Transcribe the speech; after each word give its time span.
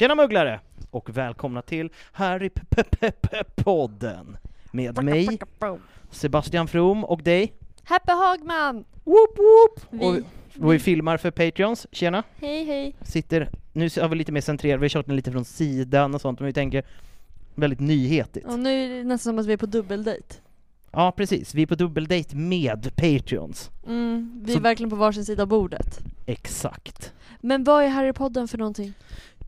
Tjena 0.00 0.14
mugglare! 0.14 0.60
Och 0.90 1.16
välkomna 1.16 1.62
till 1.62 1.90
Harry 2.12 2.50
podden 3.54 4.36
med 4.72 5.04
mig, 5.04 5.38
Sebastian 6.10 6.68
From 6.68 7.04
och 7.04 7.22
dig. 7.22 7.52
Happy 7.84 8.12
Hagman! 8.12 8.84
Whoop. 9.04 9.80
Vi- 9.90 10.04
Och, 10.04 10.64
och 10.64 10.72
vi 10.74 10.78
filmar 10.78 11.16
för 11.16 11.30
Patreons, 11.30 11.86
tjena! 11.92 12.22
Hej 12.40 12.64
hej! 12.64 12.96
Sitter, 13.02 13.48
nu 13.72 13.88
har 14.00 14.08
vi 14.08 14.16
lite 14.16 14.32
mer 14.32 14.40
centrerat, 14.40 14.80
vi 14.80 14.84
har 14.84 14.88
kört 14.88 15.06
den 15.06 15.16
lite 15.16 15.32
från 15.32 15.44
sidan 15.44 16.14
och 16.14 16.20
sånt, 16.20 16.40
men 16.40 16.46
vi 16.46 16.52
tänker 16.52 16.84
väldigt 17.54 17.80
nyhetigt. 17.80 18.46
Och 18.46 18.58
nu 18.58 18.84
är 18.84 18.88
det 18.98 19.04
nästan 19.04 19.32
som 19.32 19.38
att 19.38 19.46
vi 19.46 19.52
är 19.52 19.56
på 19.56 19.66
dubbeldejt. 19.66 20.34
Ja 20.92 21.12
precis, 21.16 21.54
vi 21.54 21.62
är 21.62 21.66
på 21.66 21.74
dubbeldate 21.74 22.36
med 22.36 22.96
Patreons. 22.96 23.70
Mm, 23.86 24.40
vi 24.44 24.52
Så- 24.52 24.58
är 24.58 24.62
verkligen 24.62 24.90
på 24.90 24.96
varsin 24.96 25.24
sida 25.24 25.42
av 25.42 25.48
bordet. 25.48 26.00
Exakt. 26.26 27.12
Men 27.40 27.64
vad 27.64 27.84
är 27.84 27.88
Harrypodden 27.88 28.48
för 28.48 28.58
någonting? 28.58 28.92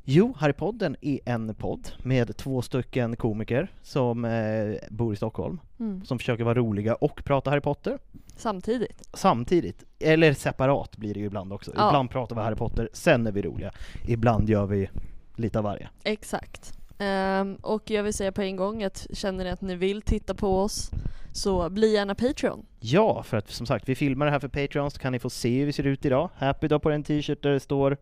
Jo, 0.05 0.35
Harrypodden 0.39 0.97
är 1.01 1.19
en 1.25 1.55
podd 1.55 1.89
med 2.03 2.37
två 2.37 2.63
stycken 2.63 3.17
komiker 3.17 3.73
som 3.83 4.25
eh, 4.25 4.75
bor 4.91 5.13
i 5.13 5.17
Stockholm, 5.17 5.61
Mm. 5.81 6.05
som 6.05 6.19
försöker 6.19 6.45
vara 6.45 6.55
roliga 6.55 6.95
och 6.95 7.25
prata 7.25 7.51
Harry 7.51 7.61
Potter. 7.61 7.99
Samtidigt. 8.37 9.09
samtidigt, 9.15 9.85
eller 9.99 10.33
separat 10.33 10.97
blir 10.97 11.15
det 11.15 11.21
ju 11.21 11.27
ibland 11.27 11.53
också. 11.53 11.73
Ja. 11.77 11.89
Ibland 11.89 12.11
pratar 12.11 12.37
vi 12.37 12.43
Harry 12.43 12.57
Potter, 12.57 12.89
sen 12.93 13.27
är 13.27 13.33
vi 13.33 13.43
roliga. 13.43 13.71
Ibland 14.09 14.51
gör 14.51 14.67
vi 14.67 14.91
lite 15.37 15.59
av 15.59 15.65
varje. 15.65 15.89
Exakt. 16.05 16.79
Ehm, 16.99 17.55
och 17.55 17.91
jag 17.91 18.03
vill 18.03 18.15
säga 18.15 18.33
på 18.33 18.43
en 18.43 18.57
gång 18.57 18.83
att 18.83 19.07
känner 19.13 19.45
ni 19.45 19.51
att 19.51 19.61
ni 19.61 19.75
vill 19.75 20.03
titta 20.03 20.35
på 20.35 20.59
oss 20.61 20.91
så 21.33 21.71
bli 21.71 21.93
gärna 21.95 22.15
Patreon. 22.15 22.67
Ja, 22.81 23.23
för 23.23 23.37
att 23.37 23.51
som 23.51 23.67
sagt, 23.67 23.89
vi 23.89 23.95
filmar 23.95 24.27
det 24.27 24.33
här 24.33 24.39
för 24.39 24.49
Patreons, 24.49 24.95
så 24.95 25.01
kan 25.01 25.13
ni 25.13 25.19
få 25.19 25.31
se 25.31 25.59
hur 25.59 25.67
vi 25.67 25.73
ser 25.73 25.87
ut 25.87 26.05
idag. 26.05 26.31
Happy 26.37 26.69
då 26.69 26.79
på 26.79 26.91
en 26.91 27.03
t-shirt 27.03 27.43
där 27.43 27.51
det 27.51 27.61
står 27.61 27.97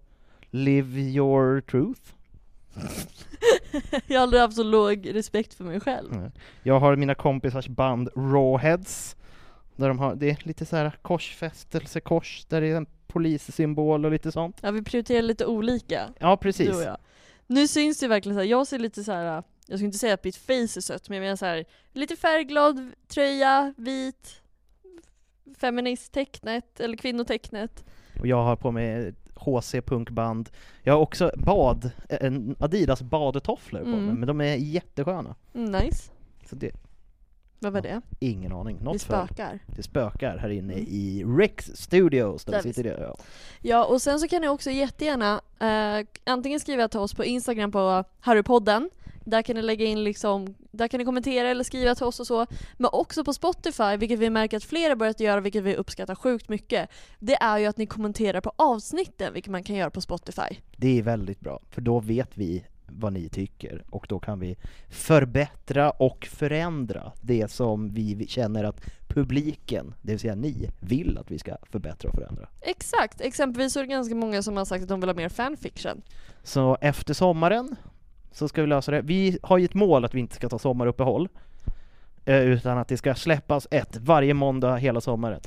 Live 0.50 1.00
your 1.00 1.60
truth. 1.60 2.00
jag 4.06 4.16
har 4.18 4.22
aldrig 4.22 4.42
haft 4.42 4.56
så 4.56 4.62
låg 4.62 5.14
respekt 5.14 5.54
för 5.54 5.64
mig 5.64 5.80
själv. 5.80 6.30
Jag 6.62 6.80
har 6.80 6.96
mina 6.96 7.14
kompisars 7.14 7.68
band 7.68 8.08
Rawheads, 8.16 9.16
där 9.76 9.88
de 9.88 9.98
har, 9.98 10.14
det 10.14 10.30
är 10.30 10.38
lite 10.42 10.66
så 10.66 10.76
här 10.76 10.92
korsfästelsekors, 11.02 12.44
där 12.48 12.60
det 12.60 12.66
är 12.66 12.76
en 12.76 12.86
polissymbol 13.06 14.04
och 14.04 14.10
lite 14.10 14.32
sånt. 14.32 14.56
Ja, 14.62 14.70
vi 14.70 14.82
prioriterar 14.82 15.22
lite 15.22 15.46
olika, 15.46 16.08
Ja, 16.18 16.30
du 16.30 16.36
precis. 16.36 16.76
och 16.76 16.82
jag. 16.82 16.96
Nu 17.46 17.68
syns 17.68 18.00
det 18.00 18.08
verkligen 18.08 18.36
så 18.36 18.40
här. 18.40 18.48
jag 18.48 18.66
ser 18.66 18.78
lite 18.78 19.04
så 19.04 19.12
här. 19.12 19.24
jag 19.66 19.78
skulle 19.78 19.86
inte 19.86 19.98
säga 19.98 20.14
att 20.14 20.24
mitt 20.24 20.36
face 20.36 20.52
är 20.78 20.80
sött, 20.80 21.08
men 21.08 21.16
jag 21.16 21.22
menar 21.22 21.36
så 21.36 21.46
här, 21.46 21.64
lite 21.92 22.16
färgglad 22.16 22.92
tröja, 23.08 23.74
vit, 23.76 24.42
feministtecknet, 25.58 26.80
eller 26.80 26.96
kvinnotecknet. 26.96 27.84
Och 28.20 28.26
jag 28.26 28.42
har 28.44 28.56
på 28.56 28.70
mig 28.70 29.14
HC 29.40 29.74
punkband. 29.86 30.50
Jag 30.82 30.92
har 30.94 31.00
också 31.00 31.30
bad, 31.36 31.90
en 32.08 32.56
Adidas 32.58 33.02
badtofflor 33.02 33.80
på 33.80 33.86
Mm. 33.88 34.04
mig, 34.06 34.14
men 34.14 34.26
de 34.26 34.40
är 34.40 34.54
jättesköna. 34.56 35.34
Mm, 35.54 35.72
nice. 35.72 36.10
Så 36.50 36.56
det, 36.56 36.70
Vad 37.58 37.72
var 37.72 37.80
det? 37.80 38.00
ingen 38.18 38.52
aning. 38.52 38.78
Något 38.82 38.92
Det 38.92 38.98
för. 38.98 39.26
spökar. 39.26 39.58
Det 39.66 39.82
spökar 39.82 40.36
här 40.38 40.48
inne 40.48 40.72
Mm. 40.72 40.86
i 40.88 41.24
Rex 41.38 41.70
Studios, 41.74 42.44
där, 42.44 42.52
Där 42.52 42.62
vi 42.62 42.72
sitter. 42.72 43.00
Ja. 43.02 43.16
Ja, 43.60 43.84
och 43.84 44.02
sen 44.02 44.20
så 44.20 44.28
kan 44.28 44.40
ni 44.42 44.48
också 44.48 44.70
jättegärna 44.70 45.40
eh, 45.60 46.06
antingen 46.24 46.60
skriva 46.60 46.88
till 46.88 47.00
oss 47.00 47.14
på 47.14 47.24
Instagram 47.24 47.72
på 47.72 48.04
Harrypodden. 48.20 48.90
Där 49.30 49.42
kan 49.42 49.56
ni 49.56 49.62
lägga 49.62 49.84
in 49.84 50.04
liksom, 50.04 50.54
där 50.70 50.88
kan 50.88 50.98
ni 50.98 51.04
kommentera 51.04 51.48
eller 51.48 51.64
skriva 51.64 51.94
till 51.94 52.04
oss 52.04 52.20
och 52.20 52.26
så. 52.26 52.46
Men 52.76 52.90
också 52.92 53.24
på 53.24 53.32
Spotify, 53.32 53.96
vilket 53.96 54.18
vi 54.18 54.30
märker 54.30 54.56
att 54.56 54.64
flera 54.64 54.96
börjat 54.96 55.20
göra, 55.20 55.40
vilket 55.40 55.62
vi 55.62 55.76
uppskattar 55.76 56.14
sjukt 56.14 56.48
mycket. 56.48 56.90
Det 57.18 57.34
är 57.34 57.58
ju 57.58 57.66
att 57.66 57.76
ni 57.76 57.86
kommenterar 57.86 58.40
på 58.40 58.52
avsnitten, 58.56 59.32
vilket 59.32 59.50
man 59.50 59.62
kan 59.62 59.76
göra 59.76 59.90
på 59.90 60.00
Spotify. 60.00 60.56
Det 60.76 60.98
är 60.98 61.02
väldigt 61.02 61.40
bra, 61.40 61.60
för 61.70 61.80
då 61.80 62.00
vet 62.00 62.30
vi 62.34 62.64
vad 62.92 63.12
ni 63.12 63.28
tycker 63.28 63.84
och 63.90 64.06
då 64.08 64.18
kan 64.18 64.40
vi 64.40 64.56
förbättra 64.88 65.90
och 65.90 66.28
förändra 66.30 67.12
det 67.20 67.50
som 67.50 67.94
vi 67.94 68.26
känner 68.28 68.64
att 68.64 68.80
publiken, 69.08 69.94
det 70.02 70.12
vill 70.12 70.20
säga 70.20 70.34
ni, 70.34 70.70
vill 70.80 71.18
att 71.18 71.30
vi 71.30 71.38
ska 71.38 71.56
förbättra 71.62 72.08
och 72.08 72.14
förändra. 72.14 72.48
Exakt, 72.60 73.20
exempelvis 73.20 73.72
så 73.72 73.78
är 73.78 73.84
det 73.84 73.90
ganska 73.90 74.14
många 74.14 74.42
som 74.42 74.56
har 74.56 74.64
sagt 74.64 74.82
att 74.82 74.88
de 74.88 75.00
vill 75.00 75.08
ha 75.08 75.14
mer 75.14 75.28
fanfiction. 75.28 76.02
Så 76.42 76.78
efter 76.80 77.14
sommaren 77.14 77.76
så 78.32 78.48
ska 78.48 78.60
vi 78.60 78.66
lösa 78.66 78.92
det. 78.92 79.00
Vi 79.02 79.38
har 79.42 79.58
ju 79.58 79.64
ett 79.64 79.74
mål 79.74 80.04
att 80.04 80.14
vi 80.14 80.20
inte 80.20 80.34
ska 80.34 80.48
ta 80.48 80.58
sommaruppehåll, 80.58 81.28
eh, 82.24 82.40
utan 82.40 82.78
att 82.78 82.88
det 82.88 82.96
ska 82.96 83.14
släppas 83.14 83.68
ett 83.70 83.96
varje 83.96 84.34
måndag 84.34 84.76
hela 84.76 85.00
sommaren. 85.00 85.40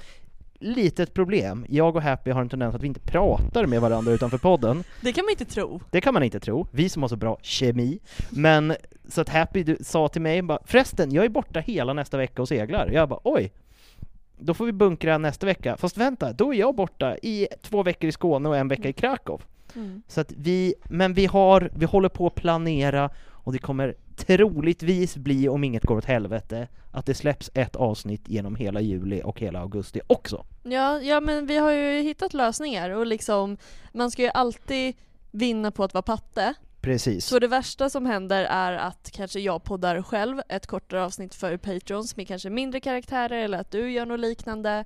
Litet 0.59 1.13
problem, 1.13 1.65
jag 1.69 1.95
och 1.95 2.01
Happy 2.01 2.31
har 2.31 2.41
en 2.41 2.49
tendens 2.49 2.75
att 2.75 2.83
vi 2.83 2.87
inte 2.87 2.99
pratar 2.99 3.65
med 3.65 3.81
varandra 3.81 4.11
utanför 4.11 4.37
podden. 4.37 4.83
Det 5.01 5.13
kan 5.13 5.25
man 5.25 5.31
inte 5.31 5.45
tro. 5.45 5.81
Det 5.91 6.01
kan 6.01 6.13
man 6.13 6.23
inte 6.23 6.39
tro, 6.39 6.67
vi 6.71 6.89
som 6.89 7.01
har 7.01 7.09
så 7.09 7.15
bra 7.15 7.37
kemi. 7.41 7.99
Men 8.29 8.75
så 9.07 9.21
att 9.21 9.29
Happy 9.29 9.63
du, 9.63 9.77
sa 9.81 10.07
till 10.07 10.21
mig 10.21 10.41
bara, 10.41 10.59
förresten, 10.65 11.11
jag 11.11 11.25
är 11.25 11.29
borta 11.29 11.59
hela 11.59 11.93
nästa 11.93 12.17
vecka 12.17 12.41
och 12.41 12.47
seglar. 12.47 12.89
Jag 12.91 13.09
bara, 13.09 13.19
oj! 13.23 13.51
Då 14.37 14.53
får 14.53 14.65
vi 14.65 14.71
bunkra 14.71 15.17
nästa 15.17 15.45
vecka. 15.45 15.77
Fast 15.77 15.97
vänta, 15.97 16.33
då 16.33 16.53
är 16.53 16.57
jag 16.57 16.75
borta 16.75 17.17
i 17.17 17.47
två 17.61 17.83
veckor 17.83 18.07
i 18.07 18.11
Skåne 18.11 18.49
och 18.49 18.57
en 18.57 18.67
vecka 18.67 18.89
i 18.89 18.93
Krakow. 18.93 19.41
Mm. 19.75 20.01
Så 20.07 20.21
att 20.21 20.31
vi, 20.31 20.73
men 20.83 21.13
vi 21.13 21.25
har, 21.25 21.69
vi 21.75 21.85
håller 21.85 22.09
på 22.09 22.27
att 22.27 22.35
planera 22.35 23.09
och 23.29 23.53
det 23.53 23.59
kommer 23.59 23.95
troligtvis 24.15 25.17
bli, 25.17 25.49
om 25.49 25.63
inget 25.63 25.83
går 25.83 25.97
åt 25.97 26.05
helvete, 26.05 26.67
att 26.91 27.05
det 27.05 27.13
släpps 27.13 27.51
ett 27.53 27.75
avsnitt 27.75 28.21
genom 28.29 28.55
hela 28.55 28.81
juli 28.81 29.21
och 29.23 29.39
hela 29.39 29.59
augusti 29.59 30.01
också. 30.07 30.45
Ja, 30.63 31.01
ja 31.01 31.19
men 31.19 31.45
vi 31.45 31.57
har 31.57 31.71
ju 31.71 32.01
hittat 32.01 32.33
lösningar 32.33 32.89
och 32.89 33.05
liksom 33.05 33.57
man 33.91 34.11
ska 34.11 34.21
ju 34.21 34.29
alltid 34.29 34.95
vinna 35.31 35.71
på 35.71 35.83
att 35.83 35.93
vara 35.93 36.01
patte 36.01 36.53
Precis. 36.83 37.25
Så 37.25 37.39
det 37.39 37.47
värsta 37.47 37.89
som 37.89 38.05
händer 38.05 38.43
är 38.43 38.73
att 38.73 39.09
kanske 39.13 39.39
jag 39.39 39.63
poddar 39.63 40.01
själv 40.01 40.41
ett 40.49 40.67
kortare 40.67 41.03
avsnitt 41.03 41.35
för 41.35 41.57
Patrons 41.57 42.15
med 42.17 42.27
kanske 42.27 42.49
mindre 42.49 42.79
karaktärer 42.79 43.37
eller 43.37 43.57
att 43.57 43.71
du 43.71 43.91
gör 43.91 44.05
något 44.05 44.19
liknande. 44.19 44.85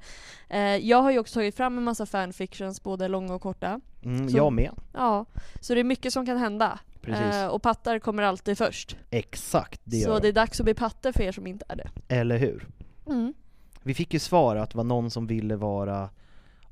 Eh, 0.49 0.59
jag 0.61 1.01
har 1.01 1.11
ju 1.11 1.19
också 1.19 1.33
tagit 1.33 1.55
fram 1.57 1.77
en 1.77 1.83
massa 1.83 2.05
fanfictions, 2.05 2.83
både 2.83 3.07
långa 3.07 3.33
och 3.33 3.41
korta. 3.41 3.81
Mm, 4.03 4.29
så- 4.29 4.37
jag 4.37 4.53
med. 4.53 4.71
Ja, 4.93 5.25
så 5.61 5.73
det 5.73 5.79
är 5.79 5.83
mycket 5.83 6.13
som 6.13 6.25
kan 6.25 6.37
hända. 6.37 6.79
Eh, 7.07 7.47
och 7.47 7.61
pattar 7.61 7.99
kommer 7.99 8.23
alltid 8.23 8.57
först. 8.57 8.97
Exakt, 9.09 9.81
det 9.83 9.97
så 10.01 10.09
gör 10.09 10.19
det 10.19 10.27
är 10.27 10.33
dags 10.33 10.59
att 10.59 10.63
bli 10.63 10.73
patte 10.73 11.13
för 11.13 11.23
er 11.23 11.31
som 11.31 11.47
inte 11.47 11.65
är 11.69 11.75
det. 11.75 11.89
Eller 12.07 12.37
hur? 12.37 12.67
Mm. 13.07 13.33
Vi 13.83 13.93
fick 13.93 14.13
ju 14.13 14.19
svar 14.19 14.55
att 14.55 14.69
det 14.71 14.77
var 14.77 14.83
någon 14.83 15.11
som 15.11 15.27
ville 15.27 15.55
vara 15.55 16.09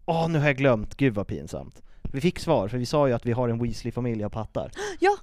Åh, 0.05 0.29
nu 0.29 0.39
har 0.39 0.45
jag 0.45 0.57
glömt, 0.57 0.95
gud 0.97 1.13
vad 1.15 1.27
pinsamt. 1.27 1.81
Vi 2.15 2.21
fick 2.21 2.39
svar, 2.39 2.67
för 2.67 2.77
vi 2.77 2.85
sa 2.85 3.07
ju 3.07 3.13
att 3.13 3.25
vi 3.25 3.31
har 3.31 3.49
en 3.49 3.63
Weasley-familj 3.63 4.23
av 4.23 4.29
pattar. 4.29 4.71
Ja! 4.99 5.17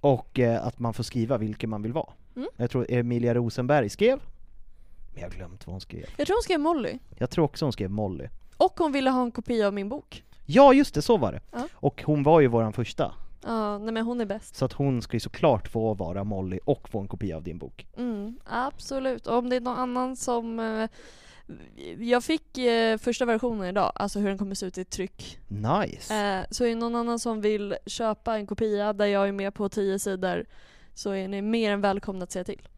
Och 0.00 0.38
eh, 0.38 0.66
att 0.66 0.78
man 0.78 0.94
får 0.94 1.02
skriva 1.02 1.38
vilken 1.38 1.70
man 1.70 1.82
vill 1.82 1.92
vara. 1.92 2.12
Mm. 2.36 2.48
Jag 2.56 2.70
tror 2.70 2.86
Emilia 2.88 3.34
Rosenberg 3.34 3.88
skrev, 3.88 4.20
men 5.12 5.22
jag 5.22 5.28
har 5.28 5.36
glömt 5.36 5.66
vad 5.66 5.74
hon 5.74 5.80
skrev. 5.80 6.04
Jag 6.16 6.26
tror 6.26 6.36
hon 6.36 6.42
skrev 6.42 6.60
Molly. 6.60 6.98
Jag 7.18 7.30
tror 7.30 7.44
också 7.44 7.64
hon 7.64 7.72
skrev 7.72 7.90
Molly. 7.90 8.28
Och 8.56 8.80
hon 8.80 8.92
ville 8.92 9.10
ha 9.10 9.22
en 9.22 9.30
kopia 9.30 9.66
av 9.66 9.74
min 9.74 9.88
bok. 9.88 10.24
Ja, 10.46 10.74
just 10.74 10.94
det, 10.94 11.02
så 11.02 11.16
var 11.16 11.32
det. 11.32 11.40
Ja. 11.52 11.68
Och 11.74 12.02
hon 12.02 12.22
var 12.22 12.40
ju 12.40 12.46
våran 12.46 12.72
första. 12.72 13.14
Ja, 13.44 13.78
nej 13.78 13.92
men 13.92 14.04
hon 14.04 14.20
är 14.20 14.26
bäst. 14.26 14.56
Så 14.56 14.64
att 14.64 14.72
hon 14.72 15.02
ska 15.02 15.16
ju 15.16 15.20
såklart 15.20 15.68
få 15.68 15.94
vara 15.94 16.24
Molly 16.24 16.58
och 16.64 16.88
få 16.88 17.00
en 17.00 17.08
kopia 17.08 17.36
av 17.36 17.42
din 17.42 17.58
bok. 17.58 17.86
Mm, 17.96 18.38
absolut. 18.44 19.26
Och 19.26 19.36
om 19.36 19.50
det 19.50 19.56
är 19.56 19.60
någon 19.60 19.78
annan 19.78 20.16
som... 20.16 20.60
Eh, 20.60 20.88
jag 21.98 22.24
fick 22.24 22.58
eh, 22.58 22.98
första 22.98 23.24
versionen 23.24 23.68
idag, 23.68 23.92
alltså 23.94 24.18
hur 24.18 24.28
den 24.28 24.38
kommer 24.38 24.54
se 24.54 24.66
ut 24.66 24.78
i 24.78 24.84
tryck. 24.84 25.38
Nice! 25.48 26.14
Eh, 26.14 26.44
så 26.50 26.64
är 26.64 26.68
det 26.68 26.74
någon 26.74 26.94
annan 26.96 27.18
som 27.18 27.40
vill 27.40 27.76
köpa 27.86 28.36
en 28.36 28.46
kopia 28.46 28.92
där 28.92 29.06
jag 29.06 29.28
är 29.28 29.32
med 29.32 29.54
på 29.54 29.68
10 29.68 29.98
sidor 29.98 30.44
så 30.94 31.10
är 31.10 31.28
ni 31.28 31.42
mer 31.42 31.70
än 31.72 31.80
välkomna 31.80 32.22
att 32.24 32.32
säga 32.32 32.44
till. 32.44 32.68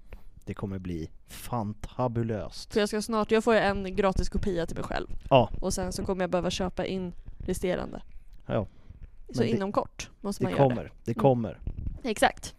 Det 0.44 0.54
kommer 0.54 0.78
bli 0.78 1.10
fantabulöst. 1.28 2.72
För 2.72 2.80
jag 2.80 2.88
ska 2.88 3.02
snart, 3.02 3.30
jag 3.30 3.44
får 3.44 3.54
ju 3.54 3.60
en 3.60 3.96
gratis 3.96 4.28
kopia 4.28 4.66
till 4.66 4.76
mig 4.76 4.84
själv. 4.84 5.06
Ja. 5.30 5.50
Och 5.60 5.74
sen 5.74 5.92
så 5.92 6.04
kommer 6.04 6.22
jag 6.22 6.30
behöva 6.30 6.50
köpa 6.50 6.86
in 6.86 7.12
resterande. 7.38 8.02
Ja, 8.46 8.66
Så 9.32 9.40
det- 9.42 9.48
inom 9.48 9.72
kort 9.72 10.10
måste 10.20 10.44
det 10.44 10.50
man 10.50 10.58
göra 10.58 10.68
kommer, 10.68 10.92
det 11.04 11.14
kommer. 11.14 11.58
det. 12.02 12.10
Exakt. 12.10 12.54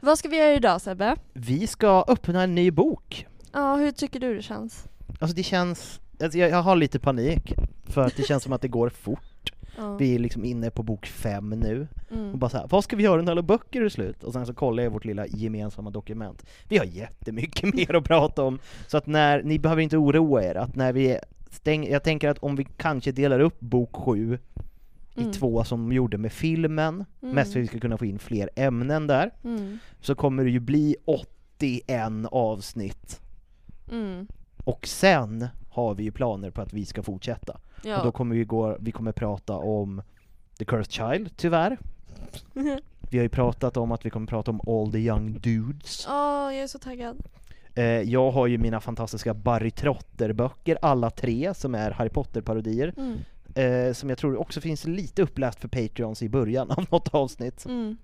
Vad 0.00 0.18
ska 0.18 0.28
vi 0.28 0.36
göra 0.38 0.54
idag 0.54 0.80
Sebbe? 0.80 1.16
Vi 1.32 1.66
ska 1.66 2.04
öppna 2.08 2.42
en 2.42 2.54
ny 2.54 2.70
bok. 2.70 3.26
Ja, 3.52 3.76
hur 3.76 3.90
tycker 3.92 4.20
du 4.20 4.34
det 4.34 4.42
känns? 4.42 4.84
Alltså 5.20 5.36
det 5.36 5.42
känns, 5.42 6.00
alltså 6.22 6.38
jag, 6.38 6.50
jag 6.50 6.62
har 6.62 6.76
lite 6.76 6.98
panik 6.98 7.54
för 7.84 8.00
att 8.00 8.16
det 8.16 8.22
känns 8.22 8.42
som 8.42 8.52
att 8.52 8.62
det 8.62 8.68
går 8.68 8.88
fort. 8.88 9.52
Ja. 9.76 9.96
Vi 9.96 10.14
är 10.14 10.18
liksom 10.18 10.44
inne 10.44 10.70
på 10.70 10.82
bok 10.82 11.06
fem 11.06 11.50
nu 11.50 11.88
Mm. 12.10 12.32
och 12.32 12.38
bara 12.38 12.50
så 12.50 12.56
här, 12.56 12.66
vad 12.70 12.84
ska 12.84 12.96
vi 12.96 13.02
göra 13.02 13.22
när 13.22 13.32
alla 13.32 13.42
böcker 13.42 13.82
är 13.82 13.88
slut? 13.88 14.24
Och 14.24 14.32
sen 14.32 14.46
så 14.46 14.54
kollar 14.54 14.82
jag 14.82 14.90
i 14.90 14.92
vårt 14.92 15.04
lilla 15.04 15.26
gemensamma 15.26 15.90
dokument. 15.90 16.46
Vi 16.68 16.78
har 16.78 16.84
jättemycket 16.84 17.74
mer 17.74 17.94
att 17.96 18.04
prata 18.04 18.42
om, 18.42 18.58
så 18.86 18.96
att 18.96 19.06
när, 19.06 19.42
ni 19.42 19.58
behöver 19.58 19.82
inte 19.82 19.96
oroa 19.96 20.44
er 20.44 20.54
att 20.54 20.76
när 20.76 20.92
vi 20.92 21.18
stänger, 21.50 21.90
jag 21.92 22.02
tänker 22.04 22.28
att 22.28 22.38
om 22.38 22.56
vi 22.56 22.64
kanske 22.76 23.12
delar 23.12 23.40
upp 23.40 23.60
bok 23.60 23.96
sju 23.96 24.38
i 25.14 25.20
Mm. 25.20 25.32
två 25.32 25.64
som 25.64 25.88
de 25.88 25.94
gjorde 25.96 26.18
med 26.18 26.32
filmen, 26.32 27.04
Mm. 27.22 27.34
mest 27.34 27.52
för 27.52 27.60
att 27.60 27.64
vi 27.64 27.68
ska 27.68 27.78
kunna 27.80 27.98
få 27.98 28.04
in 28.06 28.18
fler 28.18 28.50
ämnen 28.56 29.06
där, 29.06 29.30
Mm. 29.44 29.78
så 30.00 30.14
kommer 30.14 30.44
det 30.44 30.50
ju 30.50 30.60
bli 30.60 30.96
81 31.04 32.26
avsnitt. 32.32 33.20
Och 34.70 34.86
sen 34.86 35.48
har 35.70 35.94
vi 35.94 36.02
ju 36.02 36.12
planer 36.12 36.50
på 36.50 36.60
att 36.60 36.72
vi 36.72 36.86
ska 36.86 37.02
fortsätta. 37.02 37.60
Ja. 37.82 37.98
Och 37.98 38.04
då 38.04 38.12
kommer 38.12 38.36
vi 38.36 38.44
gå, 38.44 38.76
vi 38.80 38.92
kommer 38.92 39.12
prata 39.12 39.56
om 39.56 40.02
The 40.58 40.64
Cursed 40.64 40.92
Child, 40.92 41.30
tyvärr. 41.36 41.78
Vi 43.10 43.18
har 43.18 43.22
ju 43.22 43.28
pratat 43.28 43.76
om 43.76 43.92
att 43.92 44.06
vi 44.06 44.10
kommer 44.10 44.26
prata 44.26 44.50
om 44.50 44.60
All 44.66 44.92
the 44.92 44.98
Young 44.98 45.40
Dudes. 45.40 46.06
Åh, 46.08 46.54
jag 46.54 46.54
är 46.54 46.66
så 46.66 46.78
taggad. 46.78 47.22
Eh, 47.74 47.84
jag 47.84 48.30
har 48.30 48.46
ju 48.46 48.58
mina 48.58 48.80
fantastiska 48.80 49.34
Barry 49.34 49.70
Trotter-böcker, 49.70 50.78
alla 50.82 51.10
tre, 51.10 51.54
som 51.54 51.74
är 51.74 51.90
Harry 51.90 52.08
Potter-parodier. 52.08 52.94
Mm. 52.96 53.18
Eh, 53.54 53.92
som 53.92 54.08
jag 54.08 54.18
tror 54.18 54.36
också 54.36 54.60
finns 54.60 54.86
lite 54.86 55.22
uppläst 55.22 55.60
för 55.60 55.68
Patreons 55.68 56.22
i 56.22 56.28
början 56.28 56.70
av 56.70 56.86
något 56.90 57.14
avsnitt. 57.14 57.66
Mm. 57.66 57.96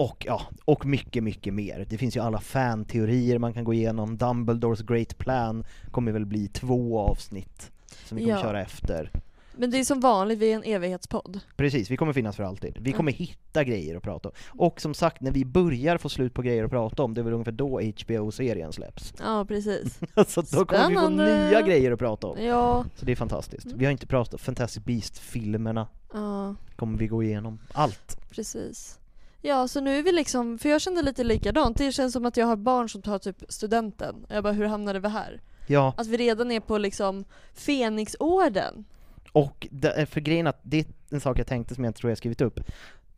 Och 0.00 0.24
ja, 0.26 0.42
och 0.64 0.86
mycket, 0.86 1.22
mycket 1.24 1.54
mer. 1.54 1.86
Det 1.90 1.98
finns 1.98 2.16
ju 2.16 2.20
alla 2.20 2.40
fan-teorier 2.40 3.38
man 3.38 3.52
kan 3.52 3.64
gå 3.64 3.74
igenom. 3.74 4.16
Dumbledores 4.16 4.80
Great 4.82 5.18
Plan 5.18 5.64
kommer 5.90 6.12
väl 6.12 6.26
bli 6.26 6.48
två 6.48 6.98
avsnitt 6.98 7.70
som 8.04 8.16
vi 8.18 8.24
kommer 8.24 8.36
Ja. 8.36 8.42
köra 8.42 8.60
efter. 8.62 9.10
Men 9.56 9.70
det 9.70 9.78
är 9.80 9.84
som 9.84 10.00
vanligt, 10.00 10.38
vi 10.38 10.52
är 10.52 10.56
en 10.56 10.62
evighetspodd. 10.64 11.40
Precis, 11.56 11.90
vi 11.90 11.96
kommer 11.96 12.12
finnas 12.12 12.36
för 12.36 12.42
alltid. 12.44 12.74
Vi 12.80 12.90
Mm. 12.90 12.96
kommer 12.96 13.12
hitta 13.12 13.64
grejer 13.64 13.96
att 13.96 14.02
prata 14.02 14.28
om. 14.28 14.34
Och 14.48 14.80
som 14.80 14.94
sagt, 14.94 15.20
när 15.20 15.30
vi 15.30 15.44
börjar 15.44 15.98
få 15.98 16.08
slut 16.08 16.34
på 16.34 16.42
grejer 16.42 16.64
att 16.64 16.70
prata 16.70 17.02
om, 17.02 17.14
det 17.14 17.20
är 17.20 17.22
väl 17.22 17.32
ungefär 17.32 17.52
då 17.52 17.80
HBO-serien 17.80 18.72
släpps. 18.72 19.14
Ja, 19.18 19.44
precis. 19.48 19.98
så 20.28 20.42
då 20.42 20.64
kommer 20.64 20.88
vi 20.88 20.94
få 20.96 21.08
nya 21.08 21.62
grejer 21.62 21.92
att 21.92 21.98
prata 21.98 22.26
om. 22.26 22.42
Ja. 22.44 22.84
Så 22.96 23.04
det 23.06 23.12
är 23.12 23.16
fantastiskt. 23.16 23.66
Mm. 23.66 23.78
Vi 23.78 23.84
har 23.84 23.92
inte 23.92 24.06
pratat 24.06 24.40
Fantastic 24.40 24.84
Beast-filmerna, 24.84 25.88
Ja, 26.12 26.54
kommer 26.76 26.98
vi 26.98 27.06
gå 27.06 27.22
igenom. 27.22 27.58
Allt. 27.72 28.18
precis. 28.30 28.96
Ja, 29.42 29.68
så 29.68 29.80
nu 29.80 29.98
är 29.98 30.02
vi 30.02 30.12
liksom, 30.12 30.58
för 30.58 30.68
jag 30.68 30.80
kände 30.80 31.02
lite 31.02 31.24
likadant. 31.24 31.78
Det 31.78 31.92
känns 31.92 32.12
som 32.12 32.26
att 32.26 32.36
jag 32.36 32.46
har 32.46 32.56
barn 32.56 32.88
som 32.88 33.02
tar 33.02 33.18
typ 33.18 33.36
studenten. 33.48 34.26
Jag 34.28 34.42
bara, 34.42 34.52
hur 34.52 34.66
hamnade 34.66 34.98
vi 35.00 35.08
här? 35.08 35.40
Ja, 35.66 35.94
Att 35.96 36.06
vi 36.06 36.16
redan 36.16 36.52
är 36.52 36.60
på 36.60 36.78
liksom 36.78 37.24
Fenixorden. 37.54 38.84
och 39.32 39.66
det, 39.70 40.06
för 40.06 40.20
grejen 40.20 40.46
att 40.46 40.60
det 40.62 40.78
är 40.78 40.86
en 41.10 41.20
sak 41.20 41.38
jag 41.38 41.46
tänkte 41.46 41.74
som 41.74 41.84
jag 41.84 41.88
inte 41.88 42.00
tror 42.00 42.10
jag 42.10 42.18
skrivit 42.18 42.40
upp. 42.40 42.60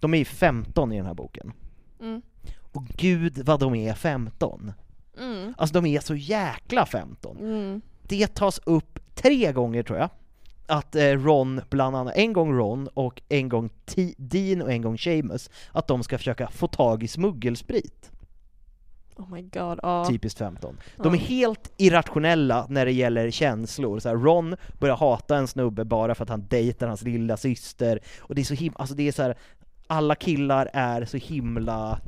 De 0.01 0.15
är 0.15 0.19
ju 0.19 0.25
15 0.25 0.93
i 0.93 0.97
den 0.97 1.07
här 1.07 1.15
boken. 1.15 1.53
Mm. 2.01 2.23
Och 2.73 2.85
gud 2.87 3.39
vad 3.45 3.61
de 3.61 3.75
är 3.75 3.95
15! 3.95 4.73
Mm. 5.19 5.55
Alltså 5.59 5.75
de 5.75 5.87
är 5.87 6.01
så 6.01 6.15
jäkla 6.15 6.87
15! 6.87 7.37
Mm. 7.37 7.81
det 8.03 8.35
tas 8.35 8.61
upp 8.65 8.99
tre 9.15 9.53
gånger 9.53 9.83
tror 9.83 9.99
jag. 9.99 10.11
Att 10.73 10.95
eh, 10.97 11.03
Ron, 11.05 11.61
bland 11.71 11.97
annat, 11.97 12.17
en 12.17 12.33
gång 12.33 12.59
Ron 12.59 12.89
och 12.95 13.23
en 13.29 13.49
gång 13.49 13.69
T- 13.85 14.15
Dean 14.19 14.63
och 14.63 14.73
en 14.73 14.83
gång 14.83 14.99
Seamus, 14.99 15.51
att 15.73 15.87
de 15.87 16.03
ska 16.03 16.19
försöka 16.19 16.49
få 16.49 16.67
tag 16.67 17.03
i 17.03 17.09
smuggelsprit. 17.09 18.11
Oh 19.17 19.31
my 19.31 19.43
god, 19.43 19.81
ja. 19.83 20.05
Typiskt 20.09 20.39
15. 20.39 20.77
De 20.97 21.15
är 21.15 21.19
helt 21.19 21.73
irrationella 21.77 22.67
när 22.69 22.85
det 22.87 22.93
gäller 22.93 23.31
känslor. 23.31 23.99
Så 23.99 24.09
här, 24.09 24.17
Ron 24.17 24.57
börjar 24.79 24.97
hata 24.97 25.37
en 25.37 25.49
snubbe 25.49 25.85
bara 25.85 26.15
för 26.15 26.23
att 26.23 26.29
han 26.31 26.47
dejtar 26.49 26.89
hans 26.89 27.03
lilla 27.03 27.37
syster 27.37 28.01
och 28.21 28.35
det 28.35 28.41
är 28.41 28.45
så 28.45 28.55
himla, 28.55 28.79
alltså 28.79 28.95
det 28.95 29.09
är 29.09 29.13
så 29.13 29.23
här, 29.23 29.37
alla 29.87 30.15
killar 30.15 30.71
är 30.73 31.05
så 31.05 31.17
himla 31.17 32.01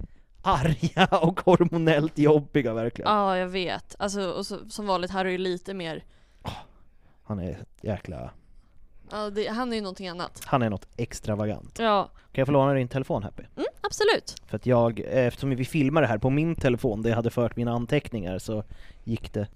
arga 0.42 1.06
och 1.22 1.40
hormonellt 1.40 2.18
jobbiga 2.18 2.74
verkligen. 2.74 3.10
Ja, 3.10 3.36
jag 3.36 3.48
vet. 3.48 3.94
Alltså, 3.98 4.30
och 4.30 4.46
så, 4.46 4.70
som 4.70 4.86
vanligt, 4.86 5.10
Harry 5.10 5.34
är 5.34 5.38
lite 5.38 5.74
mer, 5.74 6.04
Han 7.22 7.38
är 7.38 7.64
jäkla, 7.82 8.30
ja, 9.10 9.30
det, 9.30 9.46
han 9.46 9.72
är 9.72 9.76
ju 9.76 9.82
någonting 9.82 10.08
annat. 10.08 10.42
han 10.44 10.62
är 10.62 10.70
något 10.70 10.88
extravagant. 10.96 11.78
Ja, 11.78 12.04
Kan 12.04 12.40
jag 12.42 12.46
få 12.46 12.52
låna 12.52 12.72
din 12.74 12.88
telefon 12.88 13.22
Happy? 13.22 13.42
mm, 13.56 13.66
absolut. 13.80 14.34
För 14.46 14.56
att 14.56 14.66
jag, 14.66 15.00
eftersom 15.06 15.50
vi 15.50 15.64
filmar 15.64 16.00
det 16.02 16.06
här 16.08 16.18
på 16.18 16.30
min 16.30 16.56
telefon 16.56 17.02
där 17.02 17.10
jag 17.10 17.16
hade 17.16 17.30
fört 17.30 17.56
mina 17.56 17.72
anteckningar 17.72 18.38
så 18.38 18.64
gick 19.04 19.32
det 19.32 19.48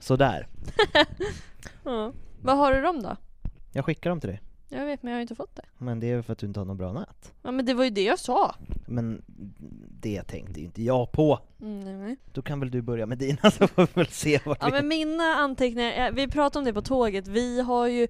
sådär. 0.00 0.48
Ja. 1.84 2.12
Vad 2.42 2.56
har 2.56 2.72
du 2.74 2.80
dem 2.82 3.02
då? 3.02 3.16
Jag 3.72 3.84
skickar 3.84 4.10
dem 4.10 4.20
till 4.20 4.28
dig. 4.30 4.40
Jag 4.68 4.86
vet, 4.86 5.02
men 5.02 5.12
jag 5.12 5.16
har 5.16 5.22
inte 5.22 5.34
fått 5.34 5.56
det. 5.56 5.62
Men 5.78 6.00
det 6.00 6.10
är 6.10 6.22
för 6.22 6.32
att 6.32 6.38
du 6.38 6.46
inte 6.46 6.60
har 6.60 6.64
något 6.64 6.76
bra 6.76 6.92
nät. 6.92 7.32
Ja, 7.42 7.50
men 7.50 7.66
det 7.66 7.74
var 7.74 7.84
ju 7.84 7.90
det 7.90 8.02
jag 8.04 8.18
sa. 8.18 8.54
Men 8.86 9.22
det 10.00 10.22
tänkte 10.22 10.60
ju 10.60 10.66
inte 10.66 10.82
jag 10.82 11.12
på. 11.12 11.38
Mm, 11.60 12.02
nej. 12.04 12.16
Då 12.32 12.42
kan 12.42 12.60
väl 12.60 12.70
du 12.70 12.82
börja 12.82 13.06
med 13.06 13.18
dina 13.18 13.50
så 13.50 13.66
får 13.68 13.82
vi 13.82 13.92
väl 13.94 14.06
se 14.06 14.40
vart 14.44 14.58
Ja 14.60 14.66
vi... 14.66 14.72
men 14.72 14.88
mina 14.88 15.24
anteckningar, 15.24 16.12
vi 16.12 16.28
pratade 16.28 16.58
om 16.58 16.64
det 16.64 16.72
på 16.72 16.82
tåget, 16.82 17.28
vi 17.28 17.60
har 17.60 17.86
ju 17.86 18.08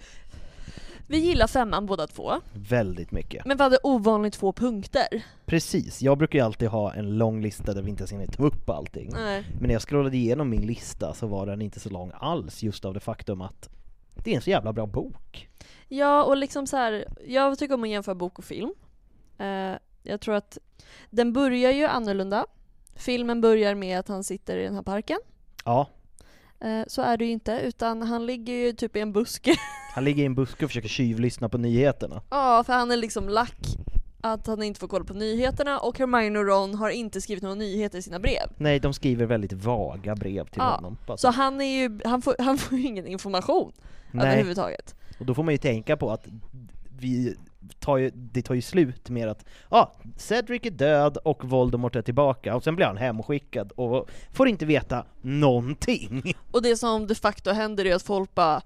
vi 1.07 1.19
gillar 1.19 1.47
femman 1.47 1.87
båda 1.87 2.07
två, 2.07 2.33
Väldigt 2.55 3.11
mycket. 3.13 3.45
men 3.47 3.57
vi 3.57 3.63
hade 3.63 3.79
ovanligt 3.83 4.37
få 4.37 4.53
punkter. 4.53 5.07
Precis, 5.47 6.03
jag 6.03 6.19
brukar 6.19 6.39
ju 6.39 6.45
alltid 6.45 6.69
ha 6.69 6.93
en 6.95 7.19
lång 7.19 7.41
lista 7.43 7.73
där 7.75 7.83
vi 7.83 7.91
inte 7.91 8.01
ens 8.03 8.13
hinner 8.13 8.27
ta 8.27 8.43
upp 8.43 8.71
allting. 8.71 9.11
Nej. 9.13 9.45
Men 9.61 9.67
när 9.67 9.73
jag 9.75 9.83
scrollade 9.83 10.17
igenom 10.17 10.51
min 10.51 10.67
lista 10.67 11.15
så 11.15 11.27
var 11.27 11.47
den 11.47 11.63
inte 11.63 11.81
så 11.81 11.91
lång 11.91 12.13
alls 12.15 12.63
just 12.63 12.85
av 12.85 12.95
det 12.95 13.01
faktum 13.01 13.41
att 13.41 13.69
det 14.15 14.31
är 14.31 14.35
en 14.37 14.43
så 14.43 14.51
jävla 14.51 14.73
bra 14.73 14.87
bok. 14.87 15.49
Ja, 15.89 16.25
och 16.25 16.37
liksom 16.37 16.67
så 16.67 16.77
här, 16.77 17.05
jag 17.27 17.59
tycker 17.59 17.75
om 17.75 17.83
att 17.83 17.89
jämföra 17.89 18.15
bok 18.15 18.39
och 18.39 18.45
film. 18.45 18.75
Eh, 19.39 19.73
jag 20.03 20.21
tror 20.21 20.35
att 20.35 20.59
den 21.11 21.33
börjar 21.33 21.73
ju 21.73 21.85
annorlunda. 21.85 22.47
Filmen 22.97 23.41
börjar 23.41 23.75
med 23.75 23.99
att 23.99 24.09
han 24.09 24.25
sitter 24.25 24.57
i 24.57 24.63
den 24.65 24.75
här 24.75 24.83
parken. 24.83 25.19
Ja, 25.65 25.87
så 26.87 27.03
är 27.03 27.17
det 27.17 27.25
ju 27.25 27.31
inte, 27.31 27.61
utan 27.65 28.03
han 28.03 28.27
ligger 28.27 28.53
ju 28.53 28.73
typ 28.73 28.97
i 28.97 29.01
en 29.01 29.13
buske. 29.13 29.55
han 29.95 30.05
ligger 30.05 30.23
i 30.23 30.27
en 30.27 30.35
buske 30.35 30.65
och 30.65 30.71
försöker 30.71 30.89
tjuvlyssna 30.89 31.49
på 31.49 31.59
nyheterna. 31.59 32.23
ja, 32.31 32.63
för 32.67 32.73
han 32.73 32.91
är 32.91 32.97
liksom 32.97 33.29
lack 33.29 33.59
att 34.21 34.47
han 34.47 34.63
inte 34.63 34.81
får 34.81 34.89
kolla 34.89 35.05
på 35.05 35.15
nyheterna 35.15 35.79
och 35.79 35.99
Hermione 35.99 36.39
och 36.39 36.47
Ron 36.47 36.75
har 36.75 36.91
inte 36.91 37.21
skrivit 37.21 37.43
några 37.43 37.55
nyheter 37.55 37.99
i 37.99 38.03
sina 38.03 38.19
brev. 38.19 38.51
Nej, 38.57 38.81
de 38.81 38.93
skriver 38.95 39.27
väldigt 39.27 39.53
vaga 39.53 40.17
brev 40.17 40.45
till 40.45 40.53
Ja, 40.63 40.75
honom. 40.75 40.97
Bara 41.07 41.17
Så 41.17 41.29
han 41.31 41.61
är 41.61 41.65
ju, 41.83 42.01
han 42.05 42.23
får, 42.23 42.35
han 42.39 42.59
får 42.59 42.79
ingen 42.79 43.07
information 43.07 43.73
Nej, 44.11 44.27
överhuvudtaget. 44.27 44.95
och 45.19 45.27
då 45.27 45.35
får 45.35 45.43
man 45.43 45.55
ju 45.55 45.59
tänka 45.59 45.97
på 45.97 46.11
att 46.11 46.27
vi, 46.99 47.37
tar 47.79 47.97
ju, 47.97 48.11
det 48.15 48.43
tar 48.43 48.55
ju 48.55 48.63
slut 48.63 49.11
med 49.11 49.29
att 49.29 49.45
ja, 49.71 49.93
Cedric 50.17 50.61
är 50.65 50.71
död 50.71 51.17
och 51.17 51.45
Voldemort 51.45 51.97
är 51.97 52.03
tillbaka, 52.03 52.57
och 52.57 52.65
sen 52.65 52.77
blir 52.77 52.87
han 52.87 52.97
hemskickad 52.97 53.73
och 53.73 54.09
får 54.33 54.49
inte 54.49 54.67
veta 54.67 55.05
någonting. 55.23 56.35
Och 56.51 56.63
det 56.63 56.77
som 56.77 57.07
de 57.07 57.15
facto 57.15 57.51
händer 57.51 57.85
är 57.85 57.95
att 57.95 58.03
folk 58.03 58.35
bara 58.35 58.63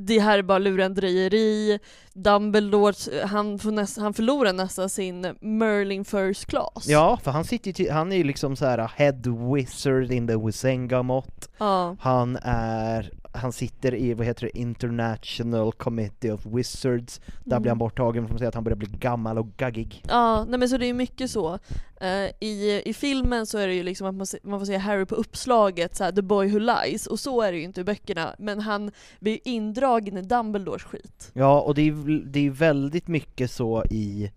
det 0.00 0.18
här 0.18 0.38
är 0.38 0.42
bara 0.42 0.58
lurendrejeri, 0.58 1.78
Dumbledore, 2.12 3.26
han, 3.26 3.58
får 3.58 3.70
näst, 3.70 3.98
han 3.98 4.14
förlorar 4.14 4.52
nästan 4.52 4.88
sin 4.88 5.20
Merlin 5.40 6.04
First 6.04 6.46
Class. 6.46 6.86
Ja, 6.86 7.18
för 7.22 7.30
han 7.30 7.44
sitter 7.44 7.80
ju, 7.84 7.90
han 7.90 8.12
är 8.12 8.16
ju 8.16 8.24
liksom 8.24 8.56
så 8.56 8.64
här 8.66 8.90
head 8.96 9.52
wizard 9.54 10.12
in 10.12 10.26
the 10.28 10.36
Wizengamot, 10.36 11.48
Ja. 11.58 11.96
han 12.00 12.36
är, 12.42 13.10
han 13.38 13.52
sitter 13.52 13.94
i, 13.94 14.14
vad 14.14 14.26
heter 14.26 14.46
det, 14.46 14.58
International 14.58 15.72
Committee 15.72 16.32
of 16.32 16.46
Wizards, 16.46 17.20
där 17.44 17.60
blir 17.60 17.70
han 17.70 17.78
borttagen 17.78 18.26
för 18.26 18.34
att 18.34 18.38
säga 18.38 18.48
att 18.48 18.54
han 18.54 18.64
börjar 18.64 18.76
bli 18.76 18.88
gammal 18.88 19.38
och 19.38 19.46
gaggig. 19.56 20.02
Ja, 20.08 20.44
nej 20.48 20.58
men 20.58 20.68
så 20.68 20.78
det 20.78 20.86
är 20.86 20.94
mycket 20.94 21.30
så. 21.30 21.58
Eh, 22.00 22.30
i, 22.40 22.82
I 22.84 22.94
filmen 22.94 23.46
så 23.46 23.58
är 23.58 23.66
det 23.66 23.74
ju 23.74 23.82
liksom 23.82 24.06
att 24.06 24.14
man, 24.14 24.26
se, 24.26 24.38
man 24.42 24.60
får 24.60 24.66
se 24.66 24.76
Harry 24.76 25.04
på 25.04 25.14
uppslaget, 25.14 25.96
så 25.96 26.04
här, 26.04 26.12
the 26.12 26.22
boy 26.22 26.48
who 26.48 26.58
lies, 26.58 27.06
och 27.06 27.20
så 27.20 27.42
är 27.42 27.52
det 27.52 27.58
ju 27.58 27.64
inte 27.64 27.80
i 27.80 27.84
böckerna, 27.84 28.34
men 28.38 28.60
han 28.60 28.90
blir 29.20 29.32
ju 29.32 29.38
indragen 29.44 30.16
i 30.16 30.22
Dumbledores 30.22 30.82
skit. 30.82 31.30
Ja, 31.32 31.60
och 31.60 31.74
det 31.74 31.82
är, 31.82 32.24
det 32.26 32.46
är 32.46 32.50
väldigt 32.50 33.08
mycket 33.08 33.50
så 33.50 33.84
i, 33.90 34.32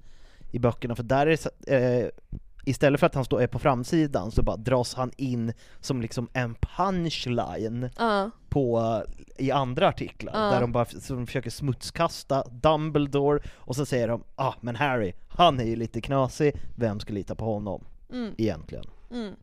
i 0.52 0.60
böckerna, 0.60 0.96
för 0.96 1.04
där 1.04 1.28
är 1.28 1.38
det 1.66 1.76
eh, 1.76 2.10
istället 2.66 3.00
för 3.00 3.08
att 3.08 3.16
han 3.16 3.26
står 3.26 3.42
är 3.42 3.48
på 3.48 3.60
framsidan 3.60 4.32
så 4.32 4.44
bara 4.44 4.58
dras 4.58 4.94
han 4.94 5.12
in 5.18 5.54
som 5.80 6.02
liksom 6.02 6.30
en 6.34 6.56
punchline 6.56 7.90
Ja, 7.98 8.30
på, 8.50 9.04
i 9.38 9.52
andra 9.52 9.88
artiklar, 9.88 10.34
Ja. 10.34 10.40
där 10.54 10.62
de 10.62 10.72
bara 10.72 10.86
så 10.86 11.14
de 11.14 11.26
försöker 11.26 11.50
smutskasta 11.50 12.44
Dumbledore, 12.52 13.40
och 13.56 13.76
så 13.76 13.86
säger 13.86 14.08
de 14.08 14.24
ah 14.36 14.54
men 14.62 14.76
Harry, 14.76 15.14
han 15.28 15.60
är 15.60 15.64
ju 15.66 15.76
lite 15.76 16.02
knasig, 16.02 16.56
vem 16.76 17.00
ska 17.00 17.14
lita 17.14 17.36
på 17.36 17.46
honom 17.46 17.84
mm, 18.12 18.34
egentligen? 18.38 18.86
mm. 19.12 19.34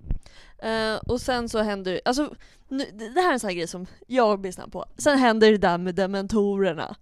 Eh, 0.58 1.00
och 1.06 1.20
sen 1.20 1.48
så 1.48 1.62
händer, 1.62 2.00
alltså 2.04 2.34
nu, 2.68 2.84
det 2.92 3.08
det 3.14 3.20
här 3.20 3.28
är 3.28 3.32
en 3.32 3.40
sån 3.40 3.48
här 3.50 3.56
grej 3.56 3.66
som 3.66 3.86
jag 4.06 4.40
blir 4.40 4.52
snabb 4.52 4.72
på. 4.72 4.84
Sen 4.98 5.18
händer 5.18 5.50
det 5.50 5.58
där 5.58 5.78
med 5.78 5.94
dementorerna. 5.94 6.96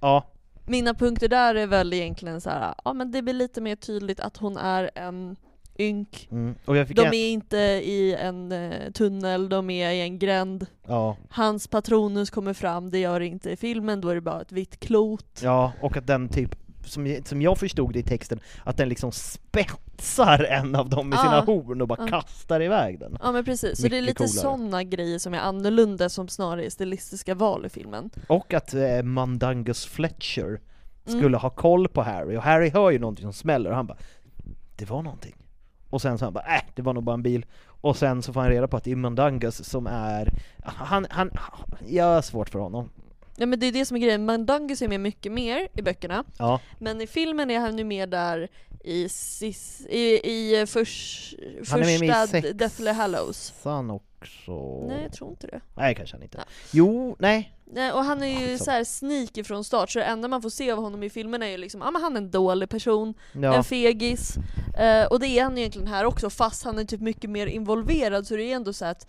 Ja, 0.00 0.24
Mina 0.66 0.94
punkter 0.94 1.28
där 1.28 1.54
är 1.54 1.66
väl 1.66 1.92
egentligen 1.92 2.40
så 2.40 2.50
här, 2.50 2.74
ja 2.84 2.92
men 2.92 3.12
det 3.12 3.22
blir 3.22 3.34
lite 3.34 3.60
mer 3.60 3.76
tydligt 3.76 4.20
att 4.20 4.36
hon 4.36 4.56
är 4.56 4.90
en 4.94 5.36
ynk. 5.78 6.28
mm. 6.30 6.54
De 6.66 6.76
en, 6.78 7.14
är 7.14 7.28
inte 7.28 7.56
i 7.84 8.14
en 8.14 8.52
eh, 8.52 8.90
tunnel, 8.92 9.48
de 9.48 9.70
är 9.70 9.90
i 9.90 10.00
en 10.00 10.18
gränd. 10.18 10.66
ja, 10.86 11.16
Hans 11.30 11.66
patronus 11.68 12.30
kommer 12.30 12.52
fram, 12.54 12.90
det 12.90 12.98
gör 12.98 13.20
det 13.20 13.26
inte 13.26 13.50
i 13.50 13.56
filmen, 13.56 14.00
då 14.00 14.08
är 14.08 14.14
det 14.14 14.20
bara 14.20 14.40
ett 14.40 14.52
vitt 14.52 14.80
klot. 14.80 15.40
ja, 15.42 15.72
och 15.80 15.96
att 15.96 16.06
den 16.06 16.28
typ 16.28 16.54
som, 16.86 17.16
som 17.24 17.42
jag 17.42 17.58
förstod 17.58 17.92
det 17.92 17.98
i 17.98 18.02
texten, 18.02 18.40
att 18.64 18.76
den 18.76 18.88
liksom 18.88 19.12
spetsar 19.12 20.44
en 20.44 20.74
av 20.76 20.88
dem 20.88 21.08
med 21.08 21.18
sina 21.18 21.34
Ja. 21.36 21.40
horn 21.44 21.80
och 21.82 21.88
bara 21.88 21.98
Ja. 22.00 22.06
kastar 22.08 22.62
iväg 22.62 22.98
den. 23.00 23.16
Ja 23.22 23.32
men 23.32 23.44
precis, 23.44 23.76
så 23.82 23.88
det 23.88 23.96
är 23.98 24.02
Mycket 24.02 24.20
lite 24.20 24.32
sådana 24.32 24.82
grejer 24.82 25.18
som 25.18 25.34
är 25.34 25.38
annorlunda 25.38 26.08
som 26.08 26.28
snarare 26.28 26.64
är 26.66 26.70
stilistiska 26.70 27.34
val 27.34 27.66
i 27.66 27.68
filmen. 27.68 28.10
Och 28.26 28.54
att 28.54 28.74
eh, 28.74 29.02
Mandangus 29.02 29.84
Fletcher 29.86 30.60
Mm. 31.06 31.18
skulle 31.20 31.36
ha 31.36 31.50
koll 31.50 31.88
på 31.88 32.02
Harry, 32.02 32.36
och 32.36 32.42
Harry 32.42 32.70
hör 32.70 32.90
ju 32.90 32.98
någonting 32.98 33.22
som 33.22 33.32
smäller 33.32 33.70
och 33.70 33.76
han 33.76 33.86
bara 33.86 33.98
Det 34.76 34.90
var 34.90 35.02
någonting. 35.02 35.34
Och 35.92 36.02
sen 36.02 36.18
så 36.18 36.24
han 36.24 36.32
bara 36.32 36.56
äh, 36.56 36.62
det 36.74 36.82
var 36.82 36.92
nog 36.94 37.04
bara 37.04 37.14
en 37.14 37.22
bil. 37.22 37.46
Och 37.66 37.96
sen 37.96 38.22
så 38.22 38.32
får 38.32 38.40
han 38.40 38.50
reda 38.50 38.68
på 38.68 38.76
att 38.76 38.84
det 38.84 38.92
är 38.92 38.96
Mandangus 38.96 39.64
som 39.64 39.86
är, 39.86 40.32
han, 40.64 41.06
han, 41.10 41.30
jag 41.88 42.04
har 42.04 42.22
svårt 42.22 42.48
för 42.48 42.58
honom. 42.58 42.90
Ja 43.36 43.46
men 43.46 43.60
det 43.60 43.66
är 43.66 43.72
det 43.72 43.86
som 43.86 43.96
är 43.96 44.00
grejen, 44.00 44.24
Mandangus 44.24 44.82
är 44.82 44.88
med 44.88 45.00
mycket 45.00 45.32
mer 45.32 45.68
i 45.74 45.82
böckerna, 45.82 46.24
Ja, 46.38 46.60
men 46.78 47.00
i 47.00 47.06
filmen 47.06 47.50
är 47.50 47.60
han 47.60 47.78
ju 47.78 47.84
med 47.84 48.08
där 48.08 48.48
i, 48.84 49.08
sis, 49.08 49.86
i, 49.90 50.30
i 50.32 50.66
förs, 50.66 51.34
Han 51.70 51.80
är 51.82 51.84
med 51.84 51.94
i 51.94 51.98
första 51.98 52.26
sex- 52.26 52.48
Deathly 52.54 52.90
Hallows. 52.90 53.52
han 53.64 53.90
också. 53.90 54.84
Nej 54.88 55.02
jag 55.02 55.12
tror 55.12 55.30
inte 55.30 55.46
det. 55.46 55.60
Nej 55.76 55.94
kanske 55.94 56.16
han 56.16 56.22
inte. 56.22 56.38
Ja. 56.38 56.44
Jo, 56.72 57.16
nej. 57.18 57.52
Nej, 57.74 57.92
och 57.92 58.04
han 58.04 58.22
är 58.22 58.26
ju 58.26 58.34
Skitsamma. 58.36 58.58
så 58.58 58.70
här 58.70 58.84
sneaky 58.84 59.44
från 59.44 59.64
start, 59.64 59.90
så 59.90 59.98
det 59.98 60.04
enda 60.04 60.28
man 60.28 60.42
får 60.42 60.50
se 60.50 60.70
av 60.72 60.78
honom 60.78 61.02
i 61.02 61.10
filmen 61.10 61.42
är 61.42 61.46
ju 61.46 61.56
liksom, 61.56 61.80
ja 61.80 61.90
men 61.90 62.02
han 62.02 62.12
är 62.16 62.20
en 62.20 62.30
dålig 62.30 62.68
person, 62.68 63.14
Ja. 63.32 63.54
en 63.54 63.64
fegis. 63.64 64.34
Eh, 64.78 65.06
och 65.06 65.20
det 65.20 65.26
är 65.26 65.42
han 65.44 65.58
egentligen 65.58 65.88
här 65.88 66.04
också, 66.04 66.30
fast 66.30 66.64
han 66.64 66.78
är 66.78 66.84
typ 66.84 67.00
mycket 67.00 67.30
mer 67.30 67.46
involverad, 67.46 68.26
så 68.26 68.36
det 68.36 68.42
är 68.44 68.56
ändå 68.56 68.72
så 68.72 68.84
att 68.84 69.06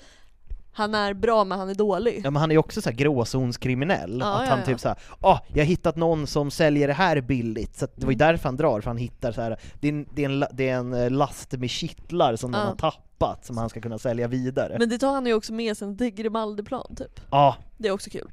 han 0.74 0.96
är 0.96 1.14
bra 1.14 1.44
men 1.44 1.60
han 1.60 1.70
är 1.70 1.76
dålig. 1.76 2.22
Ja 2.24 2.32
men 2.32 2.40
han 2.40 2.52
är 2.52 2.56
ju 2.56 2.60
också 2.60 2.82
så 2.82 2.90
här 2.90 2.98
gråzonskriminell, 2.98 4.18
Ja, 4.20 4.34
att 4.42 4.50
han 4.50 4.60
ja. 4.60 4.66
typ 4.66 4.80
såhär 4.80 4.98
ah, 5.22 5.40
jag 5.48 5.58
har 5.58 5.66
hittat 5.66 5.96
någon 5.96 6.28
som 6.28 6.52
säljer 6.52 6.88
det 6.88 6.94
här 6.94 7.22
billigt, 7.22 7.78
så 7.78 7.86
det 7.96 8.06
var 8.06 8.12
ju 8.12 8.16
Mm. 8.16 8.28
därför 8.28 8.50
han 8.50 8.58
drar, 8.58 8.82
för 8.82 8.90
han 8.90 8.98
hittar 8.98 9.32
så 9.32 9.42
här. 9.42 9.58
Det, 9.80 9.88
är 9.88 9.92
en, 9.94 10.06
det, 10.14 10.22
är 10.22 10.26
en, 10.30 10.40
la- 10.40 10.48
det 10.54 10.70
är 10.70 10.76
en 10.78 10.94
eh, 10.94 11.10
last 11.12 11.52
med 11.52 11.70
kittlar 11.70 12.36
som 12.36 12.52
de 12.52 12.58
har 12.58 12.76
tappat, 12.76 13.46
som 13.46 13.58
han 13.58 13.70
ska 13.70 13.82
kunna 13.82 13.98
sälja 13.98 14.28
vidare. 14.28 14.76
Men 14.80 14.90
det 14.90 14.98
tar 14.98 15.14
han 15.14 15.26
ju 15.26 15.34
också 15.34 15.54
med 15.54 15.78
sig 15.78 15.98
till 15.98 16.10
Grimaldi-plan 16.10 16.96
typ. 16.96 17.20
Ja, 17.32 17.56
Det 17.78 17.88
är 17.88 17.92
också 17.92 18.10
kul. 18.10 18.30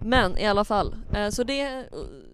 Men 0.00 0.38
i 0.38 0.46
alla 0.46 0.64
fall, 0.64 0.94
eh, 1.14 1.28
så 1.28 1.42
det, 1.42 1.84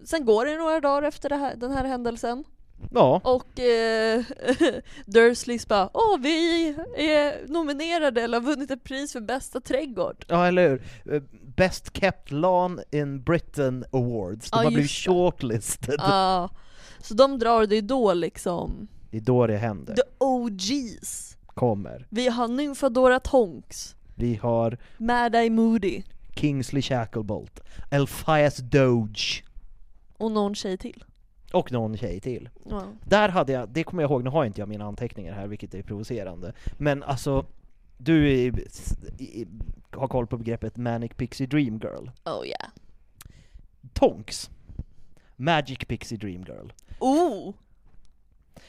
sen 0.05 0.25
går 0.25 0.45
det 0.45 0.57
några 0.57 0.79
dagar 0.79 1.07
efter 1.07 1.29
här, 1.29 1.55
den 1.55 1.71
här 1.71 1.85
händelsen 1.85 2.43
ja, 2.91 3.21
och 3.23 3.59
eh, 3.59 4.23
Dursleys 5.05 5.67
bara 5.67 5.89
Åh 5.93 6.19
vi 6.19 6.67
är 6.97 7.47
nominerade 7.47 8.21
eller 8.21 8.39
har 8.39 8.45
vunnit 8.45 8.71
ett 8.71 8.83
pris 8.83 9.11
för 9.11 9.21
bästa 9.21 9.61
trädgård. 9.61 10.25
ja 10.27 10.47
eller 10.47 10.69
hur? 10.69 11.13
Eh, 11.15 11.21
Best 11.55 11.97
kept 11.97 12.31
lawn 12.31 12.79
in 12.91 13.23
Britain 13.23 13.85
Awards, 13.91 14.51
de 14.51 14.57
Ja, 14.57 14.63
har 14.63 14.71
blivit 14.71 14.91
shortlisted. 14.91 15.95
Ja, 15.97 16.49
så 17.01 17.13
de 17.13 17.39
drar 17.39 17.65
det 17.65 17.75
är 17.75 17.81
då 17.81 18.13
liksom 18.13 18.87
Det 19.11 19.17
är 19.17 19.21
då 19.21 19.47
det 19.47 19.57
händer, 19.57 19.95
the 19.95 20.01
OGs. 20.17 21.37
kommer. 21.47 22.07
Vi 22.09 22.27
har 22.27 22.47
Nymfadora 22.47 23.19
Tonks, 23.19 23.95
Vi 24.15 24.35
har 24.35 24.77
Mad 24.97 25.35
Eye 25.35 25.49
Moody 25.49 26.03
Kingsley 26.35 26.81
Shacklebolt, 26.81 27.59
Elphias 27.91 28.57
Doge, 28.57 29.43
och 30.17 30.31
någon 30.31 30.55
tjej 30.55 30.77
till. 30.77 31.03
Och 31.55 31.71
någon 31.71 31.97
tjej 31.97 32.19
till. 32.19 32.49
Ja. 32.69 32.83
Där 33.03 33.29
hade 33.29 33.53
jag, 33.53 33.69
det 33.69 33.83
kommer 33.83 34.03
jag 34.03 34.11
ihåg, 34.11 34.23
nu 34.23 34.29
har 34.29 34.45
inte 34.45 34.61
jag 34.61 34.69
mina 34.69 34.85
anteckningar 34.85 35.33
här 35.33 35.47
vilket 35.47 35.73
är 35.73 35.81
provocerande, 35.83 36.53
men 36.77 37.03
alltså 37.03 37.45
du 37.97 38.29
i- 38.31 39.47
har 39.91 40.07
koll 40.07 40.27
på 40.27 40.37
begreppet 40.37 40.77
Manic 40.77 41.11
Pixie 41.17 41.47
Dream 41.47 41.77
Girl. 41.83 42.07
Oh 42.25 42.45
yeah. 42.47 42.69
Tonks, 43.93 44.49
Magic 45.35 45.77
Pixie 45.87 46.17
Dream 46.17 46.43
Girl. 46.43 46.69
Oh! 46.99 47.53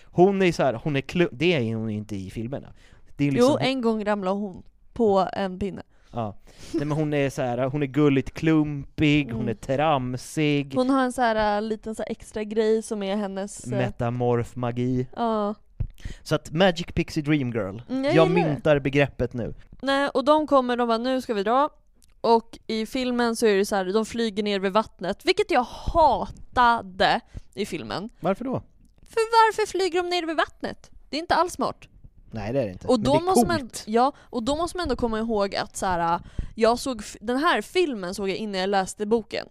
Hon 0.05 0.43
är 0.43 0.53
så 0.53 0.63
här, 0.63 0.75
hon 0.85 0.97
är 0.97 1.01
klu- 1.01 1.29
det 1.33 1.53
är 1.53 1.75
hon 1.75 1.91
inte 1.91 2.17
i 2.17 2.31
filmerna. 2.31 2.73
Liksom, 3.19 3.49
Jo, 3.53 3.57
en 3.61 3.81
gång 3.81 4.05
ramlade 4.05 4.37
hon 4.37 4.63
på 4.93 5.29
en 5.33 5.59
pinne. 5.59 5.83
Ja. 6.17 6.37
Nej, 6.73 6.85
men 6.87 6.99
hon 6.99 7.15
är 7.15 7.31
så 7.31 7.43
här, 7.43 7.59
hon 7.59 7.83
är 7.83 7.87
gulligt 7.87 8.35
klumpig, 8.35 9.25
hon 9.33 9.35
Mm. 9.41 9.49
är 9.49 9.55
tramsig, 9.55 10.73
Hon 10.75 10.91
har 10.91 11.03
en 11.03 11.13
så 11.13 11.23
här 11.23 11.57
äh, 11.57 11.63
liten 11.63 11.95
så 11.95 12.03
här 12.03 12.11
extra 12.11 12.45
grej 12.45 12.83
som 12.83 13.03
är 13.03 13.17
hennes... 13.17 13.65
äh, 13.65 13.79
metamorf 13.79 14.57
magi. 14.57 15.07
Ja. 15.17 15.55
Så 16.23 16.35
att 16.35 16.51
Magic 16.53 16.87
Pixie 16.95 17.23
Dream 17.23 17.53
Girl, 17.53 17.81
Mm, 17.89 18.05
jag 18.05 18.15
jag 18.15 18.29
gillar 18.29 18.43
det. 18.43 18.49
myntar 18.53 18.79
begreppet 18.79 19.33
nu. 19.33 19.55
Nej, 19.83 20.09
och 20.09 20.25
de 20.25 20.47
kommer, 20.47 20.77
de 20.77 20.89
bara 20.89 20.99
nu 20.99 21.21
ska 21.21 21.35
vi 21.35 21.43
dra. 21.43 21.71
Och 22.21 22.59
i 22.67 22.87
filmen 22.87 23.37
så 23.37 23.47
är 23.47 23.57
det 23.57 23.67
så 23.67 23.77
här, 23.77 23.85
de 23.85 24.07
flyger 24.07 24.43
ner 24.43 24.61
vid 24.61 24.73
vattnet, 24.73 25.25
vilket 25.25 25.51
jag 25.51 25.63
hatade 25.63 27.21
i 27.55 27.67
filmen. 27.67 28.09
Varför 28.21 28.45
då? 28.45 28.63
För 29.03 29.21
varför 29.47 29.67
flyger 29.71 30.03
de 30.03 30.09
ner 30.09 30.27
vid 30.27 30.37
vattnet? 30.37 30.91
Det 31.11 31.17
är 31.17 31.21
inte 31.21 31.35
alls 31.35 31.53
smart. 31.53 31.77
Nej 32.37 32.53
det 32.53 32.61
är 32.61 32.67
det 32.67 32.73
inte, 32.73 32.87
Och 32.89 32.99
men 32.99 33.05
då, 33.05 33.13
det 33.13 33.19
är 33.19 33.23
måste 33.23 33.47
man, 33.47 33.59
coolt. 33.61 33.83
ja, 33.87 34.13
och 34.19 34.43
då 34.43 34.57
måste 34.57 34.77
man 34.77 34.83
ändå 34.85 34.97
komma 34.97 35.19
ihåg 35.19 35.57
att 35.57 35.77
så 35.77 35.87
här, 35.87 36.21
jag 36.55 36.79
såg, 36.79 37.03
den 37.21 37.37
här 37.37 37.63
filmen 37.63 38.15
såg 38.15 38.29
jag 38.29 38.37
innan 38.37 38.61
jag 38.61 38.71
läste 38.71 39.07
boken. 39.07 39.47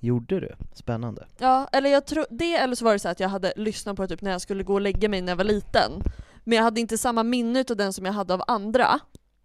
Gjorde 0.00 0.40
du? 0.40 0.54
Spännande. 0.74 1.26
Ja, 1.38 1.68
eller 1.72 1.90
jag 1.90 2.06
tror 2.06 2.26
det, 2.30 2.54
eller 2.54 2.74
så 2.74 2.84
var 2.84 2.92
det 2.92 2.98
så 2.98 3.08
att 3.08 3.20
jag 3.20 3.28
hade 3.28 3.52
lyssnat 3.56 3.96
på 3.96 4.02
det 4.02 4.08
typ 4.08 4.20
när 4.20 4.30
jag 4.30 4.40
skulle 4.40 4.62
gå 4.64 4.74
och 4.74 4.80
lägga 4.80 5.08
mig 5.08 5.22
när 5.22 5.32
jag 5.32 5.36
var 5.36 5.44
liten. 5.44 5.92
Men 6.44 6.56
jag 6.56 6.62
hade 6.64 6.80
inte 6.80 6.98
samma 6.98 7.22
minne 7.22 7.64
av 7.70 7.76
den 7.76 7.92
som 7.92 8.06
jag 8.06 8.12
hade 8.12 8.34
av 8.34 8.42
andra. 8.46 9.00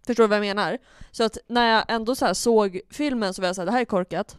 Förstår 0.06 0.24
du 0.24 0.28
vad 0.28 0.36
jag 0.36 0.42
menar? 0.56 0.78
Så 1.10 1.24
att 1.24 1.38
när 1.48 1.68
jag 1.74 1.84
ändå 1.88 2.14
så 2.14 2.26
här 2.26 2.34
såg 2.34 2.80
filmen 2.90 3.34
så 3.34 3.42
var 3.42 3.46
jag 3.48 3.56
såhär, 3.56 3.66
det 3.66 3.72
här 3.72 3.80
är 3.80 3.84
korkat. 3.84 4.38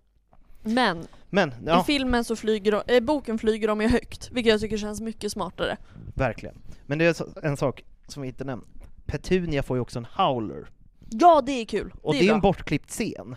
Men 0.63 1.07
Men, 1.29 1.53
ja, 1.65 1.81
i 1.81 1.83
filmen 1.83 2.23
så 2.23 2.35
flyger 2.35 2.71
de, 2.71 2.93
i 2.93 3.01
boken 3.01 3.39
flyger 3.39 3.67
de 3.67 3.81
ju 3.81 3.87
högt, 3.87 4.29
vilket 4.31 4.51
jag 4.51 4.61
tycker 4.61 4.77
känns 4.77 5.01
mycket 5.01 5.31
smartare. 5.31 5.77
verkligen. 6.15 6.55
Men 6.85 6.97
det 6.97 7.05
är 7.05 7.45
en 7.45 7.57
sak 7.57 7.83
som 8.11 8.21
vi 8.21 8.27
inte 8.27 8.43
nämnt. 8.43 8.67
Petunia 9.05 9.63
får 9.63 9.77
ju 9.77 9.81
också 9.81 9.99
en 9.99 10.05
howler. 10.05 10.67
Ja, 11.09 11.41
det 11.45 11.51
är 11.51 11.65
kul. 11.65 11.93
Och 12.01 12.13
det 12.13 12.19
det 12.19 12.27
är, 12.27 12.31
är, 12.31 12.35
en 12.35 12.41
bortklippt 12.41 12.89
scen. 12.89 13.35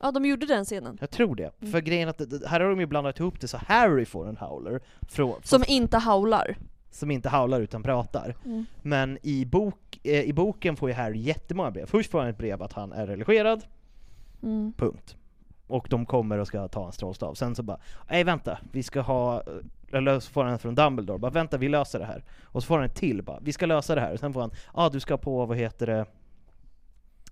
Ja, 0.00 0.10
de 0.10 0.26
gjorde 0.26 0.46
den 0.46 0.64
scenen. 0.64 0.98
Jag 1.00 1.10
tror 1.10 1.36
det. 1.36 1.50
Mm. 1.60 1.72
För 1.72 1.80
grejen 1.80 2.08
att, 2.08 2.20
här 2.46 2.60
har 2.60 2.70
de 2.70 2.80
ju 2.80 2.86
blandat 2.86 3.20
ihop 3.20 3.40
det 3.40 3.48
så 3.48 3.56
Harry 3.56 4.04
får 4.04 4.28
en 4.28 4.36
howler, 4.36 4.80
från, 5.08 5.34
Som 5.42 5.64
inte 5.68 5.98
howlar. 5.98 6.56
som 6.90 7.10
inte 7.10 7.28
howlar 7.28 7.60
utan 7.60 7.82
pratar. 7.82 8.36
Mm. 8.44 8.66
Men 8.82 9.18
i, 9.22 9.44
bok, 9.44 10.00
eh, 10.02 10.20
i 10.20 10.32
boken 10.32 10.76
får 10.76 10.88
ju 10.88 10.94
Harry 10.94 11.18
jättemånga 11.18 11.70
brev. 11.70 11.86
Först 11.86 12.10
får 12.10 12.18
han 12.18 12.28
ett 12.28 12.38
brev 12.38 12.62
att 12.62 12.72
han 12.72 12.92
är 12.92 13.06
religerad, 13.06 13.64
punkt. 14.76 15.16
Och 15.66 15.86
de 15.90 16.06
kommer 16.06 16.38
och 16.38 16.46
ska 16.46 16.68
ta 16.68 16.82
hans 16.82 16.96
trollstav. 16.96 17.34
Sen 17.34 17.54
så 17.54 17.62
bara, 17.62 17.78
nej 18.10 18.24
vänta, 18.24 18.58
vi 18.72 18.82
ska 18.82 19.00
ha, 19.00 19.42
eller 19.96 20.20
så 20.20 20.30
får 20.30 20.44
han 20.44 20.52
en 20.52 20.58
från 20.58 20.74
Dumbledore, 20.74 21.18
bara 21.18 21.30
vänta 21.30 21.56
vi 21.56 21.68
löser 21.68 21.98
det 21.98 22.04
här. 22.04 22.24
Och 22.44 22.62
så 22.62 22.66
får 22.66 22.74
han 22.74 22.84
en 22.84 22.90
till 22.90 23.22
bara, 23.22 23.38
vi 23.40 23.52
ska 23.52 23.66
lösa 23.66 23.94
det 23.94 24.00
här. 24.00 24.12
Och 24.12 24.20
sen 24.20 24.32
får 24.32 24.40
han, 24.40 24.50
ja 24.50 24.70
ah, 24.74 24.88
du 24.88 25.00
ska 25.00 25.16
på, 25.16 25.46
vad 25.46 25.56
heter 25.56 25.86
det, 25.86 26.06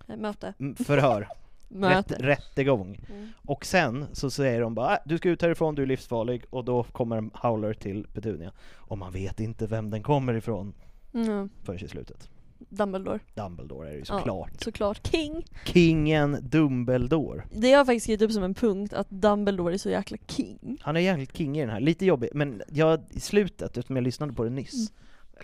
Eh, 0.07 0.17
Möte. 0.17 0.53
Mm, 0.59 0.75
förhör. 0.75 1.21
Rätt, 1.69 1.79
Möte. 1.79 2.15
rättegång. 2.19 2.99
Mm. 3.09 3.29
Och 3.41 3.65
sen 3.65 4.05
så 4.13 4.29
säger 4.29 4.61
de 4.61 4.75
bara, 4.75 4.93
äh, 4.93 4.99
du 5.05 5.17
ska 5.17 5.29
ut 5.29 5.41
härifrån, 5.41 5.75
du 5.75 5.81
är 5.81 5.85
livsfarlig. 5.85 6.45
Och 6.49 6.65
då 6.65 6.83
kommer 6.83 7.17
en 7.17 7.31
Howler 7.33 7.73
till 7.73 8.07
Petunia. 8.13 8.51
Och 8.75 8.97
man 8.97 9.11
vet 9.11 9.39
inte 9.39 9.67
vem 9.67 9.89
den 9.89 10.03
kommer 10.03 10.33
ifrån 10.33 10.73
Mm. 11.13 11.49
förrän 11.63 11.85
i 11.85 11.87
slutet. 11.87 12.29
Dumbledore. 12.69 13.19
Dumbledore 13.33 13.87
är 13.87 13.91
det 13.91 13.97
ju 13.97 14.03
Ja. 14.07 14.17
såklart. 14.17 14.51
Såklart. 14.63 15.07
King. 15.07 15.45
Kingen 15.65 16.37
Dumbledore. 16.41 17.43
Det 17.51 17.67
har 17.71 17.77
jag 17.77 17.85
faktiskt 17.85 18.03
skrivit 18.03 18.21
upp 18.21 18.31
som 18.31 18.43
en 18.43 18.53
punkt, 18.53 18.93
att 18.93 19.09
Dumbledore 19.09 19.73
är 19.73 19.77
så 19.77 19.89
jäkla 19.89 20.17
king. 20.27 20.77
Han 20.81 20.95
är 20.95 20.99
jävligt 20.99 21.37
king 21.37 21.57
i 21.57 21.61
den 21.61 21.69
här, 21.69 21.79
lite 21.79 22.05
jobbig, 22.05 22.29
men 22.33 22.61
jag, 22.71 22.99
i 23.09 23.19
slutet, 23.19 23.77
eftersom 23.77 23.95
jag 23.95 24.03
lyssnade 24.03 24.33
på 24.33 24.43
det 24.43 24.49
nyss, 24.49 24.91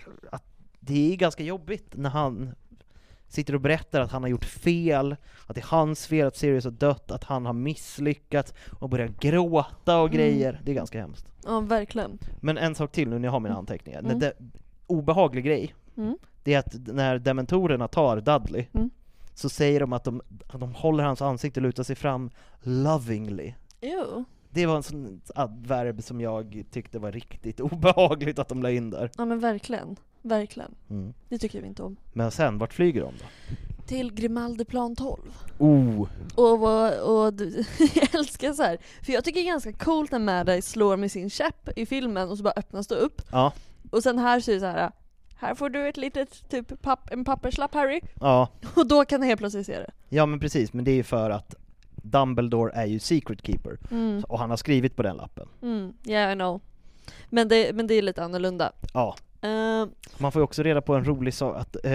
Mm. 0.06 0.18
att 0.32 0.44
det 0.80 1.12
är 1.12 1.16
ganska 1.16 1.42
jobbigt 1.42 1.88
när 1.96 2.10
han 2.10 2.54
sitter 3.28 3.54
och 3.54 3.60
berättar 3.60 4.00
att 4.00 4.10
han 4.10 4.22
har 4.22 4.28
gjort 4.30 4.44
fel, 4.44 5.16
att 5.46 5.54
det 5.54 5.60
är 5.60 5.66
hans 5.66 6.06
fel 6.06 6.26
att 6.26 6.36
Sirius 6.36 6.64
har 6.64 6.70
dött, 6.70 7.10
att 7.10 7.24
han 7.24 7.46
har 7.46 7.52
misslyckats, 7.52 8.54
och 8.80 8.88
börjar 8.88 9.10
gråta 9.20 10.00
och 10.00 10.08
Mm. 10.08 10.16
grejer. 10.16 10.60
Det 10.64 10.70
är 10.70 10.74
ganska 10.74 11.00
hemskt. 11.00 11.26
Ja, 11.44 11.60
verkligen. 11.60 12.18
Men 12.40 12.58
en 12.58 12.74
sak 12.74 12.92
till 12.92 13.08
nu 13.08 13.18
när 13.18 13.28
jag 13.28 13.32
har 13.32 13.40
mina 13.40 13.54
anteckningar. 13.56 13.98
Mm. 13.98 14.10
Mm. 14.10 14.20
Det, 14.20 14.32
obehaglig 14.86 15.44
grej, 15.44 15.74
Mm. 15.96 16.16
det 16.42 16.54
är 16.54 16.58
att 16.58 16.74
när 16.86 17.18
dementorerna 17.18 17.88
tar 17.88 18.20
Dudley, 18.20 18.66
Mm. 18.72 18.90
så 19.34 19.48
säger 19.48 19.80
de 19.80 19.92
att 19.92 20.04
de, 20.04 20.22
att 20.48 20.60
de 20.60 20.74
håller 20.74 21.04
hans 21.04 21.22
ansikte 21.22 21.60
och 21.60 21.62
lutar 21.66 21.82
sig 21.82 21.96
fram 21.96 22.30
lovingly. 22.60 23.54
Jo. 23.80 24.24
Det 24.50 24.66
var 24.66 24.76
en 24.76 24.82
sån 24.82 25.20
adverb 25.34 26.02
som 26.02 26.20
jag 26.20 26.64
tyckte 26.70 26.98
var 26.98 27.12
riktigt 27.12 27.60
obehagligt 27.70 28.38
att 28.38 28.48
de 28.48 28.62
la 28.62 28.70
in 28.70 28.90
där. 28.90 29.10
Ja 29.18 29.24
men 29.24 29.40
verkligen. 29.40 29.96
Verkligen. 30.22 30.74
Mm. 30.90 31.14
Det 31.28 31.38
tycker 31.38 31.60
vi 31.60 31.66
inte 31.68 31.82
om. 31.82 31.96
Men 32.12 32.30
sen, 32.30 32.58
vart 32.58 32.72
flyger 32.72 33.00
de 33.00 33.12
då? 33.18 33.24
Till 33.86 34.12
Grimaldiplan 34.14 34.96
12. 34.96 35.20
Oh! 35.58 36.08
Och, 36.34 36.58
vad- 36.58 36.98
och 37.00 37.34
du, 37.34 37.64
jag 37.94 38.14
älskar 38.14 38.52
så 38.52 38.62
här. 38.62 38.78
för 39.02 39.12
jag 39.12 39.24
tycker 39.24 39.40
det 39.40 39.46
är 39.46 39.50
ganska 39.52 39.72
coolt 39.72 40.10
när 40.12 40.18
Mad 40.18 40.64
slår 40.64 40.96
med 40.96 41.10
sin 41.12 41.30
käpp 41.30 41.68
i 41.78 41.86
filmen 41.86 42.28
och 42.30 42.36
så 42.38 42.42
bara 42.44 42.54
öppnas 42.56 42.86
det 42.86 42.94
upp. 42.94 43.22
Ja, 43.32 43.52
Och 43.90 44.02
sen 44.02 44.18
här 44.18 44.40
så 44.40 44.50
är 44.50 44.54
det 44.54 44.60
så 44.60 44.66
här. 44.66 44.90
Här 45.42 45.54
får 45.54 45.68
du 45.70 45.88
ett 45.88 45.96
litet 45.96 46.48
typ 46.48 46.82
papp, 46.82 47.08
en 47.12 47.24
papperslapp 47.24 47.74
Harry. 47.74 48.00
ja, 48.20 48.48
Och 48.76 48.86
då 48.86 49.04
kan 49.04 49.20
jag 49.20 49.26
helt 49.28 49.38
plötsligt 49.40 49.66
se 49.66 49.78
det. 49.78 49.90
ja 50.08 50.26
men 50.26 50.40
precis, 50.40 50.72
men 50.72 50.84
det 50.84 50.90
är 50.90 50.94
ju 50.94 51.02
för 51.02 51.30
att 51.30 51.54
Dumbledore 52.04 52.72
är 52.74 52.86
ju 52.86 52.98
secret 52.98 53.46
keeper, 53.46 53.78
Mm, 53.90 54.24
och 54.28 54.38
han 54.38 54.50
har 54.50 54.56
skrivit 54.56 54.96
på 54.96 55.02
den 55.02 55.16
lappen. 55.16 55.48
mm, 55.62 55.92
yeah 56.06 56.32
I 56.32 56.34
know. 56.34 56.60
Men 57.28 57.48
det, 57.48 57.72
men 57.74 57.86
det 57.86 57.94
är 57.94 58.02
lite 58.02 58.24
annorlunda. 58.24 58.72
Ja, 58.94 59.16
Eh, 59.44 59.86
man 60.18 60.32
får 60.32 60.40
ju 60.40 60.44
också 60.44 60.62
reda 60.62 60.80
på 60.80 60.94
en 60.94 61.04
rolig 61.04 61.34
sak, 61.34 61.56
att 61.56 61.76
eh, 61.84 61.92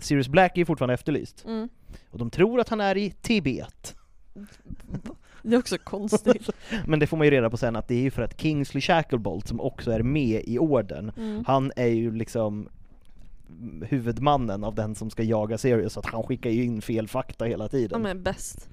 Sirius 0.00 0.28
Black 0.28 0.52
är 0.54 0.58
ju 0.58 0.64
fortfarande 0.64 0.94
efterlyst. 0.94 1.44
mm. 1.44 1.68
Och 2.10 2.18
de 2.18 2.30
tror 2.30 2.60
att 2.60 2.68
han 2.68 2.80
är 2.80 2.96
i 2.96 3.10
Tibet. 3.10 3.94
Det 5.42 5.54
är 5.54 5.58
också 5.58 5.78
konstigt. 5.78 6.50
Men 6.86 6.98
det 6.98 7.06
får 7.06 7.16
man 7.16 7.26
ju 7.26 7.30
reda 7.30 7.50
på 7.50 7.56
sen 7.56 7.76
att 7.76 7.88
det 7.88 7.94
är 7.94 8.00
ju 8.00 8.10
för 8.10 8.22
att 8.22 8.40
Kingsley 8.40 8.80
Shacklebolt, 8.80 9.48
som 9.48 9.60
också 9.60 9.90
är 9.92 10.02
med 10.02 10.42
i 10.44 10.58
orden, 10.58 11.12
Mm. 11.16 11.44
han 11.46 11.72
är 11.76 11.86
ju 11.86 12.14
liksom 12.14 12.68
huvudmannen 13.88 14.64
av 14.64 14.74
den 14.74 14.94
som 14.94 15.10
ska 15.10 15.22
jaga 15.22 15.58
Sirius, 15.58 15.92
så 15.92 16.00
att 16.00 16.06
han 16.06 16.22
skickar 16.22 16.50
ju 16.50 16.64
in 16.64 16.82
fel 16.82 17.08
fakta 17.08 17.44
hela 17.44 17.64
De 17.64 17.70
tiden. 17.70 18.06
är 18.06 18.14
bäst. 18.14 18.68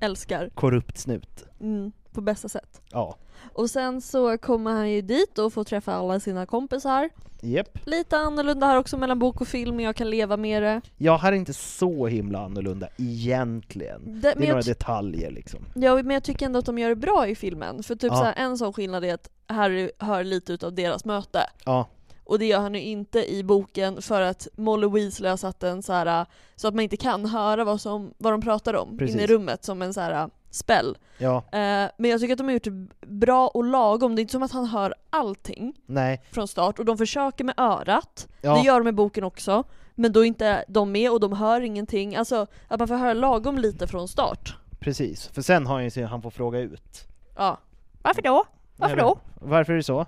Älskar. 0.00 0.50
Korrupt 0.54 0.98
snut. 0.98 1.44
Mm, 1.60 1.92
på 2.12 2.20
bästa 2.20 2.48
sätt. 2.48 2.80
Ja. 2.92 3.16
Och 3.52 3.70
sen 3.70 4.00
så 4.00 4.38
kommer 4.38 4.72
han 4.72 4.90
ju 4.90 5.00
dit 5.02 5.38
och 5.38 5.52
får 5.52 5.64
träffa 5.64 5.92
alla 5.94 6.20
sina 6.20 6.46
kompisar. 6.46 7.10
Japp. 7.44 7.78
Lite 7.84 8.16
annorlunda 8.18 8.66
här 8.66 8.78
också 8.78 8.96
mellan 8.96 9.18
bok 9.18 9.40
och 9.40 9.48
film, 9.48 9.76
men 9.76 9.84
jag 9.84 9.96
kan 9.96 10.10
leva 10.10 10.36
med 10.36 10.62
det. 10.62 10.80
Ja, 10.96 11.16
här 11.16 11.32
är 11.32 11.36
inte 11.36 11.52
så 11.52 12.06
himla 12.06 12.44
annorlunda 12.44 12.88
egentligen. 12.98 14.02
det 14.04 14.20
Det 14.28 14.34
men, 14.36 14.44
är 14.44 14.48
några 14.48 14.62
detaljer 14.62 15.30
liksom. 15.30 15.60
ja, 15.74 15.94
men 15.94 16.10
jag 16.10 16.22
tycker 16.24 16.46
ändå 16.46 16.58
att 16.58 16.64
de 16.66 16.78
gör 16.78 16.88
det 16.88 16.96
bra 16.96 17.28
i 17.28 17.34
filmen. 17.34 17.82
För 17.82 17.94
typ 17.94 18.12
Ja. 18.12 18.16
så 18.18 18.24
här, 18.24 18.34
en 18.36 18.58
sån 18.58 18.72
skillnad 18.72 19.04
är 19.04 19.14
att 19.14 19.30
Harry 19.46 19.90
hör 19.98 20.24
lite 20.24 20.52
utav 20.52 20.74
deras 20.74 21.04
möte. 21.04 21.38
Ja, 21.64 21.88
Och 22.32 22.38
det 22.38 22.46
gör 22.46 22.58
han 22.60 22.74
ju 22.74 22.80
inte 22.80 23.32
i 23.32 23.44
boken 23.44 24.02
för 24.02 24.20
att 24.22 24.48
Molly 24.56 24.88
Weasley 24.88 25.30
har 25.30 25.36
satt 25.36 25.62
en 25.62 25.82
så 25.82 25.92
här 25.92 26.26
så 26.56 26.68
att 26.68 26.74
man 26.74 26.82
inte 26.82 26.96
kan 26.96 27.26
höra 27.26 27.64
vad, 27.64 27.80
som, 27.80 28.14
vad 28.18 28.32
de 28.32 28.40
pratar 28.40 28.74
om 28.74 28.98
Precis. 28.98 29.14
inne 29.14 29.24
i 29.24 29.26
rummet 29.26 29.64
som 29.64 29.82
en 29.82 29.94
så 29.94 30.00
här 30.00 30.30
spell. 30.50 30.98
ja, 31.18 31.36
Eh, 31.52 31.90
men 31.98 32.10
jag 32.10 32.20
tycker 32.20 32.32
att 32.34 32.38
de 32.38 32.44
har 32.46 32.52
gjort 32.52 32.64
det 32.64 33.06
bra 33.06 33.48
och 33.48 33.64
lagom. 33.64 34.14
Det 34.14 34.20
är 34.20 34.22
inte 34.22 34.32
som 34.32 34.42
att 34.42 34.52
han 34.52 34.66
hör 34.66 34.94
allting 35.10 35.74
nej, 35.86 36.22
från 36.30 36.48
start 36.48 36.78
och 36.78 36.84
de 36.84 36.98
försöker 36.98 37.44
med 37.44 37.54
örat. 37.56 38.28
ja, 38.40 38.54
Det 38.54 38.60
gör 38.60 38.80
de 38.80 38.88
i 38.88 38.92
boken 38.92 39.24
också. 39.24 39.64
Men 39.94 40.12
då 40.12 40.20
är 40.20 40.24
inte 40.24 40.64
de 40.68 40.92
med 40.92 41.10
och 41.10 41.20
de 41.20 41.32
hör 41.32 41.60
ingenting. 41.60 42.16
Alltså 42.16 42.46
att 42.68 42.78
man 42.78 42.88
får 42.88 42.94
höra 42.96 43.12
lagom 43.14 43.58
lite 43.58 43.86
från 43.86 44.08
start. 44.08 44.56
precis. 44.80 45.26
För 45.26 45.42
sen 45.42 45.66
har 45.66 45.74
han 45.74 45.88
ju 45.88 46.04
han 46.04 46.22
får 46.22 46.30
fråga 46.30 46.58
ut. 46.58 47.08
Ja. 47.36 47.58
Varför 48.02 48.22
då? 48.22 48.44
Varför 48.76 48.96
då? 48.96 49.18
Varför 49.34 49.72
är 49.72 49.76
det 49.76 49.82
så? 49.82 50.06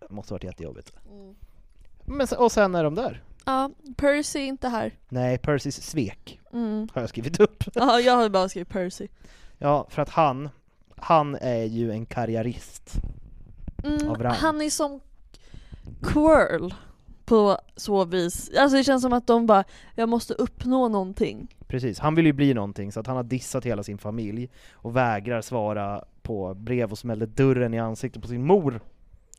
Det 0.00 0.14
måste 0.14 0.32
ha 0.32 0.36
varit 0.36 0.44
jättejobbigt. 0.44 0.92
Men, 2.16 2.26
och 2.38 2.52
sen 2.52 2.74
är 2.74 2.84
de 2.84 2.94
där. 2.94 3.22
Ja, 3.44 3.70
Percy 3.96 4.38
är 4.38 4.46
inte 4.46 4.68
här. 4.68 4.92
Nej, 5.08 5.38
Percys 5.38 5.82
svek 5.82 6.38
Mm. 6.52 6.88
har 6.94 7.00
jag 7.00 7.08
skrivit 7.08 7.40
upp. 7.40 7.64
Ja, 7.74 8.00
jag 8.00 8.16
har 8.16 8.28
bara 8.28 8.48
skrivit 8.48 8.68
Percy. 8.68 9.08
Ja, 9.58 9.86
för 9.90 10.02
att 10.02 10.08
han, 10.08 10.48
han 10.96 11.34
är 11.40 11.64
ju 11.64 11.90
en 11.92 12.06
karriärist. 12.06 12.92
Mm, 13.84 14.14
rang. 14.14 14.34
han 14.34 14.60
är 14.62 14.70
som 14.70 15.00
Quirl 16.02 16.74
på 17.24 17.58
så 17.76 18.04
vis. 18.04 18.50
Alltså 18.58 18.76
det 18.76 18.84
känns 18.84 19.02
som 19.02 19.12
att 19.12 19.26
de 19.26 19.46
bara, 19.46 19.64
jag 19.94 20.08
måste 20.08 20.34
uppnå 20.34 20.88
någonting. 20.88 21.56
Precis, 21.66 21.98
han 21.98 22.14
vill 22.14 22.26
ju 22.26 22.32
bli 22.32 22.54
någonting 22.54 22.92
så 22.92 23.00
att 23.00 23.06
han 23.06 23.16
har 23.16 23.22
dissat 23.22 23.64
hela 23.64 23.82
sin 23.82 23.98
familj 23.98 24.50
och 24.72 24.96
vägrar 24.96 25.40
svara 25.40 26.04
på 26.22 26.54
brev 26.54 26.90
och 26.92 26.98
smäller 26.98 27.26
dörren 27.26 27.74
i 27.74 27.78
ansiktet 27.78 28.22
på 28.22 28.28
sin 28.28 28.46
mor. 28.46 28.80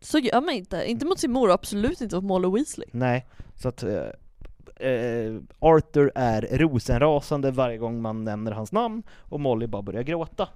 Så 0.03 0.19
gör 0.19 0.41
man 0.41 0.49
inte. 0.53 0.83
Inte 0.85 1.05
mot 1.05 1.19
sin 1.19 1.31
mor 1.31 1.47
och 1.47 1.53
absolut 1.53 2.01
inte 2.01 2.15
mot 2.15 2.23
Molly 2.23 2.47
Weasley. 2.47 2.87
Nej, 2.91 3.25
så 3.55 3.69
att 3.69 3.83
eh, 3.83 4.89
eh, 4.89 5.35
Arthur 5.59 6.11
är 6.15 6.57
rosenrasande 6.57 7.51
varje 7.51 7.77
gång 7.77 8.01
man 8.01 8.23
nämner 8.23 8.51
hans 8.51 8.71
namn 8.71 9.03
och 9.29 9.39
Molly 9.39 9.67
bara 9.67 9.81
börjar 9.81 10.03
gråta. 10.03 10.49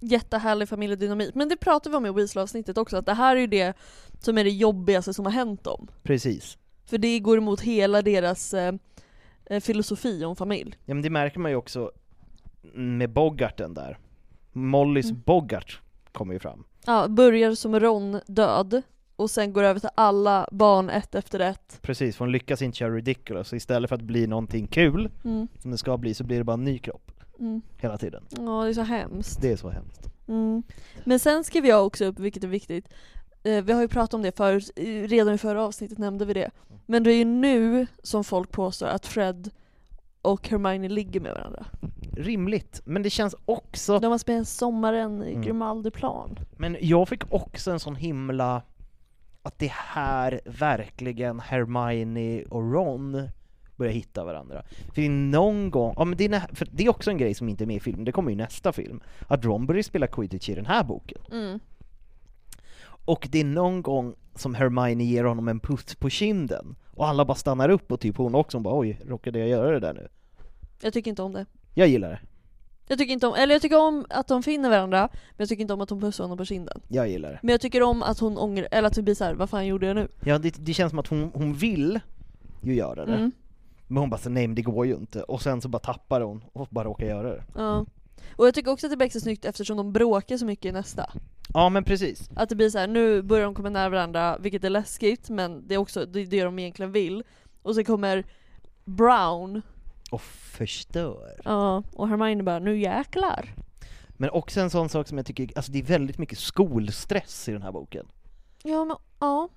Jättehärlig 0.00 0.68
familjedynamik. 0.68 1.34
Men 1.34 1.48
det 1.48 1.56
pratar 1.56 1.90
vi 1.90 1.96
om 1.96 2.06
i 2.06 2.10
Weasley-avsnittet 2.10 2.78
också, 2.78 2.96
att 2.96 3.06
det 3.06 3.14
här 3.14 3.36
är 3.36 3.40
ju 3.40 3.46
det 3.46 3.76
som 4.18 4.38
är 4.38 4.44
det 4.44 4.50
jobbigaste 4.50 5.14
som 5.14 5.24
har 5.24 5.32
hänt 5.32 5.64
dem. 5.64 5.88
Precis. 6.02 6.58
För 6.84 6.98
det 6.98 7.20
går 7.20 7.38
emot 7.38 7.60
hela 7.60 8.02
deras 8.02 8.54
eh, 8.54 8.74
eh, 9.46 9.60
filosofi 9.60 10.24
om 10.24 10.36
familj. 10.36 10.76
Ja 10.84 10.94
men 10.94 11.02
det 11.02 11.10
märker 11.10 11.40
man 11.40 11.50
ju 11.50 11.56
också 11.56 11.90
med 12.74 13.10
Bogarten 13.10 13.74
där. 13.74 13.98
Mollys 14.52 15.10
Mm. 15.10 15.22
Bogart 15.26 15.80
kommer 16.12 16.34
ju 16.34 16.40
fram. 16.40 16.64
Ja, 16.86 17.08
börjar 17.08 17.54
som 17.54 17.80
Ron 17.80 18.20
död, 18.26 18.82
och 19.16 19.30
sen 19.30 19.52
går 19.52 19.62
över 19.62 19.80
till 19.80 19.88
alla 19.94 20.48
barn 20.52 20.90
ett 20.90 21.14
efter 21.14 21.40
ett. 21.40 21.78
Precis, 21.82 22.16
för 22.16 22.24
hon 22.24 22.32
lyckas 22.32 22.62
inte 22.62 22.78
köra 22.78 22.94
ridiculous, 22.94 23.48
så 23.48 23.56
istället 23.56 23.88
för 23.88 23.96
att 23.96 24.02
bli 24.02 24.26
någonting 24.26 24.66
kul, 24.66 25.10
Mm. 25.24 25.48
som 25.62 25.70
det 25.70 25.78
ska 25.78 25.96
bli, 25.98 26.14
så 26.14 26.24
blir 26.24 26.38
det 26.38 26.44
bara 26.44 26.52
en 26.54 26.64
ny 26.64 26.78
kropp. 26.78 27.10
Mm. 27.38 27.62
Hela 27.76 27.98
tiden. 27.98 28.22
Ja, 28.30 28.62
det 28.64 28.68
är 28.68 28.74
så 28.74 28.80
hemskt. 28.82 29.42
Det 29.42 29.52
är 29.52 29.56
så 29.56 29.68
hemskt. 29.70 30.00
Mm. 30.28 30.62
Men 31.04 31.18
sen 31.18 31.44
skrev 31.44 31.66
jag 31.66 31.86
också 31.86 32.04
upp, 32.04 32.18
vilket 32.18 32.44
är 32.44 32.48
viktigt, 32.48 32.88
eh, 33.42 33.64
vi 33.64 33.72
har 33.72 33.80
ju 33.82 33.88
pratat 33.88 34.14
om 34.14 34.22
det 34.22 34.36
förut, 34.36 34.70
redan 35.06 35.34
i 35.34 35.38
förra 35.38 35.64
avsnittet 35.64 35.98
nämnde 35.98 36.24
vi 36.24 36.32
det. 36.34 36.50
Men 36.86 37.02
det 37.02 37.12
är 37.12 37.16
ju 37.16 37.24
nu 37.24 37.86
som 38.02 38.24
folk 38.24 38.50
påstår 38.50 38.86
att 38.86 39.06
Fred 39.06 39.50
och 40.22 40.48
Hermione 40.48 40.88
ligger 40.88 41.20
med 41.20 41.32
varandra. 41.34 41.66
Rimligt, 42.16 42.80
men 42.84 43.02
det 43.02 43.10
känns 43.10 43.34
också... 43.44 43.98
De 43.98 44.10
har 44.10 44.18
spelat 44.18 44.48
sommaren 44.48 45.22
i 45.24 45.30
Mm. 45.30 45.42
Grimaldiplan. 45.42 46.38
Men 46.56 46.76
jag 46.80 47.08
fick 47.08 47.32
också 47.32 47.70
en 47.70 47.80
sån 47.80 47.96
himla... 47.96 48.62
Att 49.42 49.58
det 49.58 49.70
här 49.72 50.40
verkligen 50.44 51.40
Hermione 51.40 52.42
och 52.44 52.72
Ron 52.72 53.28
börjar 53.76 53.92
hitta 53.92 54.24
varandra. 54.24 54.62
För 54.86 54.94
det 54.94 55.06
är 55.06 55.10
någon 55.10 55.70
gång, 55.70 55.94
ja 55.96 56.04
men 56.04 56.18
det 56.18 56.24
är, 56.24 56.28
nä- 56.28 56.48
för 56.52 56.68
det 56.72 56.84
är 56.84 56.90
också 56.90 57.10
en 57.10 57.18
grej 57.18 57.34
som 57.34 57.48
inte 57.48 57.64
är 57.64 57.66
med 57.66 57.76
i 57.76 57.80
filmen, 57.80 58.04
det 58.04 58.12
kommer 58.12 58.30
ju 58.30 58.36
nästa 58.36 58.72
film, 58.72 59.00
att 59.28 59.44
Ron 59.44 59.66
börjar 59.66 59.82
spela 59.82 60.06
quidditch 60.06 60.48
i 60.48 60.54
den 60.54 60.66
här 60.66 60.84
boken. 60.84 61.18
Mm. 61.32 61.60
Och 63.04 63.28
det 63.30 63.40
är 63.40 63.44
någon 63.44 63.82
gång 63.82 64.14
som 64.34 64.54
Hermione 64.54 65.04
ger 65.04 65.24
honom 65.24 65.48
en 65.48 65.60
puss 65.60 65.94
på 65.94 66.10
kinden, 66.10 66.76
och 66.90 67.08
alla 67.08 67.24
bara 67.24 67.34
stannar 67.34 67.68
upp 67.68 67.92
och 67.92 68.00
typ 68.00 68.16
hon 68.16 68.34
också 68.34 68.56
hon 68.56 68.62
bara 68.62 68.78
oj, 68.78 69.00
råkade 69.06 69.38
jag 69.38 69.48
göra 69.48 69.70
det 69.70 69.80
där 69.80 69.94
nu? 69.94 70.08
Jag 70.82 70.92
tycker 70.92 71.10
inte 71.10 71.22
om 71.22 71.32
det. 71.32 71.46
Jag 71.74 71.88
gillar 71.88 72.10
det, 72.10 72.20
Jag 72.88 72.98
tycker 72.98 73.12
inte 73.12 73.26
om, 73.26 73.34
eller 73.34 73.54
jag 73.54 73.62
tycker 73.62 73.78
om 73.78 74.06
att 74.10 74.28
de 74.28 74.42
finner 74.42 74.70
varandra, 74.70 75.08
men 75.12 75.36
jag 75.36 75.48
tycker 75.48 75.60
inte 75.62 75.74
om 75.74 75.80
att 75.80 75.90
hon 75.90 76.00
pussar 76.00 76.24
honom 76.24 76.38
på 76.38 76.44
kinden. 76.44 76.80
jag 76.88 77.08
gillar 77.08 77.30
det. 77.30 77.38
Men 77.42 77.52
jag 77.52 77.60
tycker 77.60 77.82
om 77.82 78.02
att 78.02 78.18
hon 78.18 78.38
ångrar, 78.38 78.68
eller 78.70 78.88
att 78.88 78.94
det 78.94 79.02
blir 79.02 79.14
såhär, 79.14 79.34
vad 79.34 79.50
fan 79.50 79.66
gjorde 79.66 79.86
jag 79.86 79.96
nu? 79.96 80.08
Ja, 80.24 80.38
det, 80.38 80.54
det 80.58 80.74
känns 80.74 80.90
som 80.90 80.98
att 80.98 81.06
hon, 81.06 81.30
hon 81.34 81.54
vill 81.54 82.00
ju 82.62 82.74
göra 82.74 83.06
det, 83.06 83.14
Mm. 83.14 83.32
men 83.86 83.96
hon 83.96 84.10
bara 84.10 84.20
så 84.20 84.30
nej 84.30 84.46
men 84.46 84.54
det 84.54 84.62
går 84.62 84.86
ju 84.86 84.94
inte, 84.94 85.22
och 85.22 85.42
sen 85.42 85.60
så 85.60 85.68
bara 85.68 85.78
tappar 85.78 86.20
hon 86.20 86.44
och 86.52 86.68
bara 86.70 86.84
råkar 86.84 87.06
göra 87.06 87.28
det. 87.30 87.44
Ja. 87.56 87.86
Och 88.36 88.46
jag 88.46 88.54
tycker 88.54 88.70
också 88.70 88.86
att 88.86 88.90
det 88.90 88.96
blir 88.96 89.06
extra 89.06 89.20
snyggt 89.20 89.44
eftersom 89.44 89.76
de 89.76 89.92
bråkar 89.92 90.36
så 90.36 90.46
mycket 90.46 90.64
i 90.66 90.72
nästa. 90.72 91.10
Ja 91.54 91.68
men 91.68 91.84
precis. 91.84 92.30
Att 92.36 92.48
det 92.48 92.56
blir 92.56 92.70
så 92.70 92.78
här, 92.78 92.86
nu 92.86 93.22
börjar 93.22 93.44
de 93.44 93.54
komma 93.54 93.68
nära 93.68 93.88
varandra, 93.88 94.38
vilket 94.38 94.64
är 94.64 94.70
läskigt, 94.70 95.30
men 95.30 95.68
det 95.68 95.74
är 95.74 95.78
också 95.78 96.06
det, 96.06 96.20
är 96.20 96.26
det 96.26 96.44
de 96.44 96.58
egentligen 96.58 96.92
vill. 96.92 97.22
Och 97.62 97.74
så 97.74 97.84
kommer 97.84 98.24
Brown, 98.84 99.62
Och 100.10 100.22
förstör. 100.22 101.40
ja, 101.44 101.82
och 101.92 102.08
Hermione 102.08 102.42
bara 102.42 102.58
'Nu 102.58 102.78
jäklar' 102.78 103.48
Men 104.08 104.30
också 104.30 104.60
en 104.60 104.70
sån 104.70 104.88
sak 104.88 105.08
som 105.08 105.16
jag 105.18 105.26
tycker, 105.26 105.50
alltså 105.56 105.72
det 105.72 105.78
är 105.78 105.82
väldigt 105.82 106.18
mycket 106.18 106.38
skolstress 106.38 107.48
i 107.48 107.52
den 107.52 107.62
här 107.62 107.72
boken. 107.72 108.06
Ja 108.62 108.84
men, 108.84 108.96
ja. 109.20 109.48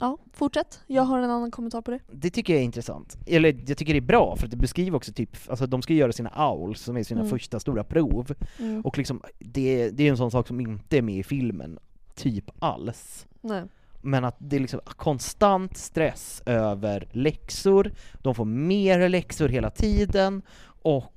Ja, 0.00 0.18
fortsätt. 0.32 0.80
Jag 0.86 1.02
har 1.02 1.18
en 1.18 1.30
annan 1.30 1.50
kommentar 1.50 1.82
på 1.82 1.90
det. 1.90 1.98
Det 2.12 2.30
tycker 2.30 2.52
jag 2.52 2.60
är 2.60 2.64
intressant. 2.64 3.16
Eller 3.26 3.62
jag 3.68 3.78
tycker 3.78 3.92
det 3.92 3.98
är 3.98 4.00
bra, 4.00 4.36
för 4.36 4.44
att 4.44 4.50
det 4.50 4.56
beskriver 4.56 4.96
också 4.96 5.12
typ, 5.12 5.36
alltså 5.48 5.66
de 5.66 5.82
ska 5.82 5.92
göra 5.92 6.12
sina 6.12 6.50
owls, 6.50 6.80
som 6.80 6.96
är 6.96 7.02
sina 7.02 7.20
Mm. 7.20 7.30
första 7.30 7.60
stora 7.60 7.84
prov. 7.84 8.34
Mm. 8.58 8.80
Och 8.80 8.98
liksom, 8.98 9.22
det, 9.38 9.90
det 9.90 10.06
är 10.06 10.10
en 10.10 10.16
sån 10.16 10.30
sak 10.30 10.46
som 10.48 10.60
inte 10.60 10.98
är 10.98 11.02
med 11.02 11.16
i 11.18 11.22
filmen, 11.22 11.78
typ 12.14 12.50
alls. 12.58 13.26
Nej. 13.40 13.62
Men 14.02 14.24
att 14.24 14.36
det 14.38 14.56
är 14.56 14.60
liksom 14.60 14.80
konstant 14.86 15.76
stress 15.76 16.42
över 16.46 17.08
läxor, 17.12 17.92
de 18.22 18.34
får 18.34 18.44
mer 18.44 19.08
läxor 19.08 19.48
hela 19.48 19.70
tiden, 19.70 20.42
och 20.82 21.13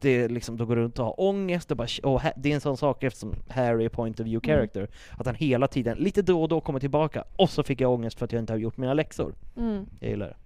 det 0.00 0.28
liksom, 0.28 0.56
de 0.56 0.68
går 0.68 0.76
runt 0.76 0.98
och 0.98 1.04
har 1.04 1.20
ångest, 1.20 1.70
och, 1.70 1.76
bara, 1.76 1.88
och 2.02 2.22
det 2.36 2.50
är 2.50 2.54
en 2.54 2.60
sån 2.60 2.76
sak 2.76 3.02
eftersom 3.02 3.34
Harry 3.48 3.84
är 3.84 3.88
point 3.88 4.20
of 4.20 4.26
view 4.26 4.52
character, 4.52 4.88
att 5.18 5.26
han 5.26 5.34
hela 5.34 5.68
tiden, 5.68 5.98
lite 5.98 6.22
då 6.22 6.42
och 6.42 6.48
då 6.48 6.60
kommer 6.60 6.80
tillbaka, 6.80 7.24
och 7.36 7.50
så 7.50 7.62
fick 7.62 7.80
jag 7.80 7.92
ångest 7.92 8.18
för 8.18 8.24
att 8.24 8.32
jag 8.32 8.42
inte 8.42 8.52
har 8.52 8.58
gjort 8.58 8.76
mina 8.76 8.94
läxor. 8.94 9.34
Mm. 9.56 9.86
Jag 10.00 10.10
gillar 10.10 10.26
det. 10.26 10.36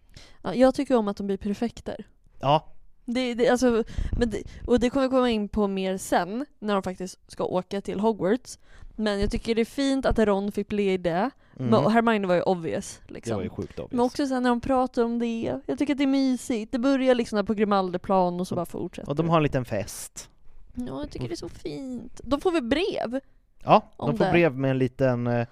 Ja, 0.43 0.55
jag 0.55 0.75
tycker 0.75 0.97
om 0.97 1.09
att 1.09 1.17
de 1.17 1.27
blir 1.27 1.37
prefekter. 1.37 2.07
Ja, 2.41 2.73
Det, 3.05 3.35
det, 3.35 3.49
alltså, 3.49 3.85
men 4.19 4.31
det, 4.31 4.43
och 4.67 4.81
det 4.81 4.91
kommer 4.91 5.07
vi 5.07 5.11
komma 5.11 5.31
in 5.31 5.49
på 5.49 5.69
mer 5.69 5.97
sen, 5.97 6.47
när 6.59 6.75
de 6.75 6.83
faktiskt 6.83 7.31
ska 7.31 7.45
åka 7.45 7.81
till 7.81 8.01
Hogwarts. 8.01 8.59
Men 8.97 9.21
jag 9.21 9.31
tycker 9.31 9.55
det 9.55 9.61
är 9.61 9.65
fint 9.65 10.07
att 10.07 10.19
Ron 10.19 10.53
fick 10.53 10.69
bli 10.69 10.99
det. 10.99 11.31
Mm. 11.59 11.71
Men 11.71 11.91
Hermione 11.93 12.27
var 12.27 12.35
ju 12.35 12.43
obvious. 12.43 13.01
det 13.09 13.15
Liksom. 13.15 13.37
var 13.37 13.43
ju 13.43 13.49
sjukt 13.49 13.79
obvious. 13.79 13.91
Men 13.93 14.01
också 14.01 14.27
sen 14.27 14.43
när 14.43 14.51
de 14.51 14.61
pratar 14.61 15.03
om 15.05 15.19
det, 15.19 15.59
jag 15.67 15.79
tycker 15.79 15.95
att 15.95 15.99
det 15.99 16.05
är 16.05 16.09
mysigt. 16.09 16.73
Det 16.73 16.79
börjar 16.79 17.15
liksom 17.15 17.47
på 17.47 17.55
Grimalderplan 17.55 18.41
och 18.41 18.49
så 18.49 18.55
bara 18.55 18.67
fortsätter. 18.67 19.09
Och 19.11 19.17
de 19.17 19.29
har 19.29 19.37
en 19.37 19.43
liten 19.43 19.65
fest. 19.65 20.31
Ja, 20.75 21.01
jag 21.01 21.11
tycker 21.11 21.29
det 21.29 21.35
är 21.35 21.37
så 21.37 21.49
fint. 21.49 22.21
De 22.25 22.41
får 22.41 22.53
väl 22.53 22.63
brev? 22.63 23.21
Ja, 23.65 23.83
de 23.97 24.17
får 24.17 24.25
det. 24.25 24.31
brev 24.31 24.57
med 24.57 24.71
en 24.71 24.79
liten 24.79 25.27
eh, 25.27 25.47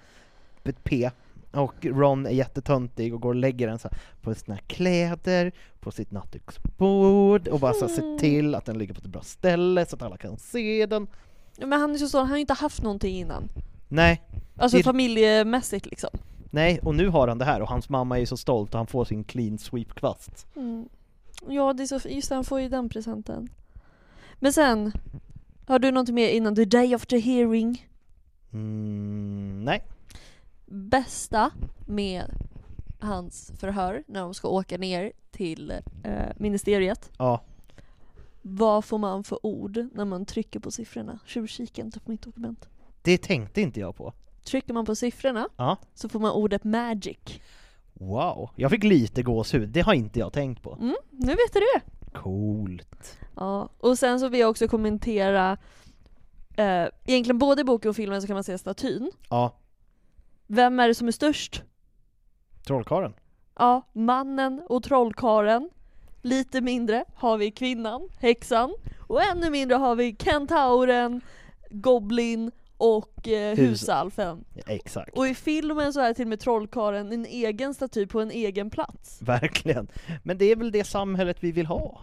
ett 0.63 0.83
P. 0.83 1.09
Och 1.51 1.85
Ron 1.85 2.25
är 2.25 2.29
jättetöntig 2.31 3.13
och 3.13 3.21
går 3.21 3.29
och 3.29 3.35
lägger 3.35 3.67
den 3.67 3.79
så 3.79 3.87
här 3.87 3.97
på 4.21 4.35
sina 4.35 4.57
kläder, 4.57 5.51
på 5.79 5.91
sitt 5.91 6.11
nattduksbord 6.11 7.47
och 7.47 7.59
bara 7.59 7.73
så 7.73 7.87
här, 7.87 7.93
ser 7.93 8.01
Mm. 8.03 8.17
till 8.19 8.55
att 8.55 8.65
den 8.65 8.77
ligger 8.77 8.93
på 8.93 8.99
ett 8.99 9.05
bra 9.07 9.21
ställe 9.21 9.85
så 9.85 9.95
att 9.95 10.01
alla 10.01 10.17
kan 10.17 10.37
se 10.37 10.85
den. 10.85 11.07
Men 11.57 11.79
han 11.81 11.91
är 11.93 11.97
så 11.97 12.07
stor, 12.09 12.19
han 12.19 12.27
har 12.27 12.35
ju 12.37 12.41
inte 12.41 12.53
haft 12.53 12.83
någonting 12.83 13.15
innan. 13.15 13.49
Nej, 13.87 14.21
Alltså 14.57 14.77
Det- 14.77 14.83
familjemässigt 14.83 15.85
liksom. 15.85 16.09
nej, 16.51 16.79
och 16.83 16.95
nu 16.95 17.07
har 17.07 17.27
han 17.27 17.37
det 17.37 17.45
här 17.45 17.61
och 17.61 17.69
hans 17.69 17.89
mamma 17.89 18.19
är 18.19 18.25
så 18.25 18.37
stolt 18.37 18.73
och 18.73 18.77
han 18.77 18.87
får 18.87 19.05
sin 19.05 19.23
clean 19.23 19.57
sweep-kvast. 19.57 20.47
Mm. 20.55 20.89
Ja, 21.49 21.73
det 21.73 21.83
är 21.83 21.99
så, 21.99 22.09
just 22.09 22.29
det, 22.29 22.35
han 22.35 22.43
får 22.43 22.61
ju 22.61 22.69
den 22.69 22.89
presenten. 22.89 23.49
Men 24.39 24.53
sen, 24.53 24.91
har 25.67 25.79
du 25.79 25.91
något 25.91 26.09
mer 26.09 26.29
innan 26.29 26.55
the 26.55 26.65
day 26.65 26.95
of 26.95 27.05
the 27.05 27.19
hearing? 27.19 27.87
Mm, 28.53 29.63
nej. 29.65 29.83
Bästa 30.65 31.51
med 31.87 32.25
hans 32.99 33.51
förhör 33.59 34.03
när 34.07 34.19
de 34.21 34.33
ska 34.33 34.47
åka 34.47 34.77
ner 34.77 35.11
till 35.31 35.71
eh, 36.03 36.29
ministeriet. 36.37 37.11
Ja, 37.17 37.41
Vad 38.41 38.85
får 38.85 38.97
man 38.97 39.23
för 39.23 39.45
ord 39.45 39.87
när 39.93 40.05
man 40.05 40.25
trycker 40.25 40.59
på 40.59 40.71
siffrorna? 40.71 41.19
Tjuvkika 41.25 41.81
inte 41.81 41.99
på 41.99 42.11
mitt 42.11 42.21
dokument. 42.21 42.67
Det 43.05 43.17
tänkte 43.17 43.61
inte 43.61 43.79
jag 43.79 43.95
på. 43.95 44.13
Trycker 44.43 44.73
man 44.73 44.85
på 44.85 44.95
siffrorna 44.95 45.49
Ja. 45.57 45.77
så 45.93 46.09
får 46.09 46.19
man 46.19 46.31
ordet 46.31 46.63
magic. 46.63 47.17
Wow, 47.93 48.49
jag 48.55 48.71
fick 48.71 48.83
lite 48.83 49.23
gåshud, 49.23 49.69
det 49.69 49.81
har 49.81 49.93
inte 49.93 50.19
jag 50.19 50.33
tänkt 50.33 50.61
på. 50.63 50.73
Mm, 50.73 50.95
nu 51.11 51.27
vet 51.31 51.53
du 51.53 51.59
det! 51.59 51.81
Coolt. 52.19 53.17
Ja, 53.35 53.69
och 53.79 53.97
sen 53.99 54.19
så 54.19 54.27
vill 54.29 54.39
jag 54.39 54.49
också 54.49 54.67
kommentera 54.67 55.57
eh, 56.57 56.85
Egentligen 57.05 57.37
både 57.37 57.61
i 57.61 57.63
boken 57.65 57.89
och 57.89 57.95
filmen 57.95 58.21
så 58.21 58.27
kan 58.27 58.33
man 58.33 58.43
se 58.43 58.57
statyn. 58.57 59.11
Ja, 59.29 59.59
Vem 60.47 60.79
är 60.79 60.87
det 60.87 60.95
som 60.95 61.07
är 61.07 61.11
störst? 61.11 61.63
trollkarlen. 62.67 63.13
Ja, 63.55 63.81
mannen 63.93 64.61
och 64.69 64.83
trollkaren. 64.83 65.69
Lite 66.21 66.61
mindre 66.61 67.05
har 67.15 67.37
vi 67.37 67.51
kvinnan, 67.51 68.09
häxan. 68.19 68.73
Och 69.07 69.21
ännu 69.23 69.49
mindre 69.49 69.75
har 69.75 69.95
vi 69.95 70.15
kentauren, 70.19 71.21
goblin 71.69 72.51
och 72.77 73.27
eh, 73.27 73.55
Hus- 73.55 73.69
husalfen. 73.71 74.45
Exakt. 74.67 75.17
Och 75.17 75.27
i 75.27 75.35
filmen 75.35 75.93
så 75.93 75.99
är 75.99 76.13
till 76.13 76.25
och 76.25 76.29
med 76.29 76.39
trollkaren 76.39 77.11
en 77.11 77.25
egen 77.25 77.73
staty 77.73 78.07
på 78.07 78.21
en 78.21 78.31
egen 78.31 78.69
plats. 78.69 79.21
Verkligen. 79.21 79.87
Men 80.23 80.37
det 80.37 80.45
är 80.45 80.55
väl 80.55 80.71
det 80.71 80.83
samhället 80.83 81.37
vi 81.39 81.51
vill 81.51 81.65
ha? 81.65 82.01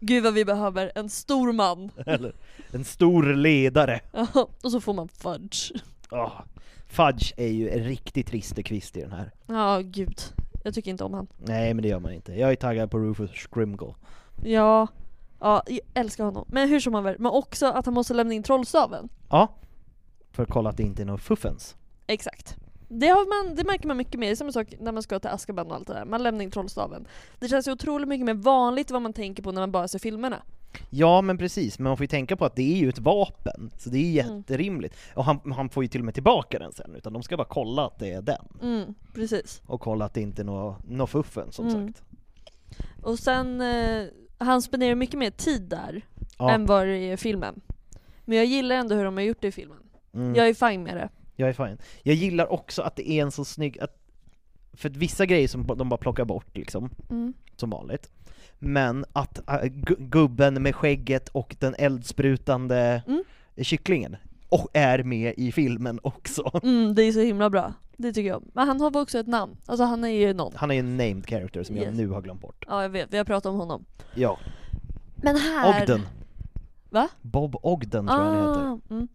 Gud 0.00 0.24
vad 0.24 0.34
vi 0.34 0.44
behöver 0.44 0.92
en 0.94 1.08
stor 1.10 1.52
man. 1.52 1.90
Eller 2.06 2.32
en 2.72 2.84
stor 2.84 3.34
ledare. 3.34 4.00
Ja, 4.12 4.48
och 4.62 4.70
så 4.72 4.80
får 4.80 4.94
man 4.94 5.08
fudge. 5.08 5.72
Oh. 6.10 6.40
Fudge 6.86 7.32
är 7.36 7.46
ju 7.48 7.68
en 7.70 7.84
riktigt 7.84 8.26
trist 8.26 8.64
kvist 8.64 8.96
i 8.96 9.00
den 9.00 9.12
här. 9.12 9.30
Ja, 9.46 9.80
gud. 9.84 10.18
Jag 10.64 10.74
tycker 10.74 10.90
inte 10.90 11.04
om 11.04 11.14
han. 11.14 11.26
Nej 11.38 11.74
men 11.74 11.82
det 11.82 11.88
gör 11.88 12.00
man 12.00 12.12
inte. 12.12 12.32
Jag 12.32 12.50
är 12.50 12.56
taggad 12.56 12.90
på 12.90 12.98
Rufus 12.98 13.30
Scrimgle. 13.30 13.94
Ja, 14.44 14.86
ja, 15.40 15.62
jag 15.66 15.80
älskar 15.94 16.24
honom. 16.24 16.44
Men 16.48 16.68
hur 16.68 16.80
som 16.80 16.94
haver, 16.94 17.16
men 17.18 17.32
också 17.32 17.66
att 17.66 17.84
han 17.86 17.94
måste 17.94 18.14
lämna 18.14 18.34
in 18.34 18.42
trollstaven. 18.42 19.08
Ja. 19.30 19.48
För 20.32 20.42
att 20.42 20.48
kolla 20.50 20.70
att 20.70 20.76
det 20.76 20.82
inte 20.82 21.02
är 21.02 21.06
något 21.06 21.20
fuffens. 21.22 21.76
Exakt. 22.06 22.56
Det, 22.88 23.06
har 23.08 23.46
man, 23.46 23.56
det 23.56 23.64
märker 23.64 23.88
man 23.88 23.96
mycket 23.96 24.20
mer, 24.20 24.26
det 24.26 24.32
är 24.32 24.36
samma 24.36 24.52
sak 24.52 24.74
när 24.80 24.92
man 24.92 25.02
ska 25.02 25.18
till 25.18 25.30
Azkaban 25.30 25.66
och 25.66 25.74
allt 25.76 25.86
det 25.86 25.94
där. 25.94 26.04
Man 26.04 26.22
lämnar 26.22 26.44
in 26.44 26.50
trollstaven. 26.50 27.06
Det 27.38 27.48
känns 27.48 27.68
ju 27.68 27.72
otroligt 27.72 28.08
mycket 28.08 28.26
mer 28.26 28.34
vanligt 28.34 28.90
vad 28.90 29.02
man 29.02 29.12
tänker 29.12 29.42
på 29.42 29.52
när 29.52 29.60
man 29.62 29.72
bara 29.72 29.88
ser 29.88 29.98
filmerna. 29.98 30.42
Ja 30.90 31.20
men 31.22 31.38
precis, 31.38 31.78
men 31.78 31.84
man 31.84 31.96
får 31.96 32.04
ju 32.04 32.08
tänka 32.08 32.36
på 32.36 32.44
att 32.44 32.56
det 32.56 32.72
är 32.74 32.76
ju 32.76 32.88
ett 32.88 32.98
vapen, 32.98 33.70
så 33.78 33.90
det 33.90 33.98
är 33.98 34.02
ju 34.02 34.20
Mm. 34.20 34.36
jätterimligt. 34.38 34.94
Och 35.14 35.24
han, 35.24 35.52
han 35.56 35.68
får 35.68 35.82
ju 35.84 35.88
till 35.88 36.00
och 36.00 36.04
med 36.04 36.14
tillbaka 36.14 36.58
den 36.58 36.72
sen, 36.72 36.94
utan 36.96 37.12
de 37.12 37.22
ska 37.22 37.36
bara 37.36 37.46
kolla 37.50 37.86
att 37.86 37.98
det 37.98 38.12
är 38.12 38.22
den. 38.22 38.44
Mm, 38.62 38.94
precis. 39.14 39.62
Och 39.66 39.80
kolla 39.80 40.04
att 40.04 40.14
det 40.14 40.20
inte 40.20 40.42
är 40.42 40.44
något 40.44 40.76
nå 40.88 41.06
fuffen 41.06 41.52
som 41.52 41.68
Mm. 41.68 41.86
sagt. 41.86 42.02
Och 43.02 43.18
sen, 43.18 43.60
eh, 43.60 44.04
han 44.38 44.62
spenderar 44.62 44.94
mycket 44.94 45.18
mer 45.18 45.30
tid 45.30 45.62
där 45.62 46.02
Ja. 46.38 46.50
än 46.50 46.66
vad 46.66 46.86
det 46.86 46.96
är 46.96 47.12
i 47.12 47.16
filmen. 47.16 47.60
Men 48.24 48.36
jag 48.36 48.46
gillar 48.46 48.76
ändå 48.76 48.94
hur 48.94 49.04
de 49.04 49.16
har 49.16 49.24
gjort 49.24 49.40
det 49.40 49.48
i 49.48 49.52
filmen. 49.52 49.78
Mm. 50.14 50.34
Jag 50.34 50.48
är 50.48 50.54
fine 50.70 50.82
med 50.82 50.96
det. 50.96 51.08
Jag 51.36 51.48
är 51.48 51.52
fine. 51.52 51.78
Jag 52.02 52.14
gillar 52.14 52.52
också 52.52 52.82
att 52.82 52.96
det 52.96 53.10
är 53.10 53.22
en 53.22 53.30
så 53.32 53.44
snygg, 53.44 53.78
att, 53.80 53.96
för 54.72 54.88
att 54.90 54.96
vissa 54.96 55.26
grejer 55.26 55.48
som 55.48 55.66
de 55.66 55.88
bara 55.88 55.96
plockar 55.96 56.24
bort 56.24 56.56
liksom, 56.56 56.90
Mm. 57.10 57.32
som 57.56 57.70
vanligt. 57.70 58.10
Men 58.58 59.04
att 59.12 59.38
äh, 59.48 59.52
gu- 59.62 60.08
gubben 60.08 60.62
med 60.62 60.74
skägget 60.74 61.28
och 61.28 61.56
den 61.58 61.74
eldsprutande 61.78 63.02
Mm. 63.06 63.24
kycklingen 63.62 64.16
och 64.48 64.68
är 64.72 65.02
med 65.02 65.34
i 65.36 65.52
filmen 65.52 66.00
också. 66.02 66.60
Mm, 66.62 66.94
det 66.94 67.02
är 67.02 67.12
så 67.12 67.20
himla 67.20 67.50
bra. 67.50 67.72
Det 68.00 68.12
tycker 68.12 68.28
jag. 68.28 68.42
Men 68.52 68.68
han 68.68 68.80
har 68.80 68.90
väl 68.90 69.02
också 69.02 69.18
ett 69.18 69.26
namn. 69.26 69.56
Alltså 69.66 69.84
han 69.84 70.04
är 70.04 70.08
ju 70.08 70.34
någon. 70.34 70.52
Han 70.56 70.70
är 70.70 70.78
en 70.78 70.96
named 70.96 71.28
character 71.28 71.62
som 71.62 71.76
jag 71.76 71.84
Yes. 71.86 71.96
nu 71.96 72.08
har 72.08 72.22
glömt 72.22 72.40
bort. 72.40 72.64
Ja 72.68 72.82
jag 72.82 72.88
vet, 72.88 73.12
vi 73.12 73.16
har 73.18 73.24
pratat 73.24 73.50
om 73.50 73.56
honom. 73.56 73.84
Ja, 74.14 74.38
Men 75.16 75.36
här... 75.36 75.82
Ogden. 75.82 76.00
Va? 76.90 77.08
Bob 77.22 77.56
Ogden 77.62 78.06
tror 78.06 78.18
jag 78.20 78.24
han 78.26 78.36
heter. 78.36 78.66
Ah, 78.66 78.78
mm. 78.90 79.08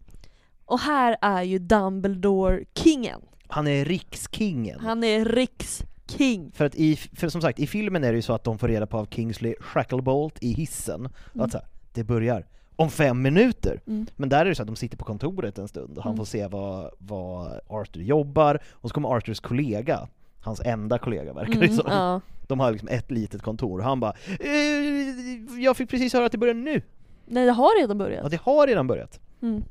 Och 0.64 0.80
här 0.80 1.16
är 1.20 1.42
ju 1.42 1.58
Dumbledore 1.58 2.64
kingen. 2.74 3.20
Han 3.48 3.66
är 3.66 3.84
rikskingen. 3.84 4.80
Han 4.80 5.04
är 5.04 5.24
riksking. 5.24 6.52
För 6.54 6.64
att 6.64 6.74
i, 6.74 6.96
för 6.96 7.28
som 7.28 7.40
sagt, 7.40 7.58
i 7.58 7.66
filmen 7.66 8.04
är 8.04 8.12
det 8.12 8.16
ju 8.16 8.22
så 8.22 8.32
att 8.32 8.44
de 8.44 8.58
får 8.58 8.68
reda 8.68 8.86
på 8.86 8.98
av 8.98 9.06
Kingsley 9.10 9.54
Shacklebolt 9.60 10.38
i 10.42 10.52
hissen, 10.52 11.08
att 11.38 11.52
så 11.52 11.58
här, 11.58 11.66
det 11.92 12.04
börjar 12.04 12.46
om 12.76 12.90
fem 12.90 13.22
minuter. 13.22 13.80
Mm. 13.86 14.06
Men 14.16 14.28
där 14.28 14.40
är 14.40 14.44
det 14.48 14.54
så 14.54 14.62
att 14.62 14.66
de 14.68 14.76
sitter 14.76 14.96
på 14.96 15.04
kontoret 15.04 15.58
en 15.58 15.68
stund 15.68 15.98
och 15.98 16.04
han 16.04 16.10
Mm. 16.12 16.16
får 16.18 16.24
se 16.24 16.46
vad, 16.46 16.90
vad 16.98 17.60
Arthur 17.68 18.02
jobbar, 18.02 18.62
och 18.72 18.88
så 18.90 18.94
kommer 18.94 19.08
Arthurs 19.16 19.40
kollega, 19.40 20.08
hans 20.40 20.60
enda 20.60 20.98
kollega 20.98 21.32
verkar 21.32 21.52
det 21.60 21.66
Mm, 21.66 21.76
som. 21.76 21.84
ja. 21.90 22.20
De 22.46 22.60
har 22.60 22.72
liksom 22.72 22.88
ett 22.88 23.10
litet 23.10 23.42
kontor, 23.42 23.78
och 23.78 23.84
han 23.84 24.00
bara 24.00 24.12
eh, 24.40 25.60
Jag 25.62 25.76
fick 25.76 25.90
precis 25.90 26.12
höra 26.12 26.26
att 26.26 26.32
det 26.32 26.38
börjar 26.38 26.54
nu! 26.54 26.82
Nej 27.26 27.46
det 27.46 27.52
har 27.52 27.80
redan 27.80 27.98
Ja 27.98 28.04
börjat. 28.04 28.30
det 28.30 28.40
har 28.40 28.66
redan 28.66 28.86
börjat! 28.86 29.20
Mm. 29.42 29.64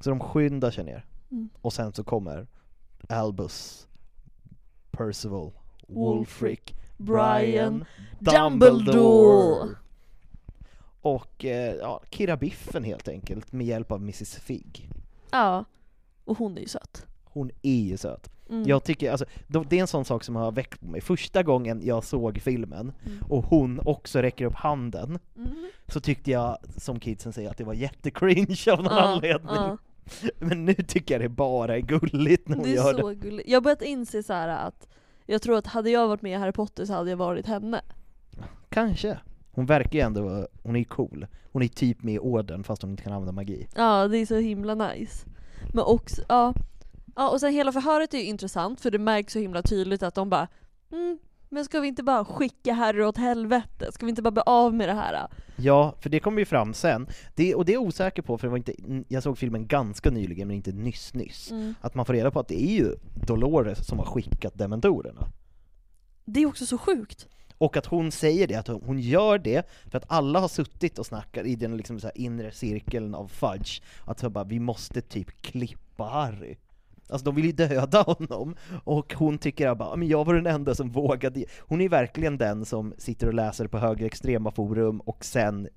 Så 0.00 0.10
de 0.10 0.20
skyndar 0.20 0.70
sig 0.70 0.84
ner. 0.84 1.04
Mm. 1.30 1.48
Och 1.62 1.72
sen 1.72 1.92
så 1.92 2.04
kommer 2.04 2.46
Albus, 3.08 3.86
Percival, 4.90 5.50
Wulfric, 5.88 6.60
Brian, 6.96 7.84
Brian, 8.18 8.58
Dumbledore. 8.58 9.68
Och 11.00 11.44
eh, 11.44 11.74
ja, 11.74 12.00
Kira 12.10 12.36
Biffen 12.36 12.84
helt 12.84 13.08
enkelt, 13.08 13.52
med 13.52 13.66
hjälp 13.66 13.92
av 13.92 13.98
Mrs 14.00 14.34
Figg. 14.36 14.90
Ja. 15.30 15.64
Och 16.24 16.38
hon 16.38 16.56
är 16.56 16.60
ju 16.60 16.68
söt. 16.68 17.06
Hon 17.24 17.50
är 17.62 17.80
ju 17.80 17.96
söt. 17.96 18.30
Mm. 18.50 18.68
Jag 18.68 18.84
tycker, 18.84 19.10
alltså, 19.10 19.24
det 19.46 19.76
är 19.76 19.80
en 19.80 19.86
sån 19.86 20.04
sak 20.04 20.24
som 20.24 20.36
har 20.36 20.52
väckt 20.52 20.80
på 20.80 20.86
mig. 20.86 21.00
Första 21.00 21.42
gången 21.42 21.80
jag 21.84 22.04
såg 22.04 22.38
filmen, 22.40 22.92
Mm. 23.06 23.18
och 23.28 23.44
hon 23.44 23.80
också 23.84 24.18
räcker 24.22 24.44
upp 24.44 24.54
handen, 24.54 25.18
Mm. 25.36 25.52
så 25.88 26.00
tyckte 26.00 26.30
jag, 26.30 26.58
som 26.76 27.00
kidsen 27.00 27.32
säger, 27.32 27.50
att 27.50 27.56
det 27.58 27.64
var 27.64 27.74
jättecringe 27.74 28.56
av 28.72 28.82
någon 28.82 28.92
Ja, 28.96 29.00
anledning. 29.02 29.54
ja. 29.54 29.76
Men 30.38 30.64
nu 30.64 30.74
tycker 30.74 31.14
jag 31.14 31.20
det 31.22 31.28
bara 31.28 31.76
är 31.76 31.80
gulligt 31.80 32.48
när 32.48 32.56
hon 32.56 32.64
Det 32.64 32.70
är 32.70 32.74
gör 32.74 32.94
så 32.98 33.08
det. 33.08 33.14
gulligt. 33.14 33.48
Jag 33.48 33.56
har 33.56 33.62
börjat 33.62 33.82
inse 33.82 34.22
så 34.22 34.32
här 34.32 34.48
att 34.48 34.88
jag 35.26 35.42
tror 35.42 35.56
att 35.58 35.66
hade 35.66 35.90
jag 35.90 36.08
varit 36.08 36.22
med 36.22 36.32
i 36.32 36.34
Harry 36.34 36.52
Potter 36.52 36.84
så 36.84 36.92
hade 36.92 37.10
jag 37.10 37.16
varit 37.16 37.46
henne. 37.46 37.80
Kanske. 38.68 39.18
Hon 39.52 39.66
verkar 39.66 39.98
ju 39.98 40.00
ändå, 40.00 40.48
hon 40.62 40.76
är 40.76 40.78
ju 40.78 40.84
cool. 40.84 41.26
Hon 41.52 41.62
är 41.62 41.68
typ 41.68 42.02
med 42.02 42.14
i 42.14 42.18
orden 42.18 42.64
fast 42.64 42.82
hon 42.82 42.90
inte 42.90 43.02
kan 43.02 43.12
använda 43.12 43.32
magi. 43.32 43.68
Ja, 43.74 44.08
det 44.08 44.18
är 44.18 44.26
så 44.26 44.36
himla 44.36 44.74
nice. 44.74 45.26
Men 45.74 45.84
också, 45.84 46.22
ja. 46.28 46.54
Ja, 47.16 47.30
och 47.30 47.40
sen 47.40 47.52
hela 47.52 47.72
förhöret 47.72 48.14
är 48.14 48.18
ju 48.18 48.24
intressant 48.24 48.80
för 48.80 48.90
det 48.90 48.98
märks 48.98 49.32
så 49.32 49.38
himla 49.38 49.62
tydligt 49.62 50.02
att 50.02 50.14
de 50.14 50.30
bara 50.30 50.48
mm, 50.92 51.18
men 51.52 51.64
ska 51.64 51.80
vi 51.80 51.88
inte 51.88 52.02
bara 52.02 52.24
skicka 52.24 52.72
Harry 52.72 53.02
åt 53.02 53.16
helvete? 53.16 53.92
Ska 53.92 54.06
vi 54.06 54.10
inte 54.10 54.22
bara 54.22 54.30
bli 54.30 54.42
av 54.46 54.74
med 54.74 54.88
det 54.88 54.94
här? 54.94 55.28
Ja, 55.56 55.94
för 56.00 56.10
det 56.10 56.20
kommer 56.20 56.38
ju 56.38 56.44
fram 56.44 56.74
sen. 56.74 57.06
Det, 57.34 57.54
och 57.54 57.64
det 57.64 57.72
är 57.72 57.74
jag 57.74 57.82
osäker 57.82 58.22
på, 58.22 58.38
för 58.38 58.46
det 58.46 58.50
var 58.50 58.56
inte, 58.56 58.74
jag 59.08 59.22
såg 59.22 59.38
filmen 59.38 59.66
ganska 59.66 60.10
nyligen, 60.10 60.48
men 60.48 60.56
inte 60.56 60.72
nyss 60.72 61.14
nyss. 61.14 61.50
Mm. 61.50 61.74
Att 61.80 61.94
man 61.94 62.04
får 62.04 62.12
reda 62.12 62.30
på 62.30 62.40
att 62.40 62.48
det 62.48 62.62
är 62.62 62.74
ju 62.74 62.96
Dolores 63.26 63.86
som 63.86 63.98
har 63.98 64.06
skickat 64.06 64.58
dementorerna. 64.58 65.28
Det 66.24 66.42
är 66.42 66.46
också 66.46 66.66
så 66.66 66.78
sjukt. 66.78 67.28
Och 67.60 67.76
att 67.76 67.86
hon 67.86 68.12
säger 68.12 68.46
det, 68.46 68.54
att 68.54 68.68
hon 68.68 68.98
gör 68.98 69.38
det 69.38 69.68
för 69.90 69.98
att 69.98 70.04
alla 70.08 70.40
har 70.40 70.48
suttit 70.48 70.98
och 70.98 71.06
snackat 71.06 71.46
i 71.46 71.56
den 71.56 71.76
liksom 71.76 72.00
så 72.00 72.10
inre 72.14 72.52
cirkeln 72.52 73.14
av 73.14 73.28
Fudge, 73.28 73.80
att 74.04 74.18
så 74.18 74.30
bara, 74.30 74.44
vi 74.44 74.60
måste 74.60 75.00
typ 75.00 75.42
klippa 75.42 76.04
Harry. 76.04 76.56
Alltså 77.08 77.24
de 77.24 77.34
vill 77.34 77.44
ju 77.44 77.52
döda 77.52 78.02
honom, 78.02 78.56
och 78.84 79.14
hon 79.14 79.38
tycker 79.38 79.68
att 79.68 79.78
bara, 79.78 79.96
men 79.96 80.08
jag 80.08 80.24
var 80.24 80.34
den 80.34 80.46
enda 80.46 80.74
som 80.74 80.90
vågade. 80.90 81.44
Hon 81.60 81.80
är 81.80 81.88
verkligen 81.88 82.38
den 82.38 82.64
som 82.64 82.94
sitter 82.98 83.26
och 83.26 83.34
läser 83.34 83.66
på 83.66 83.78
högerextrema 83.78 84.50
forum 84.50 85.00
och 85.00 85.24
sen 85.24 85.68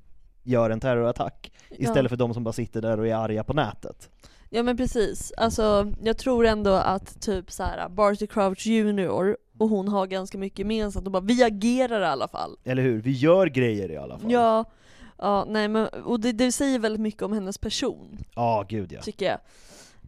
gör 0.43 0.69
en 0.69 0.79
terrorattack, 0.79 1.51
istället 1.69 2.09
för 2.09 2.17
de 2.17 2.33
som 2.33 2.43
bara 2.43 2.53
sitter 2.53 2.81
där 2.81 2.99
och 2.99 3.07
är 3.07 3.15
arga 3.15 3.43
på 3.43 3.53
nätet. 3.53 4.09
Ja 4.55 4.63
men 4.63 4.77
precis, 4.77 5.33
alltså 5.37 5.91
jag 6.03 6.17
tror 6.17 6.45
ändå 6.45 6.73
att 6.73 7.21
typ 7.21 7.51
så 7.51 7.63
här 7.63 7.89
Barty 7.89 8.27
Crouch 8.27 8.67
Jr 8.67 9.35
och 9.57 9.69
hon 9.69 9.87
har 9.87 10.07
ganska 10.07 10.37
mycket 10.37 10.59
gemensamt 10.59 11.05
och 11.05 11.11
bara 11.11 11.23
vi 11.23 11.43
agerar 11.43 12.01
i 12.01 12.05
alla 12.05 12.27
fall. 12.27 12.57
Eller 12.63 12.83
hur? 12.83 13.01
Vi 13.01 13.11
gör 13.11 13.47
grejer 13.47 13.91
i 13.91 13.97
alla 13.97 14.19
fall. 14.19 14.31
Ja, 14.31 14.65
ja 15.17 15.45
nej 15.49 15.67
men 15.67 15.87
och 15.87 16.19
det, 16.19 16.31
det 16.31 16.51
säger 16.51 16.79
väldigt 16.79 17.01
mycket 17.01 17.21
om 17.21 17.33
hennes 17.33 17.57
person, 17.57 18.17
Ja, 18.35 18.65
gud 18.69 18.91
ja. 18.91 19.01
tycker 19.01 19.25
jag. 19.25 19.39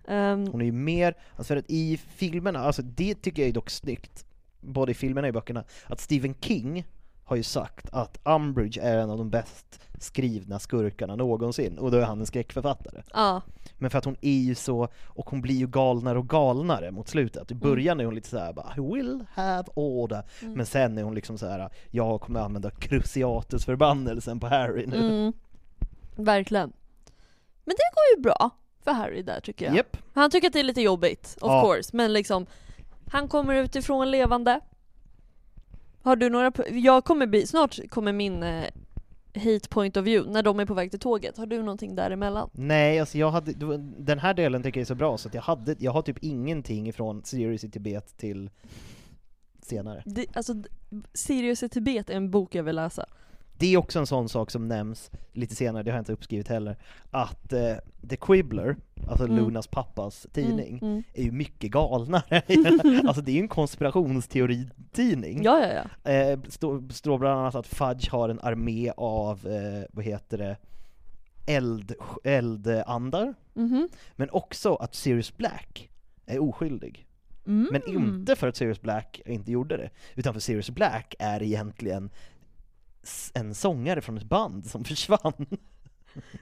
Ehm, 0.08 0.48
Hon 0.48 0.62
är 0.62 0.66
ju 0.66 0.72
mer, 0.72 1.16
alltså 1.36 1.54
för 1.54 1.58
att 1.58 1.66
i 1.70 1.98
filmerna, 1.98 2.60
alltså 2.60 2.82
det 2.82 3.16
tycker 3.16 3.42
jag 3.42 3.50
är 3.50 3.54
dock 3.54 3.70
snyggt, 3.70 4.26
både 4.62 4.92
i 4.92 4.96
filmerna 4.96 5.26
och 5.26 5.30
i 5.30 5.32
böckerna, 5.32 5.64
att 5.86 6.00
Stephen 6.00 6.36
King 6.42 6.86
har 7.26 7.36
ju 7.36 7.44
sagt 7.44 7.90
att 7.94 8.20
Umbridge 8.24 8.82
är 8.82 8.98
en 8.98 9.10
av 9.10 9.18
de 9.18 9.30
bäst 9.30 9.80
skrivna 10.00 10.60
skurkarna 10.60 11.16
någonsin, 11.16 11.78
och 11.78 11.92
då 11.92 11.98
är 11.98 12.02
han 12.02 12.20
en 12.20 12.26
skräckförfattare. 12.26 13.04
ja, 13.14 13.42
Men 13.78 13.90
för 13.90 13.98
att 13.98 14.06
hon 14.06 14.16
är 14.22 14.38
ju 14.40 14.56
så, 14.56 14.88
och 15.06 15.30
hon 15.30 15.42
blir 15.42 15.56
ju 15.56 15.68
galnare 15.68 16.18
och 16.20 16.30
galnare 16.30 16.92
mot 16.92 17.08
slutet. 17.08 17.52
I 17.52 17.56
början 17.56 18.00
är 18.00 18.06
hon 18.06 18.16
lite 18.16 18.30
såhär 18.30 18.54
bara 18.54 18.74
'I 18.78 18.80
will 18.94 19.26
have 19.34 19.64
order' 19.76 20.24
Men 20.42 20.66
sen 20.66 20.98
är 20.98 21.04
hon 21.04 21.16
liksom 21.16 21.38
så 21.38 21.46
här: 21.48 21.70
jag 21.92 22.22
kommer 22.22 22.40
använda 22.40 22.70
Cruciatus-förbannelsen 22.72 24.40
på 24.40 24.48
Harry 24.48 24.86
nu. 24.88 24.98
mm, 24.98 25.34
verkligen. 26.16 26.74
Men 27.66 27.76
det 27.76 27.96
går 27.96 28.18
ju 28.18 28.22
bra 28.22 28.50
för 28.84 28.92
Harry 28.92 29.22
där 29.22 29.40
tycker 29.40 29.66
jag. 29.66 29.76
Japp. 29.76 29.98
Han 30.14 30.32
tycker 30.32 30.48
att 30.48 30.54
det 30.54 30.60
är 30.60 30.64
lite 30.64 30.82
jobbigt, 30.82 31.38
of 31.42 31.50
Ja. 31.52 31.62
course, 31.62 31.90
men 31.94 32.14
liksom 32.14 32.46
Han 33.10 33.28
kommer 33.28 33.56
utifrån 33.56 34.12
levande 34.12 34.60
Har 36.06 36.16
du 36.16 36.30
några, 36.30 36.52
jag 36.72 37.06
kommer 37.06 37.28
bli, 37.28 37.48
snart 37.48 37.90
kommer 37.90 38.14
min 38.14 38.44
eh, 38.44 38.64
hate 39.36 39.70
point 39.70 39.98
of 39.98 40.06
view, 40.06 40.32
när 40.32 40.44
de 40.44 40.60
är 40.60 40.66
på 40.66 40.74
väg 40.74 40.92
till 40.92 41.00
tåget, 41.00 41.38
har 41.38 41.46
du 41.46 41.60
någonting 41.60 41.96
däremellan? 41.96 42.50
Nej, 42.54 43.00
alltså 43.00 43.18
jag 43.18 43.32
hade, 43.32 43.78
den 43.98 44.20
här 44.20 44.34
delen 44.34 44.64
tycker 44.64 44.80
jag 44.80 44.82
är 44.82 44.88
så 44.88 44.96
bra 44.96 45.18
så 45.18 45.28
att 45.28 45.34
jag 45.34 45.42
hade, 45.42 45.76
jag 45.80 45.92
har 45.92 46.02
typ 46.02 46.18
ingenting 46.22 46.88
ifrån 46.88 47.24
Sirius 47.24 47.64
i 47.64 47.70
Tibet 47.70 48.18
till 48.18 48.50
senare. 49.62 50.04
Det, 50.06 50.26
alltså, 50.34 50.54
Sirius 51.14 51.64
i 51.64 51.70
Tibet 51.70 52.10
är 52.10 52.16
en 52.16 52.32
bok 52.32 52.56
jag 52.56 52.64
vill 52.64 52.76
läsa 52.76 53.06
Det 53.58 53.74
är 53.74 53.78
också 53.78 54.00
en 54.00 54.08
sån 54.08 54.30
sak 54.30 54.52
som 54.52 54.68
nämns 54.68 55.12
lite 55.34 55.56
senare, 55.56 55.84
det 55.84 55.92
har 55.92 55.98
jag 55.98 56.02
inte 56.02 56.14
uppskrivit 56.14 56.48
heller, 56.48 56.78
att 57.12 57.54
eh, 57.54 57.76
The 58.10 58.16
Quibbler, 58.16 58.76
alltså 59.08 59.26
Mm. 59.26 59.38
Lunas 59.38 59.68
pappas 59.68 60.28
tidning, 60.34 60.78
Mm, 60.82 60.92
mm. 60.92 61.04
är 61.14 61.24
ju 61.24 61.32
mycket 61.32 61.72
galnare. 61.72 62.42
alltså 63.08 63.22
det 63.22 63.32
är 63.32 63.36
ju 63.36 63.40
en 63.42 63.48
konspirationsteoritidning. 63.48 65.44
Ja, 65.44 65.60
ja, 65.68 65.84
ja. 66.04 66.12
Eh, 66.12 66.40
står, 66.48 66.94
står 66.94 67.18
bland 67.18 67.40
annat 67.40 67.56
att 67.56 67.68
Fudge 67.68 68.10
har 68.12 68.30
en 68.30 68.40
armé 68.40 68.92
av, 68.98 69.48
eh, 69.48 69.84
vad 69.92 70.06
heter 70.06 70.38
det, 70.38 70.58
eld, 71.48 71.94
eldandar, 72.24 73.34
Mhm. 73.54 73.90
men 74.16 74.30
också 74.30 74.76
att 74.76 74.96
Sirius 74.96 75.38
Black 75.38 75.90
är 76.26 76.40
oskyldig. 76.40 77.08
Mm. 77.48 77.68
Men 77.72 77.82
inte 77.90 78.36
för 78.36 78.48
att 78.48 78.56
Sirius 78.56 78.82
Black 78.82 79.22
inte 79.26 79.52
gjorde 79.52 79.78
det, 79.78 79.90
utan 80.16 80.34
för 80.34 80.40
Sirius 80.40 80.70
Black 80.70 81.16
är 81.20 81.44
egentligen 81.44 82.10
en 83.34 83.56
sångare 83.56 84.02
från 84.02 84.18
ett 84.18 84.24
band 84.24 84.66
som 84.66 84.84
försvann. 84.86 85.46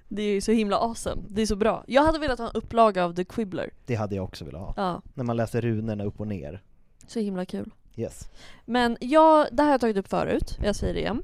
Det 0.07 0.21
är 0.21 0.33
ju 0.33 0.41
så 0.41 0.51
himla 0.51 0.77
awesome, 0.77 1.21
det 1.29 1.41
är 1.41 1.45
så 1.45 1.55
bra. 1.55 1.83
Jag 1.87 2.03
hade 2.03 2.19
velat 2.19 2.39
ha 2.39 2.45
en 2.45 2.55
upplaga 2.55 3.05
av 3.05 3.15
The 3.15 3.23
Quibbler. 3.23 3.69
Det 3.85 3.95
hade 3.95 4.15
jag 4.15 4.23
också 4.25 4.45
velat 4.45 4.61
ha. 4.61 4.73
Ja, 4.77 5.01
När 5.13 5.23
man 5.23 5.37
läser 5.37 5.61
runorna 5.61 6.03
upp 6.03 6.19
och 6.19 6.27
ner. 6.27 6.61
så 7.07 7.19
himla 7.19 7.45
kul. 7.45 7.71
Yes. 7.95 8.29
Men 8.65 8.97
jag, 9.01 9.47
det 9.51 9.63
här 9.63 9.67
har 9.67 9.73
jag 9.73 9.81
tagit 9.81 9.97
upp 9.97 10.07
förut, 10.07 10.57
jag 10.63 10.75
säger 10.75 10.93
det 10.93 10.99
igen. 10.99 11.23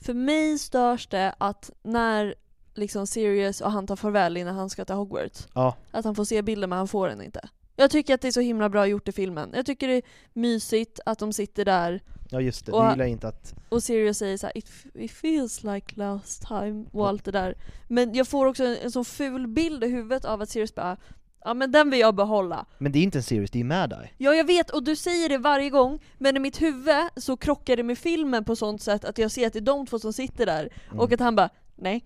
För 0.00 0.14
mig 0.14 0.58
störs 0.58 1.06
det 1.06 1.34
att 1.38 1.70
när 1.82 2.34
liksom 2.74 3.06
Sirius 3.06 3.60
och 3.60 3.72
han 3.72 3.86
tar 3.86 3.96
farväl 3.96 4.36
innan 4.36 4.54
han 4.56 4.70
ska 4.70 4.84
till 4.84 4.94
Hogwarts, 4.94 5.48
Ja, 5.54 5.76
att 5.90 6.04
han 6.04 6.14
får 6.14 6.24
se 6.24 6.42
bilden 6.42 6.70
men 6.70 6.78
han 6.78 6.88
får 6.88 7.08
den 7.08 7.22
inte. 7.22 7.48
Jag 7.76 7.90
tycker 7.90 8.14
att 8.14 8.20
det 8.20 8.28
är 8.28 8.32
så 8.32 8.40
himla 8.40 8.68
bra 8.68 8.86
gjort 8.86 9.08
i 9.08 9.12
filmen. 9.12 9.50
Jag 9.54 9.66
tycker 9.66 9.88
det 9.88 9.94
är 9.94 10.02
mysigt 10.32 11.00
att 11.06 11.18
de 11.18 11.32
sitter 11.32 11.64
där 11.64 12.02
ja 12.30 12.40
just 12.40 12.66
det. 12.66 12.72
Och- 12.72 12.84
Du 12.84 12.90
gillar 12.90 13.04
inte 13.04 13.28
att... 13.28 13.54
och 13.68 13.82
Sirius 13.82 14.18
säger 14.18 14.36
så 14.36 14.46
här, 14.46 14.58
it, 14.58 14.70
it 14.94 15.10
feels 15.12 15.64
like 15.64 15.92
last 15.96 16.46
time 16.48 16.86
och 16.92 17.08
allt 17.08 17.24
det 17.24 17.30
där. 17.30 17.54
Men 17.88 18.14
jag 18.14 18.28
får 18.28 18.46
också 18.46 18.64
en, 18.64 18.76
en 18.76 18.90
sån 18.90 19.04
ful 19.04 19.46
bild 19.46 19.84
i 19.84 19.88
huvudet 19.88 20.24
av 20.24 20.42
att 20.42 20.48
Sirius 20.48 20.74
bara 20.74 20.96
Ja 21.44 21.54
men 21.54 21.72
den 21.72 21.90
vill 21.90 22.00
jag 22.00 22.14
behålla. 22.14 22.66
Men 22.78 22.92
det 22.92 22.98
är 22.98 23.02
inte 23.02 23.18
en 23.18 23.22
Sirius, 23.22 23.50
det 23.50 23.60
är 23.60 23.64
Mad-Eye. 23.64 24.08
Ja 24.18 24.34
jag 24.34 24.44
vet, 24.46 24.70
och 24.70 24.82
du 24.84 24.96
säger 24.96 25.28
det 25.28 25.38
varje 25.38 25.70
gång, 25.70 25.98
men 26.18 26.36
i 26.36 26.40
mitt 26.40 26.62
huvud 26.62 26.94
så 27.16 27.36
krockar 27.36 27.76
det 27.76 27.82
med 27.82 27.98
filmen 27.98 28.44
på 28.44 28.56
sånt 28.56 28.82
sätt 28.82 29.04
att 29.04 29.18
jag 29.18 29.30
ser 29.30 29.46
att 29.46 29.52
det 29.52 29.58
är 29.58 29.60
de 29.60 29.86
två 29.86 29.98
som 29.98 30.12
sitter 30.12 30.46
där, 30.46 30.68
Mm. 30.88 31.00
och 31.00 31.12
att 31.12 31.20
han 31.20 31.36
bara 31.36 31.48
nej. 31.76 32.04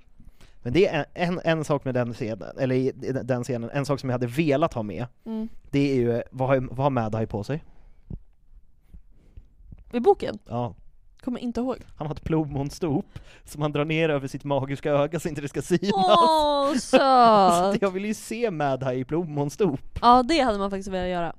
Men 0.62 0.72
det 0.72 0.86
är 0.88 1.06
en, 1.14 1.40
en 1.44 1.64
sak 1.64 1.84
med 1.84 1.94
den 1.94 2.12
scenen, 2.14 2.58
eller 2.58 2.92
den 3.24 3.42
scenen, 3.44 3.70
en 3.70 3.86
sak 3.86 4.00
som 4.00 4.08
jag 4.08 4.14
hade 4.14 4.26
velat 4.26 4.74
ha 4.74 4.82
med, 4.82 5.06
Mm. 5.26 5.48
det 5.70 5.90
är 5.92 5.94
ju, 5.94 6.22
vad 6.30 6.48
har, 6.48 6.56
vad 6.70 6.78
har 6.78 6.90
Mad-Eye 6.90 7.26
på 7.26 7.44
sig? 7.44 7.64
I 9.92 10.00
boken? 10.00 10.38
Ja, 10.48 10.74
Kommer 11.24 11.40
inte 11.40 11.60
ihåg. 11.60 11.76
han 11.96 12.06
har 12.06 12.14
ett 12.14 12.24
plommonstop 12.24 13.06
som 13.44 13.62
han 13.62 13.72
drar 13.72 13.84
ner 13.84 14.08
över 14.08 14.28
sitt 14.28 14.44
magiska 14.44 14.90
öga 14.90 15.20
så 15.20 15.28
inte 15.28 15.40
det 15.40 15.48
ska 15.48 15.62
synas. 15.62 15.92
Åh, 15.94 16.72
Så 16.74 16.78
söt! 16.78 17.82
jag 17.82 17.90
vill 17.90 18.04
ju 18.04 18.14
se 18.14 18.50
Mad-Eye 18.50 18.94
i 18.94 19.04
plommonstop. 19.04 19.80
Ja 20.02 20.22
det 20.22 20.38
hade 20.40 20.58
man 20.58 20.70
faktiskt 20.70 20.88
velat 20.88 21.08
göra. 21.10 21.34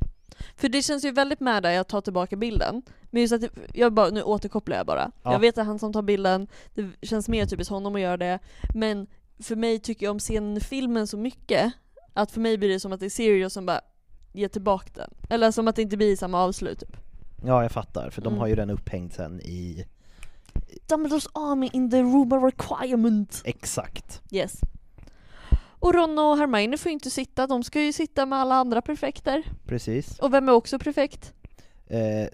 För 0.55 0.69
det 0.69 0.81
känns 0.81 1.05
ju 1.05 1.11
väldigt 1.11 1.39
med 1.39 1.63
där 1.63 1.71
jag 1.71 1.87
tar 1.87 2.01
tillbaka 2.01 2.35
bilden, 2.35 2.81
men 3.11 3.21
just 3.21 3.33
att 3.33 3.41
det- 3.41 3.49
jag 3.73 3.93
bara, 3.93 4.09
nu 4.09 4.23
återkopplar 4.23 4.77
jag 4.77 4.85
bara. 4.85 5.11
Ja. 5.23 5.31
Jag 5.31 5.39
vet 5.39 5.57
att 5.57 5.65
han 5.65 5.79
som 5.79 5.93
tar 5.93 6.01
bilden, 6.01 6.47
det 6.73 7.07
känns 7.07 7.27
mer 7.29 7.45
typiskt 7.45 7.71
honom 7.71 7.95
att 7.95 8.01
göra 8.01 8.17
det, 8.17 8.39
men 8.73 9.07
för 9.43 9.55
mig 9.55 9.79
tycker 9.79 10.05
jag 10.05 10.11
om 10.11 10.19
scenen 10.19 10.57
i 10.57 10.59
filmen 10.59 11.07
så 11.07 11.17
mycket, 11.17 11.73
att 12.13 12.31
för 12.31 12.39
mig 12.41 12.57
blir 12.57 12.69
det 12.69 12.79
som 12.79 12.93
att 12.93 12.99
det 12.99 13.05
är 13.05 13.09
Sirius 13.09 13.53
som 13.53 13.65
bara 13.65 13.81
ger 14.33 14.47
tillbaka 14.47 14.89
den. 14.93 15.09
Eller 15.29 15.51
som 15.51 15.67
att 15.67 15.75
det 15.75 15.81
inte 15.81 15.97
blir 15.97 16.15
samma 16.15 16.43
avslut 16.43 16.79
typ. 16.79 16.97
Ja, 17.43 17.61
jag 17.61 17.71
fattar, 17.71 18.09
för 18.09 18.21
de 18.21 18.27
Mm. 18.27 18.39
har 18.39 18.47
ju 18.47 18.55
den 18.55 18.69
upphängd 18.69 19.13
sen 19.13 19.39
i... 19.41 19.85
Dumbledores 20.87 21.27
army 21.33 21.69
in 21.73 21.91
the 21.91 22.01
room 22.01 22.33
of 22.33 22.43
requirement. 22.43 23.41
Exakt. 23.45 24.21
Yes. 24.31 24.59
Och 25.79 25.93
Ron 25.93 26.19
och 26.19 26.37
Hermione 26.37 26.77
får 26.77 26.89
ju 26.89 26.93
inte 26.93 27.09
sitta, 27.09 27.47
de 27.47 27.63
ska 27.63 27.81
ju 27.81 27.93
sitta 27.93 28.25
med 28.25 28.39
alla 28.39 28.55
andra 28.55 28.81
prefekter. 28.81 29.43
Precis. 29.65 30.19
Och 30.19 30.33
vem 30.33 30.49
är 30.49 30.53
också 30.53 30.79
prefekt? 30.79 31.33
Eh, 31.87 32.27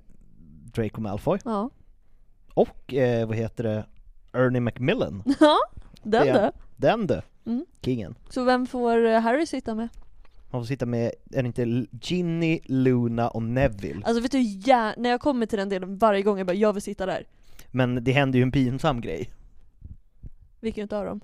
Draco 0.73 1.01
Malfoy. 1.01 1.39
Ja. 1.45 1.69
Och, 2.53 2.93
eh, 2.93 3.27
vad 3.27 3.37
heter 3.37 3.63
det, 3.63 3.85
Ernie 4.33 4.59
Macmillan. 4.61 5.23
Ja, 5.39 5.57
den 6.03 6.27
Det- 6.27 6.33
du. 6.33 6.51
Den 6.87 7.07
du. 7.07 7.21
Mm. 7.45 7.65
Kingen. 7.81 8.15
Så 8.29 8.43
vem 8.43 8.67
får 8.67 9.05
eh, 9.05 9.19
Harry 9.19 9.45
sitta 9.45 9.75
med? 9.75 9.89
Han 10.51 10.61
får 10.61 10.65
sitta 10.65 10.85
med, 10.85 11.11
är 11.31 11.43
det 11.43 11.47
inte 11.47 11.85
Ginny, 12.01 12.59
Luna 12.65 13.29
och 13.29 13.43
Neville? 13.43 14.01
Alltså 14.05 14.21
vet 14.21 14.31
du, 14.31 14.39
ja, 14.41 14.93
när 14.97 15.09
jag 15.09 15.21
kommer 15.21 15.45
till 15.45 15.59
den 15.59 15.69
delen 15.69 15.97
varje 15.97 16.21
gång 16.21 16.37
jag 16.37 16.47
bara 16.47 16.53
jag 16.53 16.73
vill 16.73 16.81
sitta 16.81 17.05
där. 17.05 17.23
Men 17.71 18.03
det 18.03 18.11
händer 18.11 18.39
ju 18.39 18.43
en 18.43 18.51
pinsam 18.51 19.01
grej. 19.01 19.29
Vilken 20.59 20.83
utav 20.85 21.05
dem? 21.05 21.21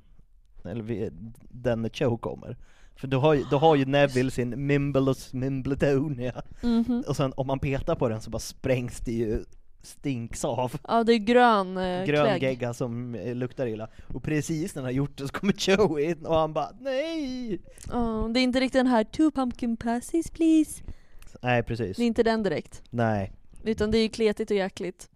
Eller 0.66 0.84
vi- 0.84 1.10
den 1.50 1.82
när 1.82 1.90
Cho 1.90 2.18
kommer. 2.18 2.58
För 2.96 3.08
då 3.08 3.20
har, 3.20 3.34
ju, 3.34 3.44
då 3.52 3.58
har 3.58 3.76
ju 3.76 3.86
Neville 3.86 4.32
sin 4.32 4.68
Mimblus 4.68 5.34
Mimbletonia, 5.34 6.42
Mhm. 6.64 7.04
och 7.08 7.16
sen 7.16 7.34
om 7.36 7.48
man 7.48 7.60
petar 7.60 7.96
på 7.96 8.10
den 8.10 8.22
så 8.22 8.30
bara 8.30 8.40
sprängs 8.40 9.00
det 9.00 9.12
ju 9.12 9.44
stinks 9.88 10.46
av. 10.46 10.78
Ja 10.88 11.04
det 11.04 11.14
är 11.14 11.18
grön 11.18 11.78
eh, 11.78 12.06
Grön 12.06 12.26
klägg. 12.26 12.44
gegga 12.44 12.74
som 12.74 13.16
eh, 13.16 13.36
luktar 13.36 13.68
illa. 13.68 13.88
Och 14.14 14.24
precis 14.24 14.76
när 14.76 14.82
han 14.82 14.86
har 14.88 14.92
gjort 14.98 15.18
det 15.18 15.28
så 15.28 15.34
kommer 15.34 15.54
Joey 15.70 16.06
in 16.06 16.26
och 16.26 16.36
han 16.36 16.54
bara 16.54 16.70
nej! 16.80 17.60
Ja, 17.92 18.30
det 18.34 18.40
är 18.40 18.44
inte 18.44 18.60
riktigt 18.60 18.80
den 18.80 18.88
här 18.88 19.04
'two 19.04 19.32
pumpkin 19.32 19.78
passes 19.78 20.32
please' 20.32 20.82
Nej 21.42 21.64
precis. 21.64 21.98
Det 21.98 22.04
är 22.04 22.08
inte 22.08 22.24
den 22.24 22.44
direkt. 22.44 22.82
Nej. 22.90 23.32
Utan 23.64 23.92
det 23.92 23.98
är 23.98 24.02
ju 24.02 24.10
kletigt 24.10 24.52
och 24.52 24.58
jäkligt. 24.58 25.10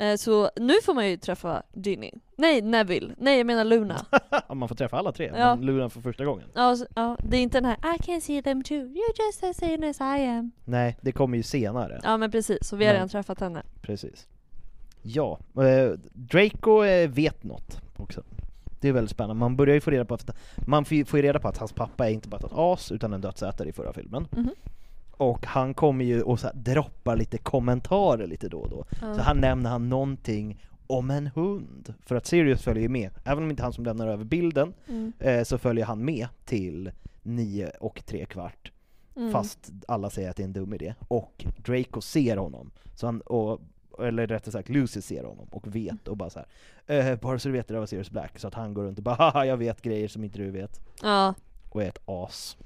Eh, 0.00 0.16
så 0.16 0.50
nu 0.56 0.74
får 0.84 0.94
man 0.94 1.08
ju 1.10 1.16
träffa 1.16 1.62
Ginny. 1.72 2.10
Nej, 2.36 2.62
Neville. 2.62 3.14
Nej, 3.18 3.38
jag 3.38 3.46
menar 3.46 3.64
Luna. 3.64 4.06
Ja, 4.48 4.54
man 4.54 4.68
får 4.68 4.76
träffa 4.76 4.96
alla 4.98 5.12
tre, 5.12 5.32
Ja. 5.36 5.54
men 5.56 5.66
Luna 5.66 5.90
för 5.90 6.00
första 6.00 6.24
gången. 6.24 6.48
Ja, 6.54 6.76
så- 6.76 6.86
ja, 6.94 7.16
det 7.22 7.36
är 7.36 7.40
inte 7.40 7.60
den 7.60 7.64
här 7.64 7.94
I 7.94 7.98
can 8.02 8.20
see 8.20 8.42
them 8.42 8.62
too, 8.62 8.76
you're 8.78 9.26
just 9.26 9.44
as 9.44 9.56
sane 9.56 9.90
as 9.90 10.00
I 10.00 10.26
am. 10.26 10.50
Nej, 10.64 10.96
det 11.00 11.12
kommer 11.12 11.36
ju 11.36 11.42
senare. 11.42 12.00
Ja 12.04 12.16
men 12.16 12.30
precis, 12.30 12.58
så 12.62 12.76
vi 12.76 12.84
har 12.84 12.92
Men- 12.92 12.96
redan 12.96 13.08
träffat 13.08 13.40
henne. 13.40 13.62
Precis. 13.82 14.26
Ja, 15.02 15.38
eh, 15.56 15.90
Draco 16.12 16.84
eh, 16.84 17.08
vet 17.10 17.44
något 17.44 17.80
också. 17.96 18.22
Det 18.80 18.88
är 18.88 18.92
väldigt 18.92 19.10
spännande. 19.10 19.34
Man 19.40 19.56
börjar 19.56 19.74
ju 19.74 19.80
få 19.80 19.90
reda 19.90 20.04
på 20.04 20.14
att, 20.14 20.30
man 20.66 20.84
får 20.84 20.96
ju 20.96 21.04
reda 21.22 21.38
på 21.38 21.48
att 21.48 21.58
hans 21.58 21.72
pappa 21.72 22.08
är 22.08 22.12
inte 22.12 22.28
bara 22.28 22.36
ett 22.36 22.52
as 22.52 22.92
utan 22.92 23.12
en 23.12 23.20
dödsätare 23.20 23.68
i 23.68 23.72
förra 23.72 23.92
filmen. 23.92 24.28
Mhm. 24.30 24.50
Och 25.18 25.46
han 25.46 25.74
kommer 25.74 26.04
ju 26.04 26.22
och 26.22 26.40
så 26.40 26.50
droppar 26.54 27.16
lite 27.16 27.38
kommentarer 27.38 28.26
lite 28.26 28.48
då 28.48 28.58
och 28.58 28.70
då. 28.70 28.84
Ja. 29.00 29.14
Så 29.14 29.20
här 29.20 29.34
nämner 29.34 29.70
han 29.70 29.88
någonting 29.88 30.64
om 30.86 31.10
en 31.10 31.26
hund. 31.26 31.94
För 32.06 32.16
att 32.16 32.26
Sirius 32.26 32.62
följer 32.62 32.82
ju 32.82 32.88
med, 32.88 33.10
även 33.24 33.44
om 33.44 33.50
inte 33.50 33.62
han 33.62 33.72
som 33.72 33.84
lämnar 33.84 34.06
över 34.08 34.24
bilden, 34.24 34.74
Mm. 34.88 35.12
eh, 35.18 35.42
så 35.44 35.58
följer 35.58 35.84
han 35.84 36.04
med 36.04 36.28
till 36.44 36.90
nio 37.22 37.70
och 37.80 38.02
tre 38.06 38.24
kvart. 38.26 38.72
Mm. 39.16 39.32
Fast 39.32 39.70
alla 39.88 40.10
säger 40.10 40.30
att 40.30 40.36
det 40.36 40.42
är 40.42 40.44
en 40.44 40.52
dum 40.52 40.74
idé. 40.74 40.94
Och 41.08 41.44
Draco 41.64 42.00
ser 42.00 42.36
honom, 42.36 42.70
så 42.94 43.06
han, 43.06 43.20
och, 43.20 43.60
eller 43.98 44.26
rättare 44.26 44.52
sagt 44.52 44.68
Lucy 44.68 45.00
ser 45.02 45.24
honom 45.24 45.46
och 45.50 45.74
vet 45.76 46.08
och 46.08 46.16
bara 46.16 46.30
så 46.30 46.38
här. 46.86 47.12
Eh, 47.12 47.18
bara 47.20 47.38
så 47.38 47.48
du 47.48 47.52
vet 47.52 47.68
det 47.68 47.74
där 47.74 47.78
var 47.78 47.86
Sirius 47.86 48.10
Black, 48.10 48.38
så 48.38 48.48
att 48.48 48.54
han 48.54 48.74
går 48.74 48.82
runt 48.84 48.98
och 48.98 49.04
bara 49.04 49.14
haha 49.14 49.44
jag 49.46 49.56
vet 49.56 49.82
grejer 49.82 50.08
som 50.08 50.24
inte 50.24 50.38
du 50.38 50.50
vet. 50.50 50.80
Ja, 51.02 51.34
Och 51.70 51.82
är 51.82 51.88
ett 51.88 51.98
as. 52.04 52.56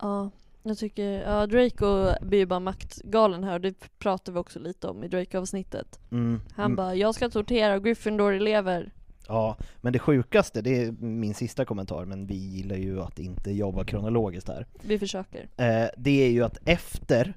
ja. 0.00 0.30
Jag 0.62 0.78
tycker, 0.78 1.04
ja 1.04 1.46
Draco 1.46 2.12
blir 2.26 2.38
ju 2.38 2.46
bara 2.46 2.60
maktgalen 2.60 3.44
här 3.44 3.54
och 3.54 3.60
det 3.60 3.98
pratar 3.98 4.32
vi 4.32 4.38
också 4.38 4.58
lite 4.58 4.86
om 4.86 5.04
i 5.04 5.08
Draco-avsnittet. 5.08 6.00
Mm. 6.10 6.40
Han 6.52 6.64
Mm. 6.64 6.76
bara 6.76 6.94
'Jag 6.94 7.14
ska 7.14 7.28
tortera 7.30 7.78
Gryffindor-elever' 7.78 8.90
Ja, 9.28 9.56
men 9.80 9.92
det 9.92 9.98
sjukaste, 9.98 10.62
det 10.62 10.82
är 10.82 10.92
min 10.92 11.34
sista 11.34 11.64
kommentar, 11.64 12.04
men 12.04 12.26
vi 12.26 12.34
gillar 12.34 12.76
ju 12.76 13.00
att 13.00 13.18
inte 13.18 13.50
jobba 13.50 13.84
kronologiskt 13.84 14.48
här. 14.48 14.66
Vi 14.82 14.98
försöker. 14.98 15.48
Eh, 15.56 15.88
det 15.96 16.24
är 16.26 16.30
ju 16.30 16.44
att 16.44 16.58
efter, 16.64 17.34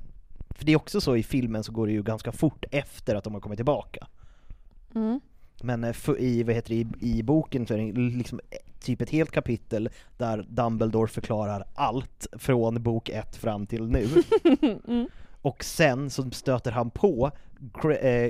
för 0.50 0.66
det 0.66 0.72
är 0.72 0.76
också 0.76 1.02
så 1.02 1.16
i 1.16 1.24
filmen 1.24 1.64
så 1.64 1.72
går 1.72 1.88
det 1.88 1.94
ju 1.94 2.04
ganska 2.04 2.32
fort 2.32 2.66
efter 2.72 3.16
att 3.16 3.24
de 3.24 3.34
har 3.34 3.42
kommit 3.42 3.58
tillbaka. 3.58 4.08
Mm. 4.96 5.20
Men 5.64 5.84
eh, 5.84 5.96
i, 6.20 6.44
vad 6.44 6.56
heter 6.56 6.70
det, 6.70 6.76
i, 7.06 7.18
i 7.20 7.24
boken 7.24 7.68
så 7.68 7.74
är 7.74 7.78
det 7.78 8.00
liksom 8.18 8.40
eh, 8.50 8.58
typ 8.80 9.02
ett 9.02 9.10
helt 9.10 9.32
kapitel 9.32 9.90
där 10.18 10.46
Dumbledore 10.50 11.08
förklarar 11.08 11.64
allt 11.74 12.28
från 12.38 12.84
bok 12.84 13.10
ett 13.10 13.36
fram 13.36 13.66
till 13.66 13.88
nu. 13.88 14.08
mm. 14.88 15.08
Och 15.42 15.64
sen 15.64 16.10
så 16.10 16.32
stöter 16.32 16.72
han 16.72 16.90
på 16.90 17.32
Cra- 17.74 18.06
eh, 18.06 18.30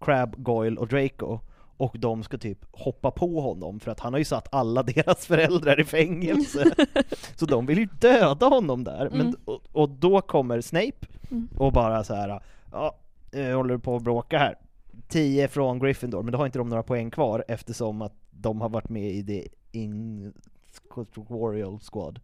Crab, 0.00 0.34
Goyle 0.42 0.76
och 0.80 0.88
Draco 0.88 1.38
och 1.76 1.96
de 1.98 2.22
ska 2.22 2.38
typ 2.38 2.58
hoppa 2.72 3.10
på 3.10 3.40
honom 3.40 3.80
för 3.80 3.90
att 3.90 4.00
han 4.00 4.12
har 4.12 4.18
ju 4.18 4.24
satt 4.24 4.54
alla 4.54 4.82
deras 4.94 5.26
föräldrar 5.26 5.80
i 5.80 5.84
fängelse. 5.84 6.64
så 7.36 7.46
de 7.46 7.66
vill 7.66 7.78
ju 7.78 7.88
döda 8.00 8.46
honom 8.46 8.84
där. 8.84 9.08
Men, 9.10 9.20
Mm. 9.20 9.34
och, 9.44 9.60
och 9.72 9.88
då 9.88 10.20
kommer 10.20 10.60
Snape 10.60 11.06
Mm. 11.30 11.48
och 11.56 11.72
bara 11.72 12.04
så 12.04 12.14
här, 12.14 12.42
ja, 12.72 12.96
eh, 13.32 13.56
håller 13.56 13.74
du 13.74 13.80
på 13.80 13.96
att 13.96 14.02
bråka 14.02 14.38
här? 14.38 14.54
10 15.12 15.48
från 15.48 15.78
Gryffindor, 15.78 16.22
men 16.22 16.32
då 16.32 16.38
har 16.38 16.46
inte 16.46 16.58
de 16.58 16.68
några 16.68 16.82
poäng 16.82 17.10
kvar 17.10 17.44
eftersom 17.48 18.02
att 18.02 18.12
de 18.30 18.60
har 18.60 18.68
varit 18.68 18.88
med 18.88 19.10
i 19.10 19.22
det 19.22 19.48
Inquisitorial 19.72 21.78
Squad. 21.92 22.20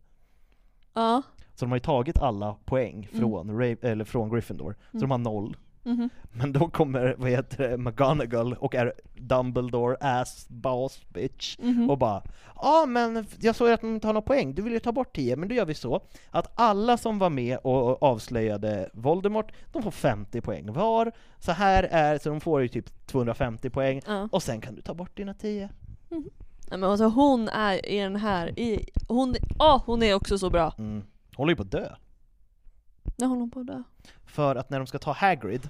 Ja. 0.95 1.23
Så 1.55 1.65
de 1.65 1.71
har 1.71 1.77
ju 1.77 1.81
tagit 1.83 2.19
alla 2.19 2.57
poäng 2.65 3.09
Mm. 3.13 3.21
från, 3.21 3.51
Ra- 3.61 3.85
eller 3.87 4.05
från 4.05 4.31
Gryffindor, 4.31 4.77
så 4.93 4.99
de 4.99 5.11
har 5.11 5.19
noll. 5.19 5.57
Mhm. 5.83 6.11
Men 6.33 6.53
då 6.53 6.69
kommer, 6.69 7.15
vad 7.19 7.31
heter 7.31 7.69
det, 7.69 7.79
McGonagall 7.79 8.53
och 8.55 8.75
är 8.75 8.93
Dumbledore 9.15 9.97
ass 10.01 10.47
boss 10.49 11.01
bitch 11.09 11.59
Mhm. 11.59 11.91
och 11.91 11.99
bara 11.99 12.23
Ja 12.63 12.87
men 12.89 13.27
jag 13.41 13.57
såg 13.57 13.71
att 13.71 13.81
de 13.81 13.95
inte 13.95 14.07
har 14.07 14.15
några 14.15 14.27
poäng, 14.27 14.55
du 14.55 14.63
vill 14.63 14.73
ju 14.73 14.79
ta 14.81 14.93
bort 14.93 15.17
10, 15.17 15.37
men 15.37 15.49
då 15.49 15.55
gör 15.55 15.65
vi 15.65 15.75
så 15.75 16.01
att 16.31 16.53
alla 16.55 16.97
som 16.97 17.19
var 17.19 17.31
med 17.31 17.59
och 17.59 18.03
avslöjade 18.03 18.91
Voldemort, 18.93 19.53
de 19.73 19.83
får 19.83 19.91
50 19.91 20.41
poäng 20.41 20.73
var, 20.73 21.13
så 21.39 21.53
här 21.53 21.83
är, 21.91 22.19
så 22.19 22.29
de 22.29 22.41
får 22.41 22.63
ju 22.63 22.69
typ 22.69 23.07
250 23.07 23.71
poäng, 23.71 24.01
Ja. 24.07 24.29
och 24.33 24.43
sen 24.43 24.61
kan 24.61 24.75
du 24.75 24.83
ta 24.83 24.95
bort 24.95 25.17
dina 25.17 25.35
10. 25.35 25.69
Nej, 26.09 26.79
men 26.79 26.85
alltså 26.85 27.05
hon 27.05 27.49
är 27.49 27.87
i 27.87 27.99
den 27.99 28.17
här, 28.17 28.59
i, 28.59 28.87
hon, 29.09 29.35
ah, 29.59 29.81
hon 29.87 30.03
är 30.03 30.15
också 30.15 30.39
så 30.39 30.51
bra. 30.51 30.75
Mm. 30.79 31.03
Håller 31.37 31.53
ju 31.53 31.57
på 31.57 31.63
att 31.63 31.71
dö. 31.71 31.89
När 33.19 33.27
håller 33.27 33.41
hon 33.41 33.51
på 33.51 33.61
att 33.61 33.67
dö? 33.67 33.83
För 34.27 34.57
att 34.57 34.71
när 34.71 34.79
de 34.79 34.87
ska 34.87 34.99
ta 34.99 35.13
Hagrid, 35.13 35.69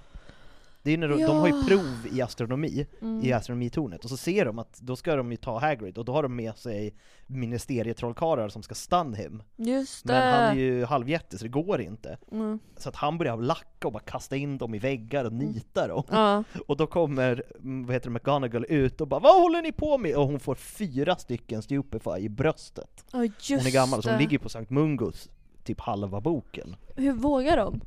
det 0.82 0.90
är 0.92 0.98
när 0.98 1.08
de, 1.08 1.18
de 1.24 1.36
har 1.36 1.48
ju 1.48 1.54
Ja. 1.54 1.64
prov 1.68 2.06
i 2.12 2.22
astronomi, 2.22 2.86
Mm. 3.02 3.24
i 3.24 3.32
astronomitornet, 3.32 4.04
och 4.04 4.10
så 4.10 4.16
ser 4.16 4.44
de 4.44 4.58
att 4.58 4.78
då 4.80 4.96
ska 4.96 5.16
de 5.16 5.30
ju 5.30 5.36
ta 5.36 5.58
Hagrid, 5.58 5.98
och 5.98 6.04
då 6.04 6.12
har 6.12 6.22
de 6.22 6.36
med 6.36 6.56
sig 6.56 6.94
ministerietrollkarlar 7.26 8.48
som 8.48 8.62
ska 8.62 8.74
stun 8.74 9.14
him. 9.14 9.42
Just 9.56 10.06
det! 10.06 10.12
Men 10.12 10.34
han 10.34 10.42
är 10.44 10.54
ju 10.60 10.84
halvjätte 10.84 11.38
så 11.38 11.44
det 11.44 11.48
går 11.48 11.80
inte. 11.80 12.18
mm. 12.32 12.58
Så 12.76 12.88
att 12.88 12.96
han 12.96 13.18
börjar 13.18 13.36
lacka 13.36 13.86
och 13.88 13.92
bara 13.92 14.02
kasta 14.02 14.36
in 14.36 14.58
dem 14.58 14.74
i 14.74 14.78
väggar 14.78 15.24
och 15.24 15.32
nita 15.32 15.88
dem. 15.88 16.02
Ja, 16.10 16.44
Och 16.68 16.76
då 16.76 16.86
kommer, 16.86 17.42
mm, 17.60 17.86
vad 17.86 17.94
heter 17.94 18.10
det, 18.10 18.14
McGonagall 18.14 18.64
ut 18.68 19.00
och 19.00 19.08
bara 19.08 19.20
'Vad 19.20 19.42
håller 19.42 19.62
ni 19.62 19.72
på 19.72 19.98
med?' 19.98 20.16
Och 20.16 20.26
hon 20.26 20.40
får 20.40 20.54
fyra 20.54 21.16
stycken 21.16 21.62
Stupefy 21.62 22.18
i 22.18 22.28
bröstet. 22.28 23.04
ja 23.12 23.24
just 23.24 23.50
Hon 23.50 23.58
är 23.66 23.72
gammal, 23.72 24.02
så 24.02 24.08
hon 24.08 24.18
det. 24.18 24.24
ligger 24.24 24.38
på 24.38 24.48
Sankt 24.48 24.70
Mungus 24.70 25.28
typ 25.68 25.80
halva 25.80 26.20
boken. 26.20 26.76
Hur 26.96 27.12
vågar 27.12 27.56
de? 27.56 27.80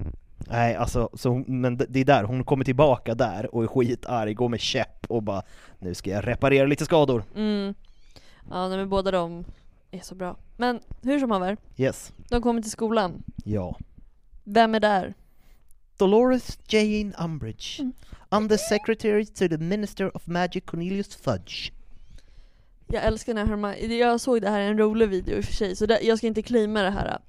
Nej 0.47 0.75
alltså, 0.75 1.09
så 1.13 1.43
men 1.47 1.77
det 1.77 1.99
är 1.99 2.05
där, 2.05 2.23
hon 2.23 2.43
kommer 2.43 2.65
tillbaka 2.65 3.15
där 3.15 3.55
och 3.55 3.63
är 3.63 3.67
skitarg, 3.67 4.33
går 4.33 4.49
med 4.49 4.59
käpp 4.59 5.05
och 5.09 5.23
bara 5.23 5.41
'Nu 5.79 5.93
ska 5.93 6.09
jag 6.09 6.27
reparera 6.27 6.65
lite 6.67 6.85
skador' 6.85 7.23
Mm. 7.35 7.73
Ja, 8.49 8.67
nej, 8.67 8.77
men 8.77 8.89
båda 8.89 9.11
de 9.11 9.45
är 9.91 9.99
så 9.99 10.15
bra. 10.15 10.37
Men 10.57 10.79
hur 11.01 11.19
som 11.19 11.31
haver, 11.31 11.57
Yes, 11.77 12.13
de 12.29 12.41
kommer 12.41 12.61
till 12.61 12.71
skolan. 12.71 13.23
ja. 13.45 13.77
Vem 14.43 14.75
är 14.75 14.79
där? 14.79 15.13
Dolores 15.97 16.59
Jane 16.67 17.13
Umbridge, 17.19 17.79
Mm. 17.81 17.93
Undersecretary 18.29 19.25
to 19.25 19.47
the 19.47 19.57
Minister 19.57 20.17
of 20.17 20.27
Magic 20.27 20.63
Cornelius 20.65 21.15
Fudge. 21.15 21.71
Jag 22.87 23.03
älskar 23.03 23.33
när 23.33 23.45
Hermione, 23.45 23.95
jag 23.95 24.21
såg 24.21 24.41
det 24.41 24.49
här 24.49 24.59
i 24.59 24.65
en 24.65 24.77
rolig 24.77 25.09
video 25.09 25.37
i 25.37 25.41
och 25.41 25.45
för 25.45 25.53
sig, 25.53 25.75
så 25.75 25.85
det, 25.85 25.99
jag 26.01 26.17
ska 26.17 26.27
inte 26.27 26.41
claima 26.41 26.81
det 26.81 26.89
här. 26.89 27.19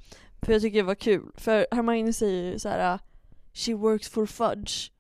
För 0.43 0.53
jag 0.53 0.63
tycker 0.63 0.79
det 0.79 0.85
var 0.85 0.95
kul. 0.95 1.31
För 1.37 1.67
Hermione 1.71 2.13
säger 2.13 2.53
ju 2.53 2.59
så 2.59 2.69
här: 2.69 2.99
She 3.55 3.75
works 3.75 4.09
for 4.09 4.27
Fudge. 4.27 4.91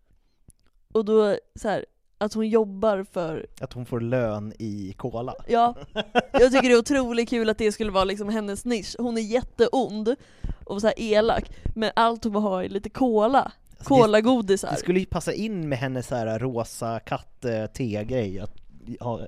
Och 0.92 1.04
då 1.04 1.36
så 1.54 1.68
här, 1.68 1.84
att 2.18 2.34
hon 2.34 2.48
jobbar 2.48 3.04
för, 3.12 3.46
Att 3.60 3.72
hon 3.72 3.86
får 3.86 4.00
lön 4.00 4.52
i 4.58 4.94
cola. 4.96 5.34
ja. 5.48 5.74
Jag 6.32 6.52
tycker 6.52 6.68
det 6.68 6.74
är 6.74 6.78
otroligt 6.78 7.28
kul 7.30 7.48
att 7.50 7.58
det 7.58 7.72
skulle 7.72 7.90
vara 7.90 8.04
liksom 8.04 8.28
hennes 8.28 8.64
nisch. 8.64 8.96
Hon 8.98 9.18
är 9.18 9.22
jätteond 9.22 10.16
och 10.64 10.80
så 10.80 10.86
här 10.86 10.94
elak, 10.96 11.50
men 11.74 11.90
allt 11.96 12.24
hon 12.24 12.34
har 12.34 12.62
är 12.62 12.68
lite 12.68 12.90
cola. 12.90 13.52
Colagodisar. 13.84 14.70
Det 14.70 14.76
skulle 14.76 15.00
ju 15.00 15.06
passa 15.06 15.32
in 15.32 15.68
med 15.68 15.78
hennes 15.78 16.06
så 16.06 16.14
här 16.14 16.38
rosa 16.38 17.00
katt-te-grej, 17.00 18.40
att 18.40 18.56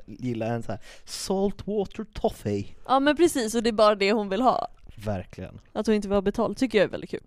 gilla 0.07 0.46
en 0.46 0.62
så 0.62 0.72
här 0.72 0.81
saltwater 1.05 2.05
toffee. 2.05 2.77
Ja 2.87 3.00
men 3.00 3.16
precis, 3.16 3.55
och 3.55 3.62
det 3.62 3.70
är 3.70 3.72
bara 3.72 3.94
det 3.94 4.12
hon 4.12 4.29
vill 4.29 4.42
ha. 4.42 4.68
Verkligen. 4.96 5.61
Att 5.72 5.87
hon 5.87 5.96
inte 5.96 6.09
vill 6.09 6.14
ha 6.16 6.22
betalt, 6.22 6.59
tycker 6.59 6.78
jag 6.78 6.85
är 6.85 6.88
väldigt 6.88 7.11
kul. 7.11 7.24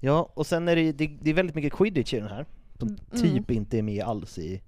Ja, 0.00 0.30
och 0.34 0.46
sen 0.46 0.68
är 0.68 0.76
det, 0.76 0.92
det, 0.92 1.06
det 1.22 1.30
är 1.30 1.34
väldigt 1.34 1.56
mycket 1.56 1.72
quidditch 1.72 2.14
i 2.14 2.20
den 2.20 2.28
här, 2.28 2.46
som 2.78 2.88
Mm. 2.88 3.22
typ 3.22 3.50
inte 3.50 3.78
är 3.78 3.82
med 3.82 4.04
alls 4.04 4.38
i, 4.38 4.60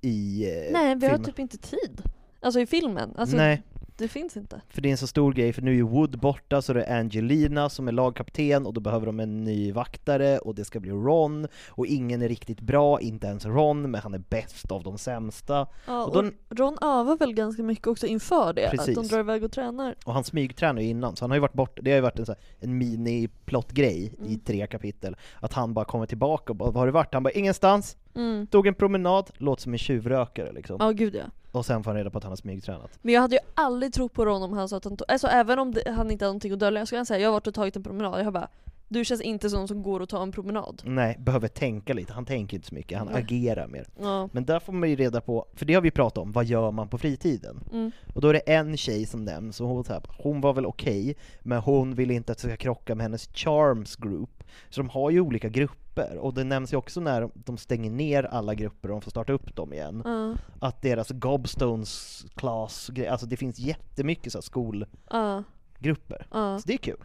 i 0.00 0.44
eh, 0.50 0.72
Nej, 0.72 0.94
vi 0.94 1.06
har 1.06 1.12
filmen. 1.14 1.24
typ 1.24 1.38
inte 1.38 1.58
tid. 1.58 2.02
Alltså 2.40 2.60
i 2.60 2.66
filmen. 2.66 3.14
Alltså, 3.16 3.36
Nej, 3.36 3.62
det 3.98 4.08
finns 4.08 4.36
inte. 4.36 4.60
för 4.68 4.82
det 4.82 4.88
är 4.88 4.90
en 4.90 4.96
så 4.98 5.06
stor 5.06 5.32
grej, 5.32 5.52
för 5.52 5.62
nu 5.62 5.78
är 5.78 5.82
Wood 5.82 6.18
borta, 6.20 6.62
så 6.62 6.72
det 6.72 6.82
är 6.84 7.00
Angelina 7.00 7.68
som 7.68 7.88
är 7.88 7.92
lagkapten, 7.92 8.66
och 8.66 8.72
då 8.74 8.80
behöver 8.80 9.06
de 9.06 9.20
en 9.20 9.44
ny 9.44 9.72
vaktare, 9.72 10.38
och 10.38 10.54
det 10.54 10.64
ska 10.64 10.80
bli 10.80 10.90
Ron, 10.90 11.46
och 11.68 11.86
ingen 11.86 12.22
är 12.22 12.28
riktigt 12.28 12.60
bra, 12.60 13.00
inte 13.00 13.26
ens 13.26 13.44
Ron, 13.46 13.90
men 13.90 14.00
han 14.00 14.14
är 14.14 14.22
bäst 14.28 14.72
av 14.72 14.82
de 14.82 14.98
sämsta. 14.98 15.66
Ja, 15.86 16.04
Och 16.04 16.16
och 16.16 16.24
Ron 16.50 16.78
övar 16.82 17.16
väl 17.16 17.32
ganska 17.34 17.62
mycket 17.62 17.86
också 17.86 18.06
inför 18.06 18.52
det, 18.52 18.70
Precis. 18.70 18.98
att 18.98 19.04
de 19.04 19.08
drar 19.14 19.20
iväg 19.20 19.44
och 19.44 19.52
tränar. 19.52 19.94
Och 20.04 20.14
han 20.14 20.24
smygtränar 20.24 20.82
ju 20.82 20.88
innan, 20.88 21.16
så 21.16 21.24
han 21.24 21.30
har 21.30 21.36
ju 21.36 21.40
varit 21.40 21.52
bort, 21.52 21.78
det 21.82 21.90
har 21.90 21.96
ju 21.96 22.02
varit 22.02 22.18
en, 22.18 22.26
så 22.26 22.32
här, 22.32 22.40
en 22.60 22.78
mini-plot-grej 22.78 24.02
i 24.04 24.26
Mm. 24.26 24.40
tre 24.40 24.66
kapitel, 24.66 25.16
att 25.40 25.52
han 25.52 25.74
bara 25.74 25.84
kommer 25.84 26.06
tillbaka 26.06 26.52
och 26.52 26.56
bara 26.56 26.70
'Var 26.70 26.80
har 26.80 26.86
du 26.86 26.92
varit?' 26.92 27.14
Han 27.14 27.22
bara 27.22 27.30
'Ingenstans' 27.34 27.96
Mm. 28.14 28.46
Tog 28.46 28.66
en 28.66 28.74
promenad, 28.74 29.30
låter 29.36 29.62
som 29.62 29.72
en 29.72 29.78
tjuvrökare 29.78 30.52
liksom. 30.52 30.76
Ja 30.80 30.90
gud 30.90 31.14
ja. 31.14 31.24
Och 31.52 31.66
sen 31.66 31.84
får 31.84 31.90
han 31.90 31.98
reda 31.98 32.10
på 32.10 32.18
att 32.18 32.24
han 32.24 32.32
har 32.32 32.36
smygtränat. 32.36 32.98
Men 33.02 33.14
jag 33.14 33.20
hade 33.20 33.34
ju 33.36 33.40
aldrig 33.54 33.92
trott 33.92 34.12
på 34.12 34.24
Ron 34.24 34.42
om 34.42 34.52
han 34.52 34.68
sa 34.68 34.76
att 34.76 34.84
han 34.84 34.96
tog, 34.96 35.10
alltså 35.10 35.26
även 35.26 35.58
om 35.58 35.74
det, 35.74 35.82
han 35.86 36.10
inte 36.10 36.24
hade 36.24 36.30
någonting 36.30 36.52
att 36.52 36.58
dölja, 36.58 36.80
jag 36.80 36.88
skulle 36.88 37.04
säga 37.04 37.20
jag 37.20 37.28
har 37.28 37.32
varit 37.32 37.46
och 37.46 37.54
tagit 37.54 37.76
en 37.76 37.82
promenad, 37.82 38.20
jag 38.20 38.32
bara 38.32 38.48
Du 38.88 39.04
känns 39.04 39.20
inte 39.20 39.50
som 39.50 39.58
någon 39.58 39.68
som 39.68 39.82
går 39.82 40.00
och 40.00 40.08
tar 40.08 40.22
en 40.22 40.32
promenad. 40.32 40.82
Nej, 40.84 41.16
behöver 41.18 41.48
tänka 41.48 41.94
lite. 41.94 42.12
Han 42.12 42.24
tänker 42.24 42.56
inte 42.56 42.68
så 42.68 42.74
mycket, 42.74 42.98
han 42.98 43.06
Nej. 43.06 43.22
agerar 43.22 43.66
mer. 43.66 43.86
Ja. 44.00 44.28
Men 44.32 44.44
där 44.44 44.60
får 44.60 44.72
man 44.72 44.90
ju 44.90 44.96
reda 44.96 45.20
på, 45.20 45.46
för 45.54 45.66
det 45.66 45.74
har 45.74 45.82
vi 45.82 45.90
pratat 45.90 46.18
om, 46.18 46.32
vad 46.32 46.44
gör 46.44 46.70
man 46.70 46.88
på 46.88 46.98
fritiden? 46.98 47.60
Mm. 47.72 47.90
Och 48.14 48.20
då 48.20 48.28
är 48.28 48.32
det 48.32 48.38
en 48.38 48.76
tjej 48.76 49.06
som 49.06 49.24
nämns, 49.24 49.60
och 49.60 49.68
hon, 49.68 49.84
så 49.84 49.92
här, 49.92 50.02
hon 50.18 50.40
var 50.40 50.52
väl 50.52 50.66
okej, 50.66 51.16
men 51.42 51.58
hon 51.58 51.94
vill 51.94 52.10
inte 52.10 52.32
att 52.32 52.38
det 52.38 52.48
ska 52.48 52.56
krocka 52.56 52.94
med 52.94 53.04
hennes 53.04 53.28
Charms 53.34 53.96
Group. 53.96 54.37
Så 54.70 54.80
de 54.80 54.88
har 54.88 55.10
ju 55.10 55.20
olika 55.20 55.48
grupper, 55.48 56.16
och 56.18 56.34
det 56.34 56.44
nämns 56.44 56.72
ju 56.72 56.76
också 56.76 57.00
när 57.00 57.30
de 57.34 57.58
stänger 57.58 57.90
ner 57.90 58.22
alla 58.24 58.54
grupper 58.54 58.88
och 58.88 58.94
de 58.94 59.00
får 59.02 59.10
starta 59.10 59.32
upp 59.32 59.56
dem 59.56 59.72
igen, 59.72 60.02
Ja. 60.04 60.34
att 60.60 60.82
deras 60.82 61.10
Gobstones 61.10 62.24
class, 62.34 62.90
alltså 63.10 63.26
det 63.26 63.36
finns 63.36 63.58
jättemycket 63.58 64.32
så 64.32 64.38
här 64.38 64.42
skolgrupper. 64.42 66.26
Ja. 66.30 66.58
Så 66.58 66.66
det 66.66 66.72
är 66.74 66.78
kul. 66.78 67.04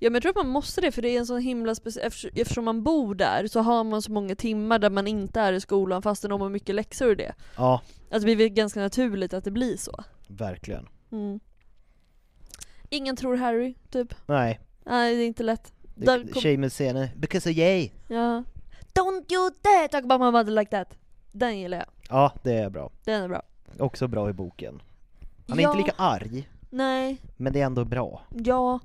Ja 0.00 0.10
men 0.10 0.14
jag 0.14 0.22
tror 0.22 0.30
att 0.30 0.36
man 0.46 0.48
måste 0.48 0.80
det 0.80 0.92
för 0.92 1.02
det 1.02 1.08
är 1.08 1.18
en 1.18 1.26
sån 1.26 1.40
himla 1.40 1.74
speciell, 1.74 2.06
eftersom, 2.34 2.64
man 2.64 2.82
bor 2.82 3.14
där 3.14 3.46
så 3.46 3.60
har 3.60 3.84
man 3.84 4.02
så 4.02 4.12
många 4.12 4.34
timmar 4.34 4.78
där 4.78 4.90
man 4.90 5.06
inte 5.06 5.40
är 5.40 5.52
i 5.52 5.60
skolan 5.60 6.02
fastän 6.02 6.30
de 6.30 6.40
har 6.40 6.48
mycket 6.48 6.74
läxor 6.74 7.10
och 7.10 7.16
det. 7.16 7.34
Ja, 7.56 7.80
Alltså 8.10 8.26
det 8.28 8.36
blir 8.36 8.48
ganska 8.48 8.80
naturligt 8.80 9.34
att 9.34 9.44
det 9.44 9.50
blir 9.50 9.76
så. 9.76 10.04
verkligen. 10.28 10.88
Mm. 11.12 11.40
Ingen 12.88 13.16
tror 13.16 13.36
Harry, 13.36 13.74
typ. 13.90 14.14
Nej, 14.26 14.60
Nej 14.84 15.16
det 15.16 15.22
är 15.22 15.26
inte 15.26 15.42
lätt. 15.42 15.72
Det, 15.98 16.32
kom- 16.32 16.42
Seamus 16.42 16.72
scenen, 16.72 17.08
because 17.16 17.50
of 17.50 17.56
yay! 17.56 17.90
Ja. 18.08 18.44
Don't 18.94 19.32
you 19.32 19.50
dare 19.62 19.88
talk 19.88 20.04
about 20.04 20.20
my 20.20 20.30
mother 20.30 20.52
like 20.52 20.70
that! 20.70 20.94
Den 21.32 21.58
gillar 21.58 21.78
jag. 21.78 21.86
Ja, 22.08 22.32
det 22.42 22.52
är 22.52 22.70
bra. 22.70 22.90
Den 23.04 23.22
är 23.22 23.28
bra. 23.28 23.42
Också 23.78 24.08
bra 24.08 24.30
i 24.30 24.32
boken. 24.32 24.82
Han 25.48 25.58
är 25.58 25.62
ja, 25.62 25.68
inte 25.72 25.84
lika 25.84 26.02
arg, 26.02 26.48
Nej, 26.70 27.16
men 27.36 27.52
det 27.52 27.60
är 27.60 27.66
ändå 27.66 27.84
bra. 27.84 28.22
ja. 28.44 28.80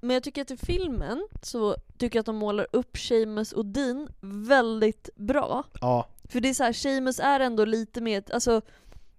Men 0.00 0.14
jag 0.14 0.22
tycker 0.22 0.42
att 0.42 0.50
i 0.50 0.56
filmen 0.56 1.26
så 1.42 1.76
tycker 1.98 2.16
jag 2.18 2.20
att 2.22 2.26
de 2.26 2.36
målar 2.36 2.66
upp 2.72 2.98
Seamus 2.98 3.52
och 3.52 3.66
Dean 3.66 4.08
väldigt 4.20 5.08
bra. 5.16 5.64
Ja, 5.80 6.06
För 6.24 6.40
det 6.40 6.48
är 6.48 6.54
så 6.54 6.64
här, 6.64 6.72
Seamus 6.72 7.20
är 7.20 7.40
ändå 7.40 7.64
lite 7.64 8.00
mer, 8.00 8.22
alltså 8.32 8.60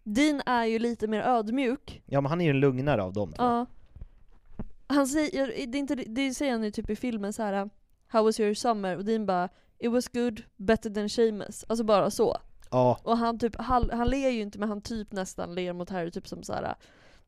Dean 0.03 0.41
är 0.45 0.65
ju 0.65 0.80
lite 0.80 1.07
mer 1.07 1.21
ödmjuk. 1.21 2.01
ja 2.05 2.21
men 2.21 2.30
han 2.30 2.41
är 2.41 2.45
ju 2.45 2.51
den 2.51 2.59
lugnare 2.59 3.03
av 3.03 3.13
dem 3.13 3.34
två. 3.34 3.43
Ja. 3.43 3.65
Han 4.88 5.07
säger, 5.07 5.47
det, 5.67 5.77
är 5.77 5.79
inte, 5.79 5.95
det 5.95 6.33
säger 6.33 6.51
han 6.51 6.63
ju 6.63 6.71
typ 6.71 6.89
i 6.89 6.95
filmen 6.95 7.33
så 7.33 7.43
här. 7.43 7.69
How 8.07 8.23
was 8.23 8.39
your 8.39 8.53
summer? 8.53 8.97
Och 8.97 9.05
Dean 9.05 9.25
bara 9.25 9.49
It 9.79 9.91
was 9.91 10.07
good, 10.07 10.41
better 10.55 10.89
than 10.89 11.09
Seamus. 11.09 11.65
Alltså 11.67 11.83
bara 11.83 12.11
så. 12.11 12.38
Ja, 12.71 12.99
Och 13.03 13.17
han 13.17 13.39
typ, 13.39 13.55
han, 13.59 13.89
han 13.89 14.09
ler 14.09 14.29
ju 14.29 14.41
inte 14.41 14.59
men 14.59 14.69
han 14.69 14.81
typ 14.81 15.11
nästan 15.11 15.55
ler 15.55 15.73
mot 15.73 15.89
Harry 15.89 16.11
typ 16.11 16.27
som 16.27 16.43
så 16.43 16.53
här. 16.53 16.75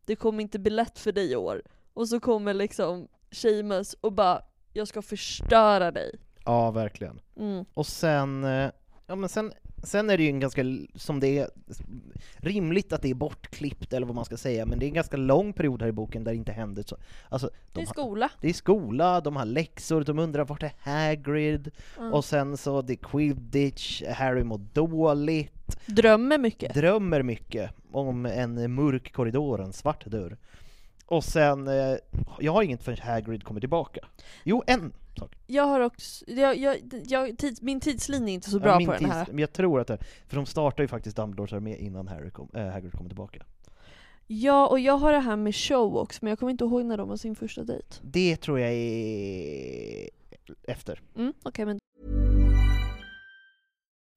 Det 0.06 0.16
kommer 0.16 0.42
inte 0.42 0.60
bli 0.60 0.72
lätt 0.72 1.00
för 1.00 1.12
dig 1.12 1.32
i 1.32 1.36
år. 1.36 1.62
Och 1.94 2.08
så 2.10 2.20
kommer 2.20 2.54
liksom 2.54 3.08
Seamus 3.32 3.94
och 3.94 4.14
bara 4.14 4.42
Jag 4.74 4.88
ska 4.88 5.02
förstöra 5.02 5.92
dig. 5.92 6.12
ja 6.46 6.72
verkligen. 6.72 7.22
Mm. 7.38 7.66
Och 7.74 7.88
sen, 7.88 8.44
eh, 8.44 8.72
ja 9.08 9.16
men 9.16 9.30
sen, 9.30 9.54
sen 9.84 10.10
är 10.10 10.18
det 10.18 10.24
ju 10.24 10.30
en 10.30 10.40
ganska, 10.40 10.64
som 10.96 11.20
det 11.20 11.38
är, 11.38 11.48
rimligt 12.38 12.94
att 12.94 13.02
det 13.02 13.10
är 13.10 13.14
bortklippt 13.14 13.94
eller 13.94 14.08
vad 14.08 14.16
man 14.16 14.26
ska 14.26 14.38
säga, 14.38 14.66
men 14.66 14.80
det 14.80 14.86
är 14.86 14.88
en 14.88 14.94
ganska 14.94 15.18
lång 15.18 15.54
period 15.54 15.82
här 15.82 15.90
i 15.90 15.92
boken 15.92 16.24
där 16.24 16.32
det 16.32 16.38
inte 16.38 16.52
händer 16.52 16.84
så. 16.88 16.98
Alltså, 17.30 17.48
Det 17.48 17.74
de 17.74 17.82
är 17.82 17.86
har, 17.86 17.94
skola. 17.94 18.30
det 18.42 18.50
är 18.50 18.54
skola, 18.54 19.22
de 19.22 19.36
har 19.36 19.46
läxor, 19.46 20.04
de 20.04 20.20
undrar 20.20 20.46
vart 20.46 20.64
är 20.64 20.72
Hagrid? 20.80 21.72
Mm. 21.98 22.14
Och 22.14 22.26
sen 22.26 22.58
så 22.58 22.82
det 22.82 22.94
är 22.94 22.98
quidditch, 22.98 24.04
Harry 24.04 24.44
mår 24.44 24.58
dåligt, 24.74 25.78
Drömmer 25.86 26.38
mycket. 26.38 26.74
drömmer 26.74 27.24
mycket 27.24 27.72
om 27.92 28.26
en 28.26 28.74
mörk 28.74 29.14
korridor, 29.14 29.62
en 29.62 29.74
svart 29.74 30.06
dörr. 30.06 30.38
Och 31.06 31.24
sen, 31.24 31.68
eh, 31.68 31.96
jag 32.40 32.54
har 32.54 32.64
inget 32.64 32.84
förrän 32.84 32.98
Hagrid 33.02 33.44
kommer 33.44 33.60
tillbaka. 33.60 34.00
Jo, 34.44 34.64
en 34.68 34.94
sak. 35.20 35.36
Jag 35.48 35.64
har 35.64 35.80
också, 35.80 36.26
jag, 36.28 36.58
jag, 36.58 36.78
jag, 37.08 37.38
tids, 37.38 37.62
min 37.62 37.80
tidslinje 37.80 38.32
är 38.32 38.34
inte 38.34 38.50
så 38.50 38.58
Ja, 38.58 38.62
bra 38.62 38.78
min 38.78 38.88
på 38.88 38.94
den 38.94 39.06
här. 39.12 39.26
tids- 39.26 39.32
Men 39.32 39.40
jag 39.40 39.54
tror 39.54 39.80
att 39.82 39.88
det, 39.88 39.98
för 40.28 40.36
de 40.36 40.46
startar 40.46 40.84
ju 40.84 40.88
faktiskt 40.88 41.16
Dumbledores 41.18 41.54
armé 41.54 41.76
innan 41.78 42.08
Harry 42.08 42.30
kom, 42.32 42.50
äh, 42.54 42.66
Hagrid 42.68 42.92
kommer 42.92 43.10
tillbaka. 43.10 43.46
Ja, 44.28 44.68
och 44.68 44.80
jag 44.80 44.98
har 44.98 45.12
det 45.12 45.20
här 45.20 45.36
med 45.36 45.56
show 45.56 45.98
också, 45.98 46.20
men 46.22 46.30
jag 46.30 46.40
kommer 46.40 46.52
inte 46.52 46.64
ihåg 46.64 46.86
när 46.86 46.98
de 46.98 47.10
har 47.10 47.18
sin 47.18 47.36
första 47.36 47.64
dejt. 47.64 47.88
Det 48.02 48.36
tror 48.38 48.60
jag 48.60 48.72
är 48.74 50.10
efter. 50.68 51.02
Mm, 51.18 51.34
okej 51.44 51.66
men 51.66 51.80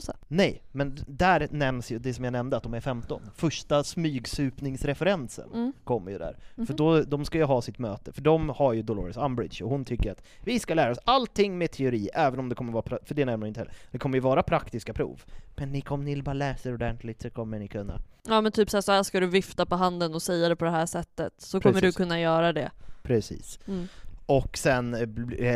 Så. 0.00 0.12
Nej, 0.28 0.62
men 0.72 0.98
där 1.06 1.48
nämns 1.50 1.90
ju 1.90 1.98
det 1.98 2.14
som 2.14 2.24
jag 2.24 2.32
nämnde, 2.32 2.56
att 2.56 2.62
de 2.62 2.74
är 2.74 2.80
15. 2.80 3.22
Första 3.34 3.84
smygsupningsreferensen 3.84 5.48
Mm. 5.54 5.72
kommer 5.84 6.10
ju 6.10 6.18
där. 6.18 6.36
För 6.54 6.62
Mhm. 6.62 6.76
då, 6.76 7.02
de 7.02 7.24
ska 7.24 7.38
ju 7.38 7.44
ha 7.44 7.62
sitt 7.62 7.78
möte, 7.78 8.12
för 8.12 8.22
de 8.22 8.48
har 8.48 8.72
ju 8.72 8.82
Dolores 8.82 9.16
Umbridge, 9.16 9.64
och 9.64 9.70
hon 9.70 9.84
tycker 9.84 10.12
att 10.12 10.22
vi 10.40 10.58
ska 10.60 10.74
lära 10.74 10.90
oss 10.92 10.98
allting 11.04 11.58
med 11.58 11.70
teori, 11.70 12.08
även 12.14 12.38
om 12.38 12.48
det 12.48 12.54
kommer 12.54 12.72
vara, 12.72 12.98
för 13.04 13.14
det 13.14 13.24
nämner 13.24 13.46
inte 13.46 13.60
heller, 13.60 13.74
det 13.90 13.98
kommer 13.98 14.16
ju 14.16 14.20
vara 14.20 14.42
praktiska 14.42 14.92
prov. 14.92 15.22
Men 15.56 15.72
ni, 15.72 15.82
om 15.88 16.04
ni 16.04 16.22
bara 16.22 16.32
läser 16.32 16.74
ordentligt 16.74 17.22
så 17.22 17.30
kommer 17.30 17.58
ni 17.58 17.68
kunna. 17.68 18.00
Ja 18.28 18.40
men 18.40 18.52
typ 18.52 18.70
så 18.70 18.76
här, 18.76 18.82
så 18.82 18.92
här 18.92 19.02
ska 19.02 19.20
du 19.20 19.26
vifta 19.26 19.66
på 19.66 19.74
handen 19.76 20.14
och 20.14 20.22
säga 20.22 20.48
det 20.48 20.56
på 20.56 20.64
det 20.64 20.70
här 20.70 20.86
sättet, 20.86 21.32
så 21.38 21.60
kommer 21.60 21.80
Precis. 21.80 21.96
du 21.96 22.02
kunna 22.04 22.20
göra 22.20 22.52
det. 22.52 22.70
Precis. 23.02 23.58
Mm. 23.68 23.88
Och 24.26 24.58
sen 24.58 24.94
eh, 24.94 25.00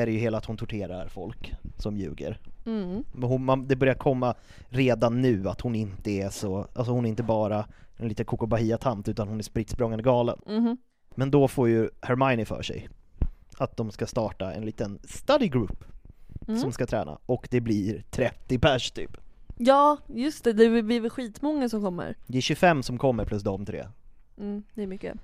är 0.00 0.06
det 0.06 0.12
ju 0.12 0.18
hela 0.18 0.38
att 0.38 0.44
hon 0.44 0.56
torterar 0.56 1.08
folk 1.08 1.52
som 1.76 1.96
ljuger. 1.96 2.40
Mm. 2.66 3.04
Hon, 3.22 3.44
man, 3.44 3.68
det 3.68 3.76
börjar 3.76 3.94
komma 3.94 4.34
redan 4.68 5.20
nu 5.22 5.48
att 5.48 5.60
hon 5.60 5.74
inte 5.74 6.10
är 6.10 6.30
så, 6.30 6.66
alltså 6.74 6.92
hon 6.92 7.04
är 7.04 7.08
inte 7.08 7.22
bara 7.22 7.66
en 7.96 8.08
liten 8.08 8.26
kokobahia-tant 8.26 9.08
utan 9.08 9.28
hon 9.28 9.38
är 9.38 9.42
spritt 9.42 9.76
galen. 9.76 10.38
Mhm. 10.46 10.76
Men 11.14 11.30
då 11.30 11.48
får 11.48 11.68
ju 11.68 11.90
Hermione 12.00 12.44
för 12.44 12.62
sig 12.62 12.88
att 13.58 13.76
de 13.76 13.90
ska 13.90 14.06
starta 14.06 14.52
en 14.52 14.64
liten 14.64 14.98
study 15.04 15.48
group 15.48 15.84
Mm. 16.48 16.60
som 16.60 16.72
ska 16.72 16.86
träna, 16.86 17.18
och 17.26 17.48
det 17.50 17.60
blir 17.60 18.04
30 18.10 18.58
pers 18.58 18.90
typ. 18.90 19.16
Ja, 19.56 19.98
just 20.06 20.44
det, 20.44 20.52
det 20.52 20.82
blir 20.82 21.00
väl 21.00 21.10
skitmånga 21.10 21.68
som 21.68 21.82
kommer. 21.82 22.16
Det 22.26 22.38
är 22.38 22.42
25 22.42 22.82
som 22.82 22.98
kommer 22.98 23.24
plus 23.24 23.42
de 23.42 23.66
tre. 23.66 23.86
Mm, 24.38 24.62
det 24.74 24.82
är 24.82 24.86
mycket. 24.86 25.14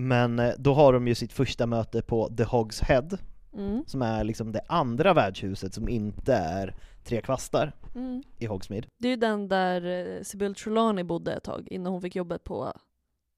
Men 0.00 0.38
eh, 0.38 0.52
då 0.58 0.74
har 0.74 0.92
de 0.92 1.08
ju 1.08 1.14
sitt 1.14 1.32
första 1.32 1.66
möte 1.66 2.02
på 2.02 2.28
The 2.36 2.44
Hogs 2.44 2.80
Head, 2.80 3.08
Mm. 3.54 3.84
som 3.86 4.02
är 4.02 4.24
liksom 4.24 4.52
det 4.52 4.60
andra 4.68 5.14
värdshuset 5.14 5.74
som 5.74 5.88
inte 5.88 6.34
är 6.34 6.74
Tre 7.04 7.20
Kvastar 7.20 7.72
Mm. 7.94 8.22
i 8.38 8.46
Hogsmeade. 8.46 8.86
Det 8.98 9.08
är 9.08 9.10
ju 9.10 9.16
den 9.16 9.48
där 9.48 9.84
eh, 10.16 10.22
Sibyl 10.22 10.54
Trelawney 10.54 11.04
bodde 11.04 11.32
ett 11.32 11.42
tag 11.44 11.68
innan 11.70 11.92
hon 11.92 12.02
fick 12.02 12.16
jobbet 12.16 12.44
på 12.44 12.72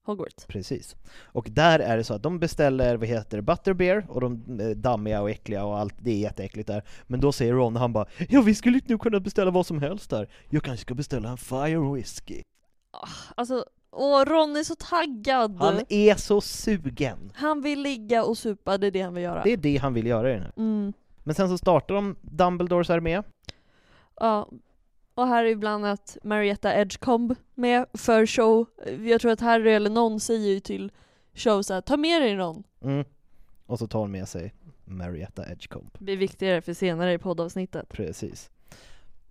Hogwarts. 0.05 0.45
Precis. 0.47 0.95
Och 1.23 1.47
där 1.51 1.79
är 1.79 1.97
det 1.97 2.03
så 2.03 2.13
att 2.13 2.23
de 2.23 2.39
beställer, 2.39 2.97
vad 2.97 3.07
heter 3.07 3.37
det, 3.37 3.43
butterbeer, 3.43 4.05
och 4.09 4.21
de 4.21 4.59
är 4.61 4.75
dammiga 4.75 5.21
och 5.21 5.29
äckliga 5.29 5.65
och 5.65 5.77
allt, 5.79 5.95
det 5.99 6.11
är 6.11 6.17
jätteäckligt 6.19 6.67
där. 6.67 6.83
Men 7.07 7.19
då 7.19 7.31
säger 7.31 7.53
Ron, 7.53 7.75
han 7.75 7.93
bara 7.93 8.05
Ja 8.29 8.41
vi 8.41 8.55
skulle 8.55 8.79
nu 8.85 8.97
kunna 8.97 9.19
beställa 9.19 9.51
vad 9.51 9.65
som 9.65 9.79
helst 9.81 10.09
där. 10.09 10.29
Jag 10.49 10.63
kanske 10.63 10.81
ska 10.81 10.93
beställa 10.93 11.29
en 11.29 11.37
fire 11.37 11.93
whiskey. 11.93 12.41
Alltså, 13.35 13.65
åh 13.91 14.25
Ron 14.25 14.55
är 14.55 14.63
så 14.63 14.75
taggad! 14.75 15.57
Han 15.59 15.81
är 15.89 16.15
så 16.15 16.41
sugen. 16.41 17.31
Han 17.35 17.61
vill 17.61 17.81
ligga 17.81 18.23
och 18.23 18.37
supa, 18.37 18.77
det 18.77 18.87
är 18.87 18.91
det 18.91 19.01
han 19.01 19.13
vill 19.13 19.23
göra. 19.23 19.43
Det 19.43 19.53
är 19.53 19.57
det 19.57 19.77
han 19.77 19.93
vill 19.93 20.07
göra 20.07 20.29
i 20.29 20.33
den 20.33 20.43
här. 20.43 20.53
Mm. 20.57 20.93
Men 21.23 21.35
sen 21.35 21.49
så 21.49 21.57
startar 21.57 21.95
de 21.95 22.15
Dumbledores 22.21 22.89
armé. 22.89 23.21
Ja. 24.19 24.49
Och 25.13 25.27
här 25.27 25.45
är 25.45 25.49
ibland 25.49 25.85
att 25.85 26.17
Marietta 26.23 26.75
Edgecomb 26.75 27.35
med 27.55 27.85
för 27.93 28.25
show. 28.25 28.65
Jag 29.05 29.21
tror 29.21 29.31
att 29.31 29.41
Harry 29.41 29.71
eller 29.71 29.89
någon 29.89 30.19
säger 30.19 30.49
ju 30.49 30.59
till 30.59 30.91
show 31.33 31.61
så 31.61 31.73
här, 31.73 31.81
ta 31.81 31.97
med 31.97 32.21
dig 32.21 32.35
någon. 32.35 32.63
Mm. 32.81 33.05
Och 33.65 33.79
så 33.79 33.87
tar 33.87 33.99
hon 33.99 34.11
med 34.11 34.27
sig 34.27 34.53
Marietta 34.85 35.51
Edgecombe. 35.51 35.89
Det 35.93 36.03
blir 36.03 36.17
viktigare 36.17 36.61
för 36.61 36.73
senare 36.73 37.13
i 37.13 37.17
poddavsnittet. 37.17 37.89
Precis. 37.89 38.49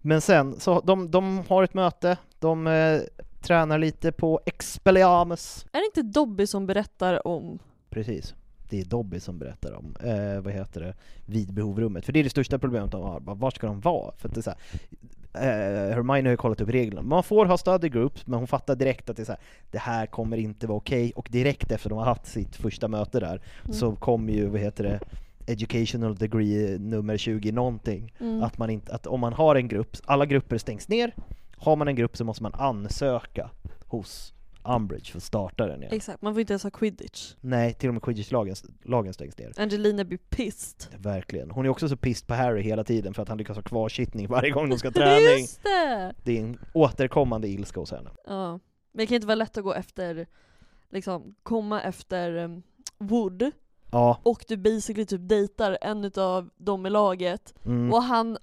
Men 0.01 0.21
sen, 0.21 0.61
så 0.61 0.81
de, 0.81 1.11
de 1.11 1.43
har 1.49 1.63
ett 1.63 1.75
möte, 1.75 2.19
de 2.39 2.67
eh, 2.67 3.01
tränar 3.41 3.78
lite 3.78 4.12
på 4.12 4.41
Expelliarmus. 4.47 5.66
Är 5.72 5.78
det 5.78 5.86
inte 5.86 6.18
Dobby 6.18 6.47
som 6.47 6.66
berättar 6.66 7.26
om... 7.26 7.59
Precis. 7.91 8.34
Det 8.68 8.80
är 8.80 8.84
Dobby 8.84 9.20
som 9.20 9.38
berättar 9.38 9.72
om, 9.72 9.97
eh, 10.05 10.41
vad 10.41 10.53
heter 10.53 10.80
det, 10.80 10.95
vid 11.26 11.53
behovrummet. 11.55 12.05
För 12.05 12.12
det 12.12 12.18
är 12.20 12.24
det 12.24 12.30
största 12.30 12.59
problemet 12.59 12.91
de 12.91 13.03
har, 13.03 13.20
var 13.20 13.51
ska 13.51 13.66
de 13.66 13.80
vara? 13.80 14.12
För 14.16 14.28
att 14.28 14.34
det 14.34 14.41
är 14.41 14.43
så 14.43 14.51
här, 14.51 15.88
eh, 15.88 15.95
Hermione 15.95 16.28
har 16.28 16.30
ju 16.30 16.36
kollat 16.36 16.61
upp 16.61 16.68
reglerna. 16.68 17.03
Man 17.03 17.22
får 17.22 17.47
ha 17.47 17.59
study 17.59 17.88
groups, 17.88 18.26
men 18.26 18.38
hon 18.38 18.49
fattar 18.49 18.74
direkt 18.76 19.11
att 19.11 19.16
det 19.16 19.22
är 19.22 19.24
så 19.24 19.32
här, 19.32 19.41
det 19.70 19.78
här 19.78 20.07
kommer 20.07 20.36
inte 20.36 20.66
vara 20.66 20.78
okej, 20.78 21.12
och 21.16 21.28
direkt 21.30 21.72
efter 21.72 21.88
de 21.88 21.99
har 21.99 22.05
haft 22.05 22.26
sitt 22.26 22.57
första 22.57 22.88
möte 22.88 23.20
där, 23.20 23.41
Mm. 23.64 23.72
så 23.72 23.97
kommer 23.97 24.32
ju, 24.32 24.47
vad 24.47 24.61
heter 24.61 24.84
det, 24.84 25.01
educational 25.47 26.14
degree 26.16 26.78
nummer 26.78 27.16
20 27.16 27.53
någonting. 27.53 28.12
Mm. 28.20 28.43
Att, 28.43 28.59
man 28.59 28.70
inte, 28.70 28.95
att 28.95 29.07
om 29.07 29.20
man 29.20 29.32
har 29.32 29.57
en 29.57 29.68
grupp, 29.68 29.97
alla 30.05 30.26
grupper 30.26 30.59
stängs 30.59 30.88
ner, 30.88 31.14
har 31.61 31.77
man 31.77 31.89
en 31.89 31.95
grupp 31.95 32.17
så 32.17 32.25
måste 32.25 32.43
man 32.43 32.55
ansöka 32.55 33.51
hos 33.87 34.35
Umbridge 34.63 35.11
för 35.11 35.19
att 35.19 35.23
starta 35.23 35.67
den 35.67 35.83
igen. 35.83 35.95
Exakt, 35.95 36.23
man 36.23 36.35
får 36.35 36.41
inte 36.41 36.53
ens 36.53 36.63
ha 36.63 36.71
quidditch. 36.71 37.35
Nej, 37.41 37.75
till 37.75 37.89
och 37.89 37.95
med 37.95 38.03
quidditch-lagen 38.03 38.57
lagen 38.83 39.15
stängs 39.15 39.39
ner. 39.39 39.53
Angelina 39.57 40.05
blir 40.05 40.19
pissed. 40.19 41.01
Verkligen. 41.01 41.51
Hon 41.51 41.67
är 41.67 41.69
också 41.69 41.89
så 41.89 41.97
pissed 41.97 42.27
på 42.27 42.35
Harry 42.35 42.63
hela 42.63 42.85
tiden 42.85 43.15
för 43.15 43.23
att 43.23 43.29
han 43.29 43.39
lyckas 43.39 43.57
ha 43.57 43.63
kvarsittning 43.63 44.29
varje 44.29 44.51
gång 44.51 44.69
de 44.69 44.79
ska 44.79 44.91
träning. 44.93 45.41
Just 45.41 45.63
det! 45.63 46.15
Det 46.25 46.39
är 46.39 46.43
en 46.43 46.59
återkommande 46.73 47.49
ilska 47.49 47.81
hos 47.81 47.91
henne. 47.91 48.11
Ja. 48.27 48.51
Men 48.93 48.99
det 49.03 49.07
kan 49.07 49.15
inte 49.15 49.27
vara 49.27 49.35
lätt 49.35 49.59
att 49.59 49.65
gå 49.65 49.75
efter, 49.75 50.27
liksom, 50.91 51.35
komma 51.43 51.83
efter 51.83 52.37
um, 52.37 52.63
Wood, 52.99 53.51
Ja, 53.93 54.21
och 54.23 54.45
du 54.49 54.57
basically 54.57 55.07
typ 55.07 55.29
dejtar 55.29 55.79
en 55.81 56.05
utav 56.05 56.51
dem 56.57 56.87
i 56.87 56.91
laget, 56.91 57.55
mm, 57.65 57.93
och 57.93 58.03
han 58.03 58.39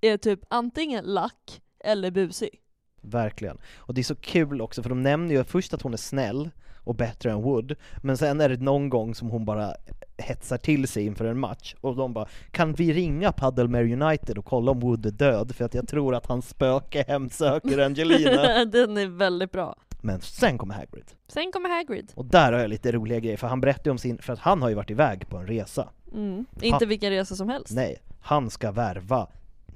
är 0.00 0.16
typ 0.16 0.40
antingen 0.48 1.04
lack 1.04 1.62
eller 1.84 2.10
busig. 2.10 2.60
verkligen. 3.02 3.58
Och 3.76 3.94
det 3.94 4.00
är 4.00 4.02
så 4.02 4.14
kul 4.16 4.60
också 4.60 4.82
för 4.82 4.88
de 4.88 5.02
nämner 5.02 5.34
ju 5.34 5.44
först 5.44 5.74
att 5.74 5.82
hon 5.82 5.92
är 5.92 5.96
snäll 5.96 6.50
och 6.84 6.94
bättre 6.94 7.30
än 7.30 7.42
Wood, 7.42 7.74
men 8.02 8.16
sen 8.16 8.40
är 8.40 8.48
det 8.48 8.56
någon 8.56 8.88
gång 8.88 9.14
som 9.14 9.30
hon 9.30 9.44
bara 9.44 9.74
hetsar 10.18 10.56
till 10.56 10.88
sig 10.88 11.06
inför 11.06 11.24
en 11.24 11.38
match 11.38 11.74
och 11.80 11.96
de 11.96 12.12
bara 12.12 12.26
Kan 12.50 12.72
vi 12.72 12.92
ringa 12.92 13.32
Puddlemere 13.32 13.92
United 14.02 14.38
och 14.38 14.44
kolla 14.44 14.70
om 14.70 14.80
Wood 14.80 15.06
är 15.06 15.10
död? 15.10 15.54
För 15.54 15.64
att 15.64 15.74
jag 15.74 15.88
tror 15.88 16.14
att 16.14 16.26
hans 16.26 16.48
spöke 16.48 17.04
hemsöker 17.08 17.78
Angelina. 17.78 18.64
Den 18.72 18.96
är 18.96 19.06
väldigt 19.06 19.52
bra. 19.52 19.76
Men 20.02 20.20
sen 20.20 20.58
kommer 20.58 20.74
Hagrid. 20.74 21.10
Sen 21.28 21.52
kommer 21.52 21.68
Hagrid. 21.68 22.12
Och 22.14 22.24
där 22.24 22.52
har 22.52 22.60
jag 22.60 22.70
lite 22.70 22.92
roliga 22.92 23.20
grejer, 23.20 23.36
för 23.36 23.46
han 23.46 23.60
berättar 23.60 23.90
om 23.90 23.98
sin, 23.98 24.18
för 24.18 24.32
att 24.32 24.38
han 24.38 24.62
har 24.62 24.68
ju 24.68 24.74
varit 24.74 24.90
iväg 24.90 25.28
på 25.28 25.36
en 25.36 25.46
resa. 25.46 25.88
Mm. 26.14 26.46
Inte 26.60 26.86
vilken 26.86 27.10
resa 27.10 27.34
som 27.36 27.48
helst. 27.48 27.72
Nej, 27.74 28.02
han 28.20 28.50
ska 28.50 28.72
värva 28.72 29.28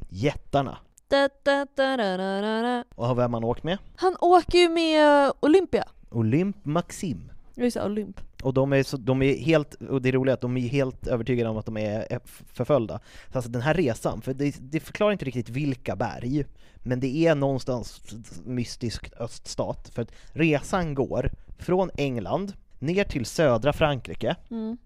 jättarna. 0.08 0.78
Da, 1.08 1.28
da, 1.42 1.66
da. 1.76 2.84
Och 2.94 3.18
vem 3.18 3.34
han 3.34 3.44
åkt 3.44 3.62
med? 3.62 3.78
Han 3.96 4.16
åker 4.20 4.58
ju 4.58 4.68
med 4.68 5.32
Olympia. 5.40 5.84
Olymp 6.10 6.56
Maxim. 6.64 7.32
Just 7.54 7.76
det, 7.76 7.84
Olymp. 7.84 8.20
Och 8.42 8.54
de 8.54 8.72
är, 8.72 8.82
så, 8.82 8.96
de 8.96 9.22
är 9.22 9.36
helt, 9.38 9.74
och 9.74 10.02
det 10.02 10.08
är 10.08 10.12
roligt 10.12 10.34
att 10.34 10.40
de 10.40 10.56
är 10.56 10.68
helt 10.68 11.06
övertygade 11.06 11.50
om 11.50 11.56
att 11.56 11.66
de 11.66 11.76
är 11.76 12.20
förföljda. 12.52 13.00
Så 13.32 13.38
alltså 13.38 13.50
den 13.50 13.62
här 13.62 13.74
resan, 13.74 14.22
för 14.22 14.34
det, 14.34 14.56
det 14.60 14.80
förklarar 14.80 15.12
inte 15.12 15.24
riktigt 15.24 15.48
vilka 15.48 15.96
berg, 15.96 16.44
men 16.82 17.00
det 17.00 17.26
är 17.26 17.34
någonstans 17.34 18.02
mystisk 18.44 19.12
öststat. 19.20 19.88
För 19.94 20.02
att 20.02 20.12
resan 20.32 20.94
går 20.94 21.30
från 21.58 21.90
England 21.96 22.52
ner 22.78 23.04
till 23.04 23.26
södra 23.26 23.72
Frankrike, 23.72 24.36
Mm. 24.50 24.76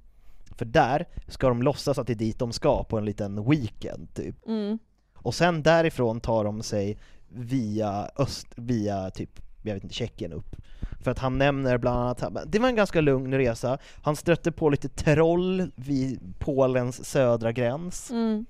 för 0.57 0.64
där 0.64 1.07
ska 1.29 1.49
de 1.49 1.62
låtsas 1.62 1.99
att 1.99 2.07
det 2.07 2.12
är 2.12 2.14
dit 2.14 2.39
de 2.39 2.53
ska 2.53 2.85
på 2.85 2.99
en 2.99 3.05
liten 3.05 3.51
weekend 3.51 4.14
typ. 4.14 4.47
Mm. 4.47 4.79
Och 5.23 5.35
sen 5.35 5.62
därifrån 5.62 6.21
tar 6.21 6.45
de 6.45 6.62
sig 6.62 6.99
via 7.29 8.11
öst, 8.19 8.47
via 8.57 9.11
typ, 9.11 9.31
jag 9.62 9.75
vet 9.75 9.83
inte, 9.83 9.95
Tjeckien 9.95 10.33
upp. 10.33 10.57
För 11.03 11.11
att 11.11 11.19
han 11.19 11.39
nämner 11.39 11.79
bland 11.79 11.99
annat, 11.99 12.25
det 12.53 12.59
var 12.59 12.69
en 12.69 12.77
ganska 12.77 13.01
lugn 13.01 13.35
resa, 13.35 13.79
han 14.03 14.16
stötte 14.16 14.53
på 14.53 14.71
lite 14.71 14.89
troll 14.89 15.71
vid 15.75 16.21
Polens 16.39 17.05
södra 17.11 17.53
gräns, 17.53 18.11
Mm. 18.11 18.47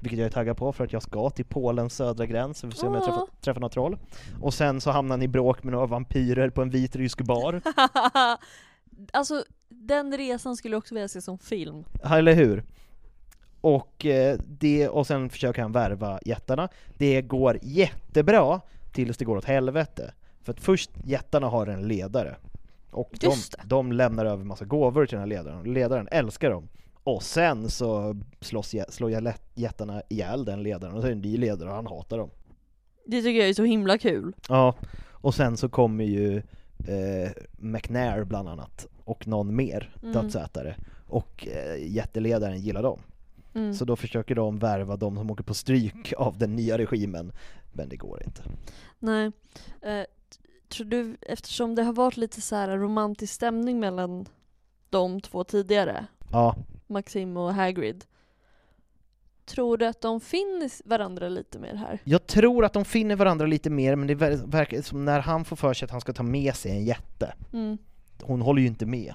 vilket 0.00 0.18
jag 0.18 0.26
är 0.26 0.30
taggad 0.30 0.56
på 0.56 0.72
för 0.72 0.84
att 0.84 0.92
jag 0.92 1.02
ska 1.02 1.30
till 1.30 1.44
Polens 1.44 1.94
södra 1.96 2.26
gräns, 2.26 2.64
vi 2.64 2.70
får 2.70 2.78
se 2.78 2.86
om 2.86 2.94
jag 2.94 3.04
träffar, 3.04 3.26
träffar 3.40 3.60
några 3.60 3.72
troll. 3.72 3.98
Och 4.40 4.54
sen 4.54 4.80
så 4.80 4.90
hamnar 4.90 5.12
han 5.16 5.22
i 5.22 5.28
bråk 5.28 5.62
med 5.64 5.72
några 5.72 5.86
vampyrer 5.86 6.50
på 6.50 6.62
en 6.62 6.70
vitrysk 6.70 7.20
bar, 7.22 7.60
alltså, 9.12 9.44
den 9.68 10.16
resan 10.16 10.56
skulle 10.56 10.74
jag 10.74 10.78
också 10.78 10.94
vilja 10.94 11.08
se 11.08 11.22
som 11.22 11.38
film. 11.38 11.84
eller 12.04 12.34
hur? 12.34 12.64
Och, 13.60 14.06
eh, 14.06 14.38
det, 14.46 14.88
och 14.88 15.06
sen 15.06 15.30
försöker 15.30 15.62
han 15.62 15.72
värva 15.72 16.18
jättarna. 16.24 16.68
Det 16.98 17.22
går 17.22 17.58
jättebra 17.62 18.60
tills 18.92 19.16
det 19.16 19.24
går 19.24 19.36
åt 19.36 19.44
helvete. 19.44 20.12
För 20.42 20.52
att 20.52 20.60
först, 20.60 20.90
jättarna 21.04 21.46
har 21.46 21.66
en 21.66 21.88
ledare. 21.88 22.36
Och 22.90 23.10
de, 23.20 23.30
de 23.64 23.92
lämnar 23.92 24.24
över 24.26 24.44
massa 24.44 24.64
gåvor 24.64 25.06
till 25.06 25.16
den 25.18 25.20
här 25.20 25.26
ledaren. 25.36 25.72
Ledaren 25.72 26.08
älskar 26.10 26.50
dem. 26.50 26.68
Och 27.04 27.22
sen 27.22 27.68
så 27.70 28.16
slås, 28.40 28.74
jä- 28.74 28.90
slår 28.90 29.10
jä- 29.10 29.34
jättarna 29.54 30.02
ihjäl 30.08 30.44
den 30.44 30.62
ledaren, 30.62 30.94
och 30.94 31.00
så 31.00 31.06
är 31.06 31.10
det 31.10 31.16
en 31.16 31.20
ny 31.22 31.36
ledare 31.36 31.68
och 31.68 31.74
han 31.76 31.86
hatar 31.86 32.18
dem. 32.18 32.30
Det 33.06 33.22
tycker 33.22 33.40
jag 33.40 33.48
är 33.48 33.54
så 33.54 33.64
himla 33.64 33.98
kul. 33.98 34.32
Ja, 34.48 34.74
och 35.10 35.34
sen 35.34 35.56
så 35.56 35.68
kommer 35.68 36.04
ju 36.04 36.36
eh, 36.88 37.30
McNair 37.58 38.24
bland 38.24 38.48
annat, 38.48 38.86
och 39.04 39.26
någon 39.28 39.56
mer 39.56 39.94
Mm. 40.02 40.12
dödsätare. 40.14 40.76
Och 41.08 41.48
eh, 41.48 41.86
jätteledaren 41.94 42.58
gillar 42.60 42.82
dem. 42.82 42.98
Mm. 43.54 43.74
Så 43.74 43.84
då 43.84 43.96
försöker 43.96 44.34
de 44.34 44.58
värva 44.58 44.96
de 44.96 45.16
som 45.16 45.30
åker 45.30 45.44
på 45.44 45.54
stryk 45.54 46.12
av 46.16 46.38
den 46.38 46.56
nya 46.56 46.78
regimen, 46.78 47.32
men 47.72 47.88
det 47.88 47.96
går 47.96 48.22
inte. 48.26 48.42
Nej. 48.98 49.32
Eh, 49.82 50.04
tror 50.68 50.86
du, 50.86 51.16
eftersom 51.20 51.74
det 51.74 51.82
har 51.82 51.92
varit 51.92 52.16
lite 52.16 52.40
så 52.40 52.56
här 52.56 52.68
romantisk 52.78 53.32
stämning 53.32 53.80
mellan 53.80 54.26
de 54.90 55.20
två 55.20 55.44
tidigare, 55.44 56.06
Ja, 56.32 56.56
Maxim 56.86 57.36
och 57.36 57.54
Hagrid, 57.54 58.04
tror 59.44 59.76
du 59.76 59.86
att 59.86 60.00
de 60.00 60.20
finner 60.20 60.88
varandra 60.88 61.28
lite 61.28 61.58
mer 61.58 61.74
här? 61.74 61.98
jag 62.04 62.26
tror 62.26 62.64
att 62.64 62.72
de 62.72 62.84
finner 62.84 63.16
varandra 63.16 63.46
lite 63.46 63.70
mer, 63.70 63.96
men 63.96 64.06
det 64.08 64.14
ver- 64.14 64.50
verkar 64.50 64.82
som 64.82 65.04
när 65.04 65.20
han 65.20 65.44
får 65.44 65.56
för 65.56 65.74
sig 65.74 65.84
att 65.86 65.90
han 65.90 66.00
ska 66.00 66.12
ta 66.12 66.22
med 66.22 66.54
sig 66.54 66.72
en 66.72 66.84
jätte, 66.84 67.34
Mm. 67.52 67.78
hon 68.22 68.42
håller 68.42 68.62
ju 68.62 68.68
inte 68.68 68.86
med. 68.86 69.14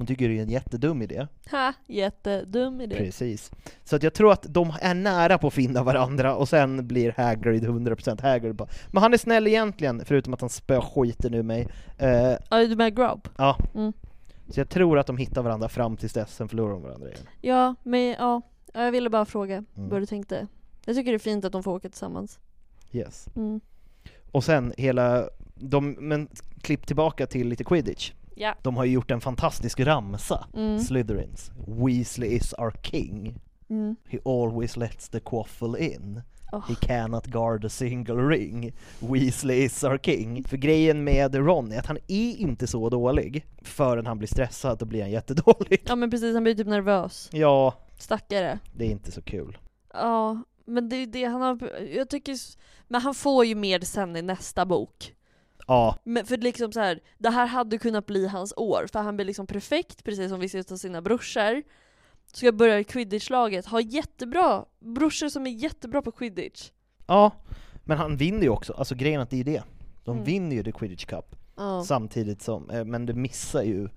Hon 0.00 0.06
tycker 0.06 0.28
det 0.28 0.38
är 0.38 0.42
en 0.42 0.50
jättedum 0.50 1.02
idé. 1.02 1.26
Ha, 1.50 1.72
jättedum 1.86 2.80
idé. 2.80 2.96
Precis. 2.96 3.50
Så 3.84 3.96
att 3.96 4.02
jag 4.02 4.14
tror 4.14 4.32
att 4.32 4.46
de 4.48 4.72
är 4.80 4.94
nära 4.94 5.38
på 5.38 5.46
att 5.46 5.52
finna 5.54 5.82
varandra, 5.82 6.34
och 6.36 6.48
sen 6.48 6.86
blir 6.86 7.14
Hagrid 7.16 7.64
100% 7.64 8.22
Hagrid 8.22 8.54
bara. 8.54 8.68
Men 8.92 9.02
han 9.02 9.12
är 9.14 9.18
snäll 9.18 9.46
egentligen, 9.46 10.02
förutom 10.04 10.34
att 10.34 10.40
han 10.40 10.50
spöar 10.50 10.80
skiten 10.80 11.34
ur 11.34 11.42
mig. 11.42 11.68
Ja, 12.50 12.58
du 12.58 12.76
med 12.76 12.96
Grub? 12.96 13.28
ja. 13.36 13.56
Mm. 13.74 13.92
Så 14.48 14.60
jag 14.60 14.68
tror 14.68 14.98
att 14.98 15.06
de 15.06 15.16
hittar 15.16 15.42
varandra 15.42 15.68
fram 15.68 15.96
tills 15.96 16.12
dess, 16.12 16.36
sen 16.36 16.48
förlorar 16.48 16.72
de 16.72 16.82
varandra 16.82 17.08
igen. 17.08 17.20
Ja, 17.40 17.74
men. 17.82 18.00
Ja, 18.18 18.42
Jag 18.74 18.92
ville 18.92 19.10
bara 19.10 19.24
fråga 19.24 19.54
Mm. 19.76 19.88
vad 19.88 20.02
du 20.02 20.06
tänkte. 20.06 20.46
Jag 20.84 20.96
tycker 20.96 21.10
det 21.12 21.16
är 21.16 21.18
fint 21.18 21.44
att 21.44 21.52
de 21.52 21.62
får 21.62 21.72
åka 21.74 21.88
tillsammans. 21.88 22.38
Yes. 22.92 23.26
Mm. 23.36 23.60
Och 24.32 24.44
sen 24.44 24.72
hela, 24.76 25.28
de, 25.54 25.90
men 25.90 26.28
klipp 26.62 26.86
tillbaka 26.86 27.26
till 27.26 27.48
lite 27.48 27.64
quidditch. 27.64 28.12
Ja. 28.40 28.54
De 28.62 28.76
har 28.76 28.84
ju 28.84 28.92
gjort 28.92 29.10
en 29.10 29.20
fantastisk 29.20 29.80
ramsa, 29.80 30.46
Mm. 30.54 30.78
Slytherins. 30.78 31.50
Weasley 31.66 32.28
is 32.28 32.52
our 32.58 32.70
king. 32.82 33.40
Mm. 33.70 33.96
He 34.08 34.18
always 34.24 34.76
lets 34.76 35.08
the 35.08 35.20
quaffle 35.20 35.78
in. 35.94 36.22
Oh. 36.52 36.68
He 36.68 36.74
cannot 36.74 37.26
guard 37.26 37.64
a 37.64 37.68
single 37.68 38.14
ring. 38.14 38.72
Weasley 39.00 39.64
is 39.64 39.84
our 39.84 39.98
king. 39.98 40.44
För 40.44 40.56
grejen 40.56 41.04
med 41.04 41.34
Ron 41.34 41.72
är 41.72 41.78
att 41.78 41.86
han 41.86 41.96
är 42.08 42.36
inte 42.36 42.66
så 42.66 42.88
dålig 42.88 43.46
förrän 43.62 44.06
han 44.06 44.18
blir 44.18 44.28
stressad, 44.28 44.78
då 44.78 44.84
blir 44.86 45.00
han 45.02 45.10
jättedålig. 45.10 45.82
Ja 45.86 45.96
men 45.96 46.10
precis, 46.10 46.34
han 46.34 46.42
blir 46.42 46.54
typ 46.54 46.66
nervös. 46.66 47.28
Ja, 47.32 47.74
Stackare. 47.98 48.58
det 48.76 48.84
är 48.86 48.90
inte 48.90 49.12
så 49.12 49.22
kul. 49.22 49.58
Ja, 49.92 50.42
men 50.64 50.88
det 50.88 50.96
är 50.96 51.06
det 51.06 51.24
han 51.24 51.40
har, 51.40 51.58
jag 51.94 52.08
tycker, 52.10 52.36
men 52.88 53.00
han 53.00 53.14
får 53.14 53.44
ju 53.44 53.54
mer 53.54 53.80
sen 53.80 54.16
i 54.16 54.22
nästa 54.22 54.66
bok. 54.66 55.14
Ja, 55.66 55.96
Men 56.04 56.26
för 56.26 56.36
liksom 56.36 56.72
så 56.72 56.80
här, 56.80 57.00
det 57.18 57.30
här 57.30 57.46
hade 57.46 57.78
kunnat 57.78 58.06
bli 58.06 58.26
hans 58.26 58.54
år, 58.56 58.86
för 58.92 58.98
han 58.98 59.16
blir 59.16 59.26
liksom 59.26 59.46
perfekt, 59.46 60.04
precis 60.04 60.30
som 60.30 60.40
vi 60.40 60.48
ser 60.48 60.72
av 60.72 60.76
sina 60.76 61.02
brorsor. 61.02 61.62
Ska 62.32 62.52
börja 62.52 62.80
i 62.80 62.84
quidditch-laget, 62.84 63.66
ha 63.66 63.80
jättebra 63.80 64.64
brorsor 64.78 65.28
som 65.28 65.46
är 65.46 65.50
jättebra 65.50 66.02
på 66.02 66.10
quidditch. 66.12 66.70
ja. 67.06 67.30
Men 67.84 67.98
han 67.98 68.16
vinner 68.16 68.42
ju 68.42 68.48
också, 68.48 68.72
alltså 68.72 68.94
grejen 68.94 69.20
att 69.20 69.30
det 69.30 69.40
är 69.40 69.44
det. 69.44 69.62
De 70.04 70.10
Mm. 70.12 70.24
vinner 70.24 70.56
ju 70.56 70.62
The 70.64 70.72
Quidditch 70.72 71.04
Cup. 71.04 71.36
Ja. 71.56 71.84
samtidigt 71.86 72.42
som, 72.42 72.70
eh, 72.70 72.84
men 72.84 73.06
det 73.06 73.14
missar 73.14 73.62
ju, 73.62 73.84
eh, 73.84 73.88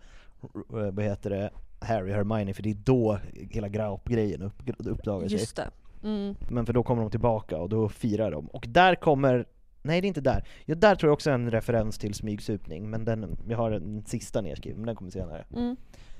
vad 0.69 1.03
heter 1.03 1.29
det, 1.29 1.49
Harry 1.81 2.11
och 2.11 2.15
Hermione, 2.15 2.53
för 2.53 2.63
det 2.63 2.69
är 2.69 2.73
då 2.83 3.19
hela 3.33 3.67
Graup-grejen 3.69 4.41
upp, 4.41 4.53
uppdagar 4.77 5.27
sig. 5.27 5.37
Just 5.39 5.55
det. 5.55 5.69
Mm. 6.03 6.35
Men 6.49 6.65
för 6.65 6.73
då 6.73 6.83
kommer 6.83 7.01
de 7.01 7.11
tillbaka 7.11 7.57
och 7.57 7.69
då 7.69 7.89
firar 7.89 8.31
de. 8.31 8.47
Och 8.47 8.65
där 8.69 8.95
kommer, 8.95 9.45
nej 9.83 10.01
det 10.01 10.05
är 10.05 10.07
inte 10.07 10.21
där, 10.21 10.47
ja, 10.65 10.75
där 10.75 10.95
tror 10.95 11.07
jag 11.09 11.13
också 11.13 11.31
en 11.31 11.51
referens 11.51 11.97
till 11.97 12.13
smygsupning, 12.13 12.89
men 12.89 13.05
den, 13.05 13.37
jag 13.47 13.57
har 13.57 13.71
en 13.71 14.05
sista 14.05 14.41
nedskriven, 14.41 14.77
men 14.79 14.85
den 14.85 14.95
kommer 14.95 15.11
senare. 15.11 15.45
Mm. 15.55 15.75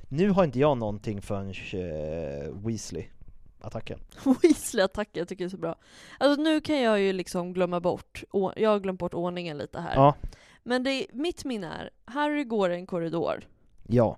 Nu 0.09 0.30
har 0.30 0.43
inte 0.43 0.59
jag 0.59 0.78
någonting 0.78 1.22
förrän 1.22 1.47
uh, 1.49 2.68
Weasley-attacken. 2.68 3.99
Weasley-attacken 4.41 5.20
jag 5.20 5.28
tycker 5.28 5.45
är 5.45 5.49
så 5.49 5.57
bra. 5.57 5.76
Alltså 6.20 6.41
nu 6.41 6.61
kan 6.61 6.82
jag 6.82 6.99
ju 6.99 7.14
liksom 7.14 7.53
glömma 7.53 7.80
bort, 7.80 8.24
jag 8.55 8.70
har 8.70 8.80
glömt 8.80 8.99
bort 8.99 9.14
ordningen 9.14 9.57
lite 9.57 9.80
här. 9.80 9.95
Ja, 9.95 10.16
Men 10.64 10.84
det, 10.84 11.07
mitt 11.14 11.45
minne 11.45 11.68
är, 11.68 11.89
Harry 12.05 12.43
går 12.43 12.72
i 12.72 12.76
en 12.76 12.86
korridor, 12.88 13.47
ja. 13.88 14.18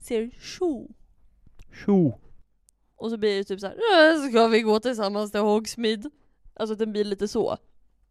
ser 0.00 0.30
tjo, 0.40 0.88
Tjo! 1.84 2.18
och 2.96 3.10
så 3.10 3.16
blir 3.16 3.36
det 3.38 3.44
typ 3.44 3.60
så 3.60 3.66
här, 3.66 3.74
"Äh, 3.74 4.28
ska 4.30 4.46
vi 4.48 4.60
gå 4.62 4.80
tillsammans 4.80 5.30
till 5.30 5.40
Hogsmeade? 5.40 6.10
Alltså 6.54 6.72
att 6.72 6.78
den 6.78 6.92
blir 6.92 7.04
lite 7.04 7.28
så. 7.28 7.56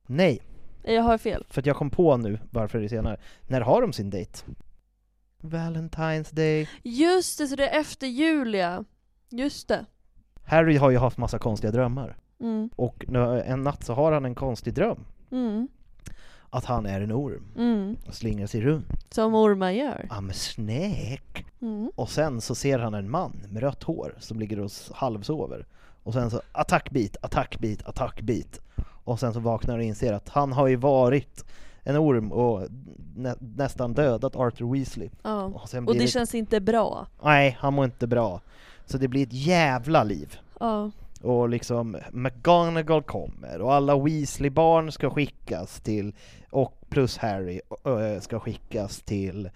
Nej, 0.07 0.41
Jag 0.83 1.03
har 1.03 1.17
fel. 1.17 1.45
för 1.49 1.61
att 1.61 1.65
jag 1.65 1.75
kom 1.75 1.89
på 1.89 2.17
nu 2.17 2.39
varför 2.51 2.79
det 2.79 2.85
är 2.85 2.89
senare. 2.89 3.17
När 3.47 3.61
har 3.61 3.81
de 3.81 3.93
sin 3.93 4.09
dejt? 4.09 4.39
Valentine's 5.41 6.35
Day. 6.35 6.69
Just 6.83 7.37
det, 7.37 7.47
så 7.47 7.55
det 7.55 7.67
är 7.69 7.79
efter 7.79 8.07
Julia. 8.07 8.83
Just 9.29 9.67
det. 9.67 9.85
Harry 10.43 10.77
har 10.77 10.89
ju 10.89 10.97
haft 10.97 11.17
massa 11.17 11.39
konstiga 11.39 11.71
drömmar. 11.71 12.17
Mm. 12.39 12.69
Och 12.75 13.05
nu, 13.07 13.41
en 13.41 13.61
natt 13.63 13.83
så 13.83 13.93
har 13.93 14.11
han 14.11 14.25
en 14.25 14.35
konstig 14.35 14.73
dröm. 14.73 14.99
Mm. 15.31 15.67
Att 16.49 16.65
han 16.65 16.85
är 16.85 17.01
en 17.01 17.11
orm 17.11 17.43
Mm. 17.57 17.97
och 18.07 18.13
slingrar 18.13 18.47
sig 18.47 18.61
runt. 18.61 19.13
Som 19.13 19.35
ormar 19.35 19.71
gör. 19.71 20.07
I'm 20.11 20.29
a 20.29 20.33
snake. 20.33 21.43
Mm. 21.61 21.91
Och 21.95 22.09
sen 22.09 22.41
så 22.41 22.55
ser 22.55 22.79
han 22.79 22.93
en 22.93 23.09
man 23.09 23.41
med 23.49 23.63
rött 23.63 23.83
hår 23.83 24.15
som 24.19 24.39
ligger 24.39 24.59
och 24.59 24.71
halvsover. 24.93 25.65
Och 26.03 26.13
sen 26.13 26.29
så 26.31 26.41
attackbit, 26.51 27.17
attackbit, 27.21 27.83
attackbit. 27.83 28.61
Och 29.07 29.19
sen 29.19 29.33
så 29.33 29.39
vaknar 29.39 29.77
och 29.77 29.83
inser 29.83 30.13
att 30.13 30.29
han 30.29 30.51
har 30.53 30.67
ju 30.67 30.75
varit 30.75 31.45
en 31.83 31.97
orm 31.97 32.31
och 32.31 32.67
nä 33.15 33.35
nästan 33.39 33.93
dödat 33.93 34.35
Arthur 34.35 34.73
Weasley. 34.73 35.09
Ja. 35.23 35.43
Och, 35.43 35.61
Och 35.75 35.83
blir 35.85 35.99
det 35.99 36.07
känns 36.07 36.35
inte 36.35 36.59
bra. 36.61 37.07
Nej, 37.23 37.57
han 37.59 37.73
mår 37.73 37.85
inte 37.85 38.07
bra. 38.07 38.41
Så 38.85 38.97
det 38.97 39.07
blir 39.07 39.23
ett 39.23 39.33
jävla 39.33 40.03
liv. 40.03 40.37
Ja. 40.59 40.91
Och 41.21 41.49
liksom 41.49 41.97
McGonagall 42.11 43.03
kommer 43.03 43.61
och 43.61 43.73
alla 43.73 43.97
Weasley-barn 43.97 44.91
ska 44.91 45.09
skickas 45.09 45.81
till, 45.81 46.13
och 46.49 46.73
plus 46.89 47.17
Harry, 47.17 47.61
ö, 47.83 48.21
ska 48.21 48.39
skickas 48.39 49.01
till 49.01 49.49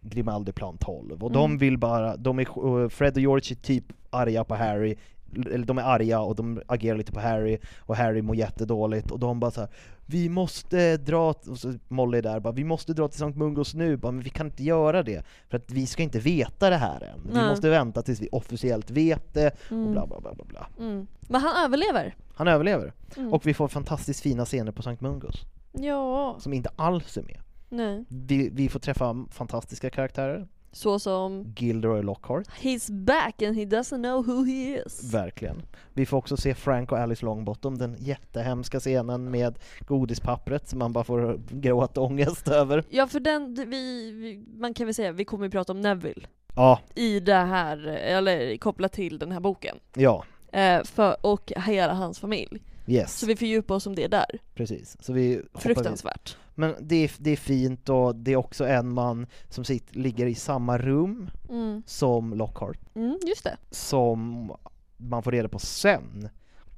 Grimaldiplan 0.00 0.76
12. 0.78 1.24
Och 1.24 1.32
de 1.32 1.44
Mm. 1.44 1.58
vill 1.58 1.78
bara, 1.78 2.16
de 2.16 2.38
är, 2.38 2.88
Fred 2.88 3.12
och 3.14 3.20
George 3.20 3.52
är 3.52 3.62
typ 3.62 3.84
arga 4.10 4.44
på 4.44 4.54
Harry, 4.54 4.96
eller 5.36 5.66
de 5.66 5.78
är 5.78 5.82
arga 5.82 6.20
och 6.20 6.34
de 6.36 6.62
agerar 6.66 6.96
lite 6.98 7.12
på 7.12 7.20
Harry, 7.20 7.58
och 7.78 7.96
Harry 7.96 8.22
mår 8.22 8.36
jättedåligt, 8.36 9.10
och 9.10 9.18
de 9.18 9.40
bara 9.40 9.50
så 9.50 9.60
här, 9.60 9.70
Vi 10.06 10.28
måste 10.28 10.96
dra, 10.96 11.28
och 11.28 11.58
så 11.58 11.74
Molly 11.88 12.18
är 12.18 12.22
där 12.22 12.40
bara, 12.40 12.52
vi 12.52 12.64
måste 12.64 12.92
dra 12.92 13.08
till 13.08 13.18
Sankt 13.18 13.38
Mungos 13.38 13.74
nu, 13.74 13.96
bara, 13.96 14.12
men 14.12 14.22
vi 14.22 14.30
kan 14.30 14.46
inte 14.46 14.62
göra 14.64 15.02
det, 15.02 15.24
för 15.48 15.56
att 15.56 15.70
vi 15.70 15.86
ska 15.86 16.02
inte 16.02 16.18
veta 16.18 16.70
det 16.70 16.76
här 16.76 17.00
än. 17.02 17.20
Vi 17.28 17.34
Nej. 17.34 17.48
måste 17.48 17.70
vänta 17.70 18.02
tills 18.02 18.20
vi 18.20 18.28
officiellt 18.32 18.90
vet 18.90 19.34
det, 19.34 19.46
och 19.66 19.72
Mm. 19.72 19.92
bla 19.92 20.06
bla 20.06 20.20
bla 20.20 20.34
bla 20.34 20.44
bla. 20.44 20.66
Mm. 20.78 21.06
Men 21.20 21.40
han 21.40 21.64
överlever. 21.64 22.14
Han 22.34 22.48
överlever. 22.48 22.92
Mm. 23.16 23.32
Och 23.32 23.46
vi 23.46 23.54
får 23.54 23.68
fantastiskt 23.68 24.20
fina 24.20 24.44
scener 24.44 24.72
på 24.72 24.82
Sankt 24.82 25.00
Mungos, 25.02 25.44
Ja. 25.72 26.36
som 26.38 26.52
inte 26.52 26.70
alls 26.76 27.16
är 27.16 27.22
med. 27.22 27.40
Nej. 27.68 28.04
Vi, 28.08 28.48
vi 28.52 28.68
får 28.68 28.80
träffa 28.80 29.26
fantastiska 29.30 29.90
karaktärer, 29.90 30.48
Så 30.72 30.98
som 30.98 31.54
Gilderoy 31.56 32.02
Lockhart, 32.02 32.46
He's 32.60 32.92
back 33.04 33.42
and 33.42 33.56
he 33.56 33.64
doesn't 33.64 34.02
know 34.02 34.26
who 34.26 34.44
he 34.44 34.82
is. 34.86 35.14
verkligen. 35.14 35.62
Vi 35.94 36.06
får 36.06 36.16
också 36.16 36.36
se 36.36 36.54
Frank 36.54 36.92
och 36.92 36.98
Alice 36.98 37.24
Longbottom, 37.24 37.78
den 37.78 37.96
jättehemska 37.98 38.80
scenen 38.80 39.30
med 39.30 39.58
godispappret 39.86 40.68
som 40.68 40.78
man 40.78 40.92
bara 40.92 41.04
får 41.04 41.40
gråtångest 41.50 42.48
över. 42.48 42.84
Ja 42.90 43.06
för 43.06 43.20
den, 43.20 43.54
vi, 43.54 44.10
vi, 44.12 44.44
man 44.60 44.74
kan 44.74 44.86
väl 44.86 44.94
säga, 44.94 45.12
vi 45.12 45.24
kommer 45.24 45.44
ju 45.46 45.50
prata 45.50 45.72
om 45.72 45.80
Neville 45.80 46.26
Ja, 46.56 46.80
i 46.94 47.20
det 47.20 47.34
här, 47.34 47.86
eller 47.86 48.56
kopplat 48.56 48.92
till 48.92 49.18
den 49.18 49.32
här 49.32 49.40
boken. 49.40 49.76
ja, 49.94 50.24
Eh, 50.52 50.82
för, 50.84 51.16
och 51.26 51.52
hela 51.56 51.92
hans 51.94 52.18
familj. 52.18 52.62
yes, 52.86 53.18
Så 53.18 53.26
vi 53.26 53.36
fördjupar 53.36 53.74
oss 53.74 53.86
om 53.86 53.94
det 53.94 54.06
där. 54.08 54.38
precis. 54.54 54.96
Så 55.00 55.12
vi 55.12 55.42
Fruktansvärt. 55.54 56.36
Men 56.60 56.74
det 56.80 56.96
är, 57.04 57.10
det 57.18 57.30
är 57.30 57.36
fint 57.36 57.88
och 57.88 58.16
det 58.16 58.32
är 58.32 58.36
också 58.36 58.66
en 58.66 58.94
man 58.94 59.26
som 59.48 59.64
sitter, 59.64 59.98
ligger 59.98 60.26
i 60.26 60.34
samma 60.34 60.78
rum 60.78 61.30
Mm. 61.50 61.82
som 61.86 62.34
Lockhart. 62.34 62.78
Mm, 62.94 63.18
just 63.26 63.44
det. 63.44 63.56
som 63.70 64.52
man 64.96 65.22
får 65.22 65.32
reda 65.32 65.48
på 65.48 65.58
sen 65.58 66.28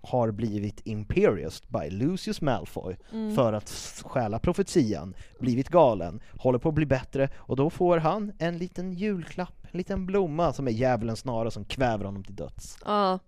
har 0.04 0.30
blivit 0.30 0.80
Imperius 0.84 1.62
by 1.68 1.90
Lucius 1.90 2.40
Malfoy 2.40 2.96
Mm. 3.12 3.34
för 3.34 3.52
att 3.52 3.70
stjäla 4.04 4.38
profetian, 4.38 5.14
blivit 5.40 5.68
galen, 5.68 6.20
håller 6.38 6.58
på 6.58 6.68
att 6.68 6.74
bli 6.74 6.86
bättre 6.86 7.28
och 7.36 7.56
då 7.56 7.70
får 7.70 7.98
han 7.98 8.32
en 8.38 8.58
liten 8.58 8.92
julklapp, 8.92 9.66
en 9.72 9.78
liten 9.78 10.06
blomma 10.06 10.52
som 10.52 10.66
är 10.68 10.72
djävulens 10.72 11.18
snara 11.20 11.50
som 11.50 11.64
kväver 11.64 12.04
honom 12.04 12.24
till 12.24 12.36
döds. 12.36 12.78
Ja. 12.84 13.18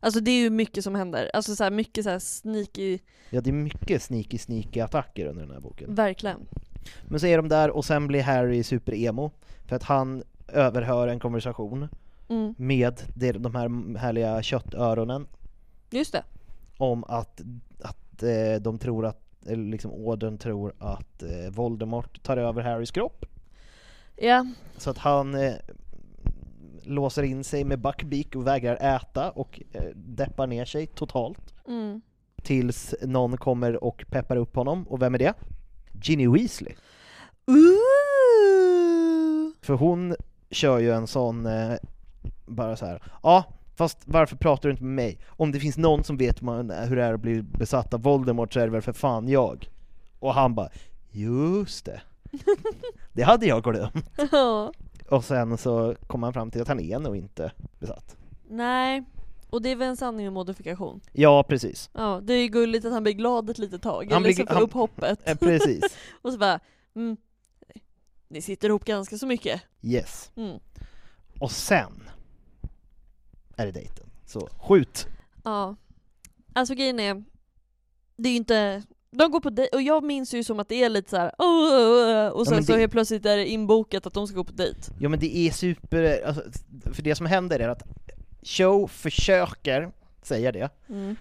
Alltså 0.00 0.20
det 0.20 0.30
är 0.30 0.40
ju 0.42 0.50
mycket 0.50 0.84
som 0.84 0.94
händer. 0.94 1.30
Alltså 1.34 1.56
så 1.56 1.64
här, 1.64 1.70
mycket 1.70 2.04
så 2.04 2.10
här 2.10 2.18
sneaky, 2.18 2.98
Ja, 3.30 3.40
det 3.40 3.50
är 3.50 3.54
mycket 3.54 4.02
sneaky 4.02 4.38
sneaky 4.38 4.80
attacker 4.80 5.26
under 5.26 5.42
den 5.42 5.50
här 5.52 5.60
boken. 5.60 5.94
verkligen. 5.94 6.40
Men 7.08 7.20
så 7.20 7.26
är 7.26 7.36
de 7.36 7.48
där 7.48 7.70
och 7.70 7.84
sen 7.84 8.06
blir 8.06 8.22
Harry 8.22 8.62
super-emo 8.62 9.30
för 9.66 9.76
att 9.76 9.82
han 9.82 10.22
överhör 10.48 11.08
en 11.08 11.20
konversation 11.20 11.88
Mm. 12.30 12.54
med 12.58 13.00
de 13.14 13.54
här 13.54 13.98
härliga 13.98 14.42
köttöronen 14.42 15.26
Just 15.90 16.12
det. 16.12 16.22
om 16.78 17.04
att, 17.04 17.40
att 17.80 18.22
eh, 18.22 18.60
de 18.60 18.78
tror 18.78 19.06
att, 19.06 19.20
eller 19.46 19.64
liksom 19.70 19.90
orden 19.92 20.38
tror 20.38 20.74
att 20.78 21.22
eh, 21.22 21.50
Voldemort 21.50 22.22
tar 22.22 22.36
över 22.36 22.62
Harrys 22.62 22.90
kropp. 22.90 23.26
Ja. 24.16 24.46
Så 24.76 24.90
att 24.90 24.98
han 24.98 25.34
eh, 25.34 25.52
låser 26.88 27.22
in 27.22 27.44
sig 27.44 27.64
med 27.64 27.80
Buckbeak 27.80 28.36
och 28.36 28.46
vägrar 28.46 28.96
äta 28.96 29.30
och 29.30 29.60
eh, 29.72 29.82
deppar 29.94 30.46
ner 30.46 30.64
sig 30.64 30.86
totalt. 30.86 31.54
Mm. 31.68 32.00
Tills 32.42 32.94
någon 33.02 33.36
kommer 33.36 33.84
och 33.84 34.04
peppar 34.10 34.36
upp 34.36 34.56
honom, 34.56 34.88
och 34.88 35.02
vem 35.02 35.14
är 35.14 35.18
det? 35.18 35.34
Ginny 36.02 36.28
Weasley. 36.28 36.74
Ooh. 37.46 39.52
För 39.62 39.74
hon 39.74 40.16
kör 40.50 40.78
ju 40.78 40.90
en 40.90 41.06
sån, 41.06 41.46
eh, 41.46 41.74
bara 42.46 42.76
så 42.76 42.86
här. 42.86 43.02
ja 43.22 43.44
fast 43.78 43.98
varför 44.04 44.36
pratar 44.36 44.68
du 44.68 44.70
inte 44.70 44.84
med 44.84 44.94
mig? 44.94 45.18
Om 45.26 45.52
det 45.52 45.60
finns 45.60 45.76
någon 45.76 46.04
som 46.04 46.16
vet 46.16 46.42
man, 46.42 46.70
hur 46.70 46.96
det 46.96 47.04
är 47.04 47.14
att 47.14 47.20
bli 47.20 47.42
besatt 47.42 47.94
av 47.94 48.02
Voldemort 48.02 48.52
så 48.52 48.60
är 48.60 48.64
det 48.64 48.72
väl 48.72 48.82
för 48.82 48.92
fan 48.92 49.28
jag. 49.28 49.70
Och 50.18 50.34
han 50.34 50.54
bara, 50.54 50.68
just 51.10 51.84
det. 51.84 52.00
det 53.12 53.22
hade 53.22 53.46
jag 53.46 53.62
glömt. 53.62 54.10
Ja. 55.10 55.16
Och 55.16 55.24
sen 55.24 55.58
så 55.58 55.94
kommer 56.06 56.26
han 56.26 56.34
fram 56.34 56.50
till 56.50 56.62
att 56.62 56.68
han 56.68 56.80
är 56.80 56.98
nog 56.98 57.16
inte 57.16 57.52
besatt. 57.78 58.16
Nej. 58.48 59.04
Och 59.50 59.62
det 59.62 59.68
är 59.68 59.76
väl 59.76 59.88
en 59.88 59.96
sanning 59.96 60.26
med 60.26 60.32
modifikation. 60.32 61.00
Ja, 61.12 61.42
precis. 61.48 61.90
Ja, 61.92 62.20
det 62.22 62.34
är 62.34 62.42
ju 62.42 62.48
gulligt 62.48 62.84
att 62.86 62.92
han 62.92 63.02
blir 63.02 63.12
glad 63.12 63.50
ett 63.50 63.58
litet 63.58 63.82
tag, 63.82 64.12
Han 64.12 64.24
eller 64.24 64.34
så 64.34 64.46
får 64.46 64.54
han- 64.54 64.62
upp 64.62 64.72
hoppet. 64.72 65.28
Eh, 65.28 65.36
precis. 65.36 65.84
och 66.22 66.32
så 66.32 66.38
bara, 66.38 66.60
mm, 66.94 67.16
ni 68.28 68.42
sitter 68.42 68.68
ihop 68.68 68.84
ganska 68.84 69.18
så 69.18 69.26
mycket. 69.26 69.62
Yes. 69.82 70.30
Mm. 70.36 70.58
Och 71.40 71.50
sen 71.50 72.02
är 73.56 73.66
det 73.66 73.72
dejten. 73.72 74.06
Så 74.26 74.48
skjut! 74.58 75.06
Ja. 75.44 75.76
Alltså 76.52 76.74
grejen 76.74 77.00
är, 77.00 77.24
det 78.16 78.28
är 78.28 78.30
ju 78.30 78.36
inte, 78.36 78.82
de 79.10 79.30
går 79.30 79.40
på 79.40 79.50
dejt, 79.50 79.76
och 79.76 79.82
jag 79.82 80.04
minns 80.04 80.34
ju 80.34 80.44
som 80.44 80.60
att 80.60 80.68
det 80.68 80.84
är 80.84 80.88
lite 80.88 81.10
så 81.10 81.16
här, 81.16 81.32
"Åh, 81.38 81.46
åh, 81.48 82.26
åh", 82.26 82.28
och 82.28 82.46
sen 82.46 82.64
så 82.64 82.72
det- 82.72 82.78
helt 82.78 82.92
plötsligt 82.92 83.26
är 83.26 83.36
det 83.36 83.46
inbokat 83.46 84.06
att 84.06 84.14
de 84.14 84.26
ska 84.26 84.36
gå 84.36 84.44
på 84.44 84.52
dejt. 84.52 84.80
Ja 85.00 85.08
men 85.08 85.18
det 85.20 85.36
är 85.36 85.50
super, 85.50 86.22
alltså, 86.26 86.42
för 86.92 87.02
det 87.02 87.14
som 87.14 87.26
händer 87.26 87.60
är 87.60 87.68
att 87.68 87.82
Show 88.42 88.86
försöker 88.86 89.90
säga 90.22 90.52
det, 90.52 90.68
Mm. 90.88 91.16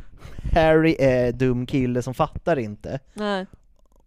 Harry 0.54 0.96
är 1.00 1.32
dum 1.32 1.66
kille 1.66 2.02
som 2.02 2.14
fattar 2.14 2.60
inte, 2.60 3.00
Nej. 3.14 3.46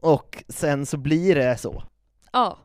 och 0.00 0.44
sen 0.48 0.86
så 0.86 0.96
blir 0.96 1.34
det 1.34 1.56
så. 1.58 1.82
Ja. 2.32 2.58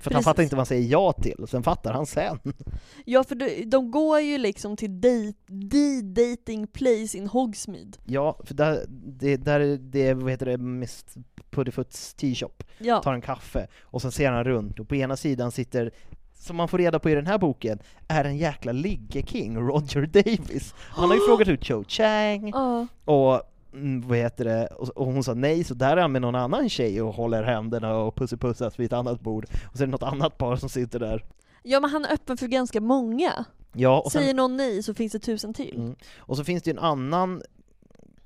För 0.00 0.10
han 0.10 0.22
fattar 0.22 0.42
inte 0.42 0.56
vad 0.56 0.60
han 0.60 0.66
säger 0.66 0.88
ja 0.90 1.12
till, 1.12 1.44
sen 1.48 1.62
fattar 1.62 1.92
han 1.92 2.06
sen. 2.06 2.38
Ja 3.04 3.24
för 3.24 3.34
de, 3.34 3.64
de 3.64 3.90
går 3.90 4.20
ju 4.20 4.38
liksom 4.38 4.76
till 4.76 5.00
date, 5.00 5.32
the 5.70 6.00
dating 6.02 6.66
place 6.66 7.18
in 7.18 7.26
Hogsmeade. 7.26 7.98
Ja, 8.04 8.38
för 8.44 8.54
där, 8.54 8.84
det, 8.88 9.36
där 9.36 9.60
är 9.60 9.76
det, 9.76 10.14
vad 10.14 10.30
heter 10.30 10.46
det, 10.46 10.58
Miss 10.58 11.04
Puddifoots 11.50 12.14
Tea-shop, 12.14 12.62
Ja. 12.78 13.02
tar 13.02 13.12
en 13.14 13.20
kaffe, 13.20 13.66
och 13.82 14.02
sen 14.02 14.12
ser 14.12 14.30
han 14.32 14.44
runt, 14.44 14.80
och 14.80 14.88
på 14.88 14.96
ena 14.96 15.16
sidan 15.16 15.52
sitter 15.52 15.90
som 16.34 16.56
man 16.56 16.68
får 16.68 16.78
reda 16.78 16.98
på 16.98 17.10
i 17.10 17.14
den 17.14 17.26
här 17.26 17.38
boken, 17.38 17.78
är 18.08 18.24
en 18.24 18.36
jäkla 18.36 18.72
ligge-king, 18.72 19.56
Roger 19.56 20.06
Davis. 20.06 20.74
Han 20.78 21.08
har 21.08 21.16
ju 21.16 21.20
frågat 21.28 21.48
ut 21.48 21.64
Cho 21.64 21.84
Chang, 21.88 22.48
Ja. 22.54 22.86
och 23.04 23.42
mm, 23.72 24.08
vad 24.08 24.18
heter 24.18 24.44
det, 24.44 24.66
och, 24.66 25.06
hon 25.06 25.24
sa 25.24 25.34
nej, 25.34 25.64
så 25.64 25.74
där 25.74 25.96
är 25.96 26.00
han 26.00 26.12
med 26.12 26.22
någon 26.22 26.34
annan 26.34 26.68
tjej 26.68 27.02
och 27.02 27.14
håller 27.14 27.42
händerna 27.42 27.96
och 27.96 28.14
pussy-pussas 28.18 28.78
vid 28.78 28.86
ett 28.86 28.92
annat 28.92 29.20
bord, 29.20 29.44
och 29.70 29.76
så 29.76 29.82
är 29.82 29.86
det 29.86 29.90
något 29.90 30.02
annat 30.02 30.38
par 30.38 30.56
som 30.56 30.68
sitter 30.68 30.98
där. 31.00 31.24
ja 31.62 31.80
men 31.80 31.90
han 31.90 32.04
är 32.04 32.12
öppen 32.12 32.36
för 32.36 32.46
ganska 32.46 32.80
många. 32.80 33.44
Ja, 33.72 34.00
och 34.00 34.12
sen, 34.12 34.22
Säger 34.22 34.34
någon 34.34 34.56
nej 34.56 34.82
så 34.82 34.94
finns 34.94 35.12
det 35.12 35.18
tusen 35.18 35.54
till. 35.54 35.76
Mm. 35.76 35.94
Och 36.18 36.36
så 36.36 36.44
finns 36.44 36.62
det 36.62 36.70
ju 36.70 36.72
en 36.72 36.84
annan 36.84 37.42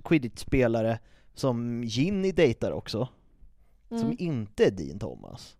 quidditch-spelare 0.05 0.99
som 1.34 1.84
Ginny 1.84 2.32
dejtar 2.32 2.70
också, 2.72 3.09
som 3.88 3.99
Mm. 3.99 4.16
inte 4.18 4.64
är 4.66 4.70
Dean 4.70 4.99
Thomas. 4.99 5.57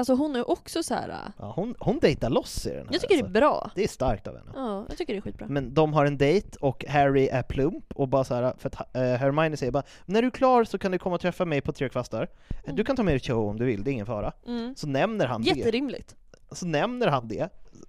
Alltså 0.00 0.14
hon 0.14 0.36
är 0.36 0.50
också 0.50 0.82
så 0.82 0.94
här. 0.94 1.08
äh, 1.08 1.14
Ja, 1.38 1.52
hon, 1.56 1.74
hon 1.78 1.98
dejtar 1.98 2.30
loss 2.30 2.66
i 2.66 2.68
den 2.68 2.78
här. 2.78 2.86
jag 2.92 3.00
tycker 3.00 3.14
det 3.16 3.22
alltså. 3.22 3.36
är 3.36 3.40
bra. 3.40 3.70
det 3.74 3.84
är 3.84 3.88
starkt 3.88 4.26
av 4.26 4.36
henne. 4.36 4.50
Ja, 4.54 4.84
jag 4.88 4.98
tycker 4.98 5.12
det 5.12 5.18
är 5.18 5.20
skitbra. 5.20 5.46
Men 5.48 5.74
de 5.74 5.92
har 5.92 6.06
en 6.06 6.18
dejt 6.18 6.58
och 6.60 6.84
Harry 6.88 7.28
är 7.28 7.42
plump 7.42 7.84
och 7.94 8.08
bara 8.08 8.24
så 8.24 8.34
här, 8.34 8.54
för 8.58 8.68
att 8.68 8.96
eh, 8.96 9.02
Hermione 9.02 9.56
säger 9.56 9.72
bara 9.72 9.82
När 10.06 10.22
du 10.22 10.26
är 10.28 10.32
klar 10.32 10.64
så 10.64 10.78
kan 10.78 10.92
du 10.92 10.98
komma 10.98 11.14
och 11.14 11.20
träffa 11.20 11.44
mig 11.44 11.60
på 11.60 11.72
Tre 11.72 11.88
kvastar. 11.88 12.28
Du 12.66 12.84
kan 12.84 12.96
ta 12.96 13.02
med 13.02 13.14
dig 13.14 13.20
Cho 13.20 13.48
om 13.50 13.58
du 13.58 13.64
vill, 13.64 13.84
det 13.84 13.90
är 13.90 13.92
ingen 13.92 14.06
fara. 14.06 14.32
Mm. 14.46 14.74
Så 14.76 14.86
nämner 14.86 15.26
han 15.26 15.42
det. 15.42 15.48
Jätterimligt. 15.48 16.16
Så 16.52 16.66
nämner 16.66 17.06
han 17.06 17.28
det 17.28 17.48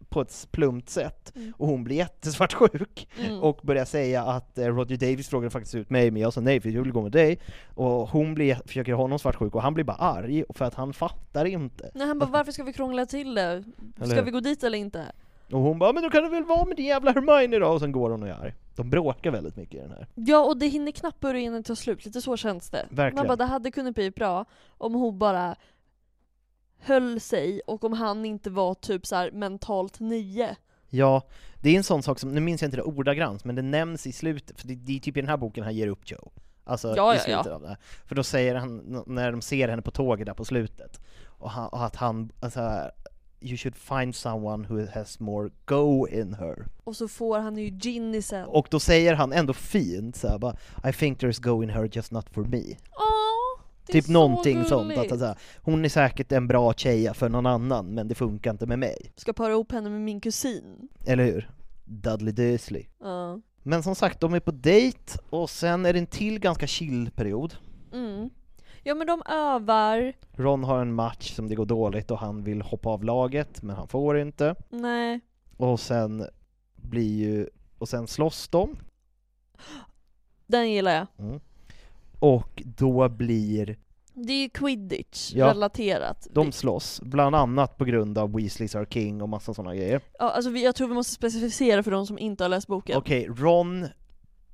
på 0.10 0.22
ett 0.22 0.48
plumpt 0.52 0.90
sätt 0.90 1.32
Mm. 1.36 1.54
och 1.58 1.68
hon 1.68 1.84
blir 1.84 1.96
jättesvartsjuk 1.96 3.08
Mm. 3.20 3.40
och 3.40 3.60
börjar 3.64 3.86
säga 3.86 4.24
att 4.24 4.58
eh, 4.58 4.66
Roger 4.68 4.98
Davis 4.98 5.30
frågade 5.30 5.50
faktiskt 5.50 5.76
ut 5.76 5.90
mig 5.90 6.12
men 6.12 6.22
jag 6.22 6.34
sa 6.34 6.42
nej 6.42 6.62
för 6.62 6.70
jag 6.70 6.82
vill 6.84 6.92
gå 6.92 7.02
med 7.02 7.12
dig 7.12 7.40
och 7.76 8.10
hon 8.10 8.34
blir, 8.34 8.58
försöker 8.66 8.94
ha 8.94 9.02
honom 9.04 9.20
svartsjuk 9.20 9.56
och 9.56 9.62
han 9.62 9.74
blir 9.74 9.84
bara 9.86 9.98
arg 9.98 10.44
för 10.50 10.66
att 10.66 10.74
han 10.76 10.94
fattar 10.94 11.46
inte. 11.46 11.92
Nej 11.94 12.08
han 12.08 12.20
bara 12.20 12.30
varför 12.30 12.52
ska 12.52 12.64
vi 12.64 12.74
krångla 12.74 13.06
till 13.06 13.34
det? 13.36 13.64
Ska 14.06 14.22
vi 14.22 14.32
gå 14.32 14.40
dit 14.40 14.64
eller 14.64 14.78
inte? 14.78 15.06
Och 15.52 15.60
hon 15.60 15.80
bara 15.80 15.94
men 15.94 16.04
då 16.04 16.10
kan 16.10 16.24
du 16.24 16.30
väl 16.30 16.44
vara 16.44 16.66
med 16.66 16.78
din 16.78 16.86
jävla 16.86 17.12
Hermione 17.12 17.58
då 17.60 17.68
och 17.68 17.80
sen 17.80 17.92
går 17.92 18.10
hon 18.10 18.24
och 18.24 18.30
är 18.30 18.34
arg. 18.34 18.54
De 18.76 18.90
bråkar 18.90 19.32
väldigt 19.32 19.56
mycket 19.56 19.76
i 19.76 19.78
den 19.78 19.90
här. 19.92 20.08
Ja 20.16 20.46
och 20.46 20.58
det 20.58 20.68
hinner 20.68 20.92
knappt 20.92 21.20
börja 21.20 21.40
innan 21.40 21.62
det 21.62 21.68
tar 21.68 21.76
slut, 21.76 22.06
lite 22.06 22.22
så 22.22 22.38
känns 22.38 22.70
det. 22.70 22.86
Verkligen. 22.90 23.16
Man 23.16 23.28
bara 23.28 23.36
det 23.36 23.46
hade 23.46 23.72
kunnat 23.72 23.96
bli 23.96 24.12
bra 24.12 24.46
om 24.78 24.94
hon 24.94 25.20
bara 25.20 25.56
höll 26.82 27.20
sig 27.20 27.62
och 27.68 27.84
om 27.84 27.94
han 27.94 28.26
inte 28.26 28.50
var 28.50 28.74
typ 28.74 29.06
så 29.06 29.30
mentalt 29.34 30.00
nio. 30.00 30.56
Ja, 30.90 31.22
det 31.62 31.70
är 31.70 31.78
en 31.78 31.84
sån 31.84 32.04
sak 32.04 32.20
som, 32.20 32.32
nu 32.32 32.42
minns 32.42 32.62
jag 32.62 32.68
inte 32.68 32.78
det 32.78 32.84
ordagrant, 32.84 33.46
men 33.46 33.56
det 33.56 33.62
nämns 33.62 34.08
i 34.08 34.12
slutet, 34.12 34.62
för 34.62 34.68
det, 34.68 34.76
det 34.76 34.96
är 34.96 35.00
typ 35.00 35.18
i 35.18 35.22
den 35.22 35.30
här 35.30 35.38
boken 35.38 35.64
han 35.64 35.76
ger 35.76 35.88
upp 35.88 36.12
Joe. 36.12 36.32
Alltså 36.64 36.94
Ja, 36.96 37.14
i 37.14 37.18
ja, 37.18 37.24
slutet 37.24 37.46
ja. 37.46 37.54
av 37.54 37.62
det. 37.62 37.78
För 38.06 38.16
då 38.16 38.24
säger 38.24 38.56
han, 38.56 39.04
när 39.08 39.32
de 39.32 39.42
ser 39.42 39.68
henne 39.68 39.82
på 39.82 39.92
tåget 39.92 40.26
där 40.26 40.34
på 40.34 40.46
slutet, 40.46 41.02
och, 41.26 41.52
han, 41.52 41.70
och 41.70 41.86
att 41.86 41.96
han, 41.96 42.32
alltså, 42.40 42.92
You 43.44 43.58
should 43.58 43.76
find 43.76 44.16
someone 44.16 44.68
who 44.68 44.88
has 44.94 45.20
more 45.20 45.50
go 45.66 46.08
in 46.08 46.34
her. 46.34 46.66
Och 46.84 46.96
så 46.96 47.08
får 47.08 47.40
han 47.40 47.58
ju 47.58 47.78
Ginny 47.82 48.22
sen. 48.22 48.46
Och 48.46 48.68
då 48.72 48.80
säger 48.80 49.14
han 49.14 49.34
ändå 49.34 49.54
fint 49.54 50.16
så 50.16 50.28
här, 50.28 50.38
bara, 50.38 50.56
I 50.90 50.94
think 50.94 51.20
there's 51.20 51.42
go 51.42 51.64
in 51.64 51.70
her 51.70 51.90
just 51.94 52.12
not 52.12 52.30
for 52.30 52.44
me. 52.44 52.58
Är 52.58 53.31
Typ 53.92 54.08
någonting 54.08 54.66
sånt, 54.66 54.94
gulligt. 54.94 55.12
att 55.12 55.22
alltså, 55.22 55.36
hon 55.58 55.86
är 55.86 55.90
säkert 55.90 56.32
en 56.32 56.48
bra 56.48 56.74
tjeja 56.74 57.14
för 57.14 57.30
någon 57.30 57.46
annan, 57.46 57.86
men 57.94 58.08
det 58.08 58.16
funkar 58.16 58.52
inte 58.52 58.66
med 58.66 58.80
mig. 58.80 59.12
Ska 59.16 59.34
para 59.34 59.52
ihop 59.52 59.72
henne 59.72 59.90
med 59.90 60.02
min 60.02 60.22
kusin. 60.22 60.90
Eller 61.08 61.24
hur? 61.24 61.52
Dudley 61.86 62.34
Dursley. 62.34 62.86
Ja. 63.00 63.40
Men 63.64 63.84
som 63.84 63.96
sagt, 63.96 64.20
de 64.20 64.34
är 64.34 64.40
på 64.40 64.52
dejt 64.52 65.18
och 65.30 65.50
sen 65.50 65.86
är 65.86 65.94
det 65.94 66.00
en 66.00 66.08
till 66.08 66.40
ganska 66.40 66.68
chill 66.68 67.12
period. 67.16 67.56
Mm. 67.94 68.30
Ja 68.84 68.96
men 68.96 69.08
de 69.08 69.22
övar, 69.30 70.14
Ron 70.34 70.64
har 70.64 70.82
en 70.82 70.94
match 70.94 71.36
som 71.36 71.48
det 71.48 71.56
går 71.56 71.66
dåligt 71.66 72.12
och 72.12 72.20
han 72.20 72.44
vill 72.44 72.62
hoppa 72.62 72.90
av 72.90 73.04
laget, 73.04 73.62
men 73.62 73.76
han 73.76 73.88
får 73.88 74.20
inte. 74.20 74.56
nej. 74.70 75.20
Och 75.58 75.80
sen 75.80 76.26
blir 76.76 77.18
ju, 77.20 77.48
och 77.78 77.90
sen 77.90 78.08
slåss 78.08 78.48
de. 78.48 78.78
Den 80.48 80.72
gillar 80.72 80.92
jag. 80.92 81.08
Mm. 81.28 81.40
Och 82.22 82.64
då 82.66 83.10
blir, 83.10 83.78
Det 84.14 84.34
är 84.34 84.42
ju 84.44 84.50
quidditch 84.50 85.32
Ja. 85.36 85.48
relaterat. 85.50 86.28
de 86.32 86.46
Det- 86.46 86.52
slåss, 86.52 87.02
bland 87.04 87.36
annat 87.36 87.78
på 87.78 87.86
grund 87.86 88.18
av 88.18 88.34
Weasleys 88.36 88.76
are 88.76 88.86
king 88.90 89.22
och 89.22 89.30
massa 89.30 89.54
sådana 89.54 89.76
grejer. 89.76 90.02
Ja, 90.20 90.30
alltså 90.30 90.52
vi, 90.52 90.64
jag 90.64 90.76
tror 90.76 90.88
vi 90.88 90.94
måste 90.94 91.14
specificera 91.14 91.84
för 91.84 91.92
de 91.92 92.08
som 92.08 92.20
inte 92.20 92.44
har 92.44 92.50
läst 92.50 92.68
boken. 92.68 92.98
Okej, 92.98 93.28
Ron, 93.38 93.88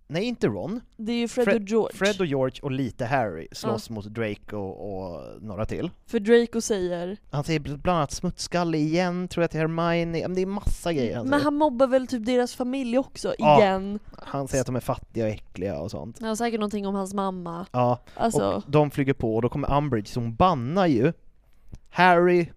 nej 0.10 0.24
inte 0.24 0.48
Ron, 0.48 0.82
Det 0.98 1.12
är 1.12 1.18
ju 1.18 1.28
Fred, 1.28 1.46
Fred- 1.46 1.62
och 1.62 1.70
George. 1.70 1.98
Fred 1.98 2.20
och 2.20 2.26
George 2.26 2.60
och 2.62 2.72
lite 2.72 3.06
Harry 3.06 3.48
slåss 3.52 3.90
mot 3.90 4.06
Drake 4.06 4.56
och, 4.56 5.04
och 5.04 5.42
några 5.42 5.66
till. 5.66 5.92
För 6.06 6.20
Draco 6.20 6.62
säger, 6.62 7.18
Han 7.32 7.44
säger 7.44 7.60
bland 7.60 7.88
annat 7.98 8.12
smutskalle 8.12 8.78
igen, 8.78 9.28
tror 9.28 9.44
jag 9.44 9.52
till 9.52 9.60
Hermione, 9.60 10.22
men 10.22 10.34
det 10.36 10.42
är 10.42 10.46
massa 10.46 10.94
grejer 10.94 11.16
han 11.16 11.26
men 11.26 11.32
säger. 11.40 11.44
han 11.44 11.56
mobbar 11.56 11.88
väl 11.88 12.08
typ 12.08 12.26
deras 12.26 12.56
familj 12.56 12.98
också, 12.98 13.34
Ja. 13.38 13.60
igen. 13.62 14.00
Han 14.18 14.48
säger 14.48 14.62
att 14.62 14.66
de 14.68 14.76
är 14.76 14.80
fattiga 14.80 15.24
och 15.26 15.30
äckliga 15.32 15.80
och 15.80 15.92
sånt. 15.92 16.22
Har 16.22 16.36
säkert 16.36 16.60
någonting 16.60 16.88
om 16.88 16.96
hans 16.96 17.14
mamma. 17.14 17.66
Ja, 17.72 18.00
Alltså, 18.16 18.42
och 18.52 18.64
de 18.68 18.92
flyger 18.92 19.14
på 19.14 19.36
och 19.36 19.42
då 19.42 19.50
kommer 19.50 19.78
Umbridge, 19.78 20.12
hon 20.20 20.36
bannar 20.36 20.88
ju 20.88 21.14
Harry, 21.90 22.48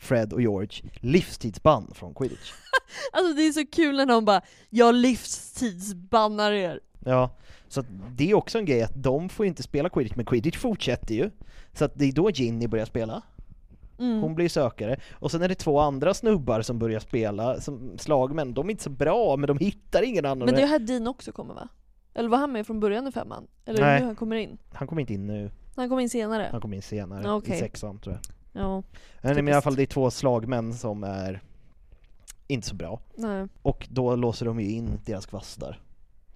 Fred 0.00 0.32
och 0.32 0.40
George 0.42 0.90
livstidsbann 0.94 1.90
från 1.94 2.14
quidditch. 2.14 2.52
alltså 3.12 3.34
det 3.34 3.42
är 3.42 3.52
så 3.52 3.66
kul 3.66 3.96
när 3.96 4.06
någon 4.06 4.24
bara 4.24 4.40
'Jag 4.70 4.94
livstidsbannar 4.94 6.52
er' 6.52 6.80
Ja, 7.04 7.30
så 7.68 7.84
det 8.16 8.30
är 8.30 8.34
också 8.34 8.58
en 8.58 8.64
grej 8.64 8.82
att 8.82 8.92
de 9.02 9.28
får 9.28 9.46
inte 9.46 9.62
spela 9.62 9.88
quidditch, 9.88 10.16
men 10.16 10.24
quidditch 10.26 10.58
fortsätter 10.58 11.14
ju. 11.14 11.30
Så 11.72 11.84
att 11.84 11.92
det 11.94 12.04
är 12.04 12.12
då 12.12 12.30
Ginny 12.30 12.66
börjar 12.66 12.84
spela. 12.86 13.22
mm. 13.98 14.20
Hon 14.22 14.34
blir 14.34 14.48
sökare. 14.48 15.00
Och 15.12 15.30
sen 15.30 15.42
är 15.42 15.48
det 15.48 15.54
två 15.54 15.80
andra 15.80 16.14
snubbar 16.14 16.62
som 16.62 16.78
börjar 16.78 17.00
spela 17.00 17.60
som 17.60 17.98
slagmän. 17.98 18.54
De 18.54 18.66
är 18.66 18.70
inte 18.70 18.82
så 18.82 18.90
bra, 18.90 19.36
men 19.36 19.46
de 19.46 19.58
hittar 19.58 20.02
ingen 20.02 20.24
annan. 20.26 20.46
Men 20.46 20.54
det 20.54 20.62
är 20.62 20.66
här 20.66 20.78
Dean 20.78 21.06
också 21.08 21.32
kommer 21.32 21.54
va? 21.54 21.68
Eller 22.14 22.28
var 22.28 22.38
han 22.38 22.52
med 22.52 22.66
från 22.66 22.80
början 22.80 23.06
i 23.06 23.12
femman? 23.12 23.46
Eller 23.64 23.80
Nej. 23.80 24.00
nu 24.00 24.06
han 24.06 24.16
kommer 24.16 24.36
in? 24.36 24.58
Han 24.72 24.88
kommer 24.88 25.00
inte 25.00 25.14
in 25.14 25.26
nu, 25.26 25.50
Han 25.76 25.88
kommer 25.88 26.02
in 26.02 26.10
senare? 26.10 26.48
han 26.52 26.60
kommer 26.60 26.76
in 26.76 26.82
senare, 26.82 27.30
Okej. 27.32 27.56
i 27.56 27.58
sexan 27.58 27.98
tror 27.98 28.14
jag. 28.14 28.22
Ja, 28.62 28.82
Men 29.22 29.30
i 29.30 29.30
alla 29.30 29.34
Typiskt. 29.42 29.64
fall, 29.64 29.76
det 29.76 29.82
är 29.82 29.86
två 29.86 30.10
slagmän 30.10 30.74
som 30.74 31.04
är 31.04 31.42
inte 32.46 32.68
så 32.68 32.74
bra. 32.74 33.00
nej. 33.16 33.46
Och 33.62 33.88
då 33.90 34.16
låser 34.16 34.46
de 34.46 34.60
ju 34.60 34.70
in 34.70 35.00
deras 35.04 35.26
kvastar 35.26 35.80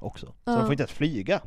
också. 0.03 0.27
Så 0.27 0.33
Ja. 0.45 0.53
de 0.57 0.63
får 0.63 0.73
inte 0.73 0.83
ens 0.83 0.93
flyga. 0.93 1.41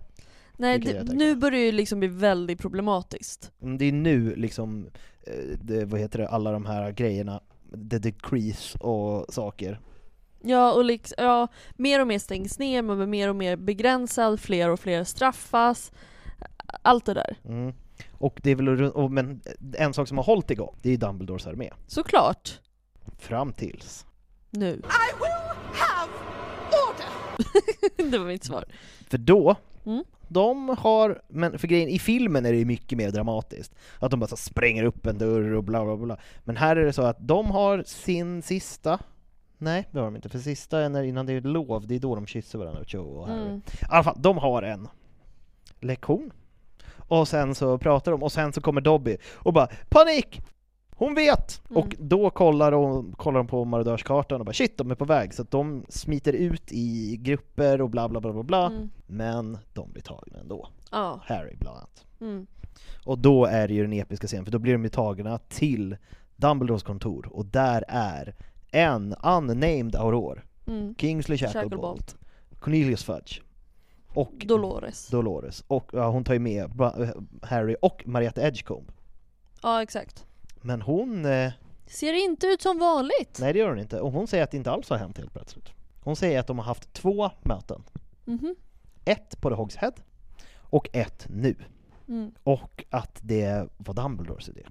Nej, 0.58 0.80
det, 0.80 1.04
nu 1.14 1.36
börjar 1.36 1.52
det 1.60 1.66
ju 1.66 1.72
liksom 1.72 2.00
bli 2.00 2.08
väldigt 2.08 2.60
problematiskt. 2.60 3.52
Mm, 3.62 3.78
Det 3.78 3.86
är 3.86 3.92
nu 3.92 4.36
liksom, 4.36 4.90
eh, 5.28 5.34
det, 5.62 5.86
vad 5.86 6.00
heter 6.00 6.20
det, 6.20 6.28
alla 6.30 6.52
de 6.52 6.66
här 6.66 6.92
grejerna, 6.92 7.42
the 7.90 8.00
decrease 8.00 8.78
och 8.80 9.34
saker. 9.34 9.80
Ja, 10.44 10.74
och 10.74 10.86
liksom, 10.86 11.16
ja, 11.18 11.48
mer 11.76 12.02
och 12.02 12.08
mer 12.08 12.20
stängs 12.20 12.60
ner, 12.60 12.82
man 12.82 12.98
blir 12.98 13.08
mer 13.08 13.30
och 13.30 13.36
mer 13.36 13.56
begränsad, 13.56 14.40
fler 14.40 14.70
och 14.70 14.80
fler 14.80 15.04
straffas. 15.04 15.92
Allt 16.82 17.06
det 17.06 17.14
där. 17.14 17.38
Mm. 17.46 17.74
Och 18.12 18.40
det 18.44 18.52
är 18.52 18.56
väl, 18.56 18.84
och, 18.84 19.12
men 19.12 19.42
en 19.78 19.94
sak 19.94 20.08
som 20.08 20.18
har 20.18 20.26
hållit 20.26 20.52
igång, 20.52 20.76
det 20.82 20.90
är 20.94 20.98
Dumbledores 20.98 21.48
armé. 21.48 21.70
Såklart. 21.88 22.60
Fram 23.18 23.54
tills. 23.54 24.06
Nu. 24.50 24.82
det 28.12 28.18
var 28.18 28.26
mitt 28.26 28.44
svar. 28.44 28.66
För 29.10 29.18
då, 29.18 29.56
Mm. 29.86 30.04
de 30.28 30.70
har, 30.80 31.22
men 31.28 31.60
för 31.60 31.68
grejen, 31.68 31.90
i 31.90 32.00
filmen 32.00 32.46
är 32.46 32.52
det 32.52 32.58
ju 32.58 32.66
mycket 32.66 32.98
mer 32.98 33.12
dramatiskt. 33.12 33.76
Att 34.00 34.12
de 34.12 34.20
bara 34.20 34.28
så 34.28 34.38
spränger 34.38 34.84
upp 34.84 35.06
en 35.06 35.18
dörr 35.18 35.54
och 35.54 35.64
bla 35.64 35.86
bla 35.86 35.98
bla. 35.98 36.18
Men 36.44 36.58
här 36.58 36.76
är 36.76 36.86
det 36.86 36.94
så 36.94 37.02
att 37.02 37.18
de 37.28 37.52
har 37.52 37.84
sin 37.84 38.42
sista, 38.42 39.00
nej 39.58 39.88
det 39.92 40.00
har 40.00 40.06
de 40.06 40.16
inte, 40.16 40.30
för 40.30 40.40
sista 40.40 40.80
är 40.80 40.90
när, 40.90 41.04
innan 41.04 41.26
det 41.26 41.34
är 41.34 41.42
lov, 41.42 41.88
det 41.88 41.96
är 41.96 42.00
då 42.00 42.16
de 42.16 42.28
kysser 42.28 42.60
varandra, 42.60 42.84
Cho 42.86 43.00
och 43.00 43.28
Harry. 43.28 43.42
Mm. 43.42 43.58
I 43.58 43.62
alla 43.90 44.04
fall, 44.04 44.18
de 44.20 44.38
har 44.38 44.64
en 44.64 44.88
lektion. 45.80 46.32
Och 47.08 47.28
sen 47.28 47.56
så 47.56 47.78
pratar 47.78 48.12
de, 48.12 48.24
och 48.24 48.32
sen 48.32 48.54
så 48.54 48.62
kommer 48.62 48.82
Dobby 48.82 49.18
och 49.34 49.54
bara 49.54 49.68
”Panik! 49.90 50.42
Hon 50.98 51.16
vet!” 51.16 51.62
Mm. 51.70 51.84
Och 51.84 51.96
då 52.00 52.30
kollar 52.30 52.72
de, 52.72 53.14
kollar 53.18 53.38
de 53.38 53.48
på 53.48 53.66
marodörskartan 53.66 54.40
och 54.40 54.46
bara 54.46 54.54
”Shit, 54.54 54.78
de 54.78 54.92
är 54.92 54.96
på 54.96 55.06
väg!” 55.06 55.34
Så 55.34 55.42
att 55.42 55.52
de 55.52 55.86
smiter 55.90 56.34
ut 56.34 56.72
i 56.72 57.18
grupper 57.18 57.82
och 57.82 57.90
bla 57.90 58.10
bla 58.10 58.22
bla 58.22 58.34
bla 58.34 58.44
bla. 58.44 58.66
Mm. 58.66 58.90
Men 59.08 59.58
de 59.74 59.92
blir 59.92 60.04
tagna 60.04 60.40
ändå. 60.40 60.68
Ja. 60.92 61.20
Harry 61.26 61.56
bland 61.60 61.78
annat. 61.78 62.06
Mm. 62.22 62.48
Och 63.06 63.20
då 63.20 63.46
är 63.46 63.68
det 63.68 63.74
ju 63.74 63.82
den 63.82 63.94
episka 63.94 64.28
scenen, 64.28 64.46
för 64.46 64.52
då 64.52 64.60
blir 64.60 64.74
de 64.74 64.84
ju 64.84 64.90
tagna 64.90 65.38
till 65.38 65.98
Dumbledores 66.36 66.84
kontor 66.84 67.30
och 67.32 67.46
där 67.46 67.84
är 67.88 68.36
en 68.72 69.16
unnamed 69.24 69.96
Auror, 69.96 70.46
Mm. 70.68 70.96
Kingsley 70.98 71.38
Shacklebolt, 71.38 71.64
Shacklebolt. 71.64 72.16
Cornelius 72.60 73.04
Fudge 73.04 73.42
och 74.14 74.46
Dolores. 74.48 75.08
Dolores. 75.08 75.64
Och 75.68 75.90
ja, 75.94 76.10
hon 76.10 76.24
tar 76.24 76.34
ju 76.34 76.40
med 76.40 76.72
Harry 77.42 77.76
och 77.82 78.04
Marietta 78.06 78.48
Edgecombe. 78.48 78.94
Ja, 79.64 79.82
exakt. 79.82 80.26
Men 80.66 80.82
hon, 80.82 81.26
eh, 81.26 81.52
Ser 81.88 82.14
inte 82.26 82.48
ut 82.48 82.62
som 82.62 82.80
vanligt. 82.80 83.38
nej 83.40 83.54
det 83.54 83.60
gör 83.60 83.70
hon 83.70 83.80
inte, 83.80 84.00
och 84.02 84.12
hon 84.12 84.28
säger 84.28 84.44
att 84.44 84.52
det 84.52 84.58
inte 84.58 84.72
alls 84.72 84.90
har 84.90 84.98
hänt 84.98 85.18
helt 85.18 85.34
plötsligt. 85.34 85.70
Hon 86.04 86.16
säger 86.16 86.40
att 86.40 86.48
de 86.48 86.58
har 86.60 86.66
haft 86.66 86.94
två 86.94 87.30
möten. 87.42 87.84
Mhm. 88.26 88.56
Ett 89.06 89.42
på 89.42 89.50
The 89.50 89.56
Hogs 89.56 89.76
Head 89.76 89.94
och 90.60 90.90
ett 90.94 91.28
nu. 91.30 91.56
Mm. 92.08 92.32
Och 92.44 92.84
att 92.90 93.20
det 93.24 93.68
var 93.78 93.94
Dumbledores 93.94 94.50
idé. 94.50 94.62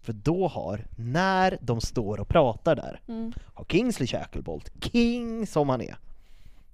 För 0.00 0.12
då 0.12 0.48
har, 0.48 0.86
när 0.96 1.58
de 1.60 1.80
står 1.80 2.20
och 2.20 2.28
pratar 2.28 2.76
där, 2.76 3.00
Mm. 3.08 3.32
har 3.54 3.64
Kingsley 3.64 4.06
Shacklebolt, 4.06 4.72
king 4.84 5.46
som 5.46 5.68
han 5.68 5.80
är, 5.80 5.96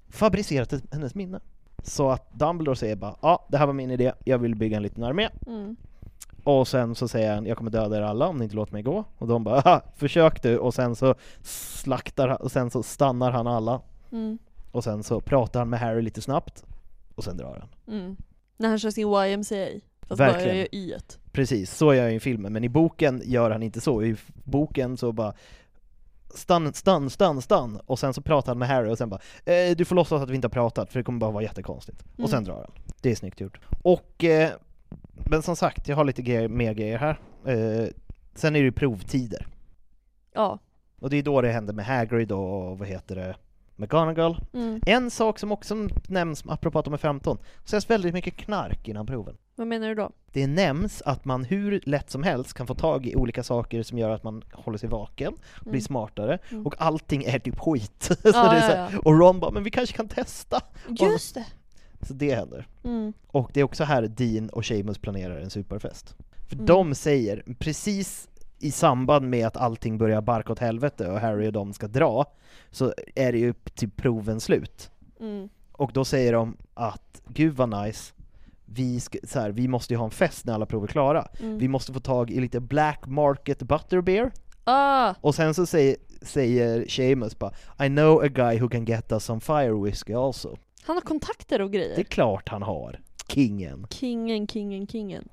fabricerat 0.08 0.72
hennes 0.92 1.14
minne. 1.14 1.40
Så 1.82 2.10
att 2.10 2.32
Dumbledore 2.32 2.76
säger 2.76 2.96
bara 2.96 3.16
ja, 3.22 3.46
det 3.48 3.58
här 3.58 3.66
var 3.66 3.72
min 3.74 3.90
idé, 3.90 4.12
jag 4.24 4.38
vill 4.38 4.54
bygga 4.54 4.76
en 4.76 4.82
liten 4.82 5.04
armé. 5.04 5.28
Mm. 5.46 5.76
Och 6.44 6.68
sen 6.68 6.94
så 6.94 7.08
säger 7.08 7.34
han 7.34 7.46
jag 7.46 7.56
kommer 7.56 7.70
döda 7.70 7.96
er 7.96 8.02
alla 8.02 8.28
om 8.28 8.36
ni 8.36 8.44
inte 8.44 8.56
låter 8.56 8.72
mig 8.72 8.82
gå. 8.82 9.04
Och 9.18 9.26
de 9.28 9.44
bara 9.44 9.60
"Haha, 9.60 9.80
försök 9.96 10.42
du, 10.42 10.58
och 10.58 10.74
sen 10.74 10.96
så 10.96 11.14
slaktar 11.42 12.42
och 12.42 12.52
sen 12.52 12.70
så 12.70 12.82
stannar 12.82 13.30
han 13.30 13.46
alla. 13.46 13.80
Mm. 14.12 14.38
Och 14.72 14.84
sen 14.84 15.02
så 15.02 15.20
pratar 15.20 15.60
han 15.60 15.70
med 15.70 15.80
Harry 15.80 16.02
lite 16.02 16.22
snabbt, 16.22 16.64
och 17.14 17.24
sen 17.24 17.36
drar 17.36 17.58
han. 17.86 17.96
Mm. 17.98 18.16
När 18.56 18.68
han 18.68 18.78
kör 18.78 18.90
sin 18.90 19.08
YMCA. 19.08 19.80
Fast 20.08 20.18
bara 20.18 20.32
Verkligen. 20.32 20.48
jag 20.48 20.56
gör 20.56 20.74
y 20.74 20.94
-et. 20.94 21.18
Precis, 21.32 21.76
så 21.76 21.94
gör 21.94 22.02
han 22.02 22.12
i 22.12 22.20
filmen, 22.20 22.52
men 22.52 22.64
i 22.64 22.68
boken 22.68 23.22
gör 23.24 23.50
han 23.50 23.62
inte 23.62 23.80
så. 23.80 24.02
I 24.02 24.16
boken 24.44 24.96
så 24.96 25.12
bara 25.12 25.34
Stann, 26.34 26.72
stann, 26.72 27.10
stann, 27.10 27.42
stann! 27.42 27.80
Och 27.86 27.98
sen 27.98 28.14
så 28.14 28.22
pratar 28.22 28.50
han 28.52 28.58
med 28.58 28.68
Harry 28.68 28.90
och 28.90 28.98
sen 28.98 29.08
bara 29.08 29.20
eh, 29.44 29.76
Du 29.76 29.84
får 29.84 29.96
låtsas 29.96 30.22
att 30.22 30.30
vi 30.30 30.34
inte 30.34 30.46
har 30.46 30.50
pratat 30.50 30.92
för 30.92 30.98
det 30.98 31.04
kommer 31.04 31.18
bara 31.18 31.30
vara 31.30 31.42
jättekonstigt. 31.42 32.04
Mm. 32.04 32.24
Och 32.24 32.30
sen 32.30 32.44
drar 32.44 32.54
han. 32.54 32.70
Det 33.00 33.10
är 33.10 33.14
snyggt 33.14 33.40
gjort. 33.40 33.60
Och, 33.82 34.24
eh, 34.24 34.50
men 35.14 35.42
som 35.42 35.56
sagt, 35.56 35.88
jag 35.88 35.96
har 35.96 36.04
lite 36.04 36.22
grejer, 36.22 36.48
mer 36.48 36.74
grejer 36.74 36.98
här. 36.98 37.20
Eh, 37.46 37.88
sen 38.34 38.56
är 38.56 38.60
det 38.60 38.64
ju 38.64 38.72
provtider. 38.72 39.46
Ja. 40.34 40.58
Och 41.00 41.10
det 41.10 41.16
är 41.16 41.22
då 41.22 41.40
det 41.40 41.48
händer 41.52 41.74
med 41.74 41.84
Hagrid 41.86 42.32
och 42.32 42.78
vad 42.78 42.88
heter 42.88 43.16
det, 43.16 43.36
McGonagall. 43.76 44.40
Mm. 44.52 44.80
En 44.86 45.10
sak 45.10 45.38
som 45.38 45.52
också 45.52 45.88
nämns, 46.08 46.44
apropå 46.46 46.78
att 46.78 46.84
de 46.84 46.94
är 46.94 46.98
15, 46.98 47.38
så 47.64 47.68
sägs 47.68 47.90
väldigt 47.90 48.14
mycket 48.14 48.36
knark 48.36 48.88
innan 48.88 49.06
proven. 49.06 49.36
Vad 49.56 49.66
menar 49.66 49.88
du 49.88 49.94
då? 49.94 50.10
Det 50.32 50.46
nämns 50.46 51.02
att 51.02 51.24
man 51.24 51.44
hur 51.44 51.80
lätt 51.86 52.10
som 52.10 52.22
helst 52.22 52.54
kan 52.54 52.66
få 52.66 52.74
tag 52.74 53.06
i 53.06 53.16
olika 53.16 53.42
saker 53.42 53.82
som 53.82 53.98
gör 53.98 54.10
att 54.10 54.22
man 54.22 54.42
håller 54.52 54.78
sig 54.78 54.88
vaken, 54.88 55.32
och 55.32 55.62
blir 55.62 55.72
Mm. 55.72 55.80
smartare, 55.80 56.38
Mm. 56.50 56.66
och 56.66 56.74
allting 56.78 57.24
är 57.24 57.38
typ 57.38 57.58
skit. 57.58 58.02
så 58.02 58.14
Ja, 58.24 58.50
det 58.50 58.56
är 58.58 58.60
så 58.70 58.76
ja, 58.76 58.82
här, 58.82 58.90
ja. 58.92 58.98
Och 59.04 59.18
Ron 59.18 59.40
bara, 59.40 59.50
men 59.50 59.64
vi 59.64 59.70
kanske 59.70 59.96
kan 59.96 60.08
testa. 60.08 60.60
Just 60.88 61.34
det! 61.34 61.46
Så 62.02 62.14
det 62.14 62.34
händer. 62.34 62.66
Mm. 62.84 63.12
Och 63.26 63.50
det 63.54 63.60
är 63.60 63.64
också 63.64 63.84
här 63.84 64.02
Dean 64.02 64.48
och 64.48 64.64
Seamus 64.64 64.98
planerar 64.98 65.36
en 65.40 65.50
superfest. 65.50 66.16
För 66.48 66.54
Mm. 66.54 66.66
de 66.66 66.94
säger, 66.94 67.44
precis 67.58 68.28
i 68.58 68.70
samband 68.70 69.28
med 69.30 69.46
att 69.46 69.56
allting 69.56 69.98
börjar 69.98 70.20
barka 70.20 70.52
åt 70.52 70.58
helvete 70.58 71.10
och 71.10 71.20
Harry 71.20 71.48
och 71.48 71.52
de 71.52 71.72
ska 71.72 71.88
dra, 71.88 72.24
så 72.70 72.94
är 73.14 73.32
det 73.32 73.38
ju 73.38 73.54
till 73.74 73.90
proven 73.90 74.40
slut. 74.40 74.90
Mm. 75.20 75.48
Och 75.72 75.90
då 75.94 76.04
säger 76.04 76.32
de 76.32 76.56
att 76.74 77.22
gud 77.28 77.56
vad 77.56 77.84
nice, 77.84 78.12
vi, 78.64 79.00
ska, 79.00 79.18
så 79.24 79.40
här, 79.40 79.50
vi 79.50 79.68
måste 79.68 79.94
ju 79.94 79.98
ha 79.98 80.04
en 80.04 80.10
fest 80.10 80.46
när 80.46 80.54
alla 80.54 80.66
prov 80.66 80.82
är 80.84 80.86
klara. 80.88 81.28
Mm. 81.40 81.58
Vi 81.58 81.68
måste 81.68 81.92
få 81.92 82.00
tag 82.00 82.30
i 82.30 82.40
lite 82.40 82.60
black 82.60 83.06
market 83.06 83.62
butterbeer. 83.62 84.30
Ah! 84.64 85.14
Och 85.20 85.34
sen 85.34 85.54
så 85.54 85.66
säger, 85.66 85.96
säger 86.22 86.88
Seamus 86.88 87.38
bara 87.38 87.52
I 87.86 87.88
know 87.88 88.22
a 88.22 88.28
guy 88.28 88.58
who 88.60 88.68
can 88.68 88.84
get 88.84 89.12
us 89.12 89.24
some 89.24 89.40
fire 89.40 89.72
whiskey 89.84 90.14
also. 90.14 90.56
Han 90.84 90.96
har 90.96 91.00
kontakter 91.00 91.60
och 91.60 91.72
grejer. 91.72 91.96
Det 91.96 92.02
är 92.02 92.04
klart 92.04 92.48
han 92.48 92.62
har. 92.62 93.00
Kingen. 93.28 93.86
Kingen, 93.90 94.46
kingen, 94.48 94.86
kingen. 94.86 95.28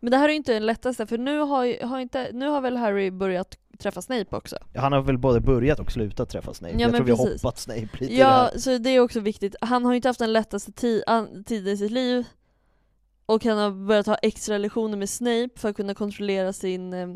Men 0.00 0.10
det 0.10 0.16
här 0.16 0.24
är 0.24 0.28
ju 0.28 0.36
inte 0.36 0.52
den 0.52 0.66
lättaste, 0.66 1.06
för 1.06 1.18
nu 1.18 1.38
har, 1.38 1.86
har, 1.86 2.00
inte, 2.00 2.30
nu 2.32 2.48
har 2.48 2.60
väl 2.60 2.76
Harry 2.76 3.10
börjat 3.10 3.58
träffa 3.78 4.02
Snape 4.02 4.36
också? 4.36 4.56
Han 4.74 4.92
har 4.92 5.02
väl 5.02 5.18
både 5.18 5.40
börjat 5.40 5.80
och 5.80 5.92
slutat 5.92 6.28
träffa 6.28 6.54
Snape. 6.54 6.74
Ja, 6.74 6.80
jag 6.80 6.94
tror 6.94 7.04
vi 7.04 7.10
har 7.10 7.24
precis. 7.24 7.42
hoppat 7.42 7.58
Snape 7.58 7.80
lite 7.80 8.04
det 8.14 8.14
Ja, 8.20 8.28
här. 8.28 8.58
så 8.58 8.78
det 8.78 8.90
är 8.90 9.00
också 9.00 9.20
viktigt. 9.20 9.54
Han 9.60 9.84
har 9.84 9.92
ju 9.92 9.96
inte 9.96 10.08
haft 10.08 10.18
den 10.20 10.32
lättaste 10.32 10.70
ti- 10.70 11.44
tiden 11.44 11.72
i 11.72 11.76
sitt 11.76 11.90
liv, 11.90 12.24
och 13.26 13.44
han 13.44 13.58
har 13.58 13.70
börjat 13.70 14.06
ha 14.06 14.14
extra 14.14 14.58
lektioner 14.58 14.96
med 14.96 15.08
Snape 15.10 15.48
för 15.56 15.68
att 15.68 15.76
kunna 15.76 15.94
kontrollera 15.94 16.52
sin, 16.52 16.92
eh, 16.92 17.08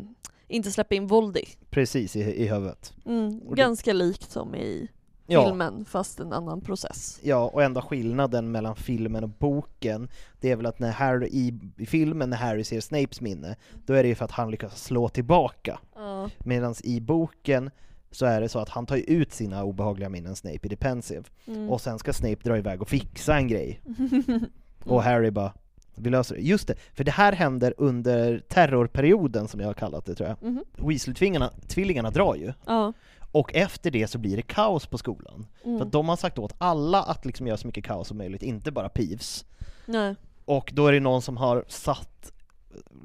inte 0.47 0.71
släppa 0.71 0.95
in 0.95 1.07
Voldy. 1.07 1.43
Precis 1.69 2.15
i, 2.15 2.19
i 2.19 2.47
huvudet. 2.47 2.93
Mm, 3.05 3.39
det- 3.49 3.55
ganska 3.55 3.93
likt 3.93 4.31
som 4.31 4.55
i 4.55 4.87
Ja. 5.27 5.45
filmen, 5.45 5.85
fast 5.85 6.19
en 6.19 6.33
annan 6.33 6.61
process. 6.61 7.19
Ja, 7.23 7.49
och 7.53 7.63
enda 7.63 7.81
skillnaden 7.81 8.51
mellan 8.51 8.75
filmen 8.75 9.23
och 9.23 9.29
boken, 9.29 10.09
det 10.39 10.51
är 10.51 10.55
väl 10.55 10.65
att 10.65 10.79
när 10.79 10.91
Harry, 10.91 11.27
i, 11.27 11.59
i 11.77 11.85
filmen 11.85 12.29
när 12.29 12.37
Harry 12.37 12.63
ser 12.63 12.81
Snapes 12.81 13.21
minne, 13.21 13.55
då 13.85 13.93
är 13.93 14.03
det 14.03 14.09
ju 14.09 14.15
för 14.15 14.25
att 14.25 14.31
han 14.31 14.51
lyckas 14.51 14.83
slå 14.83 15.09
tillbaka. 15.09 15.79
Ja. 15.95 16.29
Medan 16.39 16.75
i 16.83 16.99
boken 16.99 17.69
så 18.11 18.25
är 18.25 18.41
det 18.41 18.49
så 18.49 18.59
att 18.59 18.69
han 18.69 18.85
tar 18.85 18.97
ut 19.07 19.33
sina 19.33 19.63
obehagliga 19.63 20.09
minnen, 20.09 20.35
Snape, 20.35 20.59
i 20.61 20.67
Depensive. 20.67 21.23
Mm. 21.47 21.69
Och 21.69 21.81
sen 21.81 21.99
ska 21.99 22.13
Snape 22.13 22.43
dra 22.43 22.57
iväg 22.57 22.81
och 22.81 22.89
fixa 22.89 23.37
en 23.37 23.47
grej. 23.47 23.81
Och 24.83 25.03
Harry 25.03 25.31
bara, 25.31 25.53
vi 25.95 26.09
löser 26.09 26.35
det. 26.35 26.41
Just 26.41 26.67
det, 26.67 26.75
för 26.93 27.03
det 27.03 27.11
här 27.11 27.33
händer 27.33 27.73
under 27.77 28.39
terrorperioden 28.39 29.47
som 29.47 29.59
jag 29.59 29.67
har 29.67 29.73
kallat 29.73 30.05
det 30.05 30.15
tror 30.15 30.29
jag. 30.29 30.49
Mhm. 30.49 30.63
Weasley-tvillingarna 30.77 31.49
tvillingarna 31.67 32.11
drar 32.11 32.35
ju. 32.35 32.53
Ja. 32.65 32.93
Och 33.37 33.55
efter 33.55 33.91
det 33.91 34.07
så 34.07 34.17
blir 34.17 34.35
det 34.35 34.41
kaos 34.41 34.87
på 34.87 34.97
skolan. 34.97 35.45
Mm. 35.65 35.77
För 35.77 35.85
att 35.85 35.91
de 35.91 36.09
har 36.09 36.15
sagt 36.15 36.37
åt 36.39 36.53
alla 36.57 37.03
att 37.03 37.25
liksom 37.25 37.47
göra 37.47 37.57
så 37.57 37.67
mycket 37.67 37.85
kaos 37.85 38.07
som 38.07 38.17
möjligt, 38.17 38.43
inte 38.43 38.71
bara 38.71 38.89
Peeves. 38.89 39.45
Nej. 39.85 40.15
Och 40.45 40.71
då 40.73 40.87
är 40.87 40.91
det 40.93 40.99
någon 40.99 41.21
som 41.21 41.37
har 41.37 41.65
satt, 41.67 42.31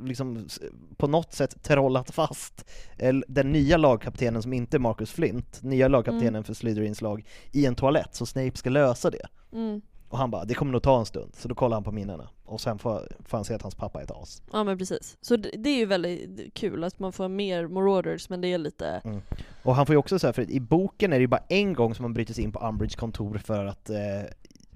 liksom 0.05 0.49
på 0.97 1.07
något 1.07 1.33
sätt 1.33 1.63
trollat 1.63 2.11
fast 2.11 2.65
el- 2.99 3.25
den 3.29 3.53
nya 3.53 3.77
lagkaptenen 3.77 4.43
som 4.43 4.53
inte 4.53 4.77
är 4.77 4.79
Marcus 4.79 5.11
Flint, 5.13 5.63
nya 5.63 5.89
lagkaptenen 5.89 6.29
Mm. 6.35 6.45
för 6.45 6.55
Slytherins 6.55 7.01
lag, 7.01 7.25
i 7.53 7.67
en 7.67 7.75
toalett, 7.75 8.15
så 8.15 8.27
Snape 8.27 8.57
ska 8.57 8.71
lösa 8.71 9.11
det. 9.11 9.27
Mm. 9.53 9.81
Och 10.09 10.19
han 10.19 10.31
bara, 10.31 10.45
det 10.45 10.55
kommer 10.55 10.73
nog 10.73 10.83
ta 10.83 10.99
en 10.99 11.07
stund, 11.07 11.33
så 11.37 11.49
då 11.49 11.55
kollar 11.55 11.77
han 11.77 11.85
på 11.85 11.93
minnena. 11.93 12.29
Och 12.53 12.61
sen 12.61 12.79
får, 12.79 13.09
får 13.25 13.39
han 13.39 13.45
se 13.45 13.55
att 13.55 13.63
hans 13.63 13.75
pappa 13.75 14.01
är 14.01 14.05
ett 14.05 14.11
as. 14.11 14.43
Ja 14.53 14.65
men 14.65 14.79
precis. 14.79 15.17
Så 15.21 15.37
det, 15.37 15.51
det 15.59 15.71
är 15.71 15.77
ju 15.79 15.87
väldigt 15.87 16.55
kul 16.55 16.85
att 16.85 16.99
man 16.99 17.13
får 17.13 17.29
mer 17.29 17.67
Marauders, 17.67 18.29
men 18.29 18.41
det 18.41 18.49
är 18.49 18.59
lite... 18.59 18.87
Mm. 19.05 19.21
Och 19.63 19.75
han 19.75 19.87
får 19.87 19.93
ju 19.95 19.97
också 19.99 20.19
så 20.19 20.27
här, 20.27 20.33
för 20.33 20.51
i 20.51 20.61
boken 20.61 21.13
är 21.13 21.17
det 21.17 21.21
ju 21.23 21.27
bara 21.27 21.43
en 21.49 21.73
gång 21.73 21.95
som 21.95 22.05
han 22.05 22.15
bryter 22.15 22.35
sig 22.35 22.45
in 22.45 22.53
på 22.53 22.59
Umbridge 22.59 22.97
kontor 22.97 23.39
för 23.39 23.65
att 23.65 23.91
eh, 23.91 23.97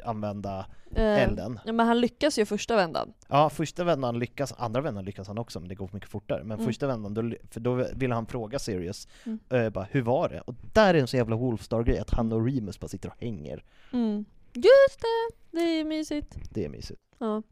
använda 0.05 0.67
eh, 0.95 1.23
elden. 1.23 1.61
Ja 1.65 1.73
men 1.73 1.87
han 1.87 2.01
lyckas 2.01 2.39
ju 2.39 2.45
första 2.47 2.77
vändan. 2.77 3.13
Ja, 3.29 3.51
första 3.51 3.85
vändan 3.85 4.19
lyckas, 4.19 4.55
andra 4.59 4.81
vändan 4.81 5.05
lyckas 5.05 5.29
han 5.29 5.39
också, 5.39 5.61
men 5.61 5.69
det 5.69 5.75
går 5.75 5.91
mycket 5.93 6.09
fortare. 6.09 6.45
Men 6.45 6.53
Mm. 6.59 6.67
första 6.67 6.87
vändan, 6.87 7.15
då, 7.15 7.31
för 7.51 7.61
då 7.61 7.87
vill 7.95 8.13
han 8.13 8.27
fråga 8.27 8.59
Sirius, 8.59 9.09
Mm. 9.25 9.39
eh, 9.51 9.71
bara, 9.71 9.87
hur 9.91 10.03
var 10.03 10.29
det? 10.29 10.41
Och 10.41 10.55
där 10.73 10.95
är 10.95 10.99
en 10.99 11.07
så 11.07 11.17
jävla 11.17 11.37
Wolfstar-grej, 11.37 11.99
att 11.99 12.11
han 12.11 12.33
och 12.33 12.47
Remus 12.47 12.81
bara 12.81 12.89
sitter 12.89 13.09
och 13.09 13.21
hänger. 13.21 13.65
Mm. 13.93 14.25
Just 14.53 15.01
det! 15.01 15.37
Det 15.59 15.61
är 15.81 15.85
mysigt. 15.85 16.37
Det 16.51 16.65
är 16.65 16.69
mysigt. 16.69 17.01
Ja. 17.19 17.43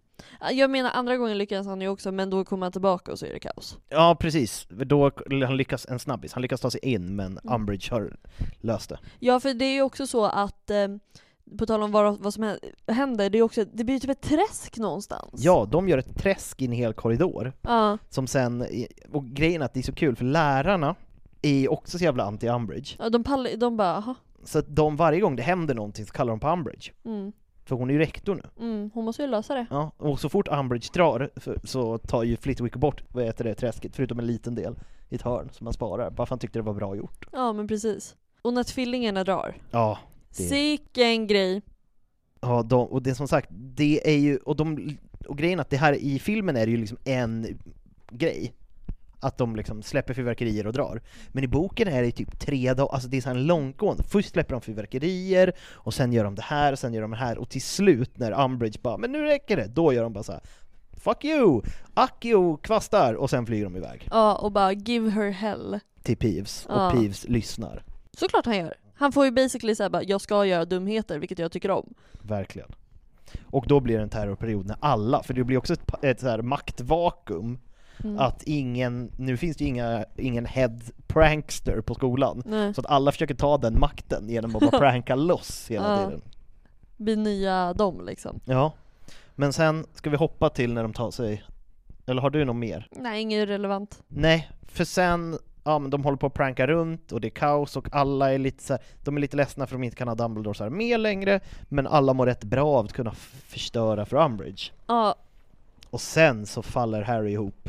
Jag 0.53 0.71
menar 0.71 0.91
andra 0.91 1.17
gången 1.17 1.39
lyckas 1.39 1.67
han 1.67 1.81
ju 1.81 1.89
också, 1.89 2.13
men 2.13 2.31
då 2.31 2.45
kommer 2.45 2.67
han 2.67 2.73
tillbaka 2.73 3.13
och 3.13 3.19
så 3.19 3.27
är 3.27 3.33
det 3.33 3.39
kaos. 3.39 3.79
Ja, 3.89 4.17
precis. 4.21 4.67
Då, 4.71 5.11
han 5.47 5.57
lyckas, 5.57 5.87
en 5.89 5.99
snabbis, 5.99 6.33
han 6.33 6.43
lyckas 6.43 6.61
ta 6.61 6.71
sig 6.71 6.81
in, 6.83 7.17
men 7.17 7.39
Mm. 7.39 7.55
Umbridge 7.55 7.91
har 7.95 8.17
löst 8.61 8.89
det. 8.89 8.99
Ja 9.19 9.41
för 9.41 9.55
det 9.55 9.65
är 9.65 9.75
ju 9.75 9.83
också 9.83 10.07
så 10.07 10.25
att, 10.25 10.71
eh, 10.71 10.89
på 11.59 11.67
tal 11.67 11.83
om 11.83 11.93
vad, 11.93 12.19
vad 12.19 12.35
som 12.35 12.45
hä- 12.45 12.59
händer, 12.93 13.31
det 13.31 13.39
är 13.39 13.43
också, 13.43 13.65
det 13.73 13.85
blir 13.85 13.99
typ 14.01 14.11
ett 14.11 14.21
träsk 14.23 14.79
någonstans. 14.79 15.31
Ja, 15.45 15.69
de 15.71 15.89
gör 15.89 15.99
ett 15.99 16.17
träsk 16.19 16.63
i 16.63 16.65
en 16.65 16.73
hel 16.73 16.93
korridor, 16.93 17.53
Ja, 17.63 17.99
som 18.11 18.27
sen, 18.27 18.67
och 19.13 19.25
grejen 19.25 19.63
är 19.63 19.67
att 19.67 19.75
det 19.75 19.81
är 19.81 19.83
så 19.83 19.93
kul, 19.95 20.17
för 20.17 20.25
lärarna 20.25 20.95
är 21.43 21.55
ju 21.55 21.69
också 21.69 21.99
så 21.99 22.05
jävla 22.05 22.31
anti-Umbridge. 22.31 22.97
ja 22.99 23.11
de, 23.11 23.25
pallar, 23.25 23.57
de 23.57 23.77
bara, 23.77 23.97
aha. 23.97 24.15
Så 24.45 24.59
att 24.59 24.77
de, 24.77 24.97
varje 24.97 25.21
gång 25.21 25.37
det 25.37 25.43
händer 25.43 25.75
någonting 25.75 26.07
så 26.07 26.13
kallar 26.13 26.33
de 26.33 26.41
på 26.41 26.49
Umbridge. 26.49 26.93
Mm, 27.05 27.33
För 27.65 27.77
hon 27.77 27.91
är 27.91 27.95
ju 27.95 28.01
rektor 28.01 28.35
nu. 28.35 28.65
mm, 28.67 28.91
hon 28.95 29.05
måste 29.05 29.23
ju 29.23 29.29
lösa 29.29 29.55
det. 29.55 29.67
Ja, 29.71 29.91
och 29.97 30.21
så 30.21 30.29
fort 30.29 30.49
Umbridge 30.49 30.89
drar 30.95 31.31
så, 31.65 31.99
tar 31.99 32.23
ju 32.23 32.37
Flitwick 32.37 32.77
bort, 32.77 33.03
vad 33.13 33.25
heter 33.25 33.45
det, 33.45 33.55
träsket, 33.55 33.97
förutom 33.97 34.19
en 34.19 34.27
liten 34.27 34.55
del 34.55 34.75
i 35.09 35.15
ett 35.15 35.23
hörn 35.23 35.49
som 35.53 35.65
man 35.65 35.73
sparar, 35.73 36.11
bara 36.11 36.27
för 36.27 36.31
han 36.31 36.39
tyckte 36.39 36.59
det 36.59 36.63
var 36.63 36.75
bra 36.75 36.97
gjort. 36.97 37.27
Ja 37.33 37.53
men 37.53 37.69
precis. 37.69 38.17
Och 38.43 38.53
när 38.55 38.63
tvillingarna 38.65 39.25
drar. 39.25 39.57
Ja, 39.71 39.99
Det- 40.29 40.35
Sicken 40.43 41.27
grej. 41.27 41.63
ja 42.41 42.63
de, 42.63 42.87
och 42.89 43.03
det 43.03 43.11
är 43.11 43.15
som 43.15 43.29
sagt, 43.29 43.49
det 43.51 44.09
är 44.15 44.19
ju, 44.19 44.37
och, 44.37 44.57
de, 44.57 44.97
och 45.29 45.39
grejen 45.39 45.61
att 45.61 45.71
det 45.71 45.77
här 45.77 45.93
i 45.93 46.19
filmen 46.19 46.57
är 46.57 46.67
det 46.67 46.71
ju 46.73 46.77
liksom 46.79 46.99
en 47.05 47.59
grej. 48.11 48.53
Att 49.25 49.39
de 49.39 49.57
liksom 49.57 49.83
släpper 49.83 50.15
fyrverkerier 50.15 50.67
och 50.67 50.73
drar. 50.73 51.01
Men 51.29 51.45
i 51.45 51.49
boken 51.49 51.89
är 51.89 52.03
det 52.03 52.11
typ 52.11 52.39
tre 52.41 52.75
dagar, 52.75 52.95
alltså 52.95 53.09
det 53.09 53.17
är 53.17 53.21
så 53.21 53.29
här 53.29 53.37
långtgående. 53.37 54.03
Först 54.03 54.31
släpper 54.33 54.53
de 54.55 54.61
fyrverkerier, 54.61 55.53
och 55.73 55.95
sen 55.95 56.13
gör 56.13 56.25
de 56.25 56.35
det 56.35 56.43
här, 56.43 56.73
och 56.73 56.79
sen 56.79 56.95
gör 56.95 57.03
de 57.03 57.11
det 57.11 57.17
här, 57.17 57.39
och 57.39 57.49
till 57.51 57.63
slut 57.63 58.19
när 58.19 58.45
Umbridge 58.45 58.79
bara 58.83 58.97
'Men 58.97 59.13
nu 59.13 59.23
räcker 59.25 59.57
det' 59.57 59.67
då 59.69 59.93
gör 59.93 60.03
de 60.03 60.13
bara 60.13 60.25
så 60.25 60.33
här. 60.33 60.41
'Fuck 60.97 61.25
you! 61.25 61.63
Ack 61.95 62.25
you, 62.25 62.57
kvastar!' 62.57 63.15
och 63.15 63.31
sen 63.31 63.47
flyger 63.47 63.65
de 63.65 63.77
iväg 63.77 64.09
Ja 64.11 64.35
och 64.37 64.53
bara 64.53 64.73
give 64.73 65.11
her 65.11 65.31
hell. 65.31 65.79
till 66.03 66.17
Peeves, 66.17 66.67
och 66.67 66.75
Ja. 66.75 66.91
Peeves 66.95 67.29
lyssnar. 67.29 67.83
Såklart 68.13 68.47
han 68.47 68.57
gör. 68.57 68.75
Han 68.95 69.13
får 69.13 69.25
ju 69.25 69.31
basically 69.31 69.75
säga 69.75 69.91
bara 69.91 70.03
jag 70.03 70.21
ska 70.21 70.45
göra 70.47 70.65
dumheter, 70.65 71.19
vilket 71.19 71.39
jag 71.39 71.53
tycker 71.53 71.71
om. 71.71 71.95
Verkligen. 72.23 72.69
Och 73.51 73.65
då 73.69 73.81
blir 73.81 73.97
det 73.97 74.03
en 74.03 74.09
terrorperiod 74.09 74.67
när 74.67 74.77
alla, 74.81 75.23
för 75.23 75.35
det 75.35 75.45
blir 75.45 75.59
också 75.59 75.73
ett, 75.73 76.05
ett 76.05 76.21
så 76.21 76.29
här 76.29 76.43
maktvakuum, 76.43 77.59
Mm. 78.05 78.19
att 78.19 78.43
ingen, 78.43 79.11
nu 79.17 79.37
finns 79.37 79.57
det 79.57 79.65
ju 79.65 79.69
inga, 79.71 80.05
ingen 80.17 80.47
head 80.47 80.79
prankster 81.07 81.81
på 81.81 81.95
skolan, 81.95 82.43
Nej. 82.47 82.75
så 82.75 82.81
att 82.81 82.87
alla 82.87 83.13
försöker 83.13 83.35
ta 83.35 83.59
den 83.59 83.79
makten 83.81 84.29
genom 84.29 84.57
att 84.57 84.61
bara 84.71 84.79
pranka 84.79 85.15
loss 85.15 85.67
hela 85.71 85.91
Ja. 86.01 86.05
tiden. 86.07 86.23
Bli 86.97 87.17
nya 87.17 87.73
dem 87.75 88.05
liksom. 88.07 88.41
Ja. 88.45 88.73
Men 89.35 89.53
sen 89.53 89.87
ska 89.95 90.11
vi 90.11 90.17
hoppa 90.17 90.51
till 90.51 90.73
när 90.75 90.83
de 90.83 90.93
tar 90.93 91.11
sig, 91.11 91.45
eller 92.07 92.23
har 92.23 92.31
du 92.31 92.45
något 92.45 92.57
mer? 92.57 92.89
Nej, 92.91 93.21
inget 93.23 93.49
relevant. 93.49 94.03
Nej, 94.09 94.51
för 94.69 94.85
sen, 94.85 95.39
ja 95.65 95.79
men 95.79 95.91
de 95.91 96.05
håller 96.05 96.17
på 96.17 96.27
att 96.27 96.35
pranka 96.35 96.67
runt 96.67 97.13
och 97.13 97.21
det 97.21 97.29
är 97.29 97.31
kaos 97.31 97.77
och 97.77 97.89
alla 97.93 98.33
är 98.35 98.39
lite 98.39 98.63
så 98.63 98.73
här, 98.73 98.83
de 99.05 99.17
är 99.17 99.21
lite 99.21 99.37
ledsna 99.37 99.67
för 99.67 99.75
att 99.75 99.81
de 99.81 99.85
inte 99.85 99.97
kan 99.97 100.09
ha 100.09 100.15
Dumbledore 100.15 100.55
så 100.55 100.65
här 100.65 100.71
med 100.71 101.01
längre, 101.01 101.41
men 101.69 101.87
alla 101.87 102.15
mår 102.15 102.27
rätt 102.27 102.45
bra 102.45 102.67
av 102.67 102.85
att 102.85 102.93
kunna 102.93 103.13
förstöra 103.47 104.07
för 104.07 104.17
Umbridge. 104.17 104.73
Ja, 104.87 105.15
Och 105.91 106.01
sen 106.01 106.47
så 106.47 106.63
faller 106.63 107.03
Harry 107.03 107.33
ihop 107.33 107.69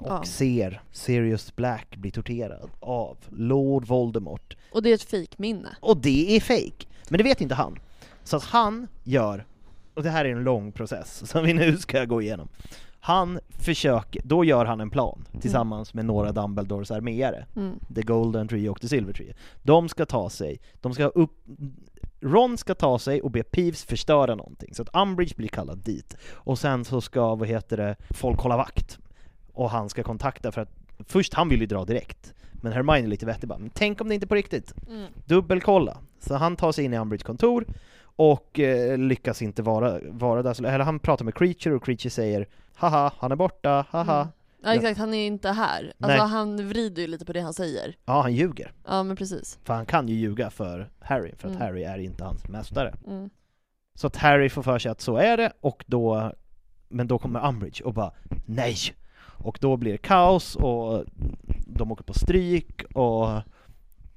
och 0.00 0.06
Ja. 0.10 0.24
ser 0.24 0.82
Sirius 0.92 1.56
Black 1.56 1.96
bli 1.96 2.10
torterad 2.10 2.70
av 2.80 3.16
Lord 3.30 3.84
Voldemort. 3.86 4.56
och 4.72 4.82
det 4.82 4.90
är 4.90 4.94
ett 4.94 5.02
fejkminne. 5.02 5.68
Och 5.80 5.96
det 5.96 6.36
är 6.36 6.40
fake. 6.40 6.86
Men 7.08 7.18
det 7.18 7.24
vet 7.24 7.40
inte 7.40 7.54
han. 7.54 7.78
Så 8.24 8.36
att 8.36 8.44
han 8.44 8.88
gör, 9.04 9.44
och 9.94 10.02
det 10.02 10.10
här 10.10 10.24
är 10.24 10.32
en 10.32 10.44
lång 10.44 10.72
process 10.72 11.30
som 11.30 11.44
vi 11.44 11.52
nu 11.54 11.76
ska 11.76 12.04
gå 12.04 12.22
igenom. 12.22 12.48
Han 13.00 13.38
försöker, 13.48 14.22
då 14.24 14.44
gör 14.44 14.64
han 14.64 14.80
en 14.80 14.90
plan 14.90 15.24
tillsammans 15.40 15.94
med 15.94 16.04
några 16.04 16.32
Dumbledores 16.32 16.90
arméer. 16.90 17.46
Mm. 17.56 17.78
The 17.94 18.02
Golden 18.02 18.48
Tree 18.48 18.68
och 18.68 18.80
The 18.80 18.88
Silver 18.88 19.12
Tree. 19.12 19.34
De 19.62 19.88
ska 19.88 20.06
ta 20.06 20.30
sig, 20.30 20.60
de 20.80 20.94
ska 20.94 21.04
upp, 21.06 21.30
Ron 22.20 22.58
ska 22.58 22.74
ta 22.74 22.98
sig 22.98 23.20
och 23.22 23.30
be 23.30 23.42
Peeves 23.42 23.84
förstöra 23.84 24.34
någonting, 24.34 24.74
så 24.74 24.82
att 24.82 24.96
Umbridge 24.96 25.34
blir 25.36 25.48
kallad 25.48 25.78
dit. 25.78 26.16
Och 26.32 26.58
sen 26.58 26.84
så 26.84 27.00
ska, 27.00 27.34
vad 27.34 27.48
heter 27.48 27.76
det, 27.76 27.96
folk 28.10 28.40
hålla 28.40 28.56
vakt. 28.56 28.98
Och 29.56 29.70
han 29.70 29.88
ska 29.88 30.02
kontakta 30.02 30.52
för 30.52 30.60
att, 30.60 30.70
först 31.06 31.34
han 31.34 31.48
vill 31.48 31.60
ju 31.60 31.66
dra 31.66 31.84
direkt. 31.84 32.34
Men 32.52 32.72
Hermione 32.72 33.06
är 33.06 33.06
lite 33.06 33.26
vettig 33.26 33.48
bara, 33.48 33.58
men 33.58 33.70
tänk 33.74 34.00
om 34.00 34.08
det 34.08 34.14
inte 34.14 34.24
är 34.24 34.28
på 34.28 34.34
riktigt? 34.34 34.74
Mm. 34.88 35.06
Dubbelkolla. 35.24 35.98
Så 36.18 36.34
han 36.34 36.56
tar 36.56 36.72
sig 36.72 36.84
in 36.84 36.94
i 36.94 36.98
Umbridge 36.98 37.24
kontor 37.24 37.66
och 38.02 38.58
eh, 38.58 38.98
lyckas 38.98 39.42
inte 39.42 39.62
vara, 39.62 39.98
vara 40.02 40.42
där, 40.42 40.64
eller 40.64 40.84
han 40.84 40.98
pratar 40.98 41.24
med 41.24 41.34
Creature 41.34 41.74
och 41.74 41.84
Creature 41.84 42.10
säger 42.10 42.48
Haha, 42.74 43.12
han 43.18 43.32
är 43.32 43.36
borta, 43.36 43.86
haha. 43.90 44.20
Mm. 44.20 44.28
Ja 44.62 44.74
exakt, 44.74 44.98
han 44.98 45.14
är 45.14 45.26
inte 45.26 45.50
här. 45.50 45.92
Alltså 46.00 46.22
Nej. 46.22 46.30
han 46.30 46.68
vrider 46.68 47.02
ju 47.02 47.08
lite 47.08 47.24
på 47.24 47.32
det 47.32 47.40
han 47.40 47.54
säger. 47.54 47.96
Ja, 48.04 48.22
han 48.22 48.34
ljuger. 48.34 48.72
Ja 48.86 49.02
men 49.02 49.16
precis. 49.16 49.58
För 49.64 49.74
han 49.74 49.86
kan 49.86 50.08
ju 50.08 50.14
ljuga 50.14 50.50
för 50.50 50.90
Harry, 51.00 51.32
för 51.36 51.48
att 51.48 51.54
Mm. 51.54 51.66
Harry 51.66 51.82
är 51.82 51.98
inte 51.98 52.24
hans 52.24 52.48
mästare. 52.48 52.94
Mm. 53.06 53.30
Så 53.94 54.06
att 54.06 54.16
Harry 54.16 54.48
får 54.48 54.62
för 54.62 54.78
sig 54.78 54.90
att 54.90 55.00
så 55.00 55.16
är 55.16 55.36
det, 55.36 55.52
och 55.60 55.84
då, 55.86 56.32
men 56.88 57.06
då 57.08 57.18
kommer 57.18 57.48
Umbridge 57.48 57.84
och 57.84 57.94
bara 57.94 58.12
nej! 58.46 58.76
Och 59.38 59.58
då 59.60 59.76
blir 59.76 59.92
det 59.92 59.98
kaos 59.98 60.56
och 60.56 61.04
de 61.66 61.92
åker 61.92 62.04
på 62.04 62.14
stryk 62.14 62.82
och 62.94 63.28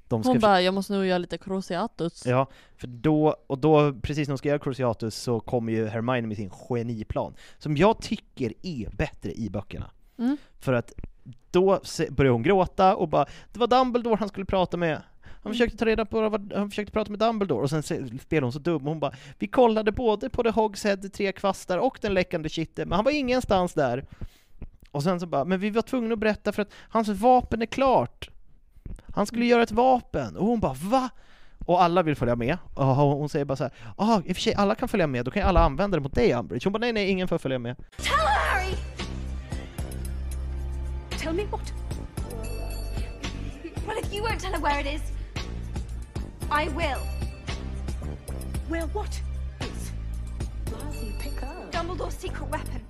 de 0.08 0.22
ska... 0.22 0.32
Hon 0.32 0.38
bara, 0.38 0.60
jag 0.60 0.74
måste 0.74 0.92
nog 0.92 1.06
göra 1.06 1.18
lite 1.18 1.38
Cruciatus. 1.38 2.26
Ja, 2.26 2.46
för 2.76 2.86
då, 2.86 3.36
och 3.46 3.58
då, 3.58 3.92
precis 4.02 4.28
när 4.28 4.32
de 4.32 4.38
ska 4.38 4.48
göra 4.48 4.58
Cruciatus 4.58 5.14
så 5.14 5.40
kommer 5.40 5.72
ju 5.72 5.86
Hermione 5.86 6.26
med 6.28 6.36
sin 6.36 6.50
geniplan, 6.50 7.34
som 7.58 7.76
jag 7.76 8.02
tycker 8.02 8.52
är 8.62 8.96
bättre 8.96 9.32
i 9.32 9.50
böckerna. 9.50 9.90
Mm. 10.18 10.36
För 10.58 10.72
att 10.72 10.92
då 11.50 11.80
börjar 12.10 12.32
hon 12.32 12.42
gråta 12.42 12.96
och 12.96 13.08
bara 13.08 13.26
Det 13.52 13.58
var 13.58 13.66
Dumbledore 13.66 14.16
han 14.16 14.28
skulle 14.28 14.46
prata 14.46 14.76
med 14.76 15.02
han 15.42 15.52
försökte 15.52 15.76
ta 15.76 15.84
reda 15.84 16.04
på 16.04 16.28
vad, 16.28 16.52
han 16.56 16.70
försökte 16.70 16.92
prata 16.92 17.10
med 17.10 17.18
Dumbledore 17.18 17.62
och 17.62 17.70
sen 17.70 17.82
se- 17.82 18.18
spelar 18.18 18.42
hon 18.42 18.52
så 18.52 18.58
dum, 18.58 18.86
hon 18.86 19.00
bara 19.00 19.12
Vi 19.38 19.46
kollade 19.46 19.92
både 19.92 20.30
på 20.30 20.42
The 20.42 20.50
Hogshead, 20.50 20.96
Tre 20.96 21.32
Kvastar 21.32 21.78
och 21.78 21.98
Den 22.00 22.14
Läckande 22.14 22.48
Kitteln, 22.48 22.88
men 22.88 22.96
han 22.96 23.04
var 23.04 23.12
ingenstans 23.12 23.74
där 23.74 24.04
och 24.92 25.02
sen 25.02 25.20
så 25.20 25.26
bara, 25.26 25.44
men 25.44 25.60
vi 25.60 25.70
var 25.70 25.82
tvungna 25.82 26.12
att 26.12 26.18
berätta 26.18 26.52
för 26.52 26.62
att 26.62 26.72
hans 26.88 27.08
vapen 27.08 27.62
är 27.62 27.66
klart 27.66 28.30
Han 29.14 29.26
skulle 29.26 29.44
göra 29.44 29.62
ett 29.62 29.72
vapen, 29.72 30.36
och 30.36 30.46
hon 30.46 30.60
bara 30.60 30.74
va? 30.74 31.08
Och 31.66 31.82
alla 31.82 32.02
vill 32.02 32.16
följa 32.16 32.36
med, 32.36 32.58
och 32.74 32.84
hon 32.84 33.28
säger 33.28 33.44
bara 33.44 33.56
så 33.56 33.64
här, 33.64 33.72
ah, 33.96 34.20
i 34.24 34.32
och 34.32 34.36
för 34.36 34.42
sig 34.42 34.54
alla 34.54 34.74
kan 34.74 34.88
följa 34.88 35.06
med, 35.06 35.24
då 35.24 35.30
kan 35.30 35.42
ju 35.42 35.48
alla 35.48 35.60
använda 35.60 35.96
det 35.96 36.02
mot 36.02 36.14
dig 36.14 36.34
Umbridge 36.34 36.66
Hon 36.66 36.72
bara 36.72 36.78
nej 36.78 36.92
nej, 36.92 37.08
ingen 37.10 37.28
får 37.28 37.38
följa 37.38 37.58
med 37.58 37.76
Tell 37.96 38.16
her, 38.16 38.38
Harry! 38.38 38.76
Tell 41.18 41.34
me 41.34 41.44
what? 41.50 41.72
Well, 43.86 43.98
if 43.98 44.14
you 44.14 44.22
won't 44.22 44.40
tell 44.40 44.52
her 44.52 44.60
where 44.60 44.80
it 44.80 44.86
is, 44.86 45.02
I 46.50 46.68
will. 46.68 47.00
Will 48.70 48.88
what? 48.94 49.29
It's 50.74 51.72
Dumbledore's 51.78 52.10
secret 52.10 52.42
weapon. 52.52 52.80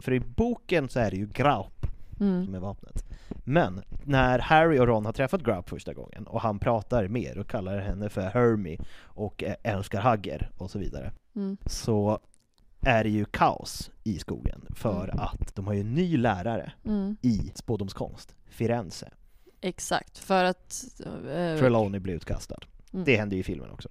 För 0.00 0.12
i 0.12 0.20
boken 0.20 0.88
så 0.88 1.00
är 1.00 1.10
det 1.10 1.16
ju 1.16 1.26
Graup 1.26 1.86
Mm. 2.20 2.44
som 2.44 2.54
är 2.54 2.58
vapnet. 2.58 3.04
Men 3.44 3.82
när 4.04 4.38
Harry 4.38 4.78
och 4.78 4.86
Ron 4.86 5.04
har 5.06 5.12
träffat 5.12 5.42
Graup 5.42 5.68
första 5.68 5.94
gången 5.94 6.26
och 6.26 6.40
han 6.40 6.58
pratar 6.58 7.08
mer 7.08 7.38
och 7.38 7.48
kallar 7.48 7.78
henne 7.78 8.08
för 8.08 8.20
Hermie 8.20 8.78
och 9.02 9.44
älskar 9.62 10.00
Hagger 10.00 10.50
och 10.58 10.70
så 10.70 10.78
vidare, 10.78 11.12
Mm. 11.36 11.56
så 11.66 12.18
är 12.80 13.04
det 13.04 13.10
ju 13.10 13.24
kaos 13.24 13.90
i 14.04 14.18
skogen 14.18 14.66
för 14.74 15.14
att 15.20 15.54
de 15.54 15.66
har 15.66 15.74
ju 15.74 15.80
en 15.80 15.94
ny 15.94 16.16
lärare 16.16 16.72
Mm. 16.84 17.16
i 17.22 17.52
spådomskonst, 17.54 18.34
Firenze. 18.48 19.10
Exakt, 19.60 20.18
för 20.18 20.44
att... 20.44 20.84
eh, 21.06 21.58
Trelawney 21.58 22.00
blir 22.00 22.14
utkastad. 22.14 22.58
Mm. 22.94 23.04
Det 23.04 23.16
händer 23.16 23.36
ju 23.36 23.40
i 23.40 23.44
filmen 23.44 23.70
också. 23.70 23.88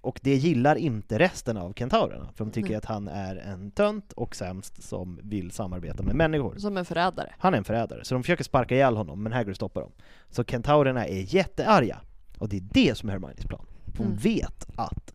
Och 0.00 0.20
det 0.22 0.34
gillar 0.34 0.76
inte 0.76 1.18
resten 1.18 1.56
av 1.56 1.72
kentaurerna, 1.72 2.28
för 2.34 2.44
de 2.44 2.50
tycker 2.50 2.68
Nej. 2.68 2.76
att 2.76 2.84
han 2.84 3.08
är 3.08 3.36
en 3.36 3.70
tönt 3.70 4.12
och 4.12 4.36
sämst 4.36 4.82
som 4.82 5.20
vill 5.22 5.50
samarbeta 5.50 6.02
med 6.02 6.14
människor. 6.14 6.54
Som 6.58 6.76
en 6.76 6.84
förrädare. 6.84 7.34
Han 7.38 7.54
är 7.54 7.58
en 7.58 7.64
förrädare, 7.64 8.04
så 8.04 8.14
de 8.14 8.22
försöker 8.22 8.44
sparka 8.44 8.74
ihjäl 8.74 8.96
honom, 8.96 9.22
men 9.22 9.32
Hagrid 9.32 9.56
stoppar 9.56 9.80
dem. 9.80 9.92
Så 10.30 10.44
kentaurerna 10.44 11.06
är 11.06 11.34
jättearga, 11.34 12.00
och 12.38 12.48
det 12.48 12.56
är 12.56 12.64
det 12.72 12.94
som 12.98 13.08
är 13.08 13.12
Hermiones 13.12 13.44
plan. 13.46 13.66
Hon 13.98 14.06
Mm. 14.06 14.18
vet 14.18 14.66
att 14.76 15.14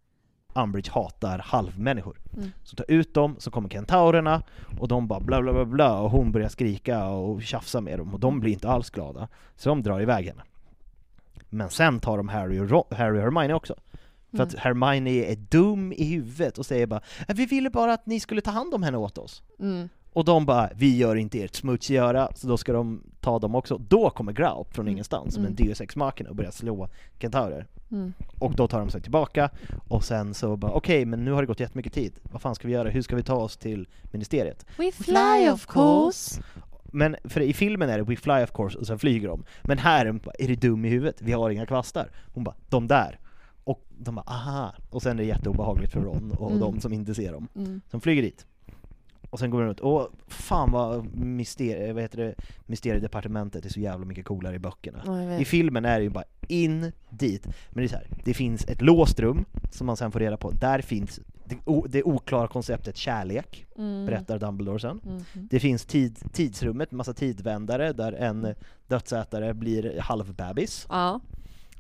Umbridge 0.54 0.92
hatar 0.92 1.40
halvmänniskor. 1.40 2.18
Mm. 2.38 2.50
Så 2.64 2.76
ta 2.76 2.84
ut 2.84 3.14
dem, 3.14 3.36
så 3.40 3.52
kommer 3.52 3.70
kentaurerna, 3.70 4.42
och 4.80 4.88
de 4.88 5.08
bara 5.08 5.20
bla 5.20 5.42
bla 5.42 5.54
bla 5.54 5.66
bla, 5.66 6.00
och 6.00 6.12
hon 6.12 6.32
börjar 6.32 6.50
skrika 6.50 7.06
och 7.06 7.42
tjafsa 7.44 7.82
med 7.82 8.00
dem, 8.00 8.14
och 8.14 8.20
de 8.20 8.40
blir 8.40 8.52
inte 8.54 8.70
alls 8.70 8.90
glada. 8.90 9.28
Så 9.56 9.70
de 9.70 9.84
drar 9.84 10.02
iväg 10.02 10.26
henne. 10.26 10.42
Men 11.50 11.70
sen 11.70 12.00
tar 12.00 12.18
de 12.18 12.30
Harry 12.30 12.60
och, 12.60 12.70
Ro- 12.70 12.88
Harry 12.92 13.18
och 13.20 13.22
Hermione 13.24 13.54
också. 13.54 13.76
För 14.36 14.44
att 14.44 14.54
Mm. 14.54 14.62
Hermione 14.64 15.10
är 15.32 15.36
dum 15.36 15.94
i 15.94 16.04
huvudet 16.04 16.58
och 16.58 16.66
säger 16.66 16.88
bara 16.88 17.02
"Äh, 17.28 17.36
Vi 17.36 17.46
ville 17.46 17.70
bara 17.70 17.94
att 17.94 18.06
ni 18.06 18.20
skulle 18.20 18.42
ta 18.42 18.52
hand 18.52 18.74
om 18.74 18.84
henne 18.84 18.98
åt 18.98 19.18
oss. 19.18 19.44
Mm. 19.60 19.90
Och 20.14 20.26
de 20.26 20.46
bara, 20.46 20.70
vi 20.76 20.98
gör 20.98 21.16
inte 21.16 21.44
ert 21.44 21.56
smutsiggöra, 21.56 22.30
så 22.36 22.48
då 22.48 22.58
ska 22.58 22.74
de 22.74 23.04
ta 23.22 23.40
dem 23.40 23.56
också. 23.56 23.78
Då 23.78 24.10
kommer 24.10 24.32
Graup 24.32 24.74
från 24.74 24.84
Mm. 24.86 24.92
ingenstans, 24.92 25.34
som 25.34 25.44
en 25.46 25.52
Mm. 25.54 25.66
deus 25.68 25.82
ex 25.82 25.96
machina 25.96 26.30
och 26.30 26.36
börjar 26.36 26.52
slå 26.52 26.88
kentaurer. 27.20 27.68
Mm. 27.92 28.14
Och 28.40 28.56
då 28.56 28.68
tar 28.68 28.80
de 28.80 28.90
sig 28.90 29.02
tillbaka, 29.02 29.50
och 29.88 30.04
sen 30.04 30.34
så 30.34 30.58
bara, 30.58 30.72
okej 30.72 31.06
men 31.06 31.26
nu 31.26 31.32
har 31.32 31.42
det 31.42 31.48
gått 31.48 31.60
jättemycket 31.60 31.94
tid, 31.94 32.14
vad 32.32 32.42
fan 32.42 32.56
ska 32.56 32.68
vi 32.68 32.74
göra, 32.74 32.90
hur 32.90 33.02
ska 33.02 33.16
vi 33.16 33.24
ta 33.24 33.36
oss 33.36 33.58
till 33.58 33.88
ministeriet? 34.12 34.66
We 34.78 34.92
fly 34.92 35.50
of 35.54 35.66
course. 35.66 36.42
Men 36.92 37.16
för 37.24 37.42
i 37.42 37.54
filmen 37.54 37.90
är 37.90 37.98
det 37.98 38.04
We 38.04 38.16
fly 38.16 38.44
of 38.44 38.52
course, 38.52 38.78
och 38.78 38.88
sen 38.88 39.00
flyger 39.00 39.28
de. 39.28 39.44
Men 39.64 39.78
här 39.78 40.06
är 40.06 40.06
de 40.06 40.18
bara, 40.18 40.34
är 40.40 40.48
du 40.48 40.56
dum 40.56 40.86
i 40.86 40.90
huvudet? 40.90 41.22
Vi 41.22 41.32
har 41.32 41.50
inga 41.50 41.66
kvastar. 41.66 42.10
Hon 42.34 42.44
bara, 42.44 42.56
de 42.70 42.88
där. 42.88 43.20
Och 43.64 43.86
de 43.98 44.16
bara, 44.16 44.26
aha. 44.28 44.74
Och 44.90 45.02
sen 45.02 45.12
är 45.20 45.22
det 45.24 45.28
jätteobehagligt 45.28 45.92
för 45.94 46.02
Ron 46.02 46.32
och 46.40 46.50
Mm. 46.52 46.60
de 46.62 46.80
som 46.82 46.94
inte 46.94 47.16
ser 47.16 47.32
dem. 47.32 47.48
Mm. 47.56 47.82
Som 47.92 48.02
flyger 48.02 48.22
dit. 48.22 48.46
Och 49.30 49.40
sen 49.40 49.50
går 49.50 49.60
de 49.62 49.68
runt, 49.68 49.80
och 49.80 50.10
fan 50.28 50.72
vad 50.72 51.16
myster, 51.16 51.94
vad 51.94 52.02
heter 52.02 52.18
det, 52.18 52.36
mysteriedepartementet 52.66 53.66
är 53.66 53.70
så 53.70 53.80
jävla 53.80 54.06
mycket 54.06 54.26
coolare 54.26 54.56
i 54.56 54.60
böckerna. 54.60 55.26
Vet. 55.28 55.42
I 55.42 55.46
filmen 55.46 55.86
är 55.86 55.98
det 55.98 56.04
ju 56.04 56.10
bara 56.10 56.24
in 56.48 56.92
dit, 57.10 57.46
men 57.46 57.78
det 57.82 57.84
är 57.84 57.88
så 57.88 57.96
här, 57.96 58.08
det 58.24 58.34
finns 58.34 58.66
ett 58.66 58.82
låst 58.82 59.20
rum 59.20 59.46
som 59.72 59.88
man 59.88 59.98
sen 59.98 60.12
får 60.12 60.20
reda 60.20 60.38
på, 60.38 60.52
där 60.52 60.82
finns 60.82 61.20
det, 61.50 61.82
det 61.90 62.04
oklara 62.04 62.48
konceptet 62.48 62.98
kärlek, 62.98 63.66
Mm. 63.78 64.06
berättar 64.06 64.40
Dumbledore 64.40 64.80
sen. 64.80 65.02
Mhm. 65.04 65.24
Det 65.52 65.60
finns 65.60 65.86
tid, 65.86 66.20
tidsrummet, 66.34 66.92
massa 66.92 67.14
tidvändare 67.14 67.94
där 67.94 68.14
en 68.14 68.56
dödsätare 68.88 69.54
blir 69.54 70.00
halvbebis. 70.00 70.86
Ja, 70.90 71.20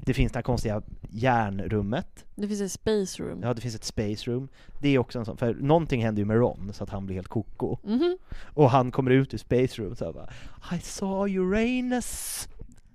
Det 0.05 0.13
finns 0.13 0.32
det 0.32 0.38
här 0.38 0.43
konstiga 0.43 0.82
järnrummet, 1.11 2.26
det 2.36 2.47
finns 2.47 2.61
ett 2.61 2.72
space 2.72 3.24
room. 3.24 3.39
ja 3.43 3.53
det 3.53 3.61
finns 3.61 3.76
ett 3.76 3.84
space 3.84 4.32
room. 4.32 4.47
Det 4.82 4.89
är 4.89 4.97
också 4.99 5.20
en 5.20 5.26
sån, 5.26 5.38
för 5.38 5.53
någonting 5.53 6.03
händer 6.03 6.22
ju 6.22 6.26
med 6.26 6.38
Ron 6.38 6.72
så 6.74 6.84
att 6.84 6.89
han 6.89 7.05
blir 7.05 7.15
helt 7.15 7.28
koko. 7.28 7.78
Mhm. 7.84 8.17
Och 8.53 8.70
han 8.72 8.91
kommer 8.91 9.11
ut 9.11 9.34
ur 9.34 9.38
space 9.38 9.82
room 9.82 9.95
så 9.95 10.13
bara 10.13 10.30
I 10.78 10.80
saw 10.80 11.39
Uranus! 11.39 12.47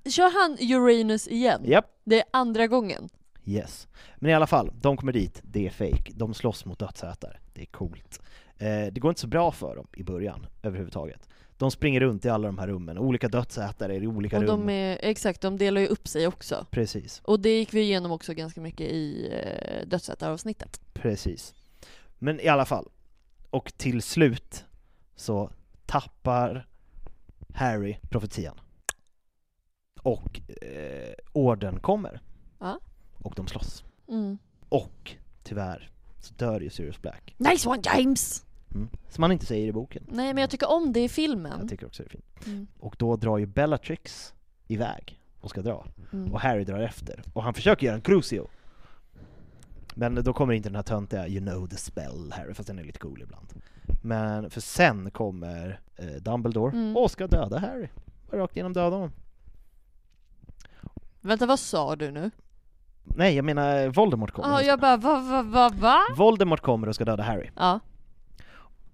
Kör 0.06 0.30
han 0.42 0.56
Uranus 0.80 1.28
igen? 1.28 1.60
Japp, 1.64 1.86
Det 2.04 2.18
är 2.18 2.24
andra 2.30 2.66
gången. 2.66 3.08
Yes. 3.44 3.88
Men 4.16 4.30
i 4.30 4.34
alla 4.34 4.46
fall, 4.46 4.70
de 4.80 4.96
kommer 4.96 5.12
dit, 5.12 5.40
det 5.44 5.66
är 5.66 5.70
fake. 5.70 6.12
De 6.14 6.34
slåss 6.34 6.64
mot 6.64 6.78
dödsätare, 6.78 7.36
det 7.52 7.62
är 7.62 7.66
coolt. 7.66 8.20
Eh, 8.56 8.86
det 8.92 9.00
går 9.00 9.08
inte 9.08 9.20
så 9.20 9.26
bra 9.26 9.52
för 9.52 9.76
dem 9.76 9.86
i 9.96 10.02
början, 10.02 10.46
överhuvudtaget. 10.62 11.28
De 11.56 11.70
springer 11.70 12.00
runt 12.00 12.24
i 12.24 12.28
alla 12.28 12.46
de 12.48 12.58
här 12.58 12.66
rummen, 12.66 12.98
olika 12.98 13.28
dödsätare 13.28 13.96
i 13.96 14.06
olika 14.06 14.36
Och 14.36 14.42
rum. 14.42 14.66
de 14.66 14.70
är, 14.70 14.98
exakt, 15.02 15.40
de 15.40 15.58
delar 15.58 15.80
ju 15.80 15.86
upp 15.86 16.08
sig 16.08 16.26
också. 16.26 16.66
Precis. 16.70 17.20
Och 17.24 17.40
det 17.40 17.58
gick 17.58 17.74
vi 17.74 17.80
igenom 17.80 18.12
också 18.12 18.34
ganska 18.34 18.60
mycket 18.60 18.86
i 18.90 19.30
eh, 19.32 19.86
dödsätaravsnittet. 19.88 20.80
Precis. 20.92 21.54
Men 22.18 22.40
i 22.40 22.48
alla 22.48 22.64
fall, 22.64 22.88
och 23.50 23.72
till 23.76 24.02
slut 24.02 24.64
så 25.16 25.50
tappar 25.86 26.66
Harry 27.54 27.96
profetian. 28.10 28.60
Och 30.02 30.40
eh, 30.62 31.14
orden 31.32 31.80
kommer. 31.80 32.20
Ja. 32.60 32.80
Och 33.24 33.34
de 33.36 33.46
slåss. 33.46 33.84
Mm. 34.08 34.38
Och 34.68 35.12
tyvärr 35.42 35.90
så 36.20 36.34
dör 36.34 36.60
ju 36.60 36.70
Sirius 36.70 37.02
Black. 37.02 37.34
Nice 37.38 37.68
one 37.68 37.82
James! 37.84 38.44
Mm. 38.74 38.88
Som 39.10 39.22
han 39.22 39.32
inte 39.32 39.46
säger 39.46 39.66
i 39.68 39.72
boken. 39.72 40.04
Nej 40.08 40.34
men 40.34 40.40
jag 40.40 40.50
tycker 40.50 40.70
om 40.70 40.92
det 40.92 41.00
i 41.04 41.08
filmen. 41.08 41.58
Jag 41.60 41.68
tycker 41.68 41.86
också 41.86 42.02
det 42.02 42.06
är 42.06 42.10
fint. 42.10 42.46
Mm. 42.46 42.66
Och 42.78 42.96
då 42.98 43.16
drar 43.16 43.38
ju 43.38 43.46
Bellatrix 43.46 44.34
iväg 44.66 45.20
och 45.40 45.50
ska 45.50 45.62
dra. 45.62 45.86
Mm. 46.12 46.32
Och 46.32 46.40
Harry 46.40 46.64
drar 46.64 46.78
efter. 46.78 47.22
Och 47.32 47.42
han 47.42 47.54
försöker 47.54 47.86
göra 47.86 47.96
en 47.96 48.02
crucio. 48.02 48.48
Men 49.94 50.14
då 50.14 50.32
kommer 50.32 50.52
inte 50.54 50.68
den 50.68 50.76
här 50.76 50.82
töntiga 50.82 51.28
'You 51.28 51.40
know 51.40 51.68
the 51.68 51.76
spell' 51.76 52.32
Harry, 52.32 52.54
fast 52.54 52.66
den 52.66 52.78
är 52.78 52.84
lite 52.84 52.98
cool 52.98 53.22
ibland. 53.22 53.46
Men 54.02 54.50
för 54.50 54.60
sen 54.60 55.10
kommer 55.10 55.80
eh, 55.96 56.06
Dumbledore 56.06 56.72
Mm. 56.72 56.96
och 56.96 57.10
ska 57.10 57.26
döda 57.26 57.58
Harry. 57.58 57.88
Rakt 58.30 58.56
igenom 58.56 58.72
döda 58.72 58.96
honom. 58.96 59.12
Vänta 61.20 61.46
vad 61.46 61.60
sa 61.60 61.96
du 61.96 62.10
nu? 62.10 62.30
Nej, 63.04 63.34
jag 63.36 63.44
menar 63.44 63.88
Voldemort 63.88 64.30
kommer. 64.30 64.48
Ja, 64.48 64.62
jag 64.62 64.80
bara 64.80 64.96
va 64.96 65.20
va 65.20 65.42
va 65.42 65.70
va? 65.80 65.98
Voldemort 66.16 66.60
kommer 66.60 66.88
och 66.88 66.94
ska 66.94 67.04
döda 67.04 67.22
Harry. 67.22 67.50
Ja. 67.56 67.80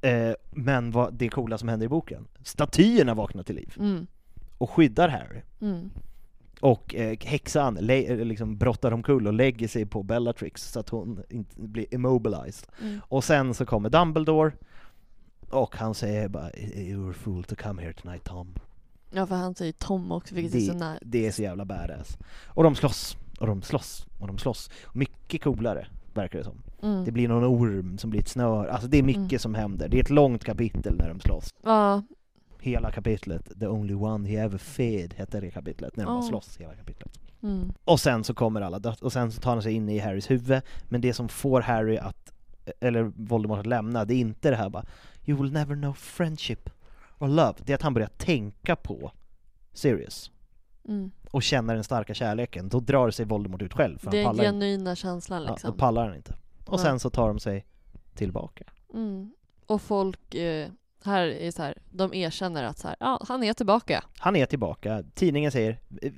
Eh, 0.01 0.33
men 0.51 0.91
vad, 0.91 1.15
det 1.15 1.29
coola 1.29 1.59
som 1.59 1.69
händer 1.69 1.87
i 1.87 1.89
boken, 1.89 2.27
statyerna 2.43 3.15
vaknar 3.15 3.43
till 3.43 3.55
liv 3.57 3.75
Mm. 3.79 4.07
och 4.59 4.71
skyddar 4.71 5.09
Harry. 5.09 5.41
Mm. 5.61 5.91
Och 6.61 6.95
eh, 6.95 7.17
häxan 7.25 7.75
le- 7.81 8.07
eh, 8.13 8.17
liksom 8.17 8.57
brottar 8.59 8.93
omkull 8.93 9.27
och 9.27 9.33
lägger 9.33 9.69
sig 9.69 9.87
på 9.87 10.03
Bellatrix 10.03 10.73
så 10.73 10.81
att 10.81 10.89
hon 10.89 11.23
inte 11.29 11.61
blir 11.61 11.95
immobilized. 11.95 12.69
Mm. 12.83 13.01
Och 13.09 13.25
sen 13.25 13.55
så 13.55 13.67
kommer 13.67 13.91
Dumbledore 13.91 14.53
och 15.51 15.77
han 15.77 15.95
säger 15.95 16.29
bara 16.29 16.51
You're 16.51 17.11
a 17.11 17.15
fool 17.19 17.45
to 17.45 17.55
come 17.63 17.83
here 17.83 17.93
tonight 17.93 18.25
Tom. 18.25 18.55
Ja 19.11 19.27
för 19.27 19.35
han 19.35 19.55
säger 19.55 19.73
Tom 19.73 20.13
också, 20.13 20.35
vilket 20.35 20.55
är 20.55 20.61
så 20.61 20.73
Det, 20.73 20.79
nära. 20.79 20.99
det 21.03 21.27
är 21.27 21.31
så 21.33 21.43
jävla 21.43 21.65
badass. 21.65 22.19
Och 22.47 22.63
de 22.63 22.75
slåss, 22.75 23.17
och 23.41 23.47
de 23.47 23.63
slåss, 23.63 24.07
och 24.19 24.27
de 24.27 24.39
slåss. 24.39 24.71
Mycket 24.93 25.43
coolare, 25.43 25.87
verkar 26.15 26.39
det 26.39 26.45
som. 26.45 26.63
Mm. 26.83 27.05
Det 27.05 27.13
blir 27.13 27.29
någon 27.29 27.45
orm 27.45 27.99
som 27.99 28.11
blir 28.11 28.21
ett 28.21 28.29
snör, 28.29 28.67
alltså 28.67 28.89
det 28.89 28.99
är 28.99 29.03
mycket 29.03 29.21
Mm. 29.33 29.39
som 29.39 29.55
händer. 29.55 29.89
Det 29.89 29.97
är 29.97 30.03
ett 30.03 30.11
långt 30.11 30.45
kapitel 30.45 30.97
när 30.97 31.09
de 31.09 31.21
slåss. 31.21 31.55
Ja, 31.63 32.03
Hela 32.63 32.91
kapitlet, 32.91 33.61
The 33.61 33.67
only 33.67 33.95
one 33.95 34.29
he 34.29 34.37
ever 34.37 34.59
fed, 34.59 35.15
hette 35.17 35.41
det 35.41 35.51
kapitlet, 35.51 35.97
när 35.97 36.05
de 36.05 36.15
bara 36.15 36.23
slåss 36.23 36.57
hela 36.61 36.75
kapitlet. 36.75 37.21
mm. 37.43 37.73
Och 37.85 38.01
sen 38.01 38.25
så 38.25 38.35
kommer 38.35 38.61
alla 38.61 38.79
dött, 38.79 39.01
och 39.01 39.13
sen 39.13 39.33
så 39.33 39.41
tar 39.41 39.51
han 39.53 39.63
sig 39.63 39.73
in 39.73 39.89
i 39.89 39.99
Harrys 39.99 40.31
huvud, 40.31 40.63
men 40.89 41.01
det 41.01 41.15
som 41.15 41.29
får 41.29 41.61
Harry 41.61 41.97
att, 41.97 42.33
eller 42.81 43.03
Voldemort 43.17 43.59
att 43.59 43.67
lämna, 43.67 44.05
det 44.05 44.15
är 44.15 44.19
inte 44.19 44.51
det 44.51 44.57
här 44.57 44.69
bara 44.69 44.85
You 45.27 45.43
will 45.43 45.53
never 45.53 45.75
know 45.75 45.93
friendship 45.95 46.71
or 47.19 47.29
love, 47.29 47.55
det 47.65 47.73
är 47.73 47.75
att 47.75 47.83
han 47.83 47.95
börjar 47.95 48.09
tänka 48.09 48.77
på 48.77 49.13
Sirius 49.73 50.31
Mm. 50.91 51.11
och 51.31 51.43
känner 51.43 51.75
den 51.75 51.85
starka 51.85 52.15
kärleken, 52.15 52.69
då 52.69 52.81
drar 52.81 53.11
sig 53.11 53.25
Voldemort 53.27 53.63
ut 53.63 53.73
själv, 53.75 53.99
för 53.99 54.11
Det 54.11 54.23
han 54.25 54.27
är 54.27 54.31
inte. 54.33 54.45
genuina 54.45 54.97
känslan 54.97 55.43
ja, 55.43 55.51
liksom. 55.51 55.71
då 55.71 55.77
pallar 55.77 56.07
han 56.07 56.17
inte. 56.17 56.35
Och 56.67 56.79
Ja. 56.81 56.83
sen 56.85 57.01
så 57.01 57.11
tar 57.11 57.29
de 57.29 57.39
sig 57.39 57.67
tillbaka. 58.15 58.65
Mm. 58.95 59.33
Och 59.67 59.83
folk 59.83 60.35
eh, 60.35 60.69
här 61.05 61.27
är 61.27 61.51
så 61.51 61.63
här, 61.63 61.75
de 61.91 62.15
erkänner 62.15 62.65
att 62.65 62.79
så 62.79 62.89
här, 62.89 62.97
ja, 63.01 63.25
han 63.29 63.43
är 63.43 63.53
tillbaka. 63.53 64.05
Han 64.19 64.37
är 64.37 64.47
tillbaka, 64.47 65.05
tidningen 65.15 65.53
säger 65.53 65.79
"Eh, 66.03 66.13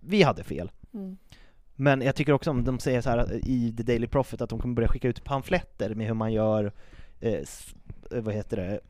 Vi 0.00 0.22
hade 0.22 0.44
fel. 0.44 0.70
Mm. 0.94 1.16
Men 1.74 2.00
jag 2.02 2.14
tycker 2.14 2.32
också 2.32 2.50
om 2.50 2.64
de 2.64 2.78
säger 2.78 3.00
så 3.00 3.10
här 3.10 3.40
i 3.48 3.74
The 3.76 3.82
Daily 3.82 4.06
Prophet 4.06 4.40
att 4.40 4.50
de 4.50 4.58
kommer 4.58 4.74
börja 4.74 4.88
skicka 4.88 5.08
ut 5.08 5.24
pamfletter 5.24 5.94
med 5.94 6.06
hur 6.06 6.14
man 6.14 6.32
gör, 6.32 6.72
eh, 7.20 7.40
vad 8.10 8.34
heter 8.34 8.56
det, 8.56 8.80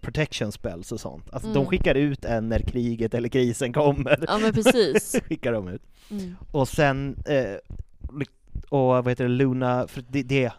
protection 0.00 0.52
spells 0.52 0.92
och 0.92 1.00
sånt. 1.00 1.24
Alltså 1.32 1.48
de 1.48 1.56
Mm. 1.56 1.66
skickar 1.66 1.94
ut 1.94 2.24
en 2.24 2.48
när 2.48 2.58
kriget 2.58 3.14
eller 3.14 3.28
krisen 3.28 3.72
kommer. 3.72 4.24
Ja 4.28 4.38
men 4.38 4.52
precis. 4.52 5.16
skickar 5.28 5.52
de 5.52 5.68
ut. 5.68 5.82
Mm. 6.10 6.36
Och 6.52 6.68
sen, 6.68 7.16
eh, 7.26 7.56
och 8.68 8.80
vad 8.80 9.08
heter 9.08 9.24
det, 9.24 9.30
Luna, 9.30 9.88
för 9.88 10.04
det, 10.08 10.22
det 10.22 10.52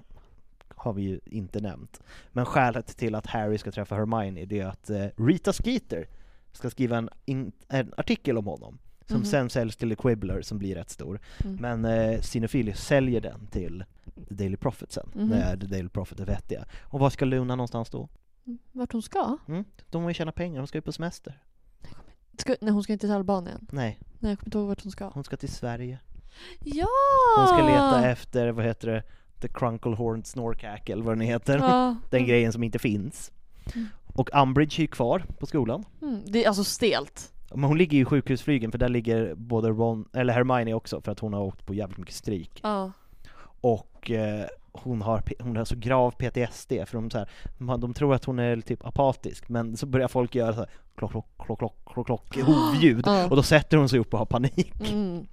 har 0.75 0.93
vi 0.93 1.01
ju 1.01 1.19
inte 1.25 1.59
nämnt. 1.61 2.01
Men 2.31 2.45
skälet 2.45 2.97
till 2.97 3.15
att 3.15 3.25
Harry 3.25 3.57
ska 3.57 3.71
träffa 3.71 3.95
Hermione 3.95 4.45
det 4.45 4.59
är 4.59 4.65
att 4.65 4.89
eh, 4.89 5.05
Rita 5.17 5.53
Skeeter 5.53 6.07
ska 6.51 6.69
skriva 6.69 6.97
en, 6.97 7.09
in, 7.25 7.51
en 7.67 7.93
artikel 7.97 8.37
om 8.37 8.45
honom 8.45 8.79
som 9.05 9.17
Mhm. 9.17 9.25
sen 9.25 9.49
säljs 9.49 9.75
till 9.75 9.89
The 9.89 9.95
Quibbler 9.95 10.41
som 10.41 10.57
blir 10.57 10.75
rätt 10.75 10.89
stor. 10.89 11.19
Mm. 11.43 11.55
Men 11.55 11.85
eh, 11.85 12.21
Cinefilius 12.21 12.79
säljer 12.85 13.21
den 13.21 13.47
till 13.47 13.83
The 14.29 14.33
Daily 14.33 14.57
Prophet 14.57 14.91
sen, 14.91 15.09
Mhm. 15.15 15.27
när 15.27 15.57
The 15.57 15.65
Daily 15.67 15.89
Prophet 15.89 16.19
är 16.19 16.25
vettiga. 16.25 16.65
Och 16.83 16.99
var 16.99 17.09
ska 17.09 17.25
Luna 17.25 17.55
någonstans 17.55 17.89
då? 17.89 18.09
Vart 18.71 18.93
hon 18.93 19.01
ska? 19.01 19.37
Mm? 19.47 19.65
De 19.89 20.01
har 20.01 20.09
ju 20.09 20.13
tjäna 20.13 20.31
pengar, 20.31 20.59
hon 20.59 20.67
ska 20.67 20.77
ju 20.77 20.81
på 20.81 20.91
semester. 20.91 21.41
ska? 22.37 22.55
Nej 22.61 22.73
hon 22.73 22.83
ska 22.83 22.93
inte 22.93 23.07
till 23.07 23.15
Albanien. 23.15 23.67
Nej, 23.71 23.99
Nej 24.19 24.31
jag 24.31 24.39
kommer 24.39 24.47
inte 24.47 24.57
ihåg 24.57 24.67
vart 24.67 24.83
hon 24.83 24.91
ska. 24.91 25.09
hon 25.09 25.23
ska 25.23 25.37
till 25.37 25.49
Sverige. 25.49 25.99
Ja! 26.59 26.87
Hon 27.37 27.47
ska 27.47 27.67
leta 27.67 28.09
efter, 28.09 28.51
vad 28.51 28.65
heter 28.65 28.87
det, 28.87 29.03
The 29.41 29.47
Crunklehorn 29.47 30.23
Snorkack 30.23 30.89
eller 30.89 31.03
vad 31.03 31.17
den 31.17 31.21
heter. 31.21 31.57
Ja. 31.57 31.95
Den 32.09 32.25
grejen 32.25 32.53
som 32.53 32.63
inte 32.63 32.79
finns. 32.79 33.31
Mm. 33.75 33.87
Och 34.13 34.29
Umbridge 34.33 34.79
är 34.79 34.81
ju 34.81 34.87
kvar 34.87 35.25
på 35.39 35.45
skolan. 35.45 35.83
Mm. 36.01 36.21
Det 36.25 36.43
är 36.43 36.47
alltså 36.47 36.63
stelt. 36.63 37.33
Men 37.51 37.63
hon 37.63 37.77
ligger 37.77 37.97
ju 37.97 38.01
i 38.01 38.05
sjukhusflygen 38.05 38.71
för 38.71 38.77
där 38.77 38.89
ligger 38.89 39.35
både 39.35 39.69
Ron, 39.69 40.09
eller 40.13 40.33
Hermione 40.33 40.73
också 40.73 41.01
för 41.01 41.11
att 41.11 41.19
hon 41.19 41.33
har 41.33 41.41
åkt 41.41 41.65
på 41.65 41.73
jävligt 41.73 41.97
mycket 41.97 42.15
stryk. 42.15 42.59
Ja. 42.63 42.91
Och 43.61 44.11
eh, 44.11 44.45
hon, 44.83 45.01
har, 45.01 45.23
hon 45.39 45.55
har 45.57 45.65
så 45.65 45.75
grav 45.75 46.11
PTSD 46.11 46.71
för 46.85 46.93
de, 46.93 47.09
så 47.09 47.17
här, 47.17 47.29
har- 47.67 47.77
de 47.77 47.93
tror 47.93 48.13
att 48.15 48.25
hon 48.25 48.39
är 48.39 48.61
typ 48.61 48.85
apatisk 48.85 49.49
men 49.49 49.77
så 49.77 49.85
börjar 49.85 50.07
folk 50.07 50.35
göra 50.35 50.53
så 50.53 50.59
här, 50.59 50.69
klock, 50.95 51.11
klock, 51.11 51.25
klock, 51.37 51.59
klock, 51.59 51.75
klock, 51.93 52.05
klock, 52.05 52.37
hovljud 52.45 53.07
och 53.29 53.35
då 53.35 53.43
sätter 53.43 53.77
hon 53.77 53.89
sig 53.89 53.99
upp 53.99 54.13
och 54.13 54.19
har 54.19 54.25
panik. 54.25 54.91
Mm. 54.91 55.27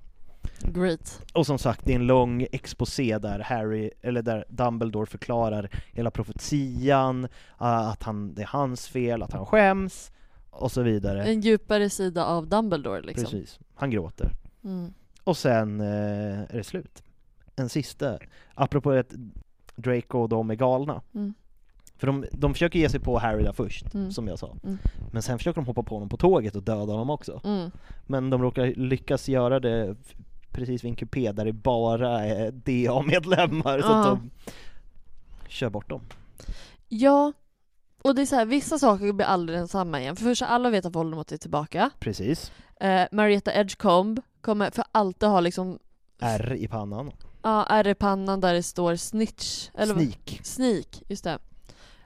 Great. 0.61 1.23
Och 1.33 1.47
som 1.47 1.59
sagt, 1.59 1.85
det 1.85 1.93
är 1.93 1.97
en 1.97 2.07
lång 2.07 2.47
exposé 2.53 3.19
där 3.19 3.39
Harry, 3.41 3.91
eller 4.01 4.23
där 4.23 4.45
Dumbledore 4.49 5.07
förklarar 5.07 5.71
hela 5.93 6.11
profetian, 6.11 7.29
att 7.57 8.03
han, 8.03 8.35
det 8.35 8.43
är 8.43 8.47
hans 8.47 8.89
fel, 8.89 9.23
att 9.23 9.33
han 9.33 9.47
skäms 9.47 10.11
och 10.51 10.73
så 10.73 10.83
vidare. 10.83 11.25
En 11.25 11.41
djupare 11.41 11.91
sida 11.91 12.25
av 12.25 12.47
Dumbledore 12.49 13.03
liksom. 13.03 13.25
Precis, 13.25 13.59
han 13.75 13.91
gråter. 13.91 14.31
Mm. 14.65 14.93
Och 15.25 15.37
sen 15.37 15.81
eh, 15.81 15.87
är 16.41 16.57
det 16.57 16.65
slut. 16.65 17.03
En 17.57 17.69
sista, 17.69 18.19
apropå 18.55 18.91
att 18.91 19.13
Draco 19.77 20.19
och 20.19 20.29
de 20.29 20.51
är 20.51 20.55
galna. 20.55 21.03
Mm. 21.15 21.35
För 21.97 22.07
de, 22.07 22.25
de 22.33 22.53
försöker 22.55 22.79
ge 22.79 22.89
sig 22.89 23.01
på 23.01 23.19
Harry 23.19 23.43
där 23.43 23.53
först, 23.53 23.95
Mm. 23.95 24.13
som 24.13 24.29
jag 24.29 24.39
sa. 24.39 24.57
Mm. 24.65 24.79
Men 25.13 25.23
sen 25.23 25.39
försöker 25.39 25.61
de 25.61 25.67
hoppa 25.67 25.83
på 25.83 25.95
honom 25.95 26.09
på 26.09 26.17
tåget 26.17 26.57
och 26.57 26.63
döda 26.63 26.93
honom 26.93 27.11
också. 27.11 27.41
Mm. 27.45 27.71
Men 28.07 28.31
de 28.31 28.43
råkar 28.43 28.67
lyckas 28.67 29.29
göra 29.29 29.61
det 29.61 29.97
precis 30.51 30.85
vid 30.85 30.89
en 30.91 30.97
kupé 30.97 31.33
där 31.33 31.45
det 31.45 31.53
bara 31.53 32.25
är 32.25 32.51
DA-medlemmar, 32.51 33.81
så 33.81 33.93
att 33.93 34.05
de 34.07 34.31
kör 35.49 35.71
bort 35.71 35.89
dem. 35.89 36.01
Ja, 36.89 37.33
och 38.03 38.15
det 38.15 38.23
är 38.23 38.27
så 38.27 38.37
här, 38.37 38.47
vissa 38.47 38.79
saker 38.79 39.13
blir 39.13 39.27
aldrig 39.27 39.59
densamma 39.59 40.01
igen. 40.01 40.17
För 40.17 40.25
först 40.25 40.43
alla 40.43 40.71
vet 40.71 40.87
att 40.87 40.95
Voldemort 40.95 41.33
är 41.33 41.37
tillbaka. 41.37 41.91
Precis. 41.99 42.53
Eh, 42.81 43.03
Marietta 43.13 43.55
Edgecombe 43.55 44.23
kommer 44.41 44.71
för 44.71 44.85
alltid 44.93 45.29
ha 45.29 45.41
liksom 45.41 45.79
R 46.21 46.53
i 46.59 46.69
pannan. 46.69 47.11
Ja, 47.45 47.67
ärr 47.69 47.87
i 47.89 47.95
pannan 47.95 48.41
där 48.41 48.55
det 48.55 48.63
står 48.63 48.97
snitch. 48.97 49.69
Eller 49.75 49.95
Sneak. 49.95 50.41
Sneak, 50.43 51.03
just 51.09 51.25
det. 51.25 51.39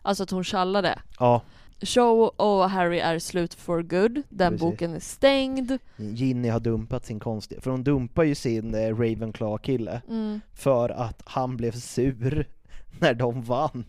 Alltså 0.02 0.22
att 0.22 0.30
hon 0.30 0.44
tjallade. 0.44 0.98
Ja, 1.18 1.42
Show 1.80 2.20
och 2.36 2.70
Harry 2.70 2.98
är 2.98 3.18
slut 3.18 3.54
for 3.54 3.82
good. 3.82 4.22
Den 4.28 4.52
Precis. 4.52 4.60
boken 4.60 4.94
är 4.94 5.00
stängd. 5.00 5.72
Ginny 5.96 6.48
har 6.48 6.60
dumpat 6.60 7.06
sin 7.06 7.20
konstiga, 7.20 7.60
för 7.60 7.70
hon 7.70 7.84
dumpar 7.84 8.22
ju 8.24 8.34
sin 8.34 8.74
eh, 8.74 8.78
Ravenclaw-kille 8.96 10.02
Mm. 10.08 10.40
för 10.54 10.88
att 10.88 11.22
han 11.24 11.56
blev 11.56 11.72
sur 11.72 12.46
när 13.00 13.14
de 13.14 13.42
vann. 13.42 13.84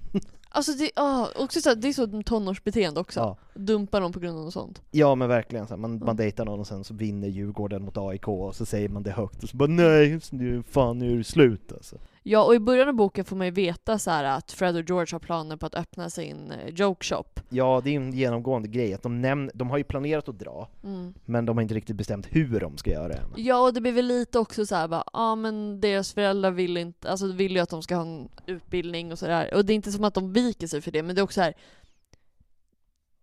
Alltså 0.52 0.72
det, 0.72 0.91
ah, 0.95 1.28
också 1.36 1.62
så 1.62 1.70
här, 1.70 1.76
det 1.76 1.88
är 1.88 1.93
så 1.93 2.22
tonårsbeteende 2.26 3.00
också. 3.00 3.20
Ja. 3.20 3.38
Dumpa 3.54 4.00
någon 4.00 4.12
på 4.14 4.20
grund 4.20 4.38
av 4.38 4.43
något 4.45 4.54
sånt. 4.54 4.82
Ja 4.91 5.16
men 5.16 5.30
verkligen, 5.30 5.68
så 5.68 5.74
här, 5.74 5.78
man, 5.80 5.91
man 5.91 6.02
Mm. 6.02 6.16
dejtar 6.16 6.45
någon 6.45 6.60
och 6.60 6.68
sen 6.68 6.84
så 6.84 6.93
vinner 6.93 7.28
Djurgården 7.28 7.84
mot 7.84 7.97
AIK 7.97 8.28
och 8.28 8.56
så 8.56 8.66
säger 8.66 8.89
man 8.89 9.04
det 9.04 9.12
högt 9.12 9.43
och 9.43 9.50
så 9.50 9.58
bara 9.58 9.70
nej, 9.70 10.20
nu, 10.32 10.64
fan 10.64 11.00
nu 11.00 11.14
är 11.14 11.18
det 11.18 11.24
slut 11.24 11.72
alltså. 11.72 11.95
Ja, 12.32 12.43
och 12.43 12.55
i 12.55 12.59
början 12.59 12.89
av 12.89 12.93
boken 12.95 13.25
får 13.25 13.36
man 13.36 13.47
ju 13.47 13.51
veta 13.51 13.99
så 13.99 14.11
att 14.11 14.51
Fred 14.51 14.75
och 14.75 14.84
George 14.89 15.15
har 15.15 15.19
planer 15.19 15.57
på 15.57 15.65
att 15.65 15.75
öppna 15.75 16.09
sin 16.09 16.51
eh, 16.51 16.73
joke 16.73 17.05
shop. 17.05 17.23
Ja, 17.49 17.82
det 17.84 17.89
är 17.89 17.91
ju 17.91 17.97
en 17.97 18.13
genomgående 18.13 18.67
grej 18.67 18.93
att 18.93 19.03
de 19.03 19.21
nämner, 19.21 19.51
de 19.55 19.69
har 19.69 19.77
ju 19.77 19.84
planerat 19.84 20.30
att 20.30 20.39
dra, 20.39 20.69
Mm. 20.84 21.13
men 21.25 21.45
de 21.45 21.57
har 21.57 21.61
inte 21.61 21.73
riktigt 21.73 21.95
bestämt 21.95 22.27
hur 22.30 22.59
de 22.59 22.77
ska 22.77 22.91
göra 22.91 23.07
det 23.07 23.13
än. 23.13 23.34
Ja, 23.36 23.59
och 23.61 23.73
det 23.73 23.82
blir 23.82 23.91
väl 23.91 24.05
lite 24.05 24.39
också 24.39 24.65
så 24.65 24.75
här 24.75 24.88
bara, 24.88 25.03
ja 25.05 25.19
ah, 25.19 25.36
men 25.36 25.82
deras 25.82 26.13
föräldrar 26.13 26.51
vill 26.51 26.77
inte, 26.77 27.09
alltså 27.09 27.32
vill 27.32 27.55
ju 27.55 27.59
att 27.59 27.70
de 27.70 27.82
ska 27.83 27.95
ha 27.95 28.01
en 28.04 28.29
utbildning 28.45 29.12
och 29.12 29.20
sådär. 29.20 29.54
Och 29.54 29.66
det 29.66 29.74
är 29.74 29.75
inte 29.75 29.91
som 29.91 30.04
att 30.04 30.13
de 30.13 30.33
viker 30.33 30.67
sig 30.67 30.82
för 30.82 30.91
det, 30.91 31.04
men 31.04 31.16
det 31.16 31.21
är 31.21 31.24
också 31.24 31.37
så 31.39 31.41
här. 31.41 31.54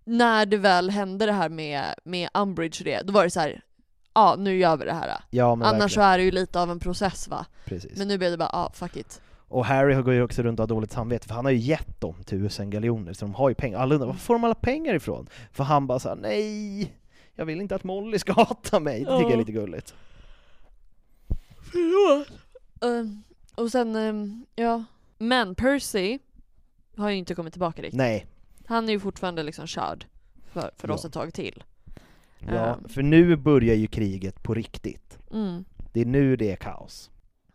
När 0.05 0.47
det 0.47 0.57
väl 0.57 0.91
hände 0.91 1.27
det 1.27 1.33
här 1.33 1.49
med, 1.49 1.95
med 2.05 2.29
Umbridge 2.35 2.81
och 2.81 2.85
det, 2.85 3.03
då 3.05 3.13
var 3.13 3.25
det 3.25 3.31
så 3.31 3.41
här. 3.41 3.63
Ja, 4.17 4.37
nu 4.39 4.57
gör 4.59 4.77
vi 4.77 4.85
det 4.85 4.93
här. 4.93 5.17
Ja 5.31 5.53
Annars 5.53 5.69
så 5.95 6.01
verkligen. 6.01 6.09
är 6.11 6.19
det 6.19 6.25
ju 6.25 6.31
lite 6.31 6.61
av 6.61 6.71
en 6.71 6.79
process 6.81 7.29
va? 7.29 7.47
Precis. 7.65 7.99
Men 7.99 8.09
nu 8.09 8.19
blev 8.19 8.31
det 8.31 8.37
bara, 8.37 8.51
ja 8.53 8.59
ah, 8.59 8.71
fuck 8.75 8.97
it. 8.97 9.21
Och 9.49 9.67
Harry 9.67 10.03
går 10.03 10.15
ju 10.15 10.23
också 10.23 10.43
runt 10.43 10.61
och 10.61 10.63
har 10.63 10.69
dåligt 10.69 10.93
samvete, 10.93 11.29
för 11.29 11.35
han 11.35 11.45
har 11.45 11.53
ju 11.53 11.59
gett 11.59 12.01
dem 12.01 12.15
tusen 12.25 12.71
galjoner, 12.71 13.13
så 13.13 13.25
de 13.25 13.35
har 13.35 13.49
ju 13.49 13.55
pengar. 13.55 13.79
Alla 13.79 13.95
undrar, 13.95 14.07
var 14.09 14.15
får 14.15 14.35
de 14.35 14.45
alla 14.45 14.55
pengar 14.55 14.95
ifrån? 14.95 15.29
För 15.53 15.65
han 15.65 15.87
bara 15.87 15.99
såhär, 15.99 16.17
nej, 16.17 16.93
jag 17.35 17.45
vill 17.47 17.61
inte 17.61 17.75
att 17.75 17.85
Molly 17.85 18.19
ska 18.19 18.33
hata 18.37 18.81
mig. 18.81 19.01
Det 19.05 19.11
tycker 19.11 19.23
jag 19.23 19.33
är 19.33 19.37
lite 19.37 19.53
gulligt. 19.53 19.95
Förlåt. 21.73 22.29
Ehm, 22.83 23.23
och 23.55 23.71
sen, 23.71 23.97
ehm, 23.97 24.47
ja. 24.55 24.85
Men 25.19 25.55
Percy 25.55 26.19
har 26.97 27.11
ju 27.11 27.17
inte 27.17 27.35
kommit 27.35 27.53
tillbaka 27.53 27.83
riktigt. 27.83 27.99
Nej, 27.99 28.27
Han 28.67 28.89
är 28.89 28.93
ju 28.93 29.01
fortfarande 29.01 29.43
liksom 29.43 29.67
körd 29.67 30.07
för, 30.53 30.71
för 30.77 30.89
Ja. 30.89 30.95
oss 30.95 31.05
ett 31.05 31.13
tag 31.13 31.35
till. 31.35 31.65
Ja, 32.39 32.75
Ehm. 32.75 32.89
för 32.89 33.03
nu 33.03 33.37
börjar 33.37 33.75
ju 33.75 33.87
kriget 33.87 34.43
på 34.43 34.55
riktigt. 34.55 35.19
Mm. 35.33 35.65
Det 35.93 36.01
är 36.01 36.05
nu 36.07 36.37
det 36.37 36.53
är 36.53 36.57
kaos. 36.57 37.11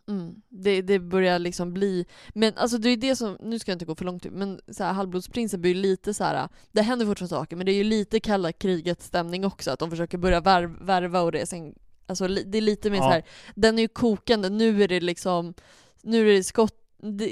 Mm. 0.07 0.41
Det, 0.49 0.81
det 0.81 0.99
börjar 0.99 1.39
liksom 1.39 1.73
bli, 1.73 2.05
men 2.29 2.53
alltså 2.57 2.77
det 2.77 2.89
är 2.89 2.97
det 2.97 3.15
som, 3.15 3.37
nu 3.39 3.59
ska 3.59 3.71
jag 3.71 3.75
inte 3.75 3.85
gå 3.85 3.95
för 3.95 4.05
långt 4.05 4.25
ut, 4.25 4.33
men 4.33 4.59
så 4.67 4.83
här, 4.83 4.93
Halvblodsprinsen 4.93 5.61
blir 5.61 5.73
ju 5.75 5.81
lite 5.81 6.13
så 6.13 6.23
här. 6.23 6.49
det 6.71 6.81
händer 6.81 7.05
fortfarande 7.05 7.35
saker, 7.35 7.55
men 7.55 7.65
det 7.65 7.71
är 7.71 7.75
ju 7.75 7.83
lite 7.83 8.19
kalla 8.19 8.51
kriget 8.51 9.01
stämning 9.01 9.45
också, 9.45 9.71
att 9.71 9.79
de 9.79 9.89
försöker 9.89 10.17
börja 10.17 10.41
värv, 10.41 10.71
värva 10.85 11.21
och 11.21 11.31
det 11.31 11.45
sen, 11.45 11.75
alltså 12.07 12.27
det 12.27 12.57
är 12.57 12.61
lite 12.61 12.89
mer 12.89 12.97
Ja. 12.97 13.03
så 13.03 13.09
här. 13.09 13.23
den 13.55 13.77
är 13.77 13.81
ju 13.81 13.87
kokande, 13.87 14.49
nu 14.49 14.83
är 14.83 14.87
det 14.87 14.99
liksom, 14.99 15.53
nu 16.01 16.29
är 16.29 16.33
det 16.33 16.43
skott, 16.43 16.75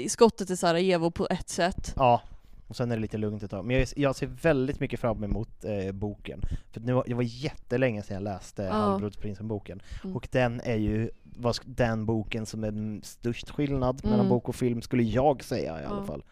skottet 0.08 0.50
i 0.50 0.56
Sarajevo 0.56 1.10
på 1.10 1.26
ett 1.30 1.48
sätt. 1.48 1.92
Ja, 1.96 2.22
Och 2.70 2.76
sen 2.76 2.90
är 2.92 2.96
det 2.96 3.02
lite 3.02 3.18
lugnt 3.18 3.42
ett 3.42 3.50
tag. 3.50 3.64
Men 3.64 3.76
jag, 3.78 3.88
jag 3.96 4.16
ser 4.16 4.26
väldigt 4.26 4.80
mycket 4.80 5.00
fram 5.00 5.24
emot 5.24 5.64
eh, 5.64 5.92
boken. 5.92 6.40
För 6.72 6.80
nu, 6.80 6.92
var- 6.92 7.04
det 7.06 7.14
var 7.14 7.22
jättelänge 7.22 8.02
sedan 8.02 8.14
jag 8.14 8.22
läste 8.22 8.62
Ja. 8.62 8.72
Halvblodsprinsen-boken. 8.72 9.82
Mm. 10.04 10.16
Och 10.16 10.28
den 10.32 10.60
är 10.64 10.76
ju 10.76 11.10
vad 11.22 11.52
sk- 11.54 11.62
den 11.66 12.06
boken 12.06 12.46
som 12.46 12.64
är 12.64 13.00
störst 13.04 13.50
skillnad 13.50 14.04
mellan 14.04 14.18
Mm. 14.20 14.28
bok 14.28 14.48
och 14.48 14.54
film, 14.54 14.82
skulle 14.82 15.02
jag 15.02 15.44
säga 15.44 15.82
i 15.82 15.84
alla 15.84 15.96
Ja. 16.00 16.04
fall. 16.06 16.22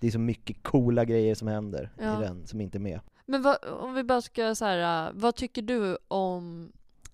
Det 0.00 0.06
är 0.06 0.10
så 0.10 0.18
mycket 0.18 0.62
coola 0.62 1.04
grejer 1.04 1.34
som 1.34 1.48
händer 1.48 1.90
Ja. 1.98 2.18
i 2.18 2.24
den 2.24 2.46
som 2.46 2.60
inte 2.60 2.78
är 2.78 2.80
med. 2.80 3.00
Men 3.26 3.42
vad, 3.42 3.56
om 3.80 3.94
vi 3.94 4.04
bara 4.04 4.20
ska 4.20 4.54
så 4.54 4.64
här, 4.64 5.06
äh, 5.06 5.12
vad 5.14 5.34
tycker 5.34 5.62
du 5.62 5.98
om 6.08 6.72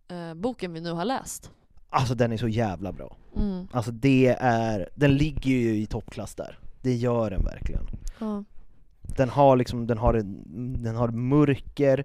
eh, 0.09 0.35
boken 0.35 0.73
vi 0.73 0.81
nu 0.81 0.93
har 0.93 1.05
läst? 1.05 1.51
Alltså 1.91 2.15
den 2.15 2.33
är 2.33 2.37
så 2.37 2.49
jävla 2.49 2.93
bra. 2.93 3.17
Mm. 3.37 3.69
Alltså 3.73 3.91
det 3.91 4.37
är, 4.41 4.89
den 4.95 5.15
ligger 5.17 5.51
ju 5.51 5.77
i 5.77 5.87
toppklass 5.87 6.35
där. 6.35 6.59
Det 6.83 6.95
gör 6.95 7.31
den 7.31 7.45
verkligen. 7.45 7.83
Ja. 8.19 8.45
Den 9.19 9.28
har 9.28 9.57
liksom, 9.57 9.86
den 9.86 9.99
har, 9.99 10.15
en, 10.15 10.82
den 10.82 10.97
har 10.97 11.09
mörker, 11.09 12.05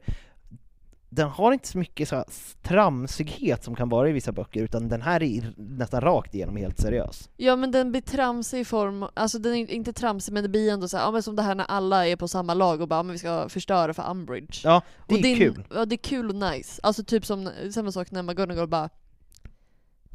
den 1.09 1.29
har 1.29 1.51
inte 1.53 1.67
så 1.67 1.77
mycket 1.77 2.09
så 2.09 2.25
tramsighet 2.61 3.63
som 3.63 3.75
kan 3.75 3.89
vara 3.89 4.09
i 4.09 4.11
vissa 4.11 4.31
böcker, 4.31 4.63
utan 4.63 4.89
den 4.89 5.01
här 5.01 5.23
är 5.23 5.53
nästan 5.57 6.01
rakt 6.01 6.35
igenom 6.35 6.55
helt 6.57 6.79
seriös. 6.79 7.29
ja 7.37 7.55
men 7.55 7.71
den 7.71 7.91
blir 7.91 8.01
tramsig 8.01 8.59
i 8.59 8.65
form, 8.65 9.05
alltså 9.13 9.39
den 9.39 9.53
är 9.55 9.71
inte 9.71 9.93
tramsig 9.93 10.33
men 10.33 10.43
det 10.43 10.49
blir 10.49 10.71
ändå 10.73 10.87
så 10.87 10.97
här, 10.97 11.03
ja 11.03 11.11
men 11.11 11.23
som 11.23 11.35
det 11.35 11.41
här 11.41 11.55
när 11.55 11.65
alla 11.65 12.07
är 12.07 12.15
på 12.15 12.27
samma 12.27 12.53
lag 12.53 12.81
och 12.81 12.87
bara 12.87 12.99
"Ja, 12.99 13.03
men 13.03 13.11
vi 13.13 13.19
ska 13.19 13.49
förstöra 13.49 13.93
för 13.93 14.11
Umbridge. 14.11 14.59
Ja, 14.63 14.81
det 15.07 15.13
och 15.13 15.19
är 15.19 15.23
din- 15.23 15.37
kul. 15.37 15.63
Ja 15.75 15.85
det 15.85 15.95
är 15.95 15.97
kul 15.97 16.29
och 16.29 16.35
nice. 16.35 16.79
Alltså 16.83 17.03
typ 17.03 17.25
som 17.25 17.49
samma 17.73 17.91
sak 17.91 18.11
när 18.11 18.23
McGonagall 18.23 18.67
bara 18.67 18.89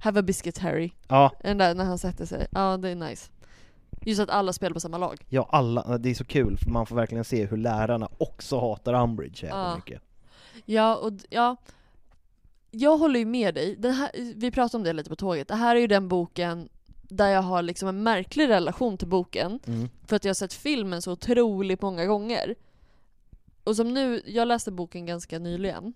Have 0.03 0.20
a 0.20 0.23
biscuit 0.23 0.59
Harry. 0.59 0.91
Ja, 1.09 1.33
Den 1.43 1.59
där 1.59 1.75
när 1.75 1.85
han 1.85 1.99
sätter 1.99 2.27
sig. 2.27 2.47
Ja 2.51 2.77
det 2.77 2.89
är 2.89 2.95
nice. 2.95 3.31
Just 4.09 4.21
att 4.21 4.31
alla 4.31 4.53
spelar 4.53 4.75
på 4.75 4.81
samma 4.81 4.99
lag. 4.99 5.25
ja 5.29 5.49
alla, 5.53 5.99
det 5.99 6.11
är 6.11 6.15
så 6.15 6.25
kul, 6.25 6.59
för 6.59 6.71
man 6.71 6.87
får 6.87 6.97
verkligen 6.97 7.25
se 7.25 7.47
hur 7.47 7.57
lärarna 7.57 8.09
också 8.19 8.61
hatar 8.61 8.95
Umbridge 8.95 9.47
jävla 9.47 9.69
Ja. 9.71 9.77
mycket. 9.77 10.03
Ja, 10.65 10.97
och 10.97 11.13
ja. 11.31 11.57
Jag 12.71 12.99
håller 12.99 13.19
ju 13.21 13.27
med 13.27 13.55
dig. 13.55 13.77
Den 13.79 13.93
här, 13.93 14.11
vi 14.37 14.51
pratade 14.51 14.77
om 14.77 14.85
det 14.85 14.93
lite 14.93 15.11
på 15.11 15.17
tåget. 15.17 15.49
Det 15.49 15.55
här 15.55 15.77
är 15.77 15.81
ju 15.81 15.87
den 15.87 16.09
boken 16.09 16.69
där 17.03 17.29
jag 17.29 17.43
har 17.43 17.63
liksom 17.63 17.89
en 17.89 18.03
märklig 18.03 18.49
relation 18.49 18.99
till 18.99 19.09
boken. 19.09 19.61
Mm. 19.67 19.89
För 20.07 20.17
att 20.17 20.25
jag 20.25 20.31
har 20.31 20.35
sett 20.35 20.53
filmen 20.53 21.03
så 21.03 21.13
otroligt 21.13 21.83
många 21.83 22.07
gånger. 22.07 22.55
Och 23.65 23.77
som 23.77 23.95
nu, 23.95 24.23
jag 24.27 24.49
läste 24.49 24.71
boken 24.73 25.07
ganska 25.07 25.39
nyligen. 25.39 25.95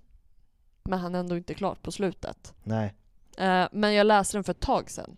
Men 0.84 0.98
han 0.98 1.14
är 1.14 1.18
ändå 1.18 1.36
inte 1.36 1.54
klart 1.54 1.82
på 1.82 1.92
slutet. 1.92 2.54
Nej. 2.62 2.94
Eh, 3.38 3.64
men 3.72 3.94
jag 3.94 4.06
läste 4.06 4.36
den 4.36 4.44
för 4.44 4.50
ett 4.52 4.60
tag 4.60 4.90
sedan. 4.90 5.16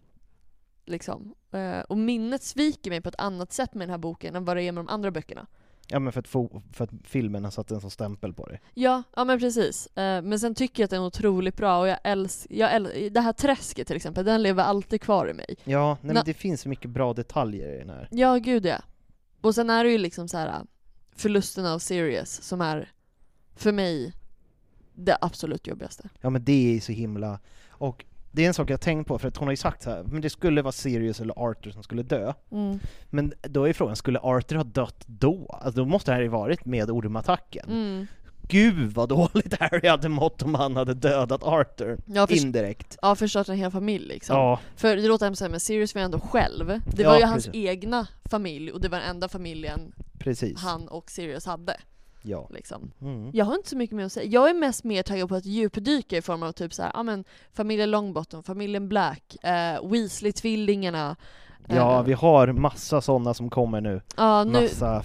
Liksom. 0.86 1.34
Eh, 1.52 1.80
och 1.80 1.98
minnet 1.98 2.42
sviker 2.42 2.90
mig 2.90 3.00
på 3.00 3.08
ett 3.08 3.20
annat 3.20 3.52
sätt 3.52 3.74
med 3.74 3.82
den 3.82 3.90
här 3.90 3.98
boken 3.98 4.36
än 4.36 4.44
vad 4.44 4.56
det 4.56 4.62
är 4.62 4.72
med 4.72 4.84
de 4.84 4.88
andra 4.92 5.10
böckerna. 5.10 5.46
Ja 5.88 5.98
men 5.98 6.12
för 6.12 6.20
att, 6.20 6.28
för 6.72 6.84
att 6.84 6.90
filmen 7.04 7.44
har 7.44 7.50
satt 7.50 7.70
en 7.70 7.80
sån 7.80 7.90
stämpel 7.90 8.32
på 8.32 8.46
det. 8.46 8.58
Ja, 8.74 9.02
ja 9.16 9.24
men 9.24 9.38
precis. 9.38 9.86
Eh, 9.86 10.22
men 10.22 10.40
sen 10.40 10.54
tycker 10.54 10.82
jag 10.82 10.84
att 10.84 10.90
den 10.90 11.02
är 11.02 11.06
otroligt 11.06 11.56
bra 11.56 11.78
och 11.80 11.88
jag 11.88 11.98
älskar, 12.04 12.54
jag 12.56 12.70
äl- 12.70 13.10
det 13.10 13.20
här 13.20 13.32
träsket 13.32 13.86
till 13.86 13.96
exempel, 13.96 14.24
den 14.24 14.42
lever 14.42 14.62
alltid 14.64 15.00
kvar 15.00 15.30
i 15.30 15.32
mig. 15.34 15.56
Ja, 15.64 15.98
nej, 16.00 16.14
men 16.14 16.24
det 16.26 16.34
finns 16.34 16.60
så 16.60 16.68
mycket 16.68 16.90
bra 16.90 17.12
detaljer 17.12 17.74
i 17.74 17.78
den 17.78 17.90
här. 17.90 18.08
Ja, 18.10 18.36
gud 18.36 18.66
ja. 18.66 18.76
Och 19.40 19.54
sen 19.54 19.70
är 19.70 19.84
det 19.84 19.90
ju 19.90 19.98
liksom 19.98 20.28
så 20.28 20.36
här 20.36 20.46
äh, 20.48 20.62
förlusten 21.16 21.66
av 21.66 21.78
Sirius 21.78 22.42
som 22.42 22.60
är, 22.60 22.92
för 23.56 23.72
mig, 23.72 24.12
det 24.94 25.18
absolut 25.20 25.66
jobbigaste. 25.66 26.08
Ja 26.20 26.30
men 26.30 26.44
det 26.44 26.76
är 26.76 26.80
så 26.80 26.92
himla... 26.92 27.38
Och 27.68 28.04
det 28.34 28.44
är 28.44 28.48
en 28.48 28.54
sak 28.54 28.70
jag 28.70 28.74
har 28.74 28.78
tänkt 28.78 29.08
på, 29.08 29.18
för 29.18 29.28
att 29.28 29.36
hon 29.36 29.48
har 29.48 29.52
ju 29.52 29.56
sagt 29.56 29.82
så 29.82 29.90
här, 29.90 30.02
men 30.02 30.20
det 30.20 30.30
skulle 30.30 30.62
vara 30.62 30.72
Sirius 30.72 31.20
eller 31.20 31.34
Arthur 31.50 31.70
som 31.70 31.82
skulle 31.82 32.02
dö. 32.02 32.32
Mm. 32.52 32.78
Men 33.10 33.32
då 33.42 33.68
är 33.68 33.72
frågan, 33.72 33.96
skulle 33.96 34.18
Arthur 34.18 34.56
ha 34.56 34.64
dött 34.64 35.04
då? 35.06 35.58
Alltså 35.62 35.80
då 35.80 35.84
måste 35.88 36.10
det 36.10 36.14
här 36.14 36.22
ju 36.22 36.28
varit 36.28 36.64
med 36.64 36.90
ormattacken. 36.90 37.66
Mm. 37.70 38.06
Gud 38.48 38.92
vad 38.92 39.08
dåligt 39.08 39.54
Harry 39.60 39.88
hade 39.88 40.08
mått 40.08 40.42
om 40.42 40.54
han 40.54 40.76
hade 40.76 40.94
dödat 40.94 41.42
Arthur. 41.42 41.98
Ja, 42.06 42.26
för, 42.26 42.34
Indirekt. 42.36 42.98
ja, 43.02 43.14
förstört 43.14 43.48
en 43.48 43.56
hel 43.56 43.70
familj 43.70 44.06
liksom. 44.08 44.36
Ja, 44.36 44.60
För 44.76 44.96
det 44.96 45.08
låter 45.08 45.26
hemskt 45.26 45.42
men 45.50 45.60
Sirius 45.60 45.94
var 45.94 46.00
ju 46.00 46.04
ändå 46.04 46.20
själv. 46.20 46.66
Det 46.66 47.02
Ja, 47.02 47.10
var 47.10 47.18
ju 47.18 47.24
hans 47.24 47.46
precis. 47.46 47.68
egna 47.68 48.06
familj 48.24 48.72
och 48.72 48.80
det 48.80 48.88
var 48.88 48.98
den 48.98 49.08
enda 49.10 49.28
familjen 49.28 49.92
precis. 50.18 50.60
han 50.60 50.88
och 50.88 51.10
Sirius 51.10 51.46
hade. 51.46 51.76
Ja. 52.26 52.48
Liksom. 52.50 52.90
Mm. 53.00 53.30
Jag 53.34 53.44
har 53.44 53.54
inte 53.54 53.68
så 53.68 53.76
mycket 53.76 53.96
mer 53.96 54.04
att 54.04 54.12
säga. 54.12 54.26
Jag 54.30 54.50
är 54.50 54.54
mest 54.54 54.84
mer 54.84 55.02
taggad 55.02 55.28
på 55.28 55.34
att 55.34 55.44
djupdyka 55.46 56.16
i 56.16 56.22
form 56.22 56.42
av 56.42 56.52
typ 56.52 56.72
så 56.74 56.82
här, 56.82 56.90
ja 56.94 57.02
men 57.02 57.24
familjen 57.52 57.90
Longbottom, 57.90 58.42
familjen 58.42 58.88
Black, 58.88 59.36
eh, 59.42 59.50
Weasley-tvillingarna. 59.82 61.16
Ja, 61.66 61.98
eh, 61.98 62.04
vi 62.04 62.12
har 62.12 62.52
massa 62.52 63.00
sådana 63.00 63.34
som 63.34 63.50
kommer 63.50 63.80
nu. 63.80 64.00
ja, 64.16 64.44
nu, 64.44 64.62
Massa 64.62 65.02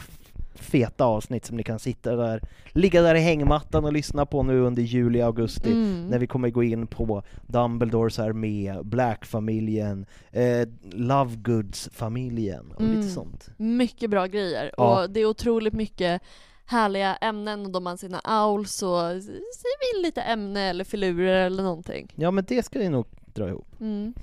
feta 0.56 1.06
avsnitt 1.06 1.46
som 1.46 1.58
ni 1.58 1.64
kan 1.64 1.80
sitta 1.80 2.16
där, 2.16 2.42
ligga 2.72 3.02
där 3.02 3.16
i 3.16 3.20
hängmattan 3.20 3.86
och 3.86 3.94
lyssna 3.94 4.26
på 4.26 4.44
nu 4.44 4.60
under 4.60 4.82
juli, 4.82 5.22
augusti. 5.22 5.72
mm, 5.72 6.08
när 6.08 6.20
vi 6.20 6.28
kommer 6.28 6.50
gå 6.50 6.64
in 6.64 6.88
på 6.88 7.24
Dumbledores 7.48 8.20
armé, 8.20 8.76
Black-familjen, 8.84 10.06
eh, 10.32 10.68
Lovegoods-familjen 10.92 12.72
och 12.76 12.82
Mm. 12.82 12.96
lite 12.96 13.10
sånt. 13.10 13.50
mycket 13.58 14.10
bra 14.10 14.26
grejer. 14.28 14.72
Ja. 14.78 15.02
Och 15.04 15.10
det 15.10 15.20
är 15.20 15.26
otroligt 15.26 15.74
mycket 15.74 16.22
härliga 16.70 17.16
ämnen 17.16 17.66
och 17.66 17.72
de 17.72 17.86
har 17.86 17.98
sina 17.98 18.22
owls 18.46 18.84
och 18.84 19.00
säger 19.00 19.96
vi 19.96 20.02
lite 20.06 20.22
ämne 20.22 20.62
eller 20.70 20.84
filurer 20.84 21.46
eller 21.46 21.64
någonting. 21.64 22.08
Ja 22.16 22.32
men 22.32 22.46
det 22.48 22.64
ska 22.64 22.80
ni 22.80 22.90
nog 22.90 23.06
dra 23.34 23.48
ihop. 23.50 23.68
Mm. 23.80 24.14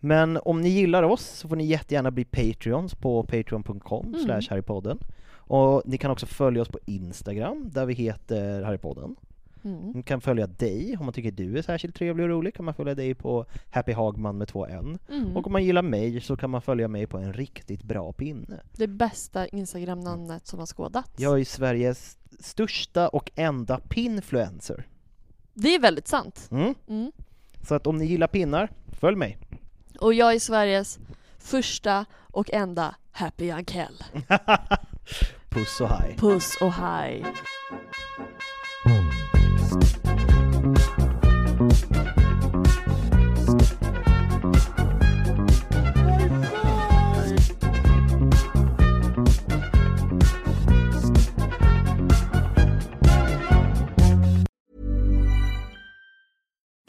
Men 0.00 0.38
om 0.44 0.60
ni 0.60 0.68
gillar 0.68 1.02
oss 1.02 1.24
så 1.24 1.48
får 1.48 1.56
ni 1.56 1.64
jättegärna 1.64 2.10
bli 2.10 2.24
Patreons 2.24 2.94
på 2.94 3.22
patreon.com 3.22 4.06
Mm. 4.06 4.20
slash 4.24 4.42
harrypodden. 4.50 4.98
Och 5.46 5.82
ni 5.84 5.98
kan 5.98 6.10
också 6.10 6.26
följa 6.26 6.62
oss 6.62 6.68
på 6.68 6.78
Instagram 6.86 7.70
där 7.74 7.86
vi 7.86 7.94
heter 7.94 8.62
Harrypodden. 8.62 9.16
Mm. 9.64 9.90
Ni 9.90 10.02
kan 10.02 10.20
följa 10.20 10.46
dig, 10.46 10.96
om 10.98 11.04
man 11.06 11.14
tycker 11.14 11.30
du 11.30 11.58
är 11.58 11.62
särskilt 11.62 11.94
trevlig 11.94 12.24
och 12.24 12.30
rolig 12.30 12.54
kan 12.54 12.64
man 12.64 12.74
följa 12.74 12.94
dig 12.94 13.14
på 13.14 13.46
Happy 13.70 13.92
Hagman 13.92 14.38
med 14.38 14.48
två 14.48 14.66
N. 14.66 14.98
Mm. 15.10 15.36
Och 15.36 15.46
om 15.46 15.52
man 15.52 15.64
gillar 15.64 15.82
mig 15.82 16.20
så 16.20 16.36
kan 16.36 16.50
man 16.50 16.62
följa 16.62 16.88
mig 16.88 17.06
på 17.06 17.18
en 17.18 17.32
riktigt 17.32 17.82
bra 17.82 18.12
pinne. 18.12 18.60
Det 18.72 18.88
bästa 18.88 19.46
Instagram-namnet 19.46 20.46
som 20.46 20.58
har 20.58 20.66
skådats. 20.66 21.10
Jag 21.16 21.40
är 21.40 21.44
Sveriges 21.44 22.18
största 22.40 23.08
och 23.08 23.30
enda 23.34 23.80
pinfluencer. 23.80 24.86
Det 25.54 25.74
är 25.74 25.80
väldigt 25.80 26.08
sant. 26.08 26.48
Mm. 26.50 26.74
Mm. 26.88 27.12
Så 27.62 27.74
att 27.74 27.86
om 27.86 27.96
ni 27.96 28.06
gillar 28.06 28.26
pinnar, 28.26 28.70
följ 28.92 29.16
mig. 29.16 29.38
Och 30.00 30.14
jag 30.14 30.34
är 30.34 30.38
Sveriges 30.38 30.98
första 31.38 32.04
och 32.14 32.50
enda 32.52 32.94
Happy 33.12 33.50
Ankell. 33.50 34.04
Puss 35.48 35.80
och 35.80 35.88
hej. 35.88 36.16
Puss 36.18 36.58
och 36.60 36.72
hej. 36.72 37.24